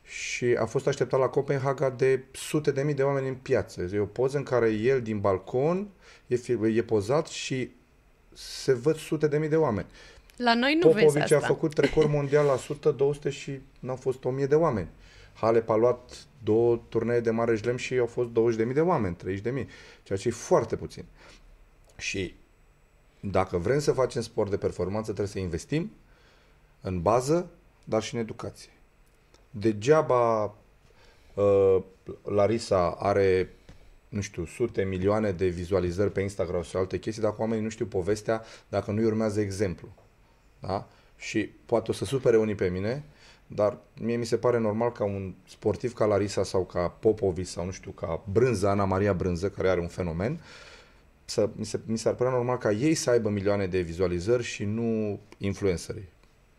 și 0.03 0.45
a 0.45 0.65
fost 0.65 0.87
așteptat 0.87 1.19
la 1.19 1.27
Copenhaga 1.27 1.89
de 1.89 2.23
sute 2.31 2.71
de 2.71 2.83
mii 2.83 2.93
de 2.93 3.03
oameni 3.03 3.27
în 3.27 3.35
piață. 3.35 3.89
E 3.93 3.99
o 3.99 4.05
poză 4.05 4.37
în 4.37 4.43
care 4.43 4.69
el 4.69 5.01
din 5.01 5.19
balcon 5.19 5.87
e, 6.27 6.39
e 6.75 6.83
pozat 6.83 7.27
și 7.27 7.69
se 8.33 8.73
văd 8.73 8.95
sute 8.97 9.27
de 9.27 9.37
mii 9.37 9.49
de 9.49 9.55
oameni. 9.55 9.87
La 10.37 10.53
noi 10.53 10.73
nu 10.73 10.79
Popovici 10.79 11.11
vezi 11.11 11.33
asta. 11.33 11.35
a 11.35 11.39
făcut 11.39 11.77
record 11.77 12.09
mondial 12.09 12.45
la 12.45 12.53
100, 12.69 12.91
200 12.91 13.29
și 13.29 13.59
n-au 13.79 13.95
fost 13.95 14.23
1000 14.23 14.45
de 14.45 14.55
oameni. 14.55 14.87
Halep 15.35 15.69
a 15.69 15.75
luat 15.75 16.27
două 16.43 16.79
turnee 16.89 17.19
de 17.19 17.29
mare 17.29 17.55
jlem 17.55 17.77
și 17.77 17.97
au 17.97 18.05
fost 18.05 18.29
20.000 18.29 18.73
de 18.73 18.81
oameni, 18.81 19.15
30.000, 19.15 19.41
ceea 20.03 20.17
ce 20.17 20.27
e 20.27 20.31
foarte 20.31 20.75
puțin. 20.75 21.05
Și 21.97 22.35
dacă 23.19 23.57
vrem 23.57 23.79
să 23.79 23.91
facem 23.91 24.21
sport 24.21 24.49
de 24.49 24.57
performanță, 24.57 25.11
trebuie 25.11 25.33
să 25.33 25.39
investim 25.39 25.91
în 26.81 27.01
bază, 27.01 27.49
dar 27.83 28.03
și 28.03 28.15
în 28.15 28.21
educație. 28.21 28.69
Degeaba 29.49 30.55
uh, 31.33 31.77
Larisa 32.23 32.89
are, 32.91 33.53
nu 34.09 34.21
știu, 34.21 34.45
sute, 34.45 34.83
milioane 34.83 35.31
de 35.31 35.47
vizualizări 35.47 36.11
pe 36.11 36.21
Instagram 36.21 36.61
și 36.61 36.75
alte 36.75 36.99
chestii, 36.99 37.23
dacă 37.23 37.41
oamenii 37.41 37.63
nu 37.63 37.69
știu 37.69 37.85
povestea, 37.85 38.43
dacă 38.69 38.91
nu-i 38.91 39.05
urmează 39.05 39.41
exemplu. 39.41 39.87
Da? 40.59 40.87
Și 41.17 41.49
poate 41.65 41.91
o 41.91 41.93
să 41.93 42.05
supere 42.05 42.37
unii 42.37 42.55
pe 42.55 42.69
mine, 42.69 43.03
dar 43.47 43.77
mie 44.01 44.15
mi 44.15 44.25
se 44.25 44.37
pare 44.37 44.59
normal 44.59 44.91
ca 44.91 45.03
un 45.03 45.33
sportiv 45.47 45.93
ca 45.93 46.05
Larisa 46.05 46.43
sau 46.43 46.65
ca 46.65 46.87
Popovi 46.87 47.43
sau 47.43 47.65
nu 47.65 47.71
știu, 47.71 47.91
ca 47.91 48.23
Brânză, 48.31 48.67
Ana 48.67 48.85
Maria 48.85 49.13
Brânză, 49.13 49.49
care 49.49 49.69
are 49.69 49.79
un 49.79 49.87
fenomen, 49.87 50.41
să, 51.25 51.49
mi, 51.55 51.65
se, 51.65 51.79
mi 51.85 51.97
s-ar 51.97 52.13
părea 52.13 52.31
normal 52.31 52.57
ca 52.57 52.71
ei 52.71 52.93
să 52.93 53.09
aibă 53.09 53.29
milioane 53.29 53.67
de 53.67 53.79
vizualizări 53.79 54.43
și 54.43 54.63
nu 54.63 55.19
influencerii. 55.37 56.09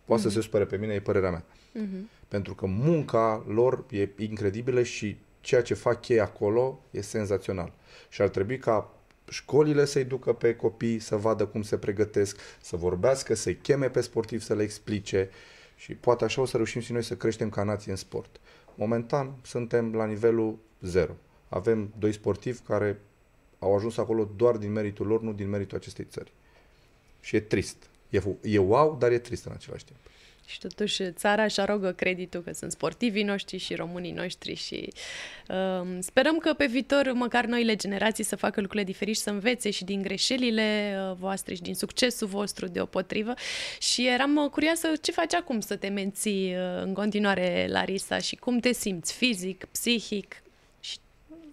Poate 0.05 0.23
mm-hmm. 0.23 0.25
să 0.25 0.29
mhm. 0.29 0.37
se 0.37 0.43
supere 0.43 0.65
pe 0.65 0.77
mine, 0.77 0.95
e 0.95 1.01
părerea 1.01 1.31
mea. 1.31 1.45
Mm-hmm. 1.45 2.29
Pentru 2.29 2.55
că 2.55 2.67
munca 2.67 3.45
lor 3.49 3.85
e 3.91 4.09
incredibilă 4.19 4.83
și 4.83 5.17
ceea 5.41 5.63
ce 5.63 5.75
fac 5.75 6.09
ei 6.09 6.21
acolo 6.21 6.81
e 6.91 7.01
senzațional. 7.01 7.73
Și 8.09 8.23
ar 8.23 8.29
trebui 8.29 8.59
ca 8.59 8.91
școlile 9.29 9.85
să-i 9.85 10.05
ducă 10.05 10.33
pe 10.33 10.55
copii 10.55 10.99
să 10.99 11.17
vadă 11.17 11.47
cum 11.47 11.63
se 11.63 11.77
pregătesc, 11.77 12.39
să 12.61 12.77
vorbească, 12.77 13.35
să-i 13.35 13.57
cheme 13.57 13.89
pe 13.89 14.01
sportivi 14.01 14.45
să 14.45 14.55
le 14.55 14.63
explice 14.63 15.31
și 15.77 15.95
poate 15.95 16.25
așa 16.25 16.41
o 16.41 16.45
să 16.45 16.57
reușim 16.57 16.81
și 16.81 16.93
noi 16.93 17.03
să 17.03 17.17
creștem 17.17 17.51
ca 17.51 17.63
nație 17.63 17.91
în 17.91 17.97
sport. 17.97 18.41
Momentan 18.75 19.35
suntem 19.43 19.95
la 19.95 20.07
nivelul 20.07 20.59
zero. 20.81 21.13
Avem 21.49 21.93
doi 21.99 22.13
sportivi 22.13 22.59
care 22.59 23.01
au 23.59 23.77
ajuns 23.77 23.97
acolo 23.97 24.29
doar 24.37 24.57
din 24.57 24.73
meritul 24.73 25.07
lor, 25.07 25.23
nu 25.23 25.33
din 25.33 25.49
meritul 25.49 25.77
acestei 25.77 26.05
țări. 26.05 26.33
Și 27.21 27.37
e 27.37 27.41
trist. 27.41 27.77
E, 28.09 28.23
e 28.43 28.59
wow, 28.59 28.97
dar 28.99 29.13
e 29.13 29.19
trist 29.19 29.45
în 29.45 29.53
același 29.53 29.85
timp. 29.85 29.99
Și 30.47 30.59
totuși 30.59 31.13
țara 31.13 31.45
își 31.45 31.61
arogă 31.61 31.93
creditul 31.93 32.43
că 32.43 32.53
sunt 32.53 32.73
sportivii 32.73 33.23
noștri 33.23 33.57
și 33.57 33.75
românii 33.75 34.13
noștri 34.13 34.55
și 34.55 34.93
uh, 35.49 35.99
sperăm 36.01 36.39
că 36.39 36.53
pe 36.53 36.67
viitor 36.67 37.13
măcar 37.13 37.45
noile 37.45 37.77
generații 37.77 38.25
să 38.25 38.37
facă 38.37 38.61
lucrurile 38.61 38.91
diferite 38.91 39.17
și 39.17 39.23
să 39.23 39.31
învețe 39.31 39.71
și 39.71 39.85
din 39.85 40.03
greșelile 40.03 40.97
uh, 41.11 41.17
voastre 41.19 41.55
și 41.55 41.63
din 41.63 41.75
succesul 41.75 42.27
vostru 42.27 42.67
deopotrivă. 42.67 43.35
Și 43.79 44.07
eram 44.07 44.37
uh, 44.37 44.51
curioasă 44.51 44.89
ce 45.01 45.13
faci 45.13 45.35
acum 45.35 45.61
să 45.61 45.77
te 45.77 45.89
menții 45.89 46.55
uh, 46.55 46.83
în 46.83 46.95
continuare, 46.95 47.67
Larisa, 47.69 48.19
și 48.19 48.37
cum 48.37 48.59
te 48.59 48.73
simți 48.73 49.13
fizic, 49.13 49.65
psihic, 49.65 50.43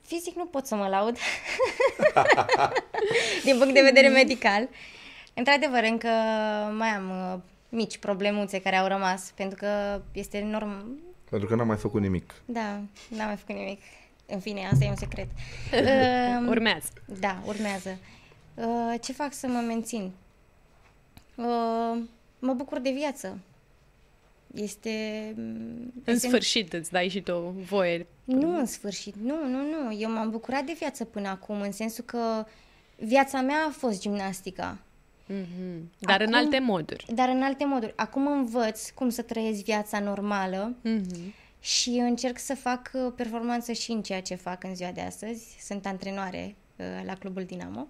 fizic 0.05 0.35
nu 0.35 0.45
pot 0.45 0.65
să 0.65 0.75
mă 0.75 0.87
laud 0.87 1.17
din 3.45 3.57
punct 3.57 3.73
de 3.73 3.81
vedere 3.81 4.07
medical. 4.21 4.69
Într-adevăr, 5.33 5.83
încă 5.83 6.07
mai 6.77 6.87
am 6.87 7.33
uh, 7.33 7.39
mici 7.73 7.97
problemuțe 7.97 8.61
care 8.61 8.75
au 8.75 8.87
rămas, 8.87 9.31
pentru 9.35 9.57
că 9.57 10.01
este 10.11 10.41
norm... 10.41 10.99
Pentru 11.29 11.47
că 11.47 11.55
n-am 11.55 11.67
mai 11.67 11.77
făcut 11.77 12.01
nimic. 12.01 12.33
Da, 12.45 12.81
n-am 13.09 13.27
mai 13.27 13.35
făcut 13.35 13.55
nimic. 13.55 13.81
În 14.25 14.39
fine, 14.39 14.67
asta 14.71 14.85
e 14.85 14.89
un 14.89 14.95
secret. 14.95 15.27
uh, 15.73 16.47
urmează. 16.53 16.87
Da, 17.19 17.41
urmează. 17.45 17.97
Uh, 18.53 18.93
ce 19.01 19.13
fac 19.13 19.33
să 19.33 19.47
mă 19.47 19.59
mențin? 19.59 20.11
Uh, 21.35 22.01
mă 22.39 22.53
bucur 22.53 22.79
de 22.79 22.91
viață. 22.91 23.39
Este... 24.53 24.89
Mm, 25.35 25.93
în 26.03 26.13
este... 26.13 26.27
sfârșit 26.27 26.73
îți 26.73 26.91
dai 26.91 27.07
și 27.07 27.21
tu 27.21 27.55
voie. 27.67 28.07
Nu 28.23 28.57
în 28.57 28.65
sfârșit, 28.65 29.15
nu, 29.15 29.47
nu, 29.47 29.57
nu. 29.57 29.97
Eu 29.99 30.11
m-am 30.11 30.29
bucurat 30.29 30.63
de 30.63 30.75
viață 30.77 31.05
până 31.05 31.27
acum, 31.27 31.61
în 31.61 31.71
sensul 31.71 32.03
că 32.03 32.45
viața 32.95 33.41
mea 33.41 33.65
a 33.67 33.71
fost 33.71 34.01
gimnastica. 34.01 34.77
Mm-hmm. 35.29 35.89
Dar 35.99 36.21
Acum, 36.21 36.33
în 36.33 36.39
alte 36.39 36.59
moduri. 36.59 37.05
Dar 37.13 37.29
în 37.29 37.41
alte 37.41 37.65
moduri. 37.65 37.93
Acum 37.95 38.27
învăț 38.27 38.89
cum 38.89 39.09
să 39.09 39.21
trăiesc 39.21 39.63
viața 39.63 39.99
normală 39.99 40.75
mm-hmm. 40.85 41.33
și 41.59 41.89
încerc 41.89 42.37
să 42.39 42.55
fac 42.55 42.91
uh, 42.93 43.13
performanță 43.15 43.71
și 43.71 43.91
în 43.91 44.01
ceea 44.01 44.21
ce 44.21 44.35
fac 44.35 44.63
în 44.63 44.75
ziua 44.75 44.91
de 44.91 45.01
astăzi. 45.01 45.55
Sunt 45.59 45.85
antrenoare 45.85 46.55
uh, 46.75 46.85
la 47.05 47.13
clubul 47.13 47.43
Dinamo. 47.43 47.87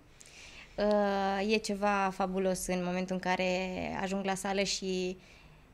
Uh, 0.78 1.54
e 1.54 1.58
ceva 1.58 2.12
fabulos 2.14 2.68
în 2.68 2.84
momentul 2.84 3.16
în 3.16 3.22
care 3.22 3.70
ajung 4.02 4.26
la 4.26 4.36
sală 4.36 4.64
și 4.64 5.18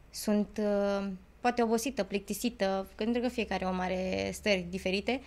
sunt 0.10 0.62
uh, 0.62 1.08
poate 1.40 1.64
obosită, 1.64 2.04
plictisită, 2.04 2.88
pentru 2.96 3.22
că 3.22 3.28
fiecare 3.28 3.66
om 3.66 3.80
are 3.80 4.30
stări 4.34 4.66
diferite, 4.70 5.22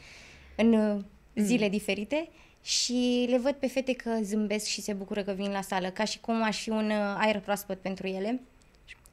în 0.57 0.73
uh, 0.73 1.03
zile 1.35 1.65
mm. 1.65 1.71
diferite 1.71 2.29
și 2.63 3.27
le 3.29 3.39
văd 3.39 3.53
pe 3.53 3.67
fete 3.67 3.93
că 3.95 4.19
zâmbesc 4.23 4.67
și 4.67 4.81
se 4.81 4.93
bucură 4.93 5.23
că 5.23 5.33
vin 5.33 5.51
la 5.51 5.61
sală, 5.61 5.91
ca 5.91 6.05
și 6.05 6.21
cum 6.21 6.43
aș 6.43 6.63
fi 6.63 6.71
un 6.71 6.91
uh, 6.91 7.15
aer 7.19 7.41
proaspăt 7.41 7.79
pentru 7.79 8.07
ele. 8.07 8.41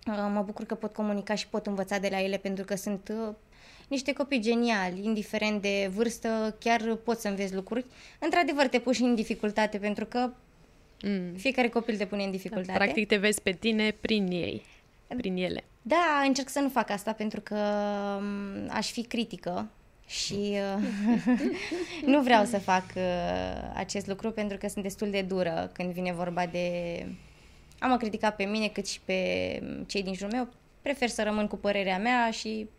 Uh, 0.07 0.30
mă 0.34 0.41
bucur 0.45 0.65
că 0.65 0.76
pot 0.76 0.93
comunica 0.93 1.35
și 1.35 1.47
pot 1.47 1.65
învăța 1.67 1.97
de 1.97 2.07
la 2.11 2.21
ele 2.21 2.38
pentru 2.38 2.63
că 2.63 2.76
sunt 2.76 3.11
uh, 3.27 3.34
niște 3.88 4.13
copii 4.13 4.39
geniali, 4.39 5.05
indiferent 5.05 5.61
de 5.61 5.89
vârstă, 5.93 6.55
chiar 6.59 6.95
poți 6.95 7.21
să 7.21 7.27
înveți 7.27 7.53
lucruri. 7.53 7.85
Într-adevăr, 8.19 8.67
te 8.67 8.80
puși 8.80 8.97
și 8.97 9.03
în 9.03 9.15
dificultate 9.15 9.77
pentru 9.77 10.05
că 10.05 10.30
mm. 11.03 11.34
fiecare 11.38 11.69
copil 11.69 11.97
te 11.97 12.05
pune 12.05 12.23
în 12.23 12.31
dificultate. 12.31 12.71
Da, 12.71 12.84
practic 12.84 13.07
te 13.07 13.15
vezi 13.15 13.41
pe 13.41 13.51
tine 13.51 13.95
prin 14.01 14.27
ei, 14.27 14.65
prin 15.17 15.35
ele. 15.35 15.63
Da, 15.81 16.23
încerc 16.26 16.49
să 16.49 16.59
nu 16.59 16.69
fac 16.69 16.89
asta 16.89 17.13
pentru 17.13 17.41
că 17.41 17.55
um, 18.17 18.69
aș 18.69 18.91
fi 18.91 19.03
critică 19.03 19.69
și 20.10 20.57
uh, 20.76 20.84
nu 22.14 22.22
vreau 22.22 22.45
să 22.45 22.60
fac 22.60 22.84
uh, 22.95 23.72
acest 23.73 24.07
lucru 24.07 24.31
pentru 24.31 24.57
că 24.57 24.68
sunt 24.68 24.84
destul 24.84 25.10
de 25.10 25.22
dură 25.22 25.69
când 25.73 25.91
vine 25.91 26.14
vorba 26.14 26.45
de 26.45 27.06
a 27.80 27.88
mă 27.88 27.98
critica 27.98 28.30
pe 28.30 28.44
mine 28.44 28.68
cât 28.68 28.88
și 28.88 28.99
pe 29.06 29.14
cei 29.88 30.03
din 30.03 30.14
jurul 30.14 30.34
meu. 30.34 30.48
Prefer 30.81 31.10
să 31.10 31.23
rămân 31.23 31.48
cu 31.48 31.56
părerea 31.57 31.98
mea 31.98 32.31
și 32.31 32.69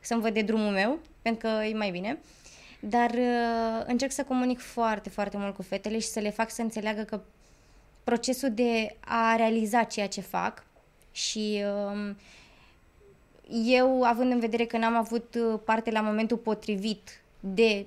să-mi 0.00 0.20
văd 0.20 0.34
de 0.34 0.42
drumul 0.42 0.72
meu, 0.72 0.98
pentru 1.22 1.48
că 1.48 1.64
e 1.64 1.74
mai 1.74 1.90
bine. 1.90 2.18
Dar 2.80 3.10
uh, 3.10 3.84
încerc 3.86 4.12
să 4.12 4.24
comunic 4.24 4.60
foarte, 4.60 5.08
foarte 5.08 5.36
mult 5.36 5.54
cu 5.54 5.62
fetele 5.62 5.98
și 5.98 6.06
să 6.06 6.20
le 6.20 6.30
fac 6.30 6.50
să 6.50 6.62
înțeleagă 6.62 7.02
că 7.02 7.20
procesul 8.04 8.54
de 8.54 8.96
a 9.00 9.36
realiza 9.36 9.82
ceea 9.82 10.08
ce 10.08 10.20
fac 10.20 10.64
și 11.12 11.62
uh, 11.92 12.14
eu, 13.48 14.02
având 14.02 14.32
în 14.32 14.38
vedere 14.38 14.64
că 14.64 14.76
n-am 14.76 14.96
avut 14.96 15.34
uh, 15.34 15.60
parte 15.64 15.90
la 15.90 16.00
momentul 16.00 16.36
potrivit 16.36 17.20
de 17.40 17.86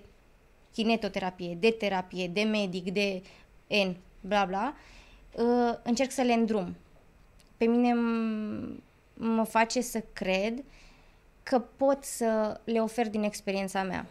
kinetoterapie, 0.73 1.57
de 1.59 1.71
terapie, 1.71 2.27
de 2.27 2.41
medic, 2.41 2.93
de 2.93 3.21
N, 3.67 3.95
bla 4.21 4.45
bla, 4.45 4.73
uh, 5.35 5.77
încerc 5.83 6.11
să 6.11 6.21
le 6.21 6.33
îndrum. 6.33 6.75
Pe 7.57 7.65
mine 7.65 7.93
mă 9.13 9.43
face 9.43 9.81
să 9.81 10.03
cred 10.13 10.63
că 11.43 11.59
pot 11.59 12.03
să 12.03 12.59
le 12.63 12.81
ofer 12.81 13.09
din 13.09 13.23
experiența 13.23 13.83
mea. 13.83 14.05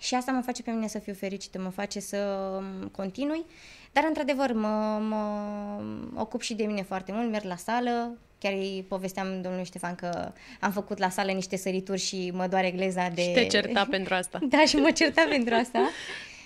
Și 0.00 0.14
asta 0.14 0.32
mă 0.32 0.40
face 0.40 0.62
pe 0.62 0.70
mine 0.70 0.86
să 0.86 0.98
fiu 0.98 1.14
fericită, 1.14 1.60
mă 1.60 1.68
face 1.68 2.00
să 2.00 2.16
um, 2.56 2.88
continui, 2.88 3.44
dar 3.92 4.04
într-adevăr 4.08 4.52
mă, 4.52 4.98
mă 5.08 6.20
ocup 6.20 6.40
și 6.40 6.54
de 6.54 6.64
mine 6.64 6.82
foarte 6.82 7.12
mult, 7.12 7.30
merg 7.30 7.44
la 7.44 7.56
sală, 7.56 8.16
Chiar 8.38 8.52
îi 8.52 8.84
povesteam 8.88 9.40
domnului 9.40 9.64
Ștefan 9.64 9.94
că 9.94 10.32
am 10.60 10.72
făcut 10.72 10.98
la 10.98 11.08
sală 11.08 11.32
niște 11.32 11.56
sărituri 11.56 12.00
și 12.00 12.30
mă 12.34 12.46
doare 12.46 12.70
gleza 12.70 13.08
de... 13.08 13.22
Și 13.22 13.32
te 13.32 13.46
certa 13.46 13.86
pentru 13.90 14.14
asta. 14.14 14.38
da, 14.50 14.64
și 14.64 14.76
mă 14.76 14.90
certa 14.90 15.26
pentru 15.28 15.54
asta. 15.54 15.88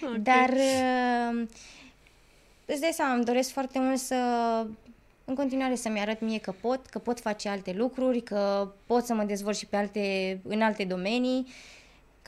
Okay. 0.03 0.19
Dar 0.19 0.49
uh, 0.49 1.47
îți 2.65 2.81
dai 2.81 2.91
seama, 2.93 3.15
îmi 3.15 3.25
doresc 3.25 3.51
foarte 3.51 3.79
mult 3.79 3.99
să 3.99 4.17
în 5.31 5.35
continuare 5.35 5.75
să-mi 5.75 6.01
arăt 6.01 6.21
mie 6.21 6.39
că 6.39 6.55
pot, 6.61 6.87
că 6.87 6.99
pot 6.99 7.21
face 7.21 7.49
alte 7.49 7.73
lucruri, 7.73 8.21
că 8.21 8.73
pot 8.87 9.05
să 9.05 9.15
mă 9.15 9.23
dezvolt 9.23 9.57
și 9.57 9.67
pe 9.67 9.77
alte, 9.77 10.39
în 10.49 10.63
alte 10.63 10.85
domenii 10.85 11.47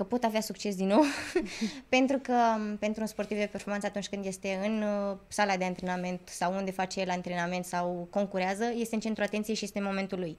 că 0.03 0.09
pot 0.09 0.25
avea 0.25 0.41
succes 0.41 0.77
din 0.77 0.87
nou, 0.87 1.03
pentru 1.97 2.19
că 2.19 2.35
pentru 2.79 3.01
un 3.01 3.07
sportiv 3.07 3.39
de 3.39 3.49
performanță 3.51 3.87
atunci 3.87 4.09
când 4.09 4.25
este 4.25 4.61
în 4.65 4.83
uh, 4.83 5.17
sala 5.29 5.57
de 5.57 5.65
antrenament 5.65 6.21
sau 6.25 6.55
unde 6.55 6.71
face 6.71 7.01
el 7.01 7.11
antrenament 7.11 7.65
sau 7.65 8.07
concurează, 8.11 8.65
este 8.77 8.95
în 8.95 9.01
centru 9.01 9.23
atenției 9.23 9.57
și 9.57 9.65
este 9.65 9.79
în 9.79 9.85
momentul 9.85 10.19
lui. 10.19 10.37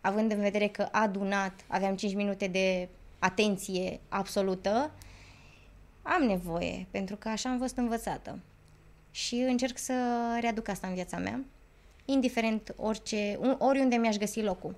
Având 0.00 0.32
în 0.32 0.40
vedere 0.40 0.68
că 0.68 0.88
a 0.92 1.00
adunat, 1.00 1.52
aveam 1.66 1.96
5 1.96 2.14
minute 2.14 2.46
de 2.46 2.88
atenție 3.18 4.00
absolută, 4.08 4.90
am 6.02 6.22
nevoie, 6.22 6.86
pentru 6.90 7.16
că 7.16 7.28
așa 7.28 7.50
am 7.50 7.58
fost 7.58 7.76
învățată. 7.76 8.38
Și 9.10 9.34
încerc 9.34 9.78
să 9.78 9.94
readuc 10.40 10.68
asta 10.68 10.86
în 10.86 10.94
viața 10.94 11.16
mea, 11.16 11.44
indiferent 12.04 12.74
orice, 12.76 13.38
oriunde 13.58 13.96
mi-aș 13.96 14.16
găsi 14.16 14.42
locul. 14.42 14.74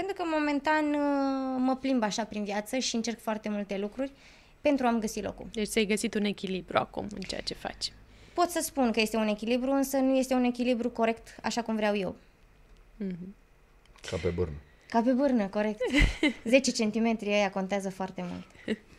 Pentru 0.00 0.22
că 0.22 0.28
momentan 0.32 0.84
uh, 0.84 1.56
mă 1.58 1.76
plimb 1.76 2.02
așa 2.02 2.24
prin 2.24 2.44
viață 2.44 2.78
și 2.78 2.94
încerc 2.94 3.20
foarte 3.20 3.48
multe 3.48 3.78
lucruri 3.78 4.12
pentru 4.60 4.86
a-mi 4.86 5.00
găsi 5.00 5.22
locul. 5.22 5.46
Deci 5.52 5.68
ți-ai 5.68 5.84
găsit 5.84 6.14
un 6.14 6.24
echilibru 6.24 6.78
acum 6.78 7.06
în 7.14 7.20
ceea 7.20 7.40
ce 7.40 7.54
faci. 7.54 7.92
Pot 8.34 8.50
să 8.50 8.60
spun 8.62 8.92
că 8.92 9.00
este 9.00 9.16
un 9.16 9.28
echilibru, 9.28 9.70
însă 9.70 9.96
nu 9.96 10.16
este 10.16 10.34
un 10.34 10.44
echilibru 10.44 10.90
corect 10.90 11.36
așa 11.42 11.62
cum 11.62 11.76
vreau 11.76 11.96
eu. 11.96 12.16
Mm-hmm. 13.04 13.34
Ca 14.10 14.16
pe 14.22 14.28
bârnă. 14.28 14.54
Ca 14.88 15.00
pe 15.00 15.12
bârnă, 15.12 15.46
corect. 15.46 15.80
10 16.44 16.72
cm 16.72 17.18
aia 17.26 17.50
contează 17.50 17.90
foarte 17.90 18.24
mult. 18.30 18.76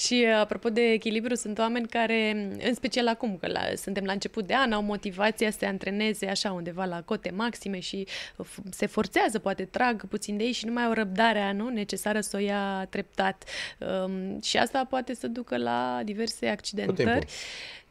Și 0.00 0.24
uh, 0.26 0.34
apropo 0.34 0.68
de 0.68 0.80
echilibru, 0.80 1.34
sunt 1.34 1.58
oameni 1.58 1.88
care, 1.88 2.30
în 2.62 2.74
special 2.74 3.08
acum, 3.08 3.36
că 3.36 3.46
la, 3.46 3.60
suntem 3.76 4.04
la 4.04 4.12
început 4.12 4.46
de 4.46 4.54
an, 4.54 4.72
au 4.72 4.82
motivația 4.82 5.50
să 5.50 5.56
se 5.58 5.66
antreneze 5.66 6.26
așa 6.26 6.52
undeva 6.52 6.84
la 6.84 7.02
cote 7.02 7.30
maxime 7.30 7.80
și 7.80 8.06
uh, 8.36 8.46
se 8.70 8.86
forțează, 8.86 9.38
poate 9.38 9.64
trag 9.64 10.08
puțin 10.08 10.36
de 10.36 10.44
ei 10.44 10.52
și 10.52 10.64
nu 10.66 10.72
mai 10.72 10.84
au 10.84 10.92
răbdarea 10.92 11.52
nu, 11.52 11.68
necesară 11.68 12.20
să 12.20 12.36
o 12.36 12.40
ia 12.40 12.86
treptat. 12.90 13.44
Um, 13.78 14.40
și 14.42 14.56
asta 14.56 14.84
poate 14.84 15.14
să 15.14 15.26
ducă 15.26 15.56
la 15.56 16.00
diverse 16.04 16.46
accidentări. 16.46 17.26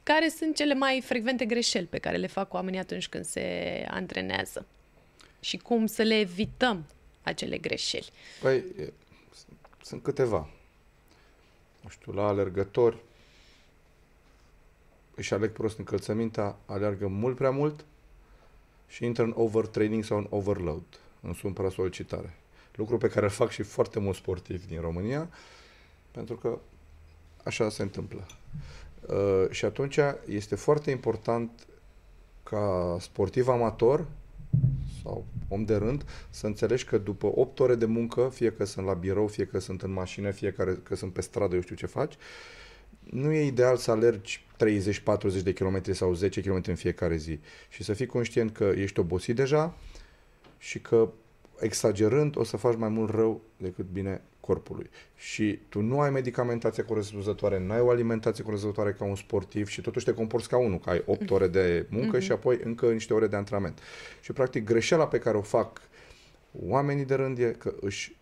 Care 0.03 0.29
sunt 0.29 0.55
cele 0.55 0.73
mai 0.73 1.01
frecvente 1.05 1.45
greșeli 1.45 1.85
pe 1.85 1.97
care 1.97 2.17
le 2.17 2.27
fac 2.27 2.53
oamenii 2.53 2.79
atunci 2.79 3.07
când 3.07 3.25
se 3.25 3.45
antrenează? 3.89 4.65
Și 5.39 5.57
cum 5.57 5.85
să 5.85 6.01
le 6.01 6.19
evităm 6.19 6.85
acele 7.21 7.57
greșeli? 7.57 8.09
Păi, 8.41 8.63
sunt 9.81 10.03
câteva 10.03 10.49
nu 11.81 11.89
știu, 11.89 12.11
la 12.11 12.27
alergători, 12.27 12.97
își 15.15 15.33
aleg 15.33 15.51
prost 15.51 15.77
încălțămintea, 15.77 16.55
aleargă 16.65 17.07
mult 17.07 17.35
prea 17.35 17.51
mult 17.51 17.85
și 18.87 19.05
intră 19.05 19.23
în 19.23 19.33
overtraining 19.35 20.03
sau 20.03 20.17
în 20.17 20.27
overload, 20.29 20.83
în 21.21 21.33
supra-solicitare. 21.33 22.33
Lucru 22.75 22.97
pe 22.97 23.09
care 23.09 23.25
îl 23.25 23.31
fac 23.31 23.49
și 23.49 23.63
foarte 23.63 23.99
mulți 23.99 24.19
sportivi 24.19 24.67
din 24.67 24.81
România, 24.81 25.29
pentru 26.11 26.35
că 26.35 26.59
așa 27.43 27.69
se 27.69 27.81
întâmplă. 27.81 28.27
Uh, 29.07 29.45
și 29.49 29.65
atunci 29.65 29.99
este 30.27 30.55
foarte 30.55 30.91
important 30.91 31.67
ca 32.43 32.97
sportiv 32.99 33.47
amator 33.47 34.05
sau 35.03 35.25
om 35.47 35.65
de 35.65 35.75
rând, 35.75 36.05
să 36.29 36.45
înțelegi 36.45 36.85
că 36.85 36.97
după 36.97 37.31
8 37.35 37.59
ore 37.59 37.75
de 37.75 37.85
muncă, 37.85 38.29
fie 38.33 38.51
că 38.51 38.65
sunt 38.65 38.85
la 38.85 38.93
birou, 38.93 39.27
fie 39.27 39.45
că 39.45 39.59
sunt 39.59 39.81
în 39.81 39.91
mașină, 39.91 40.31
fie 40.31 40.55
că 40.83 40.95
sunt 40.95 41.13
pe 41.13 41.21
stradă, 41.21 41.55
eu 41.55 41.61
știu 41.61 41.75
ce 41.75 41.85
faci, 41.85 42.13
nu 42.99 43.31
e 43.31 43.45
ideal 43.45 43.77
să 43.77 43.91
alergi 43.91 44.45
30-40 45.39 45.43
de 45.43 45.53
kilometri 45.53 45.93
sau 45.93 46.13
10 46.13 46.41
km 46.41 46.61
în 46.65 46.75
fiecare 46.75 47.15
zi. 47.15 47.39
Și 47.69 47.83
să 47.83 47.93
fii 47.93 48.05
conștient 48.05 48.51
că 48.51 48.63
ești 48.75 48.99
obosit 48.99 49.35
deja 49.35 49.77
și 50.57 50.79
că 50.79 51.11
exagerând 51.59 52.37
o 52.37 52.43
să 52.43 52.57
faci 52.57 52.77
mai 52.77 52.89
mult 52.89 53.09
rău 53.09 53.41
decât 53.57 53.85
bine 53.91 54.21
corpului. 54.49 54.89
Și 55.15 55.59
tu 55.69 55.81
nu 55.81 55.99
ai 55.99 56.09
medicamentație 56.09 56.83
corespunzătoare, 56.83 57.59
nu 57.59 57.73
ai 57.73 57.79
o 57.79 57.89
alimentație 57.89 58.43
corespunzătoare 58.43 58.93
ca 58.93 59.03
un 59.03 59.15
sportiv 59.15 59.67
și 59.67 59.81
totuși 59.81 60.05
te 60.05 60.13
comporți 60.13 60.49
ca 60.49 60.57
unul, 60.57 60.79
că 60.79 60.89
ai 60.89 61.03
8 61.05 61.31
ore 61.31 61.47
de 61.47 61.85
muncă 61.89 62.17
mm-hmm. 62.17 62.21
și 62.21 62.31
apoi 62.31 62.59
încă 62.63 62.91
niște 62.91 63.13
ore 63.13 63.27
de 63.27 63.35
antrenament. 63.35 63.79
Și 64.21 64.31
practic 64.31 64.65
greșeala 64.65 65.07
pe 65.07 65.19
care 65.19 65.37
o 65.37 65.41
fac 65.41 65.81
oamenii 66.67 67.05
de 67.05 67.15
rând 67.15 67.37
e 67.37 67.55
că 67.57 67.73
își 67.81 68.15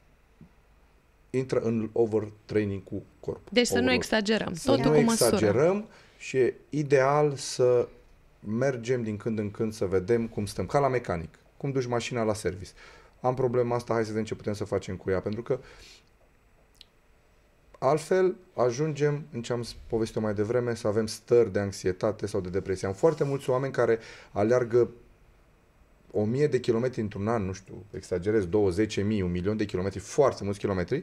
intră 1.29 1.59
în 1.59 1.89
overtraining 1.93 2.83
cu 2.83 3.03
corpul. 3.19 3.49
Deci 3.51 3.67
să 3.67 3.79
nu 3.79 3.91
exagerăm, 3.91 4.53
să 4.53 4.71
totul 4.71 4.91
nu 4.91 4.97
cu 4.97 5.03
măsură. 5.03 5.35
exagerăm 5.35 5.87
și 6.17 6.37
e 6.37 6.55
ideal 6.69 7.33
să 7.35 7.87
mergem 8.39 9.03
din 9.03 9.17
când 9.17 9.39
în 9.39 9.51
când 9.51 9.73
să 9.73 9.85
vedem 9.85 10.27
cum 10.27 10.45
stăm, 10.45 10.65
ca 10.65 10.79
la 10.79 10.87
mecanic, 10.87 11.39
cum 11.57 11.71
duci 11.71 11.85
mașina 11.85 12.23
la 12.23 12.33
service. 12.33 12.71
Am 13.21 13.33
problema 13.33 13.75
asta, 13.75 13.93
hai 13.93 14.03
să 14.03 14.09
vedem 14.09 14.25
ce 14.25 14.35
putem 14.35 14.53
să 14.53 14.63
facem 14.63 14.95
cu 14.95 15.09
ea, 15.09 15.19
pentru 15.19 15.41
că 15.41 15.59
Altfel, 17.79 18.35
ajungem, 18.53 19.25
în 19.31 19.41
ce 19.41 19.53
am 19.53 19.63
povestit 19.87 20.21
mai 20.21 20.33
devreme, 20.33 20.75
să 20.75 20.87
avem 20.87 21.07
stări 21.07 21.51
de 21.51 21.59
anxietate 21.59 22.27
sau 22.27 22.41
de 22.41 22.49
depresie. 22.49 22.87
Am 22.87 22.93
foarte 22.93 23.23
mulți 23.23 23.49
oameni 23.49 23.73
care 23.73 23.99
aleargă 24.31 24.89
o 26.11 26.23
mie 26.23 26.47
de 26.47 26.59
kilometri 26.59 27.01
într-un 27.01 27.27
an, 27.27 27.45
nu 27.45 27.51
știu, 27.51 27.85
exagerez, 27.91 28.45
20 28.45 29.03
mii, 29.03 29.21
un 29.21 29.31
milion 29.31 29.57
de 29.57 29.65
kilometri, 29.65 29.99
foarte 29.99 30.43
mulți 30.43 30.59
kilometri, 30.59 30.97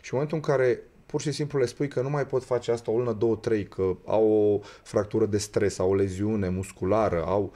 și 0.00 0.12
în 0.14 0.18
momentul 0.18 0.36
în 0.36 0.42
care 0.42 0.80
pur 1.06 1.20
și 1.20 1.32
simplu 1.32 1.58
le 1.58 1.66
spui 1.66 1.88
că 1.88 2.00
nu 2.00 2.10
mai 2.10 2.26
pot 2.26 2.44
face 2.44 2.70
asta 2.70 2.90
o 2.90 2.98
lună, 2.98 3.12
două, 3.12 3.36
trei, 3.36 3.64
că 3.64 3.96
au 4.04 4.30
o 4.30 4.60
fractură 4.82 5.26
de 5.26 5.38
stres, 5.38 5.78
au 5.78 5.90
o 5.90 5.94
leziune 5.94 6.48
musculară, 6.48 7.24
au 7.24 7.52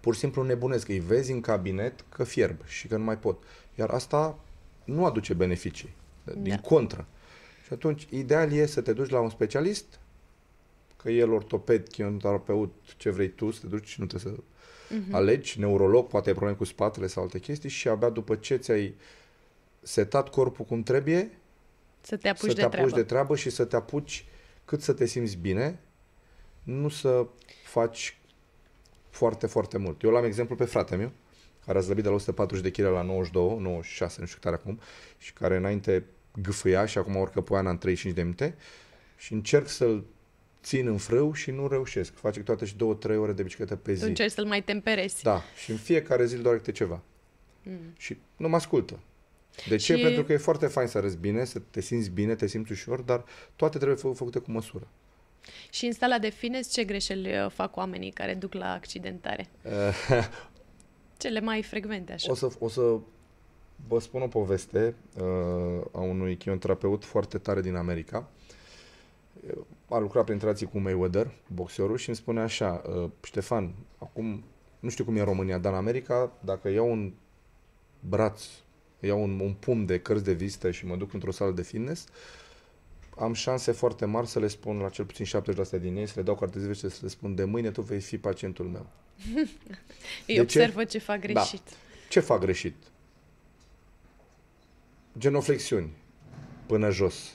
pur 0.00 0.14
și 0.14 0.20
simplu 0.20 0.42
nebunesc, 0.42 0.88
îi 0.88 0.98
vezi 0.98 1.32
în 1.32 1.40
cabinet 1.40 2.04
că 2.08 2.24
fierb 2.24 2.56
și 2.64 2.88
că 2.88 2.96
nu 2.96 3.04
mai 3.04 3.18
pot. 3.18 3.42
Iar 3.74 3.90
asta 3.90 4.38
nu 4.84 5.04
aduce 5.04 5.34
beneficii, 5.34 5.94
din 6.36 6.54
da. 6.54 6.68
contră. 6.68 7.06
Și 7.70 7.76
atunci, 7.76 8.06
ideal 8.08 8.52
e 8.52 8.66
să 8.66 8.80
te 8.80 8.92
duci 8.92 9.10
la 9.10 9.20
un 9.20 9.30
specialist, 9.30 10.00
că 10.96 11.10
el 11.10 11.32
ortoped, 11.32 11.88
kinetoterapeut, 11.88 12.74
ce 12.96 13.10
vrei 13.10 13.28
tu, 13.28 13.50
să 13.50 13.60
te 13.60 13.66
duci 13.66 13.88
și 13.88 14.00
nu 14.00 14.06
trebuie 14.06 14.34
să 14.34 14.42
uh-huh. 14.94 15.12
alegi, 15.12 15.60
neurolog, 15.60 16.06
poate 16.06 16.28
ai 16.28 16.34
probleme 16.34 16.58
cu 16.58 16.64
spatele 16.64 17.06
sau 17.06 17.22
alte 17.22 17.38
chestii 17.38 17.68
și 17.68 17.88
abia 17.88 18.08
după 18.08 18.36
ce 18.36 18.56
ți-ai 18.56 18.94
setat 19.82 20.28
corpul 20.28 20.64
cum 20.64 20.82
trebuie, 20.82 21.38
să 22.00 22.16
te 22.16 22.28
apuci, 22.28 22.40
să 22.40 22.46
de, 22.46 22.54
te 22.54 22.62
apuci 22.62 22.76
treabă. 22.76 22.96
de 22.96 23.02
treabă 23.02 23.36
și 23.36 23.50
să 23.50 23.64
te 23.64 23.76
apuci 23.76 24.24
cât 24.64 24.82
să 24.82 24.92
te 24.92 25.06
simți 25.06 25.36
bine, 25.36 25.80
nu 26.62 26.88
să 26.88 27.26
faci 27.64 28.18
foarte, 29.10 29.46
foarte 29.46 29.78
mult. 29.78 30.02
Eu 30.02 30.10
l-am 30.10 30.24
exemplu 30.24 30.56
pe 30.56 30.64
frate 30.64 30.96
meu, 30.96 31.12
care 31.66 31.78
a 31.78 31.80
zlăbit 31.80 32.02
de 32.02 32.08
la 32.08 32.14
140 32.14 32.62
de 32.62 32.70
kg 32.70 32.88
la 32.88 33.02
92, 33.02 33.58
96, 33.60 34.20
nu 34.20 34.26
știu 34.26 34.38
cât 34.42 34.52
acum, 34.52 34.80
și 35.18 35.32
care 35.32 35.56
înainte 35.56 36.04
gâfâia 36.42 36.86
și 36.86 36.98
acum 36.98 37.16
urcă 37.16 37.40
poiana 37.40 37.70
în 37.70 37.78
35 37.78 38.14
de 38.16 38.22
minute 38.22 38.56
și 39.16 39.32
încerc 39.32 39.68
să-l 39.68 40.04
țin 40.62 40.86
în 40.86 40.96
frâu 40.98 41.32
și 41.32 41.50
nu 41.50 41.68
reușesc. 41.68 42.14
Face 42.14 42.40
toate 42.40 42.64
și 42.64 42.76
două, 42.76 42.94
trei 42.94 43.16
ore 43.16 43.32
de 43.32 43.42
bicicletă 43.42 43.76
pe 43.76 43.92
zi. 43.92 44.00
Tu 44.00 44.06
încerci 44.08 44.30
să-l 44.32 44.44
mai 44.46 44.62
temperezi. 44.62 45.22
Da. 45.22 45.42
Și 45.62 45.70
în 45.70 45.76
fiecare 45.76 46.26
zi 46.26 46.34
îl 46.34 46.42
doare 46.42 46.56
câte 46.58 46.72
ceva. 46.72 47.02
Mm. 47.62 47.94
Și 47.98 48.16
nu 48.36 48.48
mă 48.48 48.56
ascultă. 48.56 48.98
De 49.68 49.76
ce? 49.76 49.96
Și- 49.96 50.02
Pentru 50.02 50.24
că 50.24 50.32
e 50.32 50.36
foarte 50.36 50.66
fain 50.66 50.86
să 50.86 50.98
arăți 50.98 51.16
bine, 51.16 51.44
să 51.44 51.58
te 51.70 51.80
simți 51.80 52.10
bine, 52.10 52.34
te 52.34 52.46
simți 52.46 52.72
ușor, 52.72 53.00
dar 53.00 53.24
toate 53.56 53.78
trebuie 53.78 53.98
fă- 53.98 54.16
făcute 54.16 54.38
cu 54.38 54.50
măsură. 54.50 54.88
Și 55.70 55.86
în 55.86 55.92
sala 55.92 56.18
de 56.18 56.28
fitness, 56.28 56.72
ce 56.72 56.84
greșeli 56.84 57.38
uh, 57.44 57.50
fac 57.50 57.76
oamenii 57.76 58.10
care 58.10 58.34
duc 58.34 58.52
la 58.54 58.72
accidentare? 58.72 59.48
Cele 61.16 61.40
mai 61.40 61.62
frecvente, 61.62 62.12
așa. 62.12 62.30
O 62.30 62.34
să, 62.34 62.48
o 62.58 62.68
să 62.68 62.98
vă 63.88 64.00
spun 64.00 64.22
o 64.22 64.26
poveste 64.26 64.94
uh, 65.16 65.84
a 65.92 66.00
unui 66.00 66.36
chimioterapeut 66.36 67.04
foarte 67.04 67.38
tare 67.38 67.60
din 67.60 67.74
America. 67.74 68.28
A 69.88 69.98
lucrat 69.98 70.24
printre 70.24 70.48
alții 70.48 70.66
cu 70.66 70.78
Mayweather, 70.78 71.30
boxerul, 71.46 71.96
și 71.96 72.08
îmi 72.08 72.16
spune 72.16 72.40
așa, 72.40 72.82
uh, 72.88 73.10
Ștefan, 73.22 73.74
acum 73.98 74.44
nu 74.80 74.88
știu 74.88 75.04
cum 75.04 75.16
e 75.16 75.18
în 75.18 75.24
România, 75.24 75.58
dar 75.58 75.72
în 75.72 75.78
America, 75.78 76.32
dacă 76.40 76.68
iau 76.68 76.90
un 76.90 77.12
braț, 78.00 78.44
iau 79.00 79.22
un, 79.22 79.40
un 79.40 79.52
pumn 79.52 79.86
de 79.86 80.00
cărți 80.00 80.24
de 80.24 80.32
vizită 80.32 80.70
și 80.70 80.86
mă 80.86 80.96
duc 80.96 81.12
într-o 81.12 81.30
sală 81.30 81.50
de 81.50 81.62
fitness, 81.62 82.06
am 83.18 83.32
șanse 83.32 83.72
foarte 83.72 84.04
mari 84.04 84.26
să 84.26 84.38
le 84.38 84.46
spun 84.46 84.78
la 84.78 84.88
cel 84.88 85.04
puțin 85.04 85.26
70% 85.78 85.80
din 85.80 85.96
ei, 85.96 86.06
să 86.06 86.12
le 86.16 86.22
dau 86.22 86.34
carte 86.34 86.58
de 86.58 86.66
vizită 86.66 86.88
și 86.88 86.94
să 86.94 87.00
le 87.02 87.08
spun 87.08 87.34
de 87.34 87.44
mâine 87.44 87.70
tu 87.70 87.82
vei 87.82 88.00
fi 88.00 88.18
pacientul 88.18 88.66
meu. 88.66 88.86
Îi 90.26 90.34
ce? 90.34 90.40
observă 90.40 90.84
ce 90.84 90.98
fac 90.98 91.20
greșit. 91.20 91.62
Ce 92.08 92.20
fac 92.20 92.40
greșit? 92.40 92.74
Genoflexiuni 95.18 95.96
până 96.66 96.90
jos. 96.90 97.34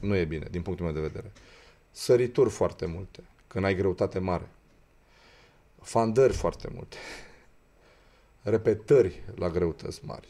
Nu 0.00 0.16
e 0.16 0.24
bine, 0.24 0.46
din 0.50 0.62
punctul 0.62 0.84
meu 0.86 0.94
de 0.94 1.00
vedere. 1.00 1.32
Sărituri 1.90 2.50
foarte 2.50 2.86
multe, 2.86 3.22
când 3.46 3.64
ai 3.64 3.74
greutate 3.74 4.18
mare. 4.18 4.48
Fandări 5.80 6.32
foarte 6.32 6.68
multe. 6.74 6.96
Repetări 8.42 9.22
la 9.34 9.48
greutăți 9.50 10.04
mari. 10.04 10.28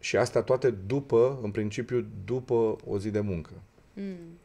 Și 0.00 0.16
astea 0.16 0.42
toate 0.42 0.70
după, 0.70 1.38
în 1.42 1.50
principiu, 1.50 2.06
după 2.24 2.76
o 2.86 2.98
zi 2.98 3.10
de 3.10 3.20
muncă. 3.20 3.50
Mm. 3.94 4.38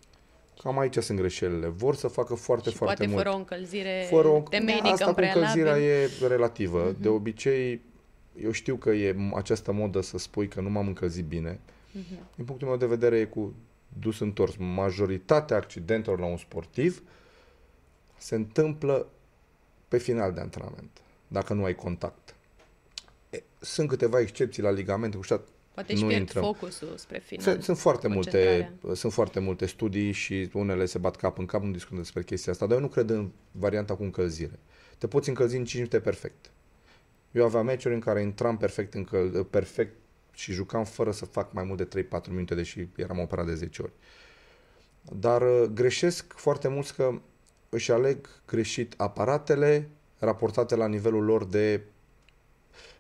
Cam 0.64 0.80
aici 0.80 0.98
sunt 0.98 1.18
greșelile. 1.18 1.68
Vor 1.68 1.96
să 1.96 2.08
facă 2.08 2.36
foarte, 2.36 2.70
Și 2.70 2.76
foarte 2.76 2.96
poate 2.96 3.12
mult. 3.12 3.24
fără 3.26 3.36
o 3.36 3.38
încălzire 3.40 4.06
Fără 4.10 4.28
o, 4.28 4.40
temeinică 4.50 4.88
asta 4.88 5.06
în 5.06 5.14
cu 5.14 5.20
încălzirea 5.20 5.74
prealabil. 5.74 6.24
e 6.24 6.28
relativă. 6.28 6.90
Mhm. 6.92 7.02
De 7.02 7.08
obicei, 7.08 7.82
eu 8.42 8.52
știu 8.52 8.76
că 8.76 8.90
e 8.90 9.14
m- 9.14 9.34
această 9.36 9.72
modă 9.72 10.02
să 10.02 10.18
spui 10.18 10.48
că 10.48 10.62
nu 10.62 10.70
m-am 10.70 10.88
încălzit 10.88 11.26
bine. 11.26 11.60
Mhm. 11.92 12.28
Din 12.36 12.46
punctul 12.46 12.68
meu 12.68 12.78
de 12.78 12.86
vedere 12.86 13.18
e 13.20 13.26
cu 13.26 13.54
dus 14.00 14.20
întors. 14.20 14.56
Majoritatea 14.56 15.58
accidentelor 15.58 16.20
la 16.20 16.26
un 16.26 16.38
sportiv 16.38 17.04
se 18.18 18.36
întâmplă 18.36 19.08
pe 19.88 19.98
final 19.98 20.34
de 20.34 20.40
antrenament, 20.40 21.02
dacă 21.28 21.54
nu 21.54 21.64
ai 21.64 21.76
contact. 21.76 22.36
E, 23.30 23.44
Sunt 23.60 23.88
câteva 23.90 24.20
excepții 24.20 24.62
la 24.64 24.70
ligamente, 24.72 25.16
cu 25.18 25.24
ștat, 25.24 25.48
Poate 25.74 25.92
își 25.94 26.02
nu 26.02 26.08
pierd 26.08 26.22
intrăm. 26.22 26.44
focusul 26.44 26.94
spre 26.98 27.20
final. 27.26 27.44
sunt, 27.46 27.64
sunt 27.64 27.78
foarte 27.78 28.08
multe, 28.08 28.30
Concentrarea. 28.32 28.96
sunt 28.96 29.14
foarte 29.14 29.40
multe 29.40 29.66
studii 29.66 30.12
și 30.12 30.50
unele 30.54 30.86
se 30.86 30.98
bat 30.98 31.16
cap 31.16 31.38
în 31.38 31.46
cap, 31.46 31.64
nu 31.64 31.72
discutăm 31.72 31.98
despre 31.98 32.24
chestia 32.24 32.52
asta, 32.52 32.66
dar 32.66 32.76
eu 32.76 32.82
nu 32.82 32.88
cred 32.90 33.10
în 33.10 33.30
varianta 33.52 33.96
cu 33.96 34.04
încălzire. 34.04 34.60
Te 34.98 35.08
poți 35.08 35.30
încălzi 35.30 35.56
în 35.56 35.62
5 35.64 35.74
minute 35.76 36.00
perfect. 36.00 36.52
Eu 37.36 37.46
aveam 37.46 37.66
meciuri 37.66 37.94
în 37.94 38.00
care 38.00 38.22
intram 38.22 38.58
perfect, 38.58 38.94
încăl- 38.94 39.44
perfect 39.44 39.96
și 40.34 40.52
jucam 40.52 40.84
fără 40.84 41.12
să 41.12 41.26
fac 41.26 41.54
mai 41.54 41.64
mult 41.64 41.90
de 41.90 42.04
3-4 42.04 42.30
minute, 42.30 42.56
deși 42.56 42.88
eram 42.96 43.20
operat 43.20 43.46
de 43.46 43.54
10 43.56 43.82
ori. 43.82 43.92
Dar 45.02 45.42
uh, 45.42 45.70
greșesc 45.74 46.34
foarte 46.34 46.68
mulți 46.68 46.96
că 46.96 47.22
își 47.70 47.92
aleg 47.92 48.30
greșit 48.48 48.94
aparatele 48.98 49.90
raportate 50.20 50.76
la 50.76 50.88
nivelul 50.88 51.24
lor 51.24 51.46
de 51.46 51.82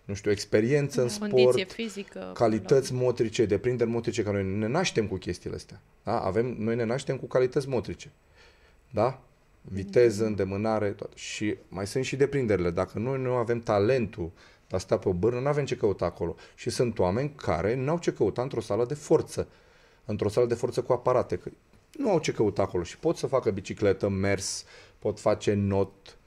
nu 0.05 0.13
știu, 0.13 0.31
experiență 0.31 1.01
în 1.01 1.09
sport, 1.09 1.31
Condiție 1.31 1.65
fizică. 1.65 2.31
calități 2.33 2.93
motrice, 2.93 3.45
deprinderi 3.45 3.89
motrice, 3.89 4.23
că 4.23 4.31
noi 4.31 4.43
ne 4.43 4.67
naștem 4.67 5.07
cu 5.07 5.15
chestiile 5.15 5.55
astea. 5.55 5.81
Da? 6.03 6.19
Avem, 6.19 6.55
noi 6.57 6.75
ne 6.75 6.83
naștem 6.83 7.17
cu 7.17 7.25
calități 7.25 7.67
motrice. 7.67 8.11
Da? 8.89 9.21
Viteză, 9.69 10.25
îndemânare, 10.25 10.89
toate. 10.89 11.13
Și 11.15 11.57
mai 11.67 11.87
sunt 11.87 12.05
și 12.05 12.15
deprinderile. 12.15 12.69
Dacă 12.71 12.99
noi 12.99 13.21
nu 13.21 13.33
avem 13.33 13.59
talentul 13.59 14.31
de 14.67 14.75
a 14.75 14.79
sta 14.79 14.97
pe 14.97 15.09
o 15.09 15.13
bârnă, 15.13 15.39
nu 15.39 15.47
avem 15.47 15.65
ce 15.65 15.75
căuta 15.77 16.05
acolo. 16.05 16.35
Și 16.55 16.69
sunt 16.69 16.99
oameni 16.99 17.33
care 17.35 17.75
nu 17.75 17.89
au 17.91 17.97
ce 17.99 18.13
căuta 18.13 18.41
într-o 18.41 18.61
sală 18.61 18.85
de 18.85 18.93
forță. 18.93 19.47
Într-o 20.05 20.29
sală 20.29 20.45
de 20.45 20.53
forță 20.53 20.81
cu 20.81 20.93
aparate. 20.93 21.37
Că 21.37 21.49
nu 21.97 22.09
au 22.09 22.19
ce 22.19 22.31
căuta 22.31 22.61
acolo 22.61 22.83
și 22.83 22.97
pot 22.97 23.17
să 23.17 23.27
facă 23.27 23.51
bicicletă, 23.51 24.09
mers, 24.09 24.65
pot 24.99 25.19
face 25.19 25.53
not, 25.53 26.17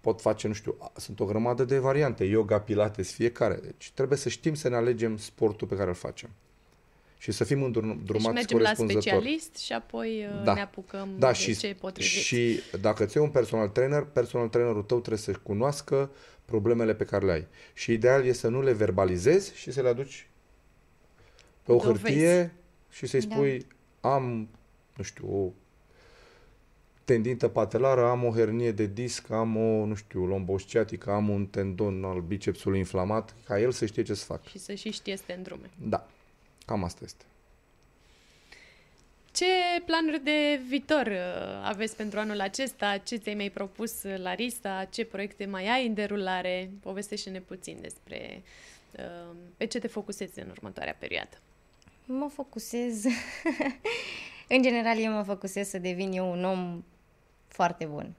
pot 0.00 0.20
face, 0.20 0.46
nu 0.46 0.52
știu, 0.52 0.76
a- 0.78 0.92
sunt 0.96 1.20
o 1.20 1.24
grămadă 1.24 1.64
de 1.64 1.78
variante, 1.78 2.24
yoga, 2.24 2.60
pilates, 2.60 3.12
fiecare. 3.12 3.54
Deci 3.54 3.90
trebuie 3.94 4.18
să 4.18 4.28
știm 4.28 4.54
să 4.54 4.68
ne 4.68 4.76
alegem 4.76 5.16
sportul 5.16 5.66
pe 5.68 5.76
care 5.76 5.88
îl 5.88 5.94
facem. 5.94 6.30
Și 7.22 7.32
să 7.32 7.44
fim 7.44 7.58
Deci 7.72 7.82
îndrumați 7.82 8.34
mergem 8.34 8.58
la 8.58 8.62
corespunzător. 8.62 9.02
specialist 9.02 9.56
și 9.56 9.72
apoi 9.72 10.24
uh, 10.24 10.42
Da. 10.44 10.54
ne 10.54 10.60
apucăm 10.60 11.08
Da, 11.18 11.26
de 11.26 11.32
și, 11.34 11.56
ce 11.56 11.66
e 11.66 11.72
potrivit. 11.74 12.10
și 12.22 12.60
dacă 12.80 13.04
ți 13.04 13.18
un 13.18 13.28
personal 13.30 13.68
trainer, 13.68 14.02
personal 14.02 14.48
trainerul 14.48 14.82
tău 14.82 14.98
trebuie 14.98 15.18
să 15.18 15.32
cunoască 15.42 16.10
problemele 16.44 16.94
pe 16.94 17.04
care 17.04 17.24
le 17.26 17.32
ai. 17.32 17.46
Și 17.74 17.92
ideal 17.92 18.24
e 18.24 18.32
să 18.32 18.48
nu 18.48 18.62
le 18.62 18.72
verbalizezi 18.72 19.54
și 19.54 19.72
să 19.72 19.82
le 19.82 19.88
aduci 19.88 20.28
pe 21.62 21.72
o 21.72 21.76
Dovezi. 21.76 22.02
hârtie 22.02 22.52
și 22.90 23.06
să-i 23.06 23.20
Da. 23.20 23.34
spui 23.34 23.66
am, 24.00 24.48
nu 24.96 25.02
știu, 25.04 25.28
o 25.44 25.50
tendintă 27.04 27.48
patelară, 27.48 28.04
am 28.08 28.24
o 28.24 28.30
hernie 28.30 28.72
de 28.72 28.86
disc, 28.86 29.30
am 29.30 29.56
o, 29.56 29.86
nu 29.86 29.94
știu, 29.94 30.24
lombosciatică, 30.26 31.10
am 31.10 31.28
un 31.28 31.46
tendon 31.46 32.04
al 32.04 32.20
bicepsului 32.20 32.78
inflamat, 32.78 33.34
ca 33.44 33.60
el 33.60 33.70
să 33.72 33.86
știe 33.86 34.02
ce 34.02 34.14
să 34.14 34.24
facă. 34.24 34.42
Și 34.48 34.58
să 34.58 34.74
și 34.74 34.90
știe 34.90 35.16
să 35.16 35.22
te 35.26 35.32
îndrume. 35.32 35.70
Da, 35.82 36.08
cam 36.72 36.84
asta 36.84 37.00
este. 37.04 37.24
Ce 39.32 39.44
planuri 39.84 40.20
de 40.24 40.60
viitor 40.66 41.06
uh, 41.06 41.62
aveți 41.64 41.96
pentru 41.96 42.18
anul 42.18 42.40
acesta? 42.40 42.98
Ce 42.98 43.16
ți-ai 43.16 43.34
mai 43.34 43.50
propus 43.50 44.02
uh, 44.02 44.18
la 44.18 44.34
Rista? 44.34 44.84
Ce 44.90 45.04
proiecte 45.04 45.46
mai 45.46 45.68
ai 45.68 45.86
în 45.86 45.94
derulare? 45.94 46.70
Povestește-ne 46.80 47.40
puțin 47.40 47.78
despre 47.80 48.42
uh, 48.98 49.34
pe 49.56 49.64
ce 49.64 49.78
te 49.78 49.86
focusezi 49.86 50.40
în 50.40 50.48
următoarea 50.50 50.96
perioadă. 50.98 51.36
Mă 52.04 52.28
focusez... 52.28 53.04
în 54.54 54.62
general, 54.62 54.98
eu 54.98 55.12
mă 55.12 55.22
focusez 55.22 55.68
să 55.68 55.78
devin 55.78 56.12
eu 56.12 56.30
un 56.30 56.44
om 56.44 56.84
foarte 57.48 57.84
bun. 57.84 58.14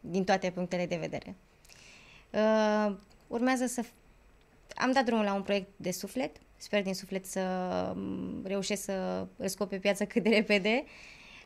Din 0.00 0.24
toate 0.24 0.50
punctele 0.50 0.86
de 0.86 0.96
vedere. 0.96 1.34
Uh, 2.30 2.96
urmează 3.26 3.66
să... 3.66 3.84
f- 3.84 3.94
Am 4.74 4.92
dat 4.92 5.04
drumul 5.04 5.24
la 5.24 5.32
un 5.34 5.42
proiect 5.42 5.68
de 5.76 5.90
suflet. 5.90 6.36
Sper 6.60 6.82
din 6.82 6.94
suflet 6.94 7.26
să 7.26 7.40
mm, 7.94 8.42
reușesc 8.44 8.82
să 8.82 9.26
îl 9.36 9.48
scop 9.48 9.68
pe 9.68 9.76
piață 9.76 10.04
cât 10.04 10.22
de 10.22 10.28
repede. 10.28 10.84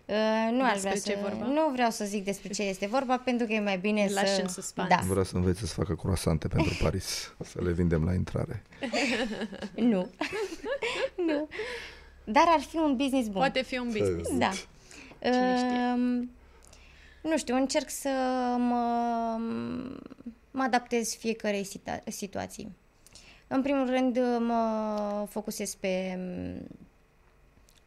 Uh, 0.07 0.49
nu 0.53 0.63
aș 0.65 0.73
Despre 0.73 0.89
vrea 0.91 1.15
ce 1.15 1.21
să, 1.23 1.29
vorba? 1.29 1.47
nu 1.47 1.71
vreau 1.73 1.91
să 1.91 2.05
zic 2.05 2.25
despre 2.25 2.53
ce 2.53 2.63
este 2.63 2.87
vorba, 2.87 3.19
pentru 3.19 3.47
că 3.47 3.53
e 3.53 3.61
mai 3.61 3.79
bine 3.79 4.05
Îl 4.05 4.13
lași 4.13 4.35
să... 4.35 4.41
în 4.41 4.49
suspans. 4.49 4.89
Da, 4.89 5.01
Vreau 5.09 5.25
să 5.25 5.37
înveți 5.37 5.59
să 5.61 5.67
facă 5.67 5.95
croasante 5.95 6.49
pentru 6.49 6.77
Paris, 6.83 7.35
să 7.45 7.63
le 7.63 7.73
vindem 7.73 8.05
la 8.05 8.13
intrare. 8.13 8.63
nu. 9.75 10.11
nu. 11.27 11.49
Dar 12.25 12.45
ar 12.47 12.61
fi 12.61 12.77
un 12.77 12.97
business 12.97 13.25
bun. 13.29 13.37
Poate 13.37 13.63
fi 13.63 13.79
un 13.79 13.87
business. 13.87 14.37
Da. 14.39 14.51
Cine 15.21 15.57
știe? 15.57 15.93
Um, 15.95 16.31
nu 17.23 17.37
știu, 17.37 17.55
încerc 17.55 17.91
să 17.91 18.09
mă, 18.59 19.37
mă 20.51 20.63
adaptez 20.63 21.15
fiecarei 21.17 21.65
situa- 21.65 22.03
situații. 22.09 22.77
În 23.55 23.63
primul 23.63 23.87
rând 23.87 24.19
mă 24.39 25.27
focusez 25.29 25.75
pe, 25.75 26.19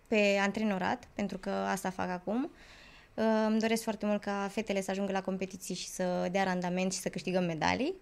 pe 0.08 0.38
antrenorat, 0.42 1.08
pentru 1.14 1.38
că 1.38 1.50
asta 1.50 1.90
fac 1.90 2.10
acum. 2.10 2.52
Uh, 3.14 3.24
Îmi 3.48 3.60
doresc 3.60 3.84
foarte 3.84 4.06
mult 4.06 4.22
ca 4.22 4.50
fetele 4.52 4.82
să 4.82 4.92
ajungă 4.92 5.12
la 5.12 5.22
competiții 5.22 5.76
și 5.76 5.88
să 5.88 6.28
dea 6.32 6.44
randament 6.44 6.94
și 6.94 7.00
să 7.00 7.10
câștigăm 7.10 7.44
medalii, 7.44 7.94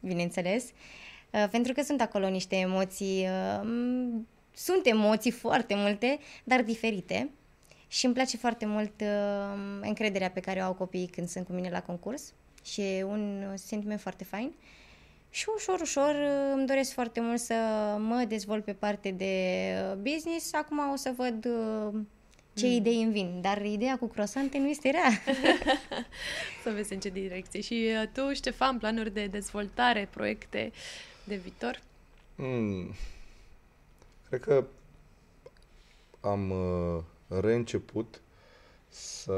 bineînțeles. 0.00 0.64
Uh, 1.30 1.44
Pentru 1.50 1.72
că 1.72 1.82
sunt 1.82 2.00
acolo 2.00 2.28
niște 2.28 2.56
emoții, 2.56 3.26
uh, 3.26 3.68
sunt 4.54 4.86
emoții 4.86 5.30
foarte 5.30 5.74
multe, 5.74 6.18
dar 6.44 6.62
diferite. 6.62 7.30
Și 7.88 8.04
îmi 8.04 8.14
place 8.14 8.36
foarte 8.36 8.66
mult 8.66 9.00
uh, 9.00 9.80
încrederea 9.80 10.30
pe 10.30 10.40
care 10.40 10.60
o 10.60 10.64
au 10.64 10.74
copiii 10.74 11.06
când 11.06 11.28
sunt 11.28 11.46
cu 11.46 11.52
mine 11.52 11.70
la 11.70 11.82
concurs 11.82 12.32
și 12.64 12.80
e 12.80 13.04
un 13.04 13.52
sentiment 13.54 14.00
foarte 14.00 14.24
fain. 14.24 14.52
Și 15.34 15.46
ușor, 15.54 15.80
ușor 15.80 16.14
uh, 16.14 16.52
îmi 16.54 16.66
doresc 16.66 16.92
foarte 16.92 17.20
mult 17.20 17.40
să 17.40 17.54
mă 17.98 18.24
dezvolt 18.28 18.64
pe 18.64 18.72
parte 18.72 19.10
de 19.10 19.24
uh, 19.90 19.96
business. 19.96 20.52
Acum 20.52 20.90
o 20.92 20.96
să 20.96 21.12
văd 21.16 21.44
uh, 21.44 22.00
ce 22.54 22.66
mm. 22.66 22.72
idei 22.72 23.02
îmi 23.02 23.12
vin, 23.12 23.40
dar 23.40 23.64
ideea 23.64 23.98
cu 23.98 24.06
croasante 24.06 24.58
nu 24.58 24.68
este 24.68 24.90
rea. 24.90 25.10
Să 26.62 26.70
vezi 26.70 26.92
în 26.92 27.00
ce 27.00 27.08
direcție. 27.08 27.60
Și 27.60 27.88
uh, 28.02 28.08
tu, 28.12 28.32
Ștefan, 28.32 28.78
planuri 28.78 29.10
de 29.10 29.26
dezvoltare, 29.26 30.08
proiecte 30.10 30.72
de 31.24 31.36
viitor? 31.36 31.82
Mm. 32.34 32.94
Cred 34.28 34.40
că 34.40 34.64
am 36.20 36.50
uh, 36.50 37.02
reînceput 37.40 38.20
să 38.94 39.32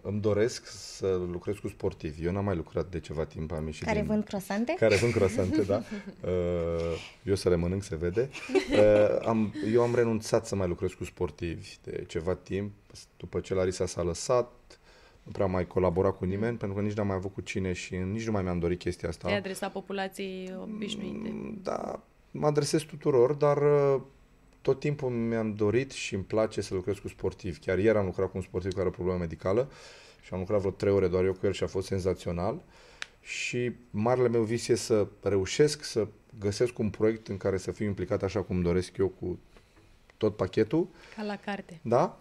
îmi 0.00 0.20
doresc 0.20 0.66
să 0.66 1.20
lucrez 1.30 1.56
cu 1.56 1.68
sportivi. 1.68 2.24
Eu 2.24 2.32
n-am 2.32 2.44
mai 2.44 2.56
lucrat 2.56 2.90
de 2.90 3.00
ceva 3.00 3.24
timp, 3.24 3.52
am 3.52 3.66
ieșit 3.66 3.84
Care 3.84 3.98
din... 3.98 4.06
vând 4.06 4.24
croasante? 4.24 4.74
Care 4.78 4.96
vând 4.96 5.12
croasante, 5.12 5.62
da. 5.72 5.82
Uh, 6.20 6.30
eu 7.22 7.34
să 7.34 7.48
le 7.48 7.56
mănânc, 7.56 7.82
se 7.82 7.96
vede. 7.96 8.30
Uh, 8.72 9.26
am, 9.26 9.54
eu 9.72 9.82
am 9.82 9.94
renunțat 9.94 10.46
să 10.46 10.54
mai 10.54 10.68
lucrez 10.68 10.90
cu 10.92 11.04
sportivi 11.04 11.76
de 11.82 12.04
ceva 12.08 12.34
timp. 12.34 12.72
După 13.16 13.40
ce 13.40 13.54
Larisa 13.54 13.86
s-a 13.86 14.02
lăsat, 14.02 14.78
nu 15.22 15.32
prea 15.32 15.44
am 15.44 15.50
mai 15.50 15.66
colaborat 15.66 16.16
cu 16.16 16.24
nimeni, 16.24 16.56
pentru 16.56 16.76
că 16.76 16.82
nici 16.84 16.96
n-am 16.96 17.06
mai 17.06 17.16
avut 17.16 17.32
cu 17.32 17.40
cine 17.40 17.72
și 17.72 17.96
nici 17.96 18.26
nu 18.26 18.32
mai 18.32 18.42
mi-am 18.42 18.58
dorit 18.58 18.78
chestia 18.78 19.08
asta. 19.08 19.28
Te 19.28 19.34
adresa 19.34 19.68
populației 19.68 20.54
obișnuite. 20.62 21.28
Mm, 21.32 21.58
Da, 21.62 22.02
mă 22.30 22.46
adresez 22.46 22.82
tuturor, 22.82 23.32
dar 23.32 23.56
uh, 23.56 24.00
tot 24.64 24.80
timpul 24.80 25.08
mi-am 25.10 25.54
dorit 25.54 25.90
și 25.90 26.14
îmi 26.14 26.24
place 26.24 26.60
să 26.60 26.74
lucrez 26.74 26.96
cu 26.98 27.08
sportivi. 27.08 27.58
Chiar 27.58 27.78
ieri 27.78 27.98
am 27.98 28.04
lucrat 28.04 28.30
cu 28.30 28.36
un 28.36 28.42
sportiv 28.42 28.70
care 28.70 28.80
are 28.80 28.88
o 28.88 28.92
problemă 28.96 29.18
medicală 29.18 29.70
și 30.22 30.32
am 30.32 30.38
lucrat 30.38 30.58
vreo 30.58 30.70
trei 30.70 30.92
ore 30.92 31.08
doar 31.08 31.24
eu 31.24 31.32
cu 31.32 31.46
el 31.46 31.52
și 31.52 31.62
a 31.62 31.66
fost 31.66 31.86
senzațional. 31.86 32.62
Și 33.20 33.72
marele 33.90 34.28
meu 34.28 34.42
vis 34.42 34.68
e 34.68 34.74
să 34.74 35.06
reușesc 35.22 35.82
să 35.82 36.06
găsesc 36.38 36.78
un 36.78 36.90
proiect 36.90 37.28
în 37.28 37.36
care 37.36 37.56
să 37.58 37.72
fiu 37.72 37.86
implicat 37.86 38.22
așa 38.22 38.42
cum 38.42 38.62
doresc 38.62 38.96
eu 38.96 39.08
cu 39.08 39.38
tot 40.16 40.36
pachetul, 40.36 40.88
Ca 41.16 41.22
la 41.22 41.36
carte. 41.36 41.78
da? 41.82 42.20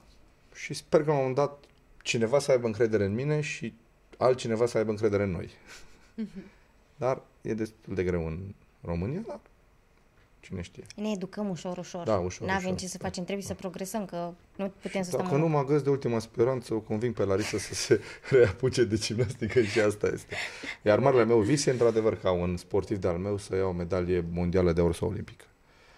Și 0.54 0.74
sper 0.74 1.00
că 1.00 1.06
la 1.06 1.12
un 1.12 1.18
moment 1.18 1.36
dat 1.36 1.64
cineva 2.02 2.40
să 2.40 2.52
aibă 2.52 2.66
încredere 2.66 3.06
în 3.06 3.14
mine 3.14 3.42
și 3.42 3.74
altcineva 4.18 4.66
să 4.66 4.78
aibă 4.78 4.90
încredere 4.90 5.24
în 5.24 5.32
noi. 5.32 5.50
Dar 6.96 7.22
e 7.42 7.54
destul 7.54 7.96
de 7.96 8.04
greu 8.04 8.28
în 8.28 8.40
România, 8.82 9.22
dar 9.28 9.40
cine 10.44 10.62
știe. 10.62 10.84
Ne 10.96 11.10
educăm 11.10 11.50
ușor, 11.50 11.78
ușor. 11.78 12.06
Da, 12.06 12.18
ușor, 12.18 12.48
N-avem 12.48 12.66
ușor, 12.66 12.80
ce 12.80 12.88
să 12.88 12.98
da. 12.98 13.08
facem, 13.08 13.24
trebuie 13.24 13.46
să 13.46 13.54
progresăm, 13.54 14.06
că 14.06 14.34
nu 14.56 14.72
putem 14.82 15.02
să 15.02 15.10
stăm... 15.10 15.24
Dacă 15.24 15.36
nu 15.36 15.48
mă 15.48 15.58
agăs 15.58 15.82
de 15.82 15.90
ultima 15.90 16.20
speranță, 16.20 16.74
o 16.74 16.80
conving 16.80 17.14
pe 17.14 17.24
Larisa 17.24 17.58
să 17.58 17.74
se 17.74 18.02
reapuce 18.38 18.84
de 18.84 18.96
gimnastică 18.96 19.62
și 19.62 19.80
asta 19.80 20.08
este. 20.08 20.36
Iar 20.82 21.00
marele 21.00 21.26
meu 21.26 21.40
vis 21.40 21.66
e 21.66 21.72
într-adevăr 21.72 22.16
ca 22.16 22.32
un 22.32 22.58
sportiv 22.58 22.98
de-al 22.98 23.18
meu 23.18 23.38
să 23.38 23.56
iau 23.56 23.70
o 23.70 23.74
medalie 23.74 24.26
mondială 24.32 24.74
de 24.74 24.82
aur 24.82 24.94
sau 24.94 25.08
olimpică. 25.10 25.46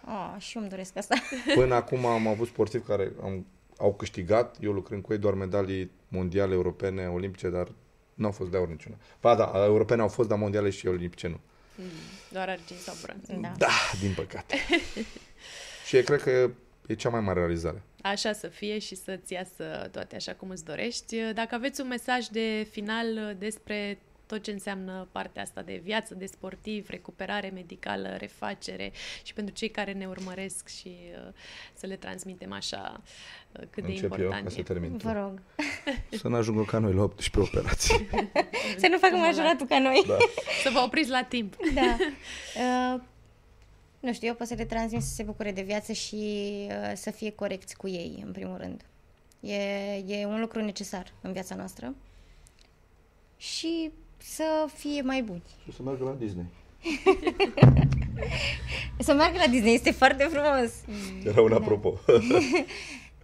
Oh, 0.07 0.35
și 0.37 0.55
eu 0.55 0.61
îmi 0.61 0.71
doresc 0.71 0.97
asta. 0.97 1.15
Până 1.55 1.75
acum 1.75 2.05
am 2.05 2.27
avut 2.27 2.47
sportivi 2.47 2.83
care 2.83 3.11
am, 3.23 3.45
au 3.77 3.93
câștigat, 3.93 4.57
eu 4.61 4.71
lucrând 4.71 5.01
cu 5.01 5.13
ei, 5.13 5.19
doar 5.19 5.33
medalii 5.33 5.91
mondiale, 6.07 6.53
europene, 6.53 7.07
olimpice, 7.07 7.49
dar 7.49 7.71
nu 8.13 8.25
au 8.25 8.31
fost 8.31 8.51
de 8.51 8.57
aur 8.57 8.67
niciuna. 8.67 8.95
Ba 9.21 9.35
da, 9.35 9.51
europene 9.65 10.01
au 10.01 10.07
fost, 10.07 10.29
dar 10.29 10.37
mondiale 10.37 10.69
și 10.69 10.87
olimpice 10.87 11.27
nu. 11.27 11.39
Doar 12.29 12.49
argint 12.49 12.79
sau 12.79 12.95
bronz. 13.01 13.41
Da. 13.41 13.53
Da, 13.57 13.91
din 14.01 14.13
păcate. 14.13 14.55
și 15.87 15.97
e, 15.97 16.01
cred 16.01 16.21
că 16.21 16.49
e 16.87 16.93
cea 16.93 17.09
mai 17.09 17.19
mare 17.19 17.39
realizare. 17.39 17.81
Așa 18.01 18.33
să 18.33 18.47
fie 18.47 18.79
și 18.79 18.95
să-ți 18.95 19.33
iasă 19.33 19.89
toate 19.91 20.15
așa 20.15 20.33
cum 20.33 20.49
îți 20.49 20.65
dorești. 20.65 21.17
Dacă 21.33 21.55
aveți 21.55 21.81
un 21.81 21.87
mesaj 21.87 22.25
de 22.25 22.67
final 22.71 23.35
despre 23.37 23.99
tot 24.25 24.43
ce 24.43 24.51
înseamnă 24.51 25.07
partea 25.11 25.41
asta 25.41 25.61
de 25.61 25.81
viață, 25.83 26.15
de 26.15 26.25
sportiv, 26.25 26.89
recuperare 26.89 27.49
medicală, 27.53 28.15
refacere 28.17 28.91
și 29.23 29.33
pentru 29.33 29.53
cei 29.53 29.69
care 29.69 29.91
ne 29.91 30.07
urmăresc 30.07 30.67
și 30.67 30.97
uh, 31.27 31.33
să 31.73 31.85
le 31.85 31.95
transmitem 31.95 32.51
așa 32.51 33.01
uh, 33.51 33.61
cât 33.69 33.83
de 33.83 33.91
Încep 33.91 34.11
eu 34.11 34.17
important 34.17 34.43
ca 34.43 34.49
să 34.49 34.59
e. 34.59 34.63
termin 34.63 34.97
tu. 34.97 35.07
Vă 35.07 35.11
rog. 35.11 35.41
Să 36.21 36.27
nu 36.27 36.35
ajungă 36.35 36.63
ca 36.63 36.79
noi 36.79 36.93
la 36.93 37.01
18 37.01 37.57
operații. 37.57 38.07
Să 38.81 38.87
nu 38.87 38.97
facă 38.97 39.15
majoratul 39.15 39.67
ca 39.67 39.79
noi. 39.79 40.03
Da. 40.07 40.17
Să 40.63 40.69
vă 40.73 40.79
opriți 40.79 41.09
la 41.09 41.23
timp. 41.23 41.55
Da. 41.73 41.97
Uh, 42.95 43.01
nu 43.99 44.13
știu, 44.13 44.27
eu 44.27 44.35
pot 44.35 44.47
să 44.47 44.53
le 44.53 44.65
transmit 44.65 45.01
să 45.01 45.13
se 45.13 45.23
bucure 45.23 45.51
de 45.51 45.61
viață 45.61 45.93
și 45.93 46.15
uh, 46.67 46.91
să 46.95 47.11
fie 47.11 47.31
corecți 47.31 47.75
cu 47.77 47.87
ei, 47.87 48.23
în 48.25 48.31
primul 48.31 48.57
rând. 48.57 48.85
E, 49.39 49.93
e 50.07 50.25
un 50.25 50.39
lucru 50.39 50.61
necesar 50.61 51.13
în 51.21 51.31
viața 51.31 51.55
noastră. 51.55 51.95
Și 53.37 53.91
să 54.17 54.65
fie 54.73 55.01
mai 55.01 55.21
buni. 55.21 55.43
Și 55.63 55.75
să 55.75 55.83
meargă 55.83 56.03
la 56.03 56.11
Disney. 56.11 56.45
Să 58.99 59.13
meargă 59.13 59.37
la 59.37 59.47
Disney 59.47 59.73
este 59.73 59.91
foarte 59.91 60.23
frumos. 60.23 60.71
Era 61.23 61.41
un 61.41 61.53
apropo. 61.53 61.93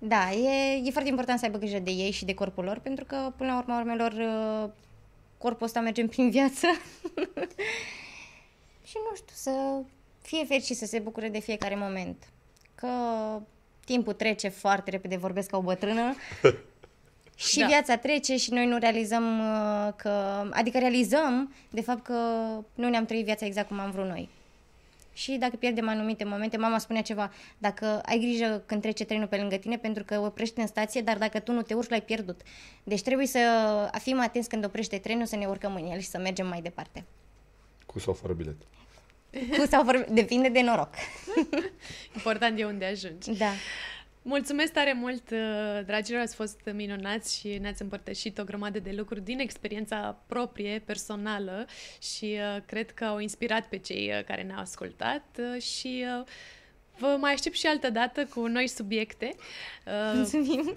Da, 0.03 0.31
e, 0.31 0.81
e 0.83 0.91
foarte 0.91 1.09
important 1.09 1.39
să 1.39 1.45
aibă 1.45 1.57
grijă 1.57 1.79
de 1.79 1.91
ei 1.91 2.11
și 2.11 2.25
de 2.25 2.33
corpul 2.33 2.63
lor, 2.63 2.79
pentru 2.79 3.05
că, 3.05 3.31
până 3.37 3.51
la 3.51 3.57
urma 3.57 3.79
urmelor, 3.79 4.11
uh, 4.11 4.69
corpul 5.37 5.65
ăsta 5.65 5.79
merge 5.79 6.07
prin 6.07 6.29
viață. 6.29 6.67
și 8.89 8.97
nu 9.09 9.15
știu, 9.15 9.33
să 9.33 9.81
fie 10.21 10.45
fericit, 10.45 10.77
să 10.77 10.85
se 10.85 10.99
bucure 10.99 11.29
de 11.29 11.39
fiecare 11.39 11.75
moment. 11.75 12.27
Că 12.75 12.87
timpul 13.85 14.13
trece 14.13 14.47
foarte 14.47 14.89
repede, 14.89 15.17
vorbesc 15.17 15.49
ca 15.49 15.57
o 15.57 15.61
bătrână. 15.61 16.15
Și 17.47 17.57
Da. 17.57 17.61
da. 17.61 17.67
viața 17.67 17.97
trece 17.97 18.37
și 18.37 18.53
noi 18.53 18.65
nu 18.65 18.77
realizăm 18.77 19.39
uh, 19.39 19.93
că... 19.95 20.09
Adică 20.51 20.77
realizăm, 20.77 21.53
de 21.69 21.81
fapt, 21.81 22.03
că 22.03 22.13
nu 22.73 22.89
ne-am 22.89 23.05
trăit 23.05 23.25
viața 23.25 23.45
exact 23.45 23.67
cum 23.67 23.79
am 23.79 23.91
vrut 23.91 24.07
noi. 24.07 24.29
Și 25.13 25.31
dacă 25.31 25.55
pierdem 25.55 25.89
anumite 25.89 26.23
momente, 26.23 26.57
mama 26.57 26.77
spunea 26.77 27.01
ceva, 27.01 27.31
dacă 27.57 28.01
ai 28.05 28.19
grijă 28.19 28.63
când 28.65 28.81
trece 28.81 29.05
trenul 29.05 29.27
pe 29.27 29.37
lângă 29.37 29.55
tine, 29.55 29.77
pentru 29.77 30.03
că 30.03 30.19
oprește 30.19 30.61
în 30.61 30.67
stație, 30.67 31.01
dar 31.01 31.17
dacă 31.17 31.39
tu 31.39 31.51
nu 31.51 31.61
te 31.61 31.73
urci, 31.73 31.89
l-ai 31.89 32.01
pierdut. 32.01 32.41
Deci 32.83 33.01
trebuie 33.01 33.27
să 33.27 33.39
fim 33.99 34.19
atenți 34.19 34.49
când 34.49 34.65
oprește 34.65 34.97
trenul, 34.97 35.25
să 35.25 35.35
ne 35.35 35.45
urcăm 35.45 35.75
în 35.75 35.91
el 35.91 35.99
și 35.99 36.07
să 36.07 36.17
mergem 36.17 36.47
mai 36.47 36.61
departe. 36.61 37.03
Cu 37.85 37.99
sau 37.99 38.13
fără 38.13 38.33
bilet. 38.33 38.55
Cu 39.57 39.65
sau 39.69 39.83
fără, 39.83 40.05
depinde 40.09 40.49
de 40.49 40.61
noroc. 40.61 40.89
Important 42.15 42.59
e 42.59 42.65
unde 42.65 42.85
ajungi. 42.85 43.37
Da. 43.37 43.51
Mulțumesc 44.23 44.71
tare 44.71 44.93
mult, 44.93 45.29
uh, 45.31 45.85
dragilor, 45.85 46.21
ați 46.21 46.35
fost 46.35 46.59
minunați 46.73 47.39
și 47.39 47.57
ne-ați 47.57 47.81
împărtășit 47.81 48.37
o 48.37 48.43
grămadă 48.43 48.79
de 48.79 48.91
lucruri 48.91 49.23
din 49.23 49.39
experiența 49.39 50.17
proprie, 50.27 50.81
personală 50.85 51.65
și 52.01 52.37
uh, 52.39 52.61
cred 52.65 52.91
că 52.91 53.05
au 53.05 53.19
inspirat 53.19 53.67
pe 53.67 53.77
cei 53.77 54.11
uh, 54.17 54.23
care 54.23 54.41
ne-au 54.41 54.59
ascultat 54.59 55.39
uh, 55.39 55.61
și 55.61 56.05
uh, 56.19 56.25
vă 57.01 57.17
mai 57.19 57.31
aștept 57.31 57.55
și 57.55 57.67
altă 57.67 57.89
dată 57.89 58.25
cu 58.25 58.47
noi 58.47 58.67
subiecte. 58.67 59.35
Uh, 59.85 60.11
Mulțumim. 60.15 60.73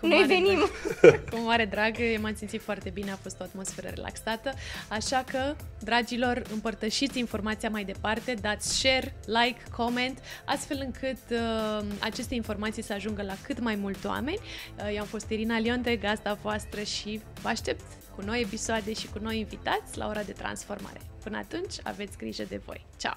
cu 0.00 0.06
Noi 0.06 0.18
mare 0.18 0.26
venim. 0.26 0.68
Drag, 1.00 1.28
cu 1.30 1.36
mare 1.36 1.64
drag, 1.64 1.96
m-am 2.20 2.34
simțit 2.34 2.62
foarte 2.62 2.90
bine, 2.90 3.10
a 3.10 3.16
fost 3.16 3.40
o 3.40 3.42
atmosferă 3.42 3.88
relaxată, 3.94 4.52
așa 4.88 5.24
că, 5.30 5.56
dragilor, 5.80 6.42
împărtășiți 6.52 7.18
informația 7.18 7.68
mai 7.68 7.84
departe, 7.84 8.34
dați 8.40 8.78
share, 8.78 9.14
like, 9.26 9.62
comment, 9.76 10.18
astfel 10.44 10.78
încât 10.84 11.18
uh, 11.30 11.84
aceste 12.00 12.34
informații 12.34 12.82
să 12.82 12.92
ajungă 12.92 13.22
la 13.22 13.34
cât 13.42 13.60
mai 13.60 13.74
mulți 13.74 14.06
oameni. 14.06 14.38
Uh, 14.78 14.94
eu 14.94 15.00
am 15.00 15.06
fost 15.06 15.30
Irina 15.30 15.58
Lionte, 15.58 15.96
gazda 15.96 16.32
voastră 16.42 16.82
și 16.82 17.20
vă 17.42 17.48
aștept 17.48 17.84
cu 18.14 18.22
noi 18.24 18.40
episoade 18.40 18.92
și 18.92 19.08
cu 19.08 19.18
noi 19.18 19.38
invitați 19.38 19.98
la 19.98 20.06
ora 20.06 20.22
de 20.22 20.32
transformare. 20.32 21.00
Până 21.22 21.36
atunci, 21.36 21.74
aveți 21.82 22.16
grijă 22.16 22.44
de 22.48 22.60
voi. 22.64 22.86
Ciao! 22.96 23.16